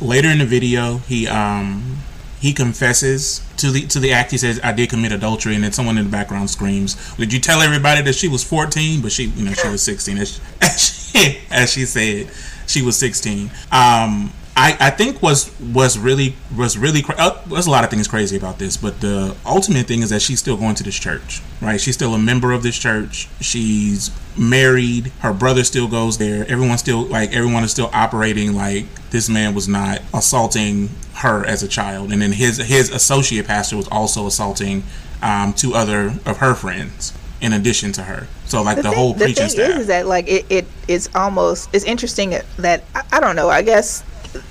Later 0.00 0.28
in 0.28 0.38
the 0.38 0.46
video, 0.46 0.98
he 0.98 1.26
um 1.26 1.98
he 2.40 2.52
confesses 2.52 3.42
to 3.56 3.70
the 3.70 3.86
to 3.88 3.98
the 3.98 4.12
act. 4.12 4.30
He 4.30 4.38
says, 4.38 4.60
"I 4.62 4.72
did 4.72 4.90
commit 4.90 5.12
adultery," 5.12 5.54
and 5.54 5.64
then 5.64 5.72
someone 5.72 5.98
in 5.98 6.04
the 6.04 6.10
background 6.10 6.50
screams, 6.50 6.96
"Did 7.16 7.32
you 7.32 7.40
tell 7.40 7.60
everybody 7.60 8.02
that 8.02 8.14
she 8.14 8.28
was 8.28 8.44
14?" 8.44 9.00
But 9.00 9.12
she, 9.12 9.24
you 9.24 9.44
know, 9.44 9.52
she 9.52 9.68
was 9.68 9.82
16. 9.82 10.18
As 10.60 11.10
she, 11.10 11.38
as 11.50 11.72
she, 11.72 11.84
said, 11.86 12.30
she 12.66 12.82
was 12.82 12.96
16. 12.96 13.50
Um, 13.72 14.32
I, 14.58 14.76
I 14.80 14.90
think 14.90 15.22
was 15.22 15.52
was 15.60 15.96
really 15.96 16.34
was 16.56 16.76
really 16.76 17.00
cra- 17.00 17.14
uh, 17.16 17.40
there's 17.46 17.68
a 17.68 17.70
lot 17.70 17.84
of 17.84 17.90
things 17.90 18.08
crazy 18.08 18.36
about 18.36 18.58
this, 18.58 18.76
but 18.76 19.00
the 19.00 19.36
ultimate 19.46 19.86
thing 19.86 20.02
is 20.02 20.10
that 20.10 20.20
she's 20.20 20.40
still 20.40 20.56
going 20.56 20.74
to 20.74 20.82
this 20.82 20.98
church, 20.98 21.40
right? 21.62 21.80
She's 21.80 21.94
still 21.94 22.12
a 22.12 22.18
member 22.18 22.50
of 22.50 22.64
this 22.64 22.76
church. 22.76 23.28
She's 23.40 24.10
married. 24.36 25.12
Her 25.20 25.32
brother 25.32 25.62
still 25.62 25.86
goes 25.86 26.18
there. 26.18 26.44
Everyone's 26.48 26.80
still 26.80 27.02
like 27.02 27.32
everyone 27.32 27.62
is 27.62 27.70
still 27.70 27.88
operating 27.92 28.52
like 28.52 28.86
this 29.10 29.28
man 29.28 29.54
was 29.54 29.68
not 29.68 30.02
assaulting 30.12 30.90
her 31.14 31.46
as 31.46 31.62
a 31.62 31.68
child, 31.68 32.10
and 32.10 32.20
then 32.20 32.32
his 32.32 32.56
his 32.56 32.90
associate 32.90 33.46
pastor 33.46 33.76
was 33.76 33.86
also 33.92 34.26
assaulting 34.26 34.82
um, 35.22 35.52
two 35.52 35.74
other 35.74 36.14
of 36.26 36.38
her 36.38 36.56
friends 36.56 37.12
in 37.40 37.52
addition 37.52 37.92
to 37.92 38.02
her. 38.02 38.26
So 38.46 38.62
like 38.62 38.78
the, 38.78 38.82
thing, 38.82 38.92
whole 38.92 39.14
the 39.14 39.32
thing 39.32 39.48
staff. 39.48 39.70
is, 39.70 39.78
is 39.82 39.86
that 39.86 40.08
like 40.08 40.26
it, 40.26 40.46
it 40.50 40.66
is 40.88 41.08
almost 41.14 41.70
it's 41.72 41.84
interesting 41.84 42.30
that 42.56 42.82
I, 42.96 43.02
I 43.12 43.20
don't 43.20 43.36
know. 43.36 43.48
I 43.48 43.62
guess 43.62 44.02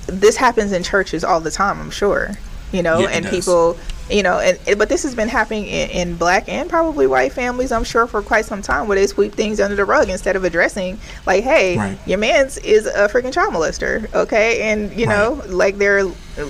this 0.08 0.36
happens 0.38 0.72
in 0.72 0.84
churches 0.84 1.24
all 1.24 1.40
the 1.40 1.52
time. 1.52 1.80
I'm 1.80 1.92
sure, 1.92 2.32
you 2.72 2.82
know, 2.84 3.00
Yeah, 3.00 3.10
and 3.10 3.24
does. 3.26 3.34
people, 3.34 3.78
you 4.10 4.24
know, 4.24 4.40
and 4.40 4.58
but 4.78 4.88
this 4.90 5.04
has 5.04 5.14
been 5.16 5.28
happening 5.28 5.66
in, 5.66 5.90
in 5.90 6.16
black 6.16 6.48
and 6.48 6.70
probably 6.70 7.08
white 7.08 7.34
families. 7.34 7.72
I'm 7.72 7.84
sure 7.84 8.08
for 8.08 8.22
quite 8.22 8.46
some 8.46 8.62
time 8.62 8.88
where 8.88 8.98
they 8.98 9.06
sweep 9.08 9.34
things 9.34 9.60
under 9.60 9.76
the 9.76 9.84
rug 9.86 10.10
instead 10.10 10.36
of 10.38 10.44
addressing 10.46 10.98
like, 11.26 11.44
hey, 11.44 11.78
Right. 11.78 11.98
your 12.08 12.18
man's 12.18 12.58
is 12.60 12.86
a 12.86 13.08
freaking 13.10 13.34
child 13.34 13.54
molester, 13.54 14.12
okay, 14.14 14.72
and 14.72 14.94
you 14.94 15.08
know, 15.08 15.42
like 15.48 15.78
they're 15.78 16.06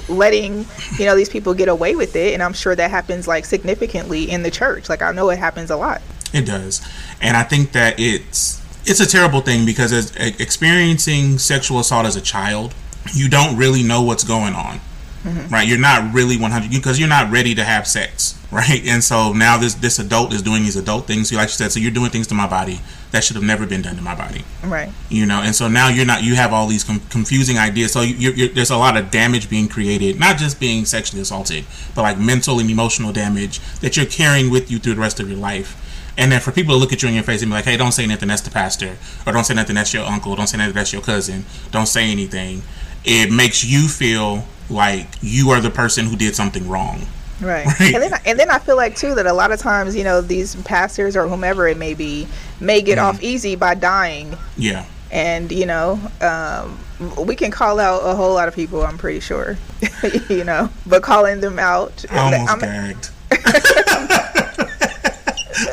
letting 0.07 0.65
you 0.99 1.05
know 1.05 1.15
these 1.15 1.29
people 1.29 1.53
get 1.53 1.67
away 1.67 1.95
with 1.95 2.15
it, 2.15 2.33
and 2.33 2.43
I'm 2.43 2.53
sure 2.53 2.75
that 2.75 2.91
happens 2.91 3.27
like 3.27 3.45
significantly 3.45 4.29
in 4.29 4.43
the 4.43 4.51
church. 4.51 4.87
Like 4.89 5.01
I 5.01 5.11
know 5.11 5.29
it 5.29 5.39
happens 5.39 5.71
a 5.71 5.77
lot. 5.77 6.01
It 6.33 6.45
does, 6.45 6.81
and 7.21 7.35
I 7.37 7.43
think 7.43 7.71
that 7.71 7.95
it's 7.99 8.61
it's 8.85 8.99
a 8.99 9.05
terrible 9.07 9.41
thing 9.41 9.65
because 9.65 9.91
as 9.91 10.15
experiencing 10.39 11.37
sexual 11.39 11.79
assault 11.79 12.05
as 12.05 12.15
a 12.15 12.21
child, 12.21 12.73
you 13.13 13.29
don't 13.29 13.57
really 13.57 13.83
know 13.83 14.01
what's 14.01 14.23
going 14.23 14.53
on. 14.53 14.79
Mm-hmm. 15.23 15.53
Right, 15.53 15.67
you're 15.67 15.79
not 15.79 16.13
really 16.13 16.37
100 16.37 16.69
because 16.71 16.99
you're 16.99 17.09
not 17.09 17.29
ready 17.31 17.53
to 17.55 17.63
have 17.63 17.85
sex, 17.87 18.39
right? 18.51 18.81
And 18.87 19.03
so 19.03 19.33
now 19.33 19.57
this 19.57 19.73
this 19.73 19.99
adult 19.99 20.31
is 20.31 20.41
doing 20.41 20.61
these 20.63 20.77
adult 20.77 21.05
things. 21.05 21.33
Like 21.33 21.47
you 21.49 21.53
said, 21.53 21.71
so 21.71 21.79
you're 21.79 21.91
doing 21.91 22.11
things 22.11 22.27
to 22.27 22.35
my 22.35 22.47
body 22.47 22.79
that 23.11 23.23
should 23.23 23.35
have 23.35 23.43
never 23.43 23.65
been 23.65 23.81
done 23.81 23.95
to 23.95 24.01
my 24.01 24.13
body 24.15 24.43
Right. 24.63 24.89
you 25.09 25.25
know 25.25 25.39
and 25.41 25.55
so 25.55 25.69
now 25.69 25.87
you're 25.87 26.05
not 26.05 26.23
you 26.23 26.35
have 26.35 26.51
all 26.51 26.67
these 26.67 26.83
com- 26.83 26.99
confusing 27.09 27.57
ideas 27.57 27.93
so 27.93 28.01
you 28.01 28.31
you're, 28.31 28.49
there's 28.49 28.69
a 28.69 28.75
lot 28.77 28.97
of 28.97 29.09
damage 29.09 29.49
being 29.49 29.69
created 29.69 30.19
not 30.19 30.35
just 30.37 30.59
being 30.59 30.83
sexually 30.83 31.21
assaulted 31.21 31.63
but 31.95 32.01
like 32.01 32.19
mental 32.19 32.59
and 32.59 32.69
emotional 32.69 33.13
damage 33.13 33.59
that 33.79 33.95
you're 33.95 34.05
carrying 34.05 34.51
with 34.51 34.69
you 34.69 34.77
through 34.77 34.93
the 34.93 34.99
rest 34.99 35.21
of 35.21 35.29
your 35.29 35.37
life 35.39 35.81
and 36.17 36.33
then 36.33 36.41
for 36.41 36.51
people 36.51 36.73
to 36.75 36.77
look 36.77 36.91
at 36.91 37.01
you 37.01 37.07
in 37.07 37.15
your 37.15 37.23
face 37.23 37.41
and 37.41 37.49
be 37.49 37.55
like 37.55 37.63
hey 37.63 37.77
don't 37.77 37.93
say 37.93 38.05
nothing 38.05 38.27
that's 38.27 38.41
the 38.41 38.51
pastor 38.51 38.97
or 39.25 39.31
don't 39.31 39.45
say 39.45 39.53
nothing 39.53 39.75
that's 39.75 39.93
your 39.93 40.03
uncle 40.03 40.35
don't 40.35 40.47
say 40.47 40.57
nothing 40.57 40.73
that's 40.73 40.91
your 40.91 41.01
cousin 41.01 41.45
don't 41.71 41.87
say 41.87 42.11
anything 42.11 42.61
it 43.07 43.31
makes 43.31 43.63
you 43.63 43.87
feel 43.87 44.45
like 44.69 45.07
you 45.21 45.49
are 45.51 45.61
the 45.61 45.69
person 45.69 46.05
who 46.05 46.15
did 46.15 46.35
something 46.35 46.67
wrong 46.69 46.99
Right. 47.39 47.65
Right. 47.79 47.93
And 47.93 48.01
then 48.03 48.11
and 48.25 48.39
then 48.39 48.49
I 48.49 48.57
feel 48.59 48.75
like 48.77 48.95
too 48.95 49.13
that 49.15 49.27
a 49.27 49.33
lot 49.33 49.51
of 49.51 49.59
times, 49.59 49.95
you 49.95 50.03
know, 50.03 50.21
these 50.21 50.55
pastors 50.63 51.15
or 51.15 51.27
whomever 51.27 51.67
it 51.67 51.77
may 51.77 51.93
be 51.93 52.27
may 52.59 52.81
get 52.81 52.97
Mm-hmm. 52.97 53.07
off 53.07 53.21
easy 53.23 53.55
by 53.55 53.75
dying. 53.75 54.35
yeah 54.57 54.85
And, 55.11 55.51
you 55.51 55.67
know, 55.67 55.99
um, 56.19 56.79
we 57.27 57.35
can 57.35 57.51
call 57.51 57.79
out 57.79 57.99
a 58.03 58.15
whole 58.15 58.33
lot 58.33 58.47
of 58.47 58.55
people, 58.55 58.83
I'm 58.83 58.97
pretty 58.97 59.19
sure. 59.19 59.55
you 60.29 60.43
know, 60.43 60.69
but 60.87 61.03
calling 61.03 61.39
them 61.39 61.59
out 61.59 62.03
i 62.09 62.17
almost 62.17 62.49
I'm- 62.49 62.59
gagged 62.59 63.09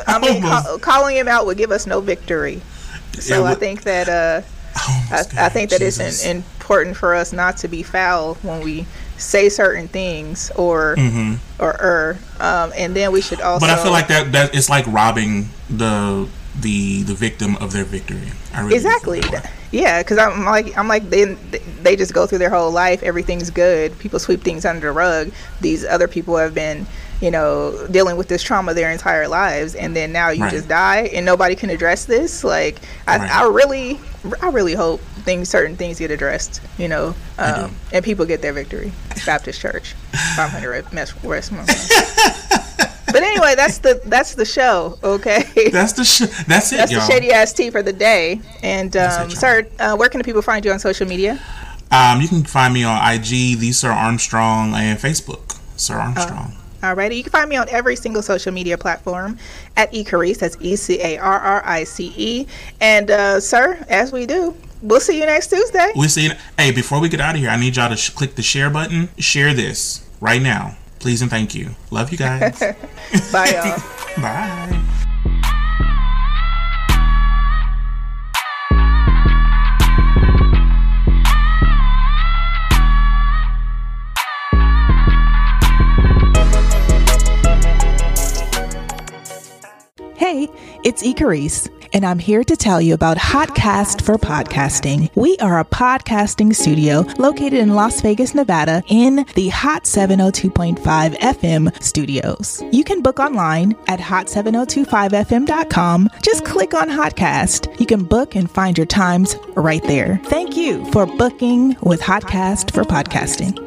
I 0.07 0.19
mean, 0.19 0.79
calling 0.81 1.15
him 1.17 1.27
out 1.27 1.45
would 1.45 1.57
give 1.57 1.71
us 1.71 1.85
no 1.87 1.99
victory. 2.01 2.61
So 3.13 3.45
I 3.45 3.55
think 3.55 3.83
that 3.83 4.07
uh, 4.09 4.41
I, 5.11 5.45
I 5.45 5.49
think 5.49 5.69
that 5.71 5.79
gagged. 5.79 5.83
it's 5.83 5.97
Jesus. 5.97 6.25
in, 6.25 6.43
important 6.65 6.97
for 6.97 7.13
us 7.13 7.31
not 7.31 7.57
to 7.57 7.67
be 7.67 7.83
foul 7.83 8.33
when 8.41 8.59
we 8.61 8.87
say 9.17 9.49
certain 9.49 9.87
things 9.87 10.49
or 10.55 10.95
or 11.59 11.69
er, 11.69 12.17
um, 12.39 12.73
and 12.75 12.95
then 12.95 13.11
we 13.11 13.21
should 13.21 13.39
also. 13.39 13.63
Mm-hmm. 13.63 13.71
But 13.75 13.79
I 13.79 13.83
feel 13.83 13.91
like 13.91 14.07
that 14.07 14.31
that 14.31 14.55
it's 14.55 14.67
like 14.67 14.87
robbing 14.87 15.49
the 15.69 16.27
the 16.59 17.03
the 17.03 17.13
victim 17.13 17.55
of 17.57 17.71
their 17.71 17.85
victory. 17.85 18.31
I 18.51 18.61
really 18.61 18.75
exactly 18.75 19.21
yeah 19.71 20.01
because 20.01 20.17
i'm 20.17 20.45
like 20.45 20.77
i'm 20.77 20.87
like 20.87 21.09
they 21.09 21.25
they 21.83 21.95
just 21.95 22.13
go 22.13 22.25
through 22.25 22.37
their 22.37 22.49
whole 22.49 22.71
life 22.71 23.03
everything's 23.03 23.49
good 23.49 23.97
people 23.99 24.19
sweep 24.19 24.41
things 24.41 24.63
under 24.63 24.87
the 24.87 24.91
rug 24.91 25.31
these 25.59 25.83
other 25.83 26.07
people 26.07 26.37
have 26.37 26.53
been 26.53 26.85
you 27.19 27.29
know 27.29 27.85
dealing 27.91 28.15
with 28.15 28.27
this 28.29 28.41
trauma 28.41 28.73
their 28.73 28.91
entire 28.91 29.27
lives 29.27 29.75
and 29.75 29.95
then 29.95 30.11
now 30.13 30.29
you 30.29 30.43
Right. 30.43 30.51
just 30.51 30.69
die 30.69 31.09
and 31.13 31.25
nobody 31.25 31.55
can 31.55 31.69
address 31.69 32.05
this 32.05 32.43
like 32.43 32.79
I, 33.07 33.17
Right. 33.17 33.31
I 33.31 33.47
really 33.49 33.99
i 34.41 34.49
really 34.49 34.75
hope 34.75 35.01
things 35.25 35.49
certain 35.49 35.75
things 35.75 35.99
get 35.99 36.11
addressed 36.11 36.61
you 36.77 36.87
know 36.87 37.13
um, 37.39 37.75
and 37.91 38.05
people 38.05 38.25
get 38.25 38.41
their 38.41 38.53
victory 38.53 38.91
baptist 39.25 39.59
church 39.59 39.93
500 40.35 40.85
west 41.23 41.51
but 43.07 43.23
anyway 43.23 43.53
that's 43.55 43.79
the 43.79 44.01
that's 44.05 44.35
the 44.35 44.45
show 44.45 44.97
okay 45.03 45.69
That's 45.71 45.93
the 45.93 46.03
sh- 46.03 46.43
that's 46.47 46.71
it, 46.71 46.77
that's 46.77 46.91
y'all. 46.91 47.01
the 47.01 47.07
shady 47.11 47.31
ass 47.31 47.53
tea 47.53 47.69
for 47.69 47.81
the 47.81 47.93
day. 47.93 48.41
And 48.63 48.95
um, 48.97 49.29
it, 49.29 49.37
sir, 49.37 49.65
uh, 49.79 49.95
where 49.95 50.09
can 50.09 50.19
the 50.19 50.23
people 50.23 50.41
find 50.41 50.65
you 50.65 50.71
on 50.71 50.79
social 50.79 51.07
media? 51.07 51.39
Um, 51.91 52.19
you 52.19 52.27
can 52.27 52.43
find 52.43 52.73
me 52.73 52.83
on 52.83 52.97
IG, 53.13 53.59
the 53.59 53.71
Sir 53.71 53.89
Armstrong, 53.91 54.73
and 54.73 54.99
Facebook, 54.99 55.57
Sir 55.77 55.95
Armstrong. 55.95 56.53
Alrighty, 56.81 57.15
you 57.17 57.23
can 57.23 57.31
find 57.31 57.49
me 57.49 57.55
on 57.55 57.69
every 57.69 57.95
single 57.95 58.21
social 58.21 58.51
media 58.51 58.77
platform 58.77 59.37
at 59.77 59.91
eCarrice. 59.93 60.39
That's 60.39 60.57
E 60.59 60.75
C 60.75 60.99
A 61.01 61.17
R 61.17 61.39
R 61.39 61.61
I 61.65 61.83
C 61.83 62.13
E. 62.17 62.47
And 62.81 63.09
uh, 63.11 63.39
sir, 63.39 63.83
as 63.87 64.11
we 64.11 64.25
do, 64.25 64.55
we'll 64.85 64.99
see 64.99 65.19
you 65.19 65.25
next 65.25 65.47
Tuesday. 65.49 65.91
We 65.95 66.07
see. 66.07 66.25
You. 66.25 66.31
Hey, 66.57 66.71
before 66.71 66.99
we 66.99 67.09
get 67.09 67.19
out 67.19 67.35
of 67.35 67.41
here, 67.41 67.49
I 67.49 67.57
need 67.57 67.75
y'all 67.75 67.89
to 67.89 67.97
sh- 67.97 68.11
click 68.11 68.35
the 68.35 68.43
share 68.43 68.69
button. 68.69 69.09
Share 69.17 69.53
this 69.53 70.07
right 70.21 70.41
now, 70.41 70.77
please 70.99 71.21
and 71.21 71.29
thank 71.31 71.55
you. 71.55 71.71
Love 71.91 72.11
you 72.11 72.17
guys. 72.17 72.59
Bye, 73.31 73.51
y'all. 73.51 74.21
Bye. 74.21 74.81
Hey, 90.17 90.47
it's 90.83 91.03
Icarice, 91.03 91.69
and 91.95 92.05
I'm 92.05 92.19
here 92.19 92.43
to 92.43 92.55
tell 92.57 92.81
you 92.81 92.93
about 92.93 93.17
Hotcast 93.17 94.01
for 94.01 94.15
Podcasting. 94.15 95.09
We 95.15 95.37
are 95.37 95.61
a 95.61 95.65
podcasting 95.65 96.53
studio 96.53 97.05
located 97.17 97.53
in 97.53 97.73
Las 97.73 98.01
Vegas, 98.01 98.35
Nevada, 98.35 98.83
in 98.89 99.25
the 99.35 99.47
Hot 99.47 99.85
702.5 99.85 101.17
FM 101.17 101.81
studios. 101.81 102.61
You 102.73 102.83
can 102.83 103.01
book 103.01 103.19
online 103.19 103.77
at 103.87 104.01
hot7025fm.com. 104.01 106.09
Just 106.21 106.43
click 106.43 106.73
on 106.73 106.89
Hotcast. 106.89 107.79
You 107.79 107.85
can 107.85 108.03
book 108.03 108.35
and 108.35 108.51
find 108.51 108.77
your 108.77 108.87
times 108.87 109.37
right 109.55 109.83
there. 109.83 110.19
Thank 110.25 110.57
you 110.57 110.83
for 110.91 111.05
booking 111.05 111.77
with 111.81 112.01
Hotcast 112.01 112.73
for 112.73 112.83
Podcasting. 112.83 113.64